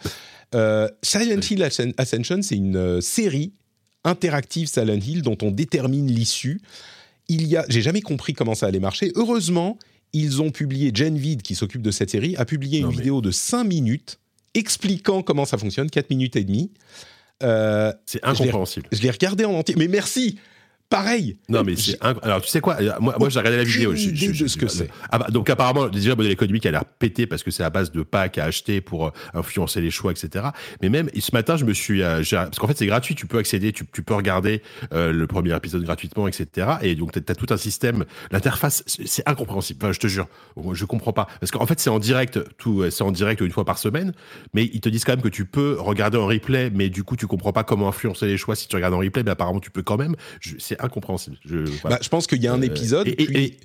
Euh, 0.54 0.88
Silent 1.02 1.40
Hill 1.50 1.62
Ascen- 1.62 1.94
Ascension, 1.96 2.40
c'est 2.42 2.56
une 2.56 3.00
série 3.00 3.52
interactive 4.04 4.68
Silent 4.68 5.00
Hill 5.00 5.22
dont 5.22 5.38
on 5.42 5.50
détermine 5.50 6.10
l'issue. 6.10 6.60
Il 7.28 7.46
y 7.46 7.56
a, 7.56 7.64
j'ai 7.68 7.80
jamais 7.82 8.02
compris 8.02 8.34
comment 8.34 8.54
ça 8.54 8.66
allait 8.66 8.80
marcher. 8.80 9.12
Heureusement, 9.16 9.78
ils 10.12 10.42
ont 10.42 10.50
publié, 10.50 10.90
Gen 10.94 11.16
Vid, 11.16 11.42
qui 11.42 11.54
s'occupe 11.54 11.82
de 11.82 11.90
cette 11.90 12.10
série, 12.10 12.36
a 12.36 12.44
publié 12.44 12.80
Non, 12.80 12.88
une 12.90 12.96
mais- 12.96 13.02
vidéo 13.02 13.20
de 13.20 13.30
5 13.30 13.64
minutes 13.64 14.18
expliquant 14.54 15.22
comment 15.22 15.44
ça 15.46 15.58
fonctionne, 15.58 15.90
4 15.90 16.10
minutes 16.10 16.36
et 16.36 16.44
demie. 16.44 16.70
Euh, 17.42 17.92
C'est 18.06 18.24
incompréhensible. 18.24 18.88
je 18.92 19.02
l'ai 19.02 19.10
regardé 19.10 19.44
en 19.44 19.52
entier. 19.54 19.74
Mais 19.76 19.88
merci 19.88 20.38
pareil. 20.94 21.36
Non, 21.48 21.64
mais 21.64 21.74
c'est 21.74 21.98
alors 22.00 22.40
tu 22.40 22.48
sais 22.48 22.60
quoi 22.60 22.76
Moi, 23.00 23.16
moi 23.18 23.28
j'ai 23.28 23.38
regardé 23.40 23.58
la 23.58 23.64
vidéo. 23.64 23.94
Je, 23.96 24.44
de 24.44 24.46
ce 24.46 24.56
que 24.56 24.68
c'est. 24.68 24.88
Ah 25.10 25.18
bah, 25.18 25.26
donc 25.30 25.50
apparemment, 25.50 25.88
déjà 25.88 26.10
le 26.10 26.16
modèle 26.16 26.30
économique 26.30 26.66
a 26.66 26.70
l'air 26.70 26.84
pété 26.84 27.26
parce 27.26 27.42
que 27.42 27.50
c'est 27.50 27.64
à 27.64 27.70
base 27.70 27.90
de 27.90 28.02
packs 28.02 28.38
à 28.38 28.44
acheter 28.44 28.80
pour 28.80 29.06
euh, 29.06 29.10
influencer 29.34 29.80
les 29.80 29.90
choix, 29.90 30.12
etc. 30.12 30.46
Mais 30.82 30.88
même 30.88 31.08
ce 31.18 31.32
matin, 31.32 31.56
je 31.56 31.64
me 31.64 31.72
suis 31.72 32.02
euh, 32.02 32.22
parce 32.30 32.58
qu'en 32.58 32.68
fait 32.68 32.78
c'est 32.78 32.86
gratuit, 32.86 33.16
tu 33.16 33.26
peux 33.26 33.38
accéder, 33.38 33.72
tu, 33.72 33.84
tu 33.92 34.02
peux 34.02 34.14
regarder 34.14 34.62
euh, 34.92 35.12
le 35.12 35.26
premier 35.26 35.54
épisode 35.56 35.82
gratuitement, 35.82 36.28
etc. 36.28 36.68
Et 36.82 36.94
donc 36.94 37.10
tu 37.10 37.18
as, 37.18 37.34
tout 37.34 37.52
un 37.52 37.56
système. 37.56 38.04
L'interface, 38.30 38.84
c'est 38.86 39.28
incompréhensible. 39.28 39.80
Enfin, 39.82 39.92
je 39.92 39.98
te 39.98 40.06
jure, 40.06 40.28
je 40.72 40.84
comprends 40.84 41.12
pas 41.12 41.26
parce 41.40 41.50
qu'en 41.50 41.66
fait 41.66 41.80
c'est 41.80 41.90
en 41.90 41.98
direct, 41.98 42.38
tout, 42.56 42.84
c'est 42.90 43.02
en 43.02 43.10
direct 43.10 43.40
une 43.40 43.50
fois 43.50 43.64
par 43.64 43.78
semaine, 43.78 44.12
mais 44.52 44.70
ils 44.72 44.80
te 44.80 44.88
disent 44.88 45.04
quand 45.04 45.12
même 45.12 45.22
que 45.22 45.28
tu 45.28 45.44
peux 45.44 45.76
regarder 45.80 46.18
en 46.18 46.26
replay, 46.26 46.70
mais 46.72 46.88
du 46.88 47.02
coup 47.02 47.16
tu 47.16 47.26
comprends 47.26 47.52
pas 47.52 47.64
comment 47.64 47.88
influencer 47.88 48.26
les 48.26 48.36
choix 48.36 48.54
si 48.54 48.68
tu 48.68 48.76
regardes 48.76 48.94
en 48.94 48.98
replay, 48.98 49.24
mais 49.24 49.32
apparemment 49.32 49.60
tu 49.60 49.72
peux 49.72 49.82
quand 49.82 49.96
même. 49.96 50.14
C'est 50.58 50.83
incompréhensible. 50.84 51.36
Je, 51.44 51.58
bah, 51.82 51.98
je 52.00 52.08
pense 52.08 52.26
qu'il 52.26 52.42
y 52.42 52.46
a 52.46 52.52
un 52.52 52.60
euh, 52.60 52.66
épisode. 52.66 53.08
et, 53.08 53.56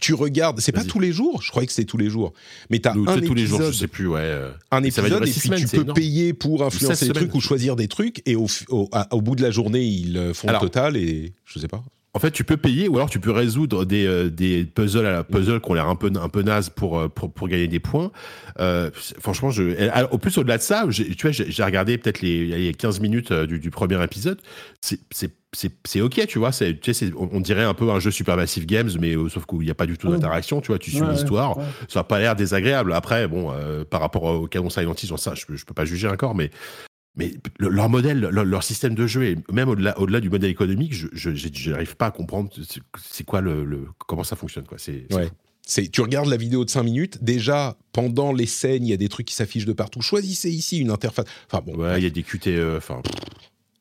tu 0.00 0.14
regardes, 0.14 0.60
c'est 0.60 0.72
pas 0.72 0.84
tous 0.84 1.00
les 1.00 1.12
jours, 1.12 1.42
je 1.42 1.50
croyais 1.50 1.66
que 1.66 1.72
c'était 1.72 1.86
tous 1.86 1.96
les 1.96 2.10
jours, 2.10 2.32
mais 2.70 2.78
tu 2.78 2.88
as 2.88 2.92
un 2.92 3.02
épisode, 3.02 3.24
tous 3.24 3.34
les 3.34 3.46
jours, 3.46 3.62
je 3.62 3.72
sais 3.72 3.88
plus, 3.88 4.06
ouais. 4.06 4.20
Euh, 4.20 4.50
un 4.70 4.82
épisode 4.82 5.26
et 5.26 5.30
puis 5.30 5.50
tu 5.50 5.68
peux 5.68 5.92
payer 5.92 6.32
pour 6.32 6.64
influencer 6.64 7.06
les 7.06 7.12
trucs 7.12 7.34
ou 7.34 7.40
choisir 7.40 7.76
des 7.76 7.88
trucs 7.88 8.22
et 8.26 8.36
au, 8.36 8.46
au, 8.68 9.20
bout 9.20 9.36
de 9.36 9.42
la 9.42 9.50
journée 9.50 9.84
ils 9.84 10.34
font 10.34 10.48
le 10.48 10.58
total 10.58 10.96
et 10.96 11.32
je 11.44 11.58
sais 11.58 11.68
pas. 11.68 11.82
En 12.14 12.18
fait, 12.18 12.30
tu 12.30 12.44
peux 12.44 12.56
payer 12.56 12.88
ou 12.88 12.96
alors 12.96 13.10
tu 13.10 13.20
peux 13.20 13.30
résoudre 13.30 13.84
des, 13.84 14.06
euh, 14.06 14.30
des 14.30 14.64
puzzles 14.64 15.04
à 15.04 15.12
la 15.12 15.22
puzzle 15.22 15.60
qui 15.60 15.70
ont 15.70 15.74
l'air 15.74 15.86
un 15.86 15.96
peu 15.96 16.10
un 16.18 16.28
peu 16.30 16.40
naze 16.40 16.70
pour 16.70 17.10
pour, 17.10 17.30
pour 17.30 17.46
gagner 17.46 17.68
des 17.68 17.78
points. 17.78 18.10
Euh, 18.58 18.90
franchement, 18.94 19.50
je 19.50 19.90
au 20.10 20.16
plus 20.16 20.38
au-delà 20.38 20.56
de 20.56 20.62
ça, 20.62 20.86
tu 20.90 21.14
vois, 21.20 21.30
j'ai 21.30 21.62
regardé 21.62 21.98
peut-être 21.98 22.22
les, 22.22 22.46
les 22.46 22.72
15 22.72 23.00
minutes 23.00 23.34
du, 23.34 23.58
du 23.58 23.70
premier 23.70 24.02
épisode. 24.02 24.40
C'est 24.80 25.30
c'est 25.84 26.00
ok, 26.00 26.26
tu 26.26 26.38
vois. 26.38 26.50
Tu 26.50 26.94
sais, 26.94 27.10
on, 27.16 27.40
dirait 27.40 27.64
un 27.64 27.74
peu 27.74 27.90
un 27.90 28.00
jeu 28.00 28.10
Supermassive 28.10 28.66
Games, 28.66 28.90
mais 29.00 29.14
sauf 29.28 29.46
qu'il 29.46 29.60
n'y 29.60 29.70
a 29.70 29.74
pas 29.74 29.86
du 29.86 29.96
tout 29.96 30.10
d'interaction, 30.10 30.60
tu 30.60 30.68
vois. 30.68 30.78
Tu 30.78 30.90
suis 30.90 31.04
l'histoire, 31.10 31.56
ça 31.88 32.00
n'a 32.00 32.04
pas 32.04 32.18
l'air 32.18 32.36
désagréable. 32.36 32.92
Après, 32.92 33.26
bon, 33.28 33.52
par 33.90 34.00
rapport 34.00 34.24
au 34.24 34.46
canon 34.46 34.70
Silent 34.70 34.94
Hill, 34.94 35.10
ça, 35.16 35.34
je, 35.34 35.44
je 35.54 35.64
peux 35.64 35.74
pas 35.74 35.84
juger 35.84 36.08
encore, 36.08 36.34
mais 36.34 36.50
mais 37.16 37.32
leur 37.58 37.88
modèle, 37.88 38.20
leur, 38.20 38.62
système 38.62 38.94
de 38.94 39.06
jeu, 39.06 39.24
et 39.24 39.36
même 39.50 39.70
au-delà, 39.70 39.98
au-delà 39.98 40.20
du 40.20 40.28
modèle 40.28 40.50
économique, 40.50 40.92
je 40.92 41.70
n'arrive 41.70 41.96
pas 41.96 42.06
à 42.06 42.10
comprendre 42.10 42.50
c'est 43.02 43.24
quoi 43.24 43.40
le, 43.40 43.88
comment 44.06 44.22
ça 44.22 44.36
fonctionne. 44.36 44.66
Quoi. 44.66 44.76
C'est, 44.78 45.06
c'est, 45.66 45.88
tu 45.88 46.02
regardes 46.02 46.28
la 46.28 46.36
vidéo 46.36 46.64
de 46.64 46.70
5 46.70 46.82
minutes, 46.82 47.24
déjà, 47.24 47.76
pendant 47.92 48.32
les 48.32 48.46
scènes, 48.46 48.84
il 48.84 48.90
y 48.90 48.92
a 48.92 48.98
des 48.98 49.08
trucs 49.08 49.26
qui 49.26 49.34
s'affichent 49.34 49.64
de 49.64 49.72
partout. 49.72 50.02
Choisissez 50.02 50.50
ici 50.50 50.78
une 50.78 50.90
interface. 50.90 51.24
Enfin 51.50 51.64
bon. 51.64 51.96
il 51.96 52.02
y 52.02 52.06
a 52.06 52.10
des 52.10 52.22
QTE. 52.22 52.76
Enfin. 52.76 53.00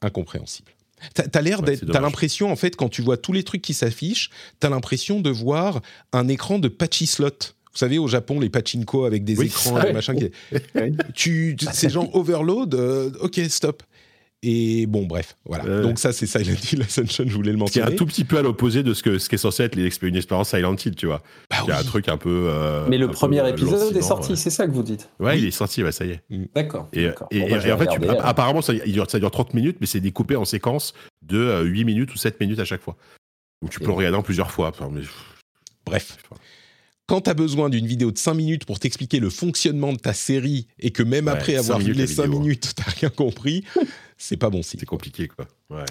Incompréhensible. 0.02 0.72
T'as, 1.14 1.42
l'air 1.42 1.62
d'être, 1.62 1.86
t'as 1.86 2.00
l'impression, 2.00 2.52
en 2.52 2.56
fait, 2.56 2.76
quand 2.76 2.90
tu 2.90 3.02
vois 3.02 3.18
tous 3.18 3.34
les 3.34 3.44
trucs 3.44 3.62
qui 3.62 3.74
s'affichent, 3.74 4.30
t'as 4.60 4.70
l'impression 4.70 5.20
de 5.20 5.30
voir 5.30 5.82
un 6.14 6.28
écran 6.28 6.58
de 6.58 6.68
patchy 6.68 7.06
slot. 7.06 7.30
Vous 7.30 7.80
savez, 7.80 7.98
au 7.98 8.08
Japon, 8.08 8.40
les 8.40 8.50
pachinko 8.50 9.04
avec 9.04 9.26
des 9.26 9.42
écrans, 9.42 9.80
des 9.82 9.92
machins. 9.92 10.30
tu, 11.14 11.58
ces 11.74 11.90
gens 11.90 12.10
overload, 12.14 12.74
euh, 12.76 13.12
ok, 13.20 13.42
stop. 13.50 13.84
Et 14.44 14.86
bon, 14.86 15.06
bref, 15.06 15.38
voilà. 15.46 15.82
Donc 15.82 15.98
ça, 15.98 16.14
c'est 16.14 16.28
Silent 16.28 16.58
Hill 16.72 16.82
Ascension, 16.84 17.24
je 17.28 17.34
voulais 17.34 17.52
le 17.52 17.58
mentionner. 17.58 17.88
C'est 17.88 17.94
un 17.94 17.96
tout 17.96 18.06
petit 18.06 18.26
peu 18.26 18.38
à 18.38 18.42
l'opposé 18.42 18.84
de 18.84 18.94
ce, 18.94 19.02
que, 19.02 19.18
ce 19.18 19.28
qui 19.28 19.36
est 19.36 19.40
censé 19.40 19.64
être 19.64 19.76
une 19.76 20.16
expérience 20.16 20.50
Silent 20.50 20.76
Hill, 20.76 20.96
tu 20.96 21.08
vois. 21.08 21.24
Bah 21.50 21.58
il 21.64 21.70
y 21.70 21.72
a 21.72 21.80
un 21.80 21.84
truc 21.84 22.10
un 22.10 22.18
peu... 22.18 22.48
Euh, 22.50 22.86
Mais 22.88 22.98
le 22.98 23.10
premier 23.10 23.40
euh, 23.40 23.48
épisode 23.48 23.96
est 23.96 24.02
sorti, 24.02 24.38
c'est 24.38 24.52
ça 24.52 24.68
que 24.68 24.72
vous 24.72 24.84
dites? 24.84 25.10
Ouais, 25.20 25.40
il 25.40 25.46
est 25.46 25.52
sorti, 25.52 25.84
ouais, 25.84 25.92
ça 25.92 26.06
y 26.06 26.12
est. 26.12 26.22
Mm. 26.30 26.46
D'accord. 26.54 26.88
Et, 26.94 27.08
bah, 27.08 27.74
en 27.74 27.78
fait, 27.78 27.90
apparemment, 28.20 28.62
ça 28.62 28.74
dure, 28.74 29.10
ça 29.10 29.20
dure 29.20 29.32
30 29.32 29.54
minutes, 29.56 29.78
mais 29.80 29.88
c'est 29.88 30.00
découpé 30.00 30.36
en 30.36 30.46
séquences 30.46 30.94
de 31.24 31.64
8 31.64 31.86
minutes 31.86 32.14
ou 32.14 32.18
7 32.18 32.40
minutes 32.40 32.60
à 32.60 32.66
chaque 32.66 32.82
fois. 32.82 32.96
Donc 33.62 33.72
tu 33.72 33.80
peux 33.80 33.88
le 33.88 33.94
regarder 33.94 34.18
en 34.18 34.22
plusieurs 34.22 34.52
fois. 34.52 34.72
Bref 35.86 36.18
quand 37.08 37.22
tu 37.22 37.30
as 37.30 37.34
besoin 37.34 37.70
d'une 37.70 37.86
vidéo 37.86 38.12
de 38.12 38.18
5 38.18 38.34
minutes 38.34 38.66
pour 38.66 38.80
t'expliquer 38.80 39.20
le 39.20 39.30
fonctionnement 39.30 39.94
de 39.94 39.98
ta 39.98 40.14
série 40.14 40.68
et 40.80 40.92
que 40.92 41.04
même 41.04 41.28
après 41.28 41.56
avoir 41.56 41.80
vu 41.80 41.94
les 41.94 42.08
5 42.08 42.28
minutes, 42.28 42.74
tu 42.76 42.82
n'as 42.82 42.92
rien 42.94 43.10
compris, 43.10 43.64
c'est 44.18 44.38
pas 44.38 44.50
bon 44.50 44.62
signe. 44.62 44.80
C'est 44.80 44.86
compliqué, 44.86 45.28
quoi. 45.28 45.48
Ouais. 45.70 45.86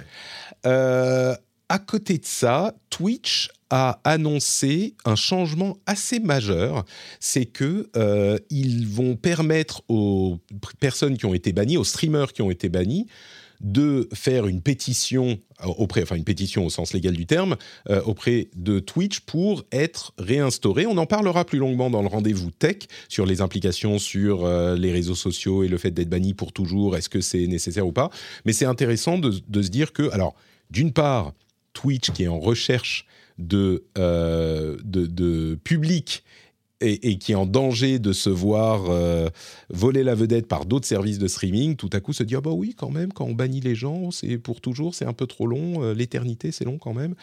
Euh, 0.67 1.35
à 1.69 1.79
côté 1.79 2.19
de 2.19 2.25
ça, 2.25 2.75
Twitch 2.91 3.51
a 3.71 4.01
annoncé 4.05 4.95
un 5.05 5.17
changement 5.17 5.79
assez 5.87 6.21
majeur, 6.21 6.85
c'est 7.21 7.47
que 7.47 7.89
euh, 7.97 8.39
ils 8.51 8.87
vont 8.87 9.17
permettre 9.17 9.83
aux 9.89 10.39
personnes 10.79 11.17
qui 11.17 11.27
ont 11.27 11.35
été 11.35 11.53
bannies, 11.53 11.77
aux 11.77 11.85
streamers 11.85 12.33
qui 12.33 12.43
ont 12.43 12.51
été 12.51 12.69
bannis, 12.69 13.07
de 13.65 14.11
faire 14.13 14.47
une 14.47 14.61
pétition 14.61 15.39
euh, 15.63 15.69
auprès, 15.79 16.03
enfin 16.03 16.17
une 16.17 16.25
pétition 16.25 16.67
au 16.67 16.71
sens 16.71 16.93
légal 16.93 17.15
du 17.15 17.25
terme, 17.25 17.57
euh, 17.89 18.03
auprès 18.03 18.49
de 18.55 18.79
Twitch 18.79 19.21
pour 19.21 19.65
être 19.73 20.13
réinstauré. 20.19 20.85
On 20.87 20.99
en 20.99 21.07
parlera 21.07 21.47
plus 21.47 21.59
longuement 21.59 21.89
dans 21.89 22.03
le 22.03 22.09
rendez-vous 22.09 22.51
tech 22.51 22.77
sur 23.09 23.25
les 23.25 23.41
implications 23.41 23.99
sur 23.99 24.45
euh, 24.45 24.77
les 24.77 24.93
réseaux 24.93 25.15
sociaux 25.15 25.65
et 25.65 25.69
le 25.69 25.79
fait 25.79 25.91
d'être 25.91 26.11
banni 26.11 26.35
pour 26.35 26.53
toujours. 26.53 26.95
Est-ce 26.95 27.09
que 27.09 27.23
c'est 27.23 27.47
nécessaire 27.47 27.87
ou 27.87 27.93
pas 27.93 28.11
Mais 28.45 28.53
c'est 28.53 28.67
intéressant 28.67 29.19
de, 29.19 29.33
se 29.33 29.69
dire 29.69 29.95
que, 29.95 30.11
alors, 30.13 30.35
d'une 30.71 30.93
part, 30.93 31.33
Twitch 31.73 32.11
qui 32.11 32.25
est 32.25 32.29
en 32.29 32.39
recherche 32.39 33.07
de, 33.39 33.85
de, 33.97 34.79
de 34.85 35.59
public 35.65 36.23
et, 36.85 37.19
qui 37.19 37.33
est 37.33 37.37
en 37.37 37.47
danger 37.47 37.99
de 37.99 38.13
se 38.13 38.31
voir 38.31 38.85
euh, 38.89 39.29
voler 39.71 40.03
la 40.03 40.15
vedette 40.15 40.47
par 40.47 40.67
d'autres 40.67 40.87
services 40.87 41.19
de 41.19 41.29
streaming, 41.29 41.77
tout 41.77 41.91
à 41.93 42.01
coup 42.01 42.13
se 42.13 42.23
dit 42.23 42.37
ah 42.37 42.41
bah 42.41 42.51
oui 42.51 42.75
quand 42.77 42.91
même 42.91 43.13
quand 43.13 43.25
on 43.25 43.35
bannit 43.35 43.61
les 43.61 43.75
gens 43.75 44.11
c'est 44.11 44.39
pour 44.39 44.61
toujours 44.61 44.95
c'est 44.95 45.07
un 45.07 45.13
peu 45.13 45.27
trop 45.27 45.47
long 45.47 45.83
euh, 45.83 45.95
l'éternité 45.95 46.53
c'est 46.53 46.65
long 46.65 46.79
quand 46.79 46.95
même. 46.95 47.15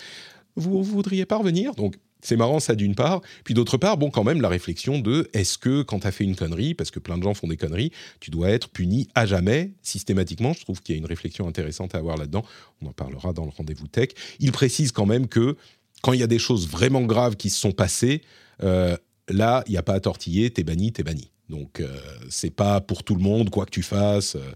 Vous, 0.55 0.83
voudriez 0.83 1.25
pas 1.25 1.37
revenir? 1.37 1.73
Donc 1.75 1.95
c'est 2.21 2.35
marrant 2.35 2.59
ça 2.59 2.75
d'une 2.75 2.93
part, 2.93 3.21
puis 3.43 3.53
d'autre 3.53 3.77
part, 3.77 3.97
bon 3.97 4.11
quand 4.11 4.23
même 4.23 4.41
la 4.41 4.49
réflexion 4.49 4.99
de 4.99 5.29
est-ce 5.33 5.57
que 5.57 5.81
quand 5.81 6.01
tu 6.01 6.07
as 6.07 6.11
fait 6.11 6.23
une 6.23 6.35
connerie, 6.35 6.75
parce 6.75 6.91
que 6.91 6.99
plein 6.99 7.17
de 7.17 7.23
gens 7.23 7.33
font 7.33 7.47
des 7.47 7.57
conneries, 7.57 7.91
tu 8.19 8.29
dois 8.29 8.49
être 8.49 8.69
puni 8.69 9.07
à 9.15 9.25
jamais, 9.25 9.71
systématiquement, 9.81 10.53
je 10.53 10.61
trouve 10.61 10.81
qu'il 10.81 10.95
y 10.95 10.97
a 10.97 10.99
une 10.99 11.07
réflexion 11.07 11.47
intéressante 11.47 11.95
à 11.95 11.97
avoir 11.97 12.17
là-dedans, 12.17 12.43
on 12.81 12.87
en 12.87 12.93
parlera 12.93 13.33
dans 13.33 13.45
le 13.45 13.51
rendez-vous 13.51 13.87
tech. 13.87 14.09
Il 14.39 14.51
précise 14.51 14.91
quand 14.91 15.07
même 15.07 15.27
que 15.27 15.55
quand 16.01 16.13
il 16.13 16.19
y 16.19 16.23
a 16.23 16.27
des 16.27 16.39
choses 16.39 16.67
vraiment 16.67 17.01
graves 17.01 17.35
qui 17.37 17.49
se 17.49 17.59
sont 17.59 17.71
passées, 17.71 18.21
euh, 18.63 18.97
Là, 19.31 19.63
il 19.67 19.71
n'y 19.71 19.77
a 19.77 19.83
pas 19.83 19.93
à 19.93 19.99
tortiller, 19.99 20.51
t'es 20.51 20.63
banni, 20.63 20.91
t'es 20.91 21.03
banni. 21.03 21.31
Donc, 21.51 21.81
euh, 21.81 21.99
c'est 22.29 22.49
pas 22.49 22.79
pour 22.81 23.03
tout 23.03 23.15
le 23.15 23.21
monde, 23.21 23.49
quoi 23.49 23.65
que 23.65 23.71
tu 23.71 23.83
fasses. 23.83 24.35
Euh, 24.35 24.51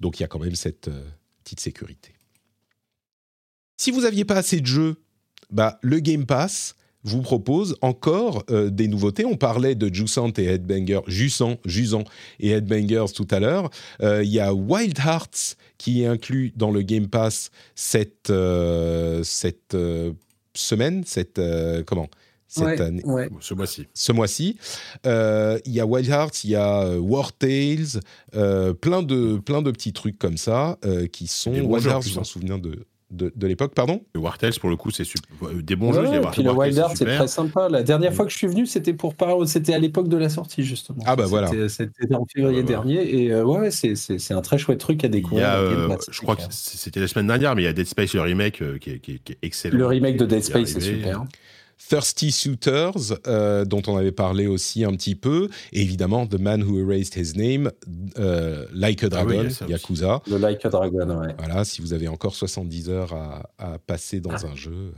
donc, 0.00 0.18
il 0.18 0.22
y 0.22 0.24
a 0.24 0.28
quand 0.28 0.38
même 0.38 0.54
cette 0.54 0.88
euh, 0.88 1.04
petite 1.44 1.60
sécurité. 1.60 2.14
Si 3.76 3.90
vous 3.90 4.02
n'aviez 4.02 4.24
pas 4.24 4.36
assez 4.36 4.60
de 4.60 4.66
jeux, 4.66 4.96
bah, 5.50 5.78
le 5.82 6.00
Game 6.00 6.26
Pass 6.26 6.74
vous 7.02 7.22
propose 7.22 7.76
encore 7.80 8.44
des 8.44 8.86
nouveautés. 8.86 9.24
On 9.24 9.38
parlait 9.38 9.74
de 9.74 9.92
Jusant 9.92 10.30
et 10.36 10.44
Headbanger, 10.44 11.00
Jusant, 11.06 11.56
Jusant 11.64 12.04
et 12.40 12.50
Headbangers 12.50 13.14
tout 13.14 13.26
à 13.30 13.40
l'heure. 13.40 13.70
Il 14.02 14.28
y 14.28 14.38
a 14.38 14.52
Wild 14.52 14.98
Hearts 14.98 15.56
qui 15.78 16.02
est 16.02 16.06
inclus 16.06 16.52
dans 16.56 16.70
le 16.70 16.82
Game 16.82 17.08
Pass 17.08 17.52
cette, 17.74 18.30
cette 19.22 19.76
semaine, 20.54 21.02
cette 21.06 21.40
comment? 21.86 22.10
Cette 22.50 22.80
année. 22.80 23.02
Ce 23.40 23.54
mois-ci. 23.54 23.86
Ce 23.94 24.12
mois-ci. 24.12 24.58
Euh, 25.06 25.58
il 25.64 25.72
y 25.72 25.80
a 25.80 25.86
Wild 25.86 26.08
Hearts, 26.08 26.44
il 26.44 26.50
y 26.50 26.56
a 26.56 26.82
euh, 26.82 26.98
War 26.98 27.32
Tales, 27.32 28.00
euh, 28.34 28.74
plein, 28.74 29.02
de, 29.02 29.38
plein 29.38 29.62
de 29.62 29.70
petits 29.70 29.92
trucs 29.92 30.18
comme 30.18 30.36
ça 30.36 30.78
qui 31.12 31.26
sont. 31.26 31.52
Wild 31.52 31.86
Hearts, 31.86 32.08
je 32.08 32.16
m'en 32.16 32.24
souviens 32.24 32.58
de, 32.58 32.86
de, 33.10 33.32
de 33.34 33.46
l'époque, 33.46 33.72
pardon? 33.74 34.02
Le 34.14 34.20
War 34.20 34.36
Tales, 34.36 34.54
pour 34.60 34.68
le 34.68 34.76
coup, 34.76 34.90
c'est 34.90 35.04
des 35.62 35.76
bons 35.76 35.92
jeux. 35.92 36.06
Et 36.06 36.20
puis 36.32 36.42
le 36.42 36.50
Wild 36.50 36.76
Hearts, 36.76 36.96
c'est 36.96 37.04
très 37.04 37.28
sympa. 37.28 37.68
La 37.68 37.82
dernière 37.82 38.12
fois 38.12 38.24
que 38.24 38.32
je 38.32 38.36
suis 38.36 38.48
venu, 38.48 38.66
c'était 38.66 38.94
pour 38.94 39.14
c'était 39.46 39.74
à 39.74 39.78
l'époque 39.78 40.08
de 40.08 40.16
la 40.16 40.28
sortie, 40.28 40.64
justement. 40.64 41.04
Ah 41.06 41.14
bah 41.16 41.26
voilà. 41.26 41.50
C'était 41.68 42.14
en 42.14 42.26
février 42.26 42.62
dernier. 42.64 43.22
Et 43.22 43.34
ouais, 43.42 43.70
c'est 43.70 44.32
un 44.32 44.42
très 44.42 44.58
chouette 44.58 44.80
truc 44.80 45.04
à 45.04 45.08
découvrir. 45.08 45.46
je 46.10 46.20
crois 46.20 46.36
que 46.36 46.42
c'était 46.50 47.00
la 47.00 47.08
semaine 47.08 47.28
dernière, 47.28 47.54
mais 47.54 47.62
il 47.62 47.66
y 47.66 47.68
a 47.68 47.72
Dead 47.72 47.86
Space, 47.86 48.14
le 48.14 48.22
remake, 48.22 48.62
qui, 48.80 48.90
est, 48.90 48.98
qui, 48.98 49.12
est, 49.12 49.38
excellent. 49.42 49.78
Le 49.78 49.86
remake 49.86 50.16
de 50.16 50.26
Dead 50.26 50.42
Space, 50.42 50.70
c'est 50.70 50.80
super. 50.80 51.24
Thirsty 51.88 52.30
Suitors, 52.30 53.18
euh, 53.26 53.64
dont 53.64 53.82
on 53.86 53.96
avait 53.96 54.12
parlé 54.12 54.46
aussi 54.46 54.84
un 54.84 54.92
petit 54.92 55.14
peu, 55.14 55.48
et 55.72 55.82
évidemment 55.82 56.26
The 56.26 56.38
Man 56.38 56.62
Who 56.62 56.78
Erased 56.78 57.16
His 57.16 57.36
Name, 57.36 57.70
euh, 58.18 58.66
Like 58.72 59.02
a 59.02 59.06
ah 59.06 59.08
Dragon, 59.08 59.48
Yakuza. 59.68 60.22
Le 60.28 60.36
Like 60.36 60.64
a 60.64 60.68
Dragon, 60.68 61.20
ouais. 61.20 61.34
Voilà, 61.38 61.64
si 61.64 61.80
vous 61.80 61.92
avez 61.92 62.06
encore 62.08 62.34
70 62.34 62.90
heures 62.90 63.14
à, 63.58 63.78
passer 63.86 64.20
dans 64.20 64.46
un 64.46 64.54
jeu. 64.54 64.92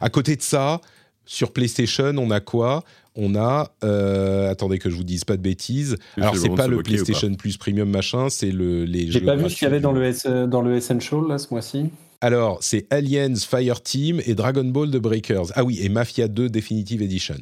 À 0.00 0.08
côté 0.08 0.36
de 0.36 0.42
ça, 0.42 0.80
sur 1.26 1.52
PlayStation, 1.52 2.14
on 2.16 2.30
a 2.30 2.40
quoi? 2.40 2.84
On 3.16 3.36
a, 3.36 3.72
euh, 3.84 4.50
attendez 4.50 4.78
que 4.78 4.90
je 4.90 4.96
vous 4.96 5.04
dise 5.04 5.24
pas 5.24 5.36
de 5.36 5.42
bêtises. 5.42 5.96
Alors 6.16 6.36
c'est 6.36 6.48
pas 6.48 6.66
le 6.66 6.82
PlayStation 6.82 7.32
Plus 7.34 7.56
Premium 7.56 7.88
machin, 7.88 8.28
c'est 8.28 8.50
le 8.50 8.84
les 8.84 9.10
J'ai 9.10 9.20
pas 9.20 9.36
vu 9.36 9.48
ce 9.48 9.56
qu'il 9.56 9.64
y 9.64 9.70
avait 9.70 9.80
dans 9.80 9.92
le 9.92 10.46
dans 10.46 10.62
le 10.62 10.76
Essential 10.76 11.28
là 11.28 11.38
ce 11.38 11.48
mois-ci. 11.50 11.90
Alors, 12.24 12.56
c'est 12.62 12.86
Aliens 12.90 13.34
Fireteam 13.36 14.18
et 14.24 14.34
Dragon 14.34 14.64
Ball 14.64 14.90
The 14.90 14.96
Breakers. 14.96 15.48
Ah 15.56 15.62
oui, 15.62 15.80
et 15.82 15.90
Mafia 15.90 16.26
2 16.26 16.48
Definitive 16.48 17.02
Edition. 17.02 17.34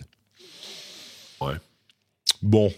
Ouais. 1.41 1.55
Bon. 2.43 2.69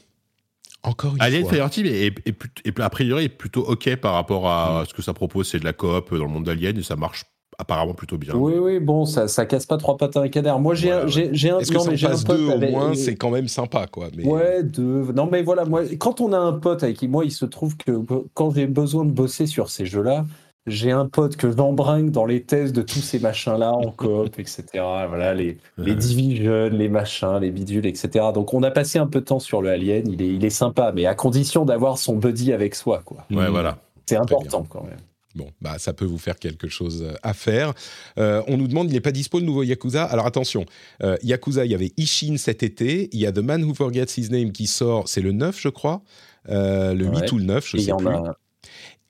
Encore 0.82 1.14
une 1.14 1.22
Alien 1.22 1.48
Fireteam 1.48 1.86
est, 1.86 2.12
est, 2.26 2.78
a 2.78 2.90
priori 2.90 3.24
est 3.24 3.28
plutôt 3.30 3.62
ok 3.62 3.96
par 3.96 4.12
rapport 4.12 4.46
à 4.50 4.82
mm. 4.82 4.86
ce 4.86 4.92
que 4.92 5.00
ça 5.00 5.14
propose. 5.14 5.48
C'est 5.48 5.60
de 5.60 5.64
la 5.64 5.72
coop 5.72 6.14
dans 6.14 6.24
le 6.24 6.30
monde 6.30 6.44
d'Alien 6.44 6.76
et 6.76 6.82
ça 6.82 6.94
marche 6.94 7.24
apparemment 7.56 7.94
plutôt 7.94 8.18
bien. 8.18 8.34
Oui, 8.34 8.52
oui, 8.60 8.80
bon, 8.80 9.06
ça, 9.06 9.26
ça 9.26 9.46
casse 9.46 9.64
pas 9.64 9.78
trois 9.78 9.96
pattes 9.96 10.18
à 10.18 10.20
un 10.20 10.28
canard. 10.28 10.60
Moi, 10.60 10.74
j'ai 10.74 10.92
un, 10.92 11.06
j'ai 11.06 11.30
un, 11.48 11.58
Est-ce 11.58 11.70
que 11.70 11.76
non, 11.78 11.84
ça 11.84 11.88
mais 11.88 11.94
en 11.94 11.96
j'ai 11.96 12.06
un 12.06 12.10
passe 12.10 12.24
pote 12.24 12.36
deux 12.36 12.48
au 12.48 12.58
moins 12.58 12.94
C'est 12.94 13.14
quand 13.14 13.30
même 13.30 13.48
sympa, 13.48 13.86
quoi. 13.86 14.08
Mais... 14.14 14.26
Ouais, 14.26 14.62
deux. 14.62 15.10
Non, 15.14 15.26
mais 15.32 15.42
voilà, 15.42 15.64
moi, 15.64 15.84
quand 15.98 16.20
on 16.20 16.34
a 16.34 16.38
un 16.38 16.52
pote 16.52 16.82
avec 16.82 16.98
qui, 16.98 17.08
moi, 17.08 17.24
il 17.24 17.32
se 17.32 17.46
trouve 17.46 17.78
que 17.78 17.98
quand 18.34 18.50
j'ai 18.50 18.66
besoin 18.66 19.06
de 19.06 19.10
bosser 19.10 19.46
sur 19.46 19.70
ces 19.70 19.86
jeux-là, 19.86 20.26
j'ai 20.66 20.90
un 20.90 21.06
pote 21.08 21.36
que 21.36 21.50
j'embringue 21.50 22.10
dans 22.10 22.24
les 22.24 22.42
tests 22.42 22.74
de 22.74 22.82
tous 22.82 23.00
ces 23.00 23.18
machins-là 23.18 23.72
en 23.72 23.90
coop, 23.96 24.38
etc. 24.38 24.62
Voilà, 24.72 25.34
les, 25.34 25.58
les 25.78 25.92
Ouais. 25.92 25.94
Division, 25.96 26.68
les 26.72 26.88
machins, 26.88 27.38
les 27.40 27.50
bidules, 27.50 27.86
etc. 27.86 28.26
Donc, 28.34 28.54
on 28.54 28.62
a 28.62 28.70
passé 28.70 28.98
un 28.98 29.06
peu 29.06 29.20
de 29.20 29.24
temps 29.26 29.40
sur 29.40 29.60
le 29.62 29.70
Alien. 29.70 30.10
Il 30.10 30.22
est, 30.22 30.28
il 30.34 30.44
est 30.44 30.50
sympa, 30.50 30.92
mais 30.94 31.06
à 31.06 31.14
condition 31.14 31.64
d'avoir 31.64 31.98
son 31.98 32.16
buddy 32.16 32.52
avec 32.52 32.74
soi, 32.74 33.02
quoi. 33.04 33.26
Ouais, 33.30 33.44
Mhm. 33.44 33.48
voilà. 33.50 33.78
C'est 34.06 34.14
bien. 34.16 34.22
important, 34.22 34.66
quand 34.68 34.84
même. 34.84 34.96
Bon, 35.34 35.48
bah, 35.60 35.78
ça 35.78 35.92
peut 35.92 36.04
vous 36.04 36.18
faire 36.18 36.36
quelque 36.38 36.68
chose 36.68 37.02
euh, 37.02 37.14
à 37.24 37.34
faire. 37.34 37.74
Euh, 38.18 38.40
on 38.46 38.56
nous 38.56 38.68
demande, 38.68 38.88
il 38.88 38.92
n'est 38.94 39.00
pas 39.00 39.10
dispo 39.10 39.40
le 39.40 39.44
nouveau 39.44 39.64
Yakuza? 39.64 40.04
Alors 40.04 40.26
attention, 40.26 40.64
euh, 41.02 41.16
Yakuza, 41.24 41.64
il 41.64 41.72
y 41.72 41.74
avait 41.74 41.90
Ishin 41.96 42.36
cet 42.36 42.62
été. 42.62 43.08
Il 43.12 43.18
y 43.18 43.26
a 43.26 43.32
The 43.32 43.38
Man 43.38 43.64
Who 43.64 43.74
Forgets 43.74 44.16
His 44.16 44.30
Name 44.30 44.52
qui 44.52 44.68
sort, 44.68 45.08
c'est 45.08 45.20
le 45.22 45.32
9, 45.32 45.58
je 45.60 45.68
crois. 45.70 46.02
Euh, 46.50 46.94
le 46.94 47.06
Ouais. 47.06 47.22
8 47.22 47.32
ou 47.32 47.38
le 47.38 47.44
9, 47.44 47.66
je 47.68 47.76
Et 47.76 47.80
il 47.80 47.82
y 47.82 47.86
sais 47.86 47.92
en 47.92 47.96
plus. 47.96 48.06
a, 48.08 48.36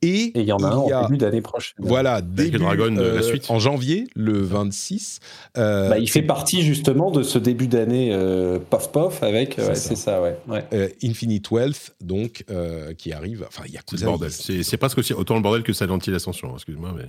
Et 0.04 0.24
et 0.26 0.40
il 0.40 0.44
y 0.46 0.52
en 0.52 0.58
a 0.58 0.66
un 0.68 0.84
il 0.86 0.90
y 0.90 0.94
en 0.94 0.98
a- 1.00 1.02
début 1.06 1.18
d'année 1.18 1.40
prochaine. 1.40 1.74
Voilà, 1.78 2.20
début, 2.20 2.58
Dragon, 2.58 2.94
euh, 2.96 3.16
la 3.16 3.22
suite. 3.22 3.50
en 3.50 3.58
janvier, 3.58 4.06
le 4.14 4.40
26. 4.42 5.20
Euh, 5.56 5.88
Bah, 5.88 5.98
il 5.98 6.08
fait 6.10 6.22
partie 6.22 6.62
justement 6.62 7.10
de 7.10 7.22
ce 7.22 7.38
début 7.38 7.68
d'année 7.68 8.10
euh, 8.12 8.58
pof 8.58 8.92
pof 8.92 9.22
avec. 9.22 9.54
C'est 9.56 9.62
ouais, 9.68 9.74
ça. 9.74 9.88
C'est 9.88 9.96
ça, 9.96 10.22
ouais. 10.22 10.36
ouais. 10.48 10.64
euh, 10.72 10.88
Infinite 11.02 11.50
Wealth, 11.50 11.94
donc, 12.02 12.44
euh, 12.50 12.92
qui 12.94 13.12
arrive. 13.12 13.44
Enfin, 13.48 13.62
C'est 13.66 13.72
Yakuza. 13.72 14.04
le 14.06 14.10
bordel. 14.10 14.28
il- 14.30 14.32
C'est 14.32 14.62
c'est 14.62 14.76
presque 14.76 14.98
aussi 14.98 15.12
autant 15.14 15.34
le 15.36 15.40
bordel 15.42 15.62
que 15.62 15.72
Silent 15.72 15.98
Hill 16.06 16.14
Ascension. 16.14 16.48
hein, 16.50 16.54
Excuse-moi, 16.56 16.92
mais. 16.96 17.04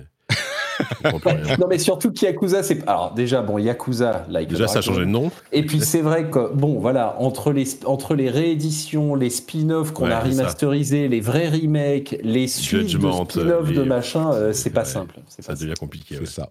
Non, 1.58 1.66
mais 1.68 1.78
surtout 1.78 2.12
que 2.12 2.20
Yakuza, 2.24 2.62
c'est. 2.62 2.86
Alors, 2.88 3.12
déjà, 3.14 3.42
bon, 3.42 3.58
Yakuza, 3.58 4.26
like 4.28 4.48
a 4.48 4.52
Déjà, 4.52 4.68
ça 4.68 4.78
a 4.78 4.82
changé 4.82 5.00
de 5.00 5.06
nom. 5.06 5.30
Et 5.52 5.64
puis, 5.64 5.80
c'est 5.80 6.00
vrai 6.02 6.28
que, 6.30 6.52
bon, 6.52 6.78
voilà, 6.78 7.16
entre 7.18 7.52
les, 7.52 7.64
entre 7.84 8.14
les 8.14 8.28
rééditions, 8.30 9.14
les 9.14 9.30
spin-offs 9.30 9.92
qu'on 9.92 10.06
Ouais, 10.06 10.12
a 10.12 10.20
remasterisés, 10.20 11.08
les 11.08 11.20
vrais 11.20 11.48
remakes, 11.48 12.16
les 12.22 12.46
suites 12.48 12.88
Judgment, 12.88 13.24
de 13.24 13.30
spin-offs 13.30 13.68
les- 13.70 13.76
de 13.76 13.82
machin, 13.82 14.32
euh, 14.32 14.52
c'est 14.52 14.70
pas 14.70 14.80
Ouais, 14.80 14.86
simple. 14.86 15.14
C'est 15.28 15.42
Ça 15.42 15.52
pas 15.54 15.58
devient 15.60 15.74
compliqué. 15.78 16.14
C'est 16.16 16.20
ouais. 16.20 16.26
ça. 16.26 16.48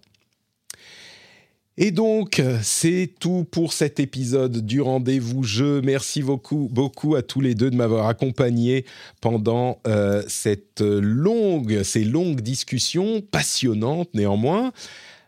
Et 1.78 1.90
donc, 1.90 2.42
c'est 2.62 3.10
tout 3.20 3.46
pour 3.50 3.74
cet 3.74 4.00
épisode 4.00 4.64
du 4.64 4.80
rendez-vous 4.80 5.42
jeu. 5.42 5.82
Merci 5.82 6.22
beaucoup, 6.22 6.70
beaucoup 6.72 7.16
à 7.16 7.22
tous 7.22 7.42
les 7.42 7.54
deux 7.54 7.70
de 7.70 7.76
m'avoir 7.76 8.06
accompagné 8.06 8.86
pendant 9.20 9.78
euh, 9.86 10.22
cette 10.26 10.80
longue, 10.80 11.82
ces 11.82 12.04
longues 12.04 12.40
discussions 12.40 13.20
passionnantes 13.20 14.08
néanmoins. 14.14 14.72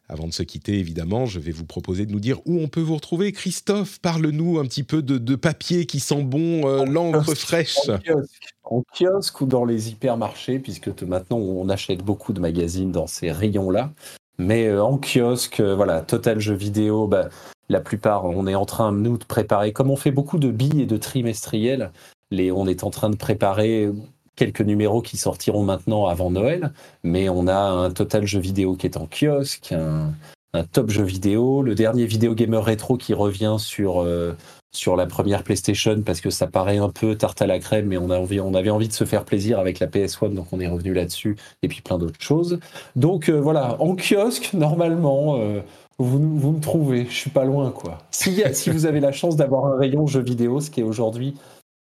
Avant 0.08 0.26
de 0.26 0.32
se 0.32 0.42
quitter, 0.42 0.78
évidemment, 0.78 1.26
je 1.26 1.38
vais 1.38 1.52
vous 1.52 1.66
proposer 1.66 2.06
de 2.06 2.12
nous 2.12 2.20
dire 2.20 2.40
où 2.46 2.58
on 2.60 2.68
peut 2.68 2.80
vous 2.80 2.94
retrouver. 2.94 3.30
Christophe, 3.32 3.98
parle-nous 3.98 4.58
un 4.58 4.64
petit 4.64 4.84
peu 4.84 5.02
de, 5.02 5.18
de 5.18 5.34
papier 5.34 5.84
qui 5.84 6.00
sent 6.00 6.22
bon, 6.22 6.66
euh, 6.66 6.86
l'encre 6.86 7.34
fraîche. 7.34 7.76
En 7.90 7.98
kiosque. 7.98 8.54
En 8.64 8.82
kiosque 8.98 9.40
ou 9.42 9.46
dans 9.46 9.66
les 9.66 9.90
hypermarchés, 9.90 10.60
puisque 10.60 10.88
maintenant 11.02 11.36
on 11.36 11.68
achète 11.68 12.02
beaucoup 12.02 12.32
de 12.32 12.40
magazines 12.40 12.90
dans 12.90 13.06
ces 13.06 13.30
rayons-là. 13.30 13.92
Mais 14.39 14.66
euh, 14.66 14.82
en 14.82 14.98
kiosque, 14.98 15.60
euh, 15.60 15.74
voilà, 15.74 16.01
Total 16.01 16.39
Jeux 16.39 16.55
vidéo, 16.55 17.06
bah, 17.06 17.28
la 17.69 17.81
plupart, 17.81 18.24
on 18.24 18.47
est 18.47 18.55
en 18.55 18.66
train, 18.66 18.93
nous, 18.93 19.19
de 19.19 19.24
préparer, 19.24 19.73
comme 19.73 19.90
on 19.90 19.97
fait 19.97 20.10
beaucoup 20.10 20.39
de 20.39 20.51
billes 20.51 20.82
et 20.82 20.86
de 20.86 20.97
trimestriels, 20.97 21.90
on 22.32 22.66
est 22.66 22.85
en 22.85 22.90
train 22.90 23.10
de 23.10 23.16
préparer 23.16 23.90
quelques 24.36 24.60
numéros 24.60 25.02
qui 25.02 25.16
sortiront 25.16 25.65
maintenant 25.65 26.06
avant 26.06 26.31
Noël, 26.31 26.73
mais 27.02 27.28
on 27.28 27.47
a 27.48 27.59
un 27.59 27.90
Total 27.90 28.27
Jeux 28.27 28.40
vidéo 28.40 28.77
qui 28.77 28.86
est 28.86 28.97
en 28.97 29.06
kiosque, 29.06 29.73
un, 29.73 30.12
un 30.55 30.65
top 30.65 30.90
jeu 30.90 31.05
vidéo, 31.05 31.62
le 31.62 31.74
dernier 31.74 32.06
vidéo 32.06 32.35
gamer 32.35 32.65
rétro 32.65 32.97
qui 32.97 33.15
revient 33.15 33.56
sur, 33.59 34.02
euh, 34.02 34.35
sur 34.73 34.97
la 34.97 35.07
première 35.07 35.43
PlayStation 35.43 36.03
parce 36.03 36.20
que 36.20 36.31
ça 36.31 36.47
paraît 36.47 36.78
un 36.78 36.90
peu 36.90 37.16
tarte 37.16 37.40
à 37.43 37.47
la 37.47 37.59
crème, 37.59 37.86
mais 37.86 37.97
on, 37.97 38.11
a 38.11 38.19
envie, 38.19 38.40
on 38.40 38.55
avait 38.55 38.70
envie 38.70 38.89
de 38.89 38.93
se 38.93 39.05
faire 39.05 39.24
plaisir 39.24 39.59
avec 39.59 39.78
la 39.78 39.86
PS1, 39.86 40.35
donc 40.35 40.53
on 40.53 40.61
est 40.61 40.69
revenu 40.69 40.93
là-dessus, 40.93 41.36
et 41.62 41.69
puis 41.69 41.81
plein 41.81 41.99
d'autres 41.99 42.20
choses. 42.20 42.59
Donc 42.97 43.28
euh, 43.28 43.40
voilà, 43.40 43.81
en 43.81 43.97
kiosque, 43.97 44.51
normalement, 44.53 45.36
euh, 45.39 45.61
vous, 45.99 46.19
me 46.19 46.61
trouvez, 46.61 47.07
je 47.07 47.15
suis 47.15 47.31
pas 47.31 47.45
loin, 47.45 47.70
quoi. 47.70 47.99
Si, 48.11 48.43
vous 48.70 48.86
avez 48.86 49.01
la 49.01 49.12
chance 49.12 49.36
d'avoir 49.36 49.66
un 49.66 49.78
rayon 49.78 50.07
jeux 50.07 50.23
vidéo, 50.23 50.61
ce 50.61 50.70
qui 50.70 50.81
est 50.81 50.85
aujourd'hui 50.85 51.35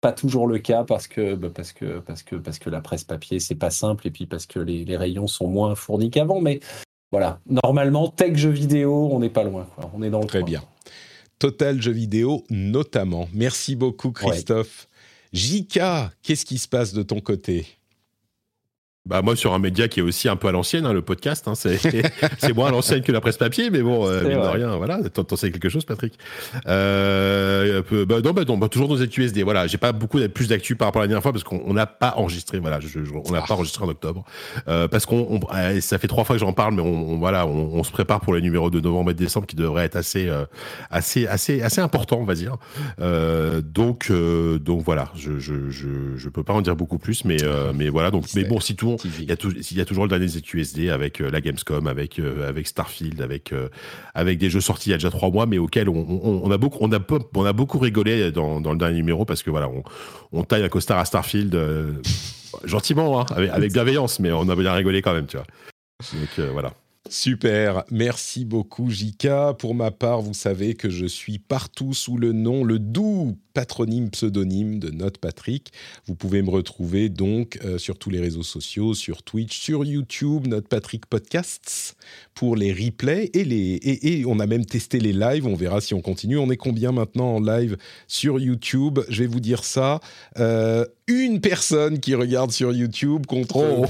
pas 0.01 0.13
toujours 0.13 0.47
le 0.47 0.59
cas 0.59 0.83
parce 0.83 1.07
que, 1.07 1.35
bah, 1.35 1.49
parce 1.55 1.75
que, 1.75 1.99
parce 1.99 2.23
que, 2.23 2.37
parce 2.37 2.59
que 2.59 2.71
la 2.71 2.81
presse 2.81 3.05
papier, 3.05 3.39
c'est 3.39 3.55
pas 3.55 3.69
simple, 3.69 4.07
et 4.07 4.11
puis 4.11 4.25
parce 4.25 4.47
que 4.47 4.59
les, 4.59 4.87
les 4.87 4.97
rayons 4.97 5.27
sont 5.27 5.47
moins 5.47 5.75
fournis 5.75 6.11
qu'avant, 6.11 6.41
mais 6.41 6.61
voilà, 7.13 7.41
normalement, 7.47 8.09
tech 8.09 8.37
jeux 8.37 8.51
vidéo, 8.51 9.11
on 9.13 9.19
n'est 9.19 9.29
pas 9.29 9.43
loin, 9.43 9.67
quoi. 9.75 9.91
On 9.95 10.03
est 10.03 10.11
dans 10.11 10.21
le 10.21 10.27
Très 10.27 10.41
coin. 10.41 10.49
bien. 10.49 10.63
Total 11.41 11.81
jeux 11.81 11.91
vidéo 11.91 12.45
notamment. 12.51 13.27
Merci 13.33 13.75
beaucoup 13.75 14.13
Christophe. 14.13 14.89
Jika, 15.33 16.13
qu'est-ce 16.23 16.45
qui 16.45 16.59
se 16.59 16.69
passe 16.69 16.93
de 16.93 17.03
ton 17.03 17.21
côté? 17.21 17.67
Bah 19.09 19.23
moi 19.23 19.35
sur 19.35 19.55
un 19.55 19.59
média 19.59 19.89
qui 19.89 20.01
est 20.01 20.03
aussi 20.03 20.29
un 20.29 20.37
peu 20.37 20.49
à 20.49 20.53
l'ancienne, 20.53 20.85
hein, 20.85 20.93
le 20.93 21.01
podcast, 21.01 21.49
hein, 21.49 21.55
c'est 21.55 21.79
c'est 22.39 22.53
moins 22.55 22.69
à 22.69 22.71
l'ancienne 22.71 23.01
que 23.01 23.11
la 23.13 23.23
presse 23.23 23.39
papier, 23.39 23.71
mais 23.71 23.81
bon, 23.81 24.07
euh, 24.07 24.21
mine 24.23 24.33
de 24.43 24.49
rien, 24.49 24.77
voilà, 24.77 24.99
t'en 25.09 25.37
sais 25.37 25.51
quelque 25.51 25.71
chose, 25.71 25.87
Patrick. 25.87 26.19
Euh, 26.67 27.81
peu- 27.83 28.05
bah, 28.05 28.21
non, 28.23 28.33
bah, 28.33 28.43
non, 28.47 28.59
bah, 28.59 28.69
toujours 28.69 28.89
nos 28.91 28.99
ZQSD. 28.99 29.43
Voilà, 29.43 29.67
j'ai 29.67 29.79
pas 29.79 29.93
beaucoup 29.93 30.19
plus 30.29 30.49
d'actu 30.49 30.77
par 30.77 30.89
rapport 30.89 31.01
à 31.01 31.05
la 31.05 31.09
dernière 31.09 31.23
fois 31.23 31.33
parce 31.33 31.45
qu'on 31.45 31.63
on 31.65 31.73
n'a 31.73 31.87
pas 31.87 32.13
enregistré. 32.19 32.59
Voilà, 32.59 32.79
je- 32.81 32.89
je- 32.89 32.99
on 33.15 33.33
n'a 33.33 33.41
pas 33.43 33.55
enregistré 33.55 33.85
en 33.85 33.89
octobre 33.89 34.23
euh, 34.69 34.87
parce 34.87 35.07
qu'on, 35.07 35.27
on- 35.31 35.57
euh, 35.57 35.81
ça 35.81 35.99
fait 35.99 36.07
trois 36.09 36.25
fois 36.25 36.37
que 36.37 36.41
j'en 36.41 36.53
parle, 36.53 36.75
mais 36.75 36.83
on, 36.83 37.13
on- 37.13 37.19
voilà, 37.19 37.47
on, 37.47 37.71
on 37.73 37.83
se 37.85 37.91
prépare 37.93 38.21
pour 38.21 38.35
les 38.35 38.43
numéros 38.43 38.69
de 38.71 38.81
novembre 38.81 39.13
et 39.13 39.15
de 39.15 39.19
décembre 39.19 39.47
qui 39.47 39.57
devraient 39.57 39.87
être 39.87 39.97
assez, 39.97 40.29
euh, 40.29 40.45
assez, 40.91 41.27
assez, 41.27 41.63
assez 41.63 41.81
importants, 41.81 42.19
on 42.21 42.25
va 42.25 42.35
dire. 42.35 42.57
Euh, 43.01 43.63
donc, 43.63 44.09
euh, 44.11 44.59
donc 44.59 44.83
voilà, 44.85 45.09
je, 45.15 45.39
je, 45.39 45.71
je, 45.71 45.89
je 46.17 46.29
peux 46.29 46.43
pas 46.43 46.53
en 46.53 46.61
dire 46.61 46.77
beaucoup 46.77 46.99
plus, 46.99 47.25
mais, 47.25 47.43
euh, 47.43 47.73
mais 47.75 47.89
voilà. 47.89 48.11
Donc, 48.11 48.25
mais 48.37 48.45
bon, 48.45 48.61
si 48.61 48.77
tout, 48.77 48.90
il 49.05 49.25
y 49.25 49.33
a 49.33 49.35
y 49.35 49.85
toujours 49.85 50.05
le 50.05 50.09
dernier 50.09 50.29
ZQSD 50.29 50.89
avec 50.91 51.21
euh, 51.21 51.31
la 51.31 51.41
Gamescom, 51.41 51.87
avec 51.87 52.19
euh, 52.19 52.49
avec 52.49 52.67
Starfield, 52.67 53.21
avec 53.21 53.53
euh, 53.53 53.69
avec 54.15 54.39
des 54.39 54.51
jeux 54.51 54.61
sortis 54.61 54.91
il 54.91 54.93
y 54.93 54.95
a 54.95 54.99
déjà 54.99 55.11
trois 55.11 55.31
mois, 55.31 55.47
mais 55.47 55.59
auxquels 55.59 55.89
on, 55.89 55.95
on, 55.95 56.43
on 56.45 56.51
a 56.51 56.59
beaucoup 56.59 56.79
on 56.81 56.93
a 56.93 56.99
on 57.35 57.45
a 57.45 57.53
beaucoup 57.53 57.79
rigolé 57.79 58.33
dans, 58.33 58.61
dans 58.61 58.73
le 58.73 58.79
dernier 58.79 58.97
numéro 58.97 59.25
parce 59.25 59.43
que 59.43 59.51
voilà, 59.51 59.69
on, 59.69 59.83
on 60.33 60.45
taille 60.45 60.63
un 60.63 60.69
costard 60.69 60.99
à 60.99 61.05
Starfield 61.05 61.57
gentiment, 62.65 63.21
hein, 63.21 63.27
avec, 63.31 63.51
avec 63.51 63.73
bienveillance, 63.73 64.21
mais 64.21 64.33
on 64.33 64.49
a 64.49 64.57
bien 64.57 64.73
rigolé 64.73 65.03
quand 65.03 65.13
même, 65.13 65.27
tu 65.27 65.37
vois. 65.37 65.47
Donc 66.13 66.29
euh, 66.39 66.51
voilà. 66.53 66.73
Super, 67.09 67.85
merci 67.91 68.45
beaucoup 68.45 68.91
Jika. 68.91 69.55
Pour 69.59 69.75
ma 69.75 69.91
part, 69.91 70.21
vous 70.21 70.35
savez 70.35 70.75
que 70.75 70.91
je 70.91 71.07
suis 71.07 71.39
partout 71.39 71.95
sous 71.95 72.19
le 72.19 72.33
nom, 72.33 72.63
le 72.63 72.79
doux 72.79 73.39
patronyme 73.55 74.11
pseudonyme 74.11 74.79
de 74.79 74.91
Note 74.91 75.19
Patrick. 75.19 75.73
Vous 76.07 76.15
pouvez 76.15 76.43
me 76.43 76.51
retrouver 76.51 77.09
donc 77.09 77.59
euh, 77.65 77.79
sur 77.79 77.99
tous 77.99 78.11
les 78.11 78.21
réseaux 78.21 78.43
sociaux, 78.43 78.95
sur 78.95 79.23
Twitch, 79.23 79.59
sur 79.59 79.85
YouTube, 79.85 80.47
Note 80.47 80.69
Patrick 80.69 81.07
Podcasts 81.07 81.97
pour 82.35 82.55
les 82.55 82.73
replays 82.73 83.31
et 83.35 83.45
les 83.45 83.81
et, 83.83 84.25
on 84.27 84.39
a 84.39 84.47
même 84.47 84.65
testé 84.65 85.01
les 85.01 85.13
lives. 85.13 85.47
On 85.47 85.55
verra 85.55 85.81
si 85.81 85.95
on 85.95 86.03
continue. 86.03 86.39
On 86.39 86.51
est 86.51 86.57
combien 86.57 86.93
maintenant 86.93 87.37
en 87.37 87.41
live 87.41 87.77
sur 88.07 88.39
YouTube? 88.39 89.01
Je 89.09 89.23
vais 89.23 89.29
vous 89.29 89.41
dire 89.41 89.65
ça. 89.65 90.01
Euh, 90.39 90.85
une 91.11 91.41
personne 91.41 91.99
qui 91.99 92.15
regarde 92.15 92.53
sur 92.53 92.73
YouTube 92.73 93.27
contre 93.27 93.61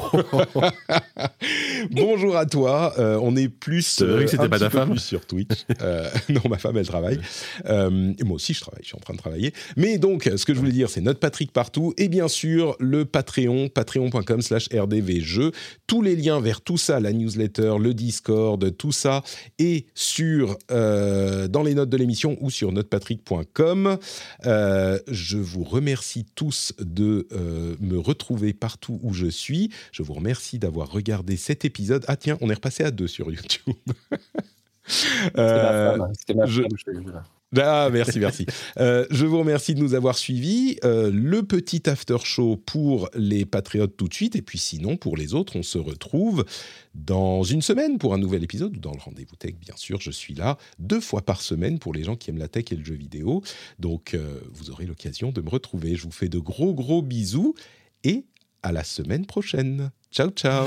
Bonjour 1.90 2.36
à 2.36 2.46
toi. 2.46 2.94
Euh, 2.98 3.18
on 3.22 3.36
est 3.36 3.48
plus. 3.48 3.82
C'est 3.82 4.06
vrai 4.06 4.24
que 4.24 4.30
c'était 4.30 4.48
pas 4.48 4.58
ta 4.58 4.70
femme 4.70 4.90
plus 4.90 5.00
sur 5.00 5.26
Twitch. 5.26 5.66
Euh, 5.82 6.08
non, 6.30 6.40
ma 6.48 6.56
femme, 6.56 6.76
elle 6.78 6.86
travaille. 6.86 7.20
Euh, 7.66 8.12
et 8.18 8.24
moi 8.24 8.36
aussi, 8.36 8.54
je 8.54 8.60
travaille. 8.60 8.82
Je 8.82 8.88
suis 8.88 8.96
en 8.96 9.00
train 9.00 9.14
de 9.14 9.18
travailler. 9.18 9.52
Mais 9.76 9.98
donc, 9.98 10.30
ce 10.34 10.44
que 10.44 10.54
je 10.54 10.58
voulais 10.58 10.72
dire, 10.72 10.88
c'est 10.88 11.02
notre 11.02 11.20
Patrick 11.20 11.52
partout. 11.52 11.92
Et 11.98 12.08
bien 12.08 12.28
sûr, 12.28 12.74
le 12.80 13.04
Patreon, 13.04 13.68
patreon.com 13.68 14.40
slash 14.40 14.68
rdvjeux. 14.72 15.52
Tous 15.86 16.02
les 16.02 16.16
liens 16.16 16.40
vers 16.40 16.62
tout 16.62 16.78
ça, 16.78 17.00
la 17.00 17.12
newsletter, 17.12 17.74
le 17.78 17.92
Discord, 17.92 18.76
tout 18.76 18.92
ça, 18.92 19.22
est 19.58 19.86
sur, 19.94 20.56
euh, 20.70 21.48
dans 21.48 21.62
les 21.62 21.74
notes 21.74 21.90
de 21.90 21.96
l'émission 21.96 22.38
ou 22.40 22.50
sur 22.50 22.72
notepatrick.com. 22.72 23.98
Euh, 24.46 24.98
je 25.08 25.38
vous 25.38 25.64
remercie 25.64 26.24
tous 26.34 26.72
de 26.78 27.09
euh, 27.32 27.76
me 27.80 27.98
retrouver 27.98 28.52
partout 28.52 28.98
où 29.02 29.12
je 29.14 29.26
suis. 29.26 29.70
Je 29.92 30.02
vous 30.02 30.14
remercie 30.14 30.58
d'avoir 30.58 30.90
regardé 30.90 31.36
cet 31.36 31.64
épisode. 31.64 32.04
Ah 32.08 32.16
tiens, 32.16 32.36
on 32.40 32.50
est 32.50 32.54
repassé 32.54 32.84
à 32.84 32.90
deux 32.90 33.08
sur 33.08 33.30
YouTube. 33.30 33.74
C'était 34.86 35.38
Euh, 35.38 35.96
femme, 35.98 36.12
c'était 36.18 36.34
ma 36.34 36.46
je- 36.46 36.62
femme, 36.62 36.70
je 36.76 36.90
l'ai 36.90 37.00
vu 37.00 37.12
là. 37.12 37.24
Ah, 37.56 37.88
merci, 37.92 38.20
merci. 38.20 38.46
Euh, 38.78 39.06
je 39.10 39.26
vous 39.26 39.38
remercie 39.38 39.74
de 39.74 39.80
nous 39.80 39.94
avoir 39.94 40.16
suivis. 40.16 40.78
Euh, 40.84 41.10
le 41.12 41.42
petit 41.42 41.88
after 41.88 42.18
show 42.22 42.56
pour 42.56 43.08
les 43.14 43.44
patriotes 43.44 43.96
tout 43.96 44.08
de 44.08 44.14
suite. 44.14 44.36
Et 44.36 44.42
puis 44.42 44.58
sinon, 44.58 44.96
pour 44.96 45.16
les 45.16 45.34
autres, 45.34 45.56
on 45.56 45.62
se 45.62 45.78
retrouve 45.78 46.44
dans 46.94 47.42
une 47.42 47.62
semaine 47.62 47.98
pour 47.98 48.14
un 48.14 48.18
nouvel 48.18 48.44
épisode 48.44 48.78
dans 48.78 48.92
le 48.92 49.00
rendez-vous 49.00 49.36
tech, 49.36 49.54
bien 49.60 49.74
sûr. 49.76 50.00
Je 50.00 50.10
suis 50.10 50.34
là 50.34 50.58
deux 50.78 51.00
fois 51.00 51.22
par 51.22 51.40
semaine 51.40 51.78
pour 51.78 51.92
les 51.92 52.04
gens 52.04 52.16
qui 52.16 52.30
aiment 52.30 52.38
la 52.38 52.48
tech 52.48 52.66
et 52.70 52.76
le 52.76 52.84
jeu 52.84 52.94
vidéo. 52.94 53.42
Donc, 53.78 54.14
euh, 54.14 54.40
vous 54.52 54.70
aurez 54.70 54.86
l'occasion 54.86 55.32
de 55.32 55.40
me 55.40 55.48
retrouver. 55.48 55.96
Je 55.96 56.04
vous 56.04 56.12
fais 56.12 56.28
de 56.28 56.38
gros, 56.38 56.72
gros 56.74 57.02
bisous 57.02 57.54
et 58.04 58.26
à 58.62 58.70
la 58.70 58.84
semaine 58.84 59.26
prochaine. 59.26 59.90
Ciao, 60.12 60.30
ciao. 60.30 60.66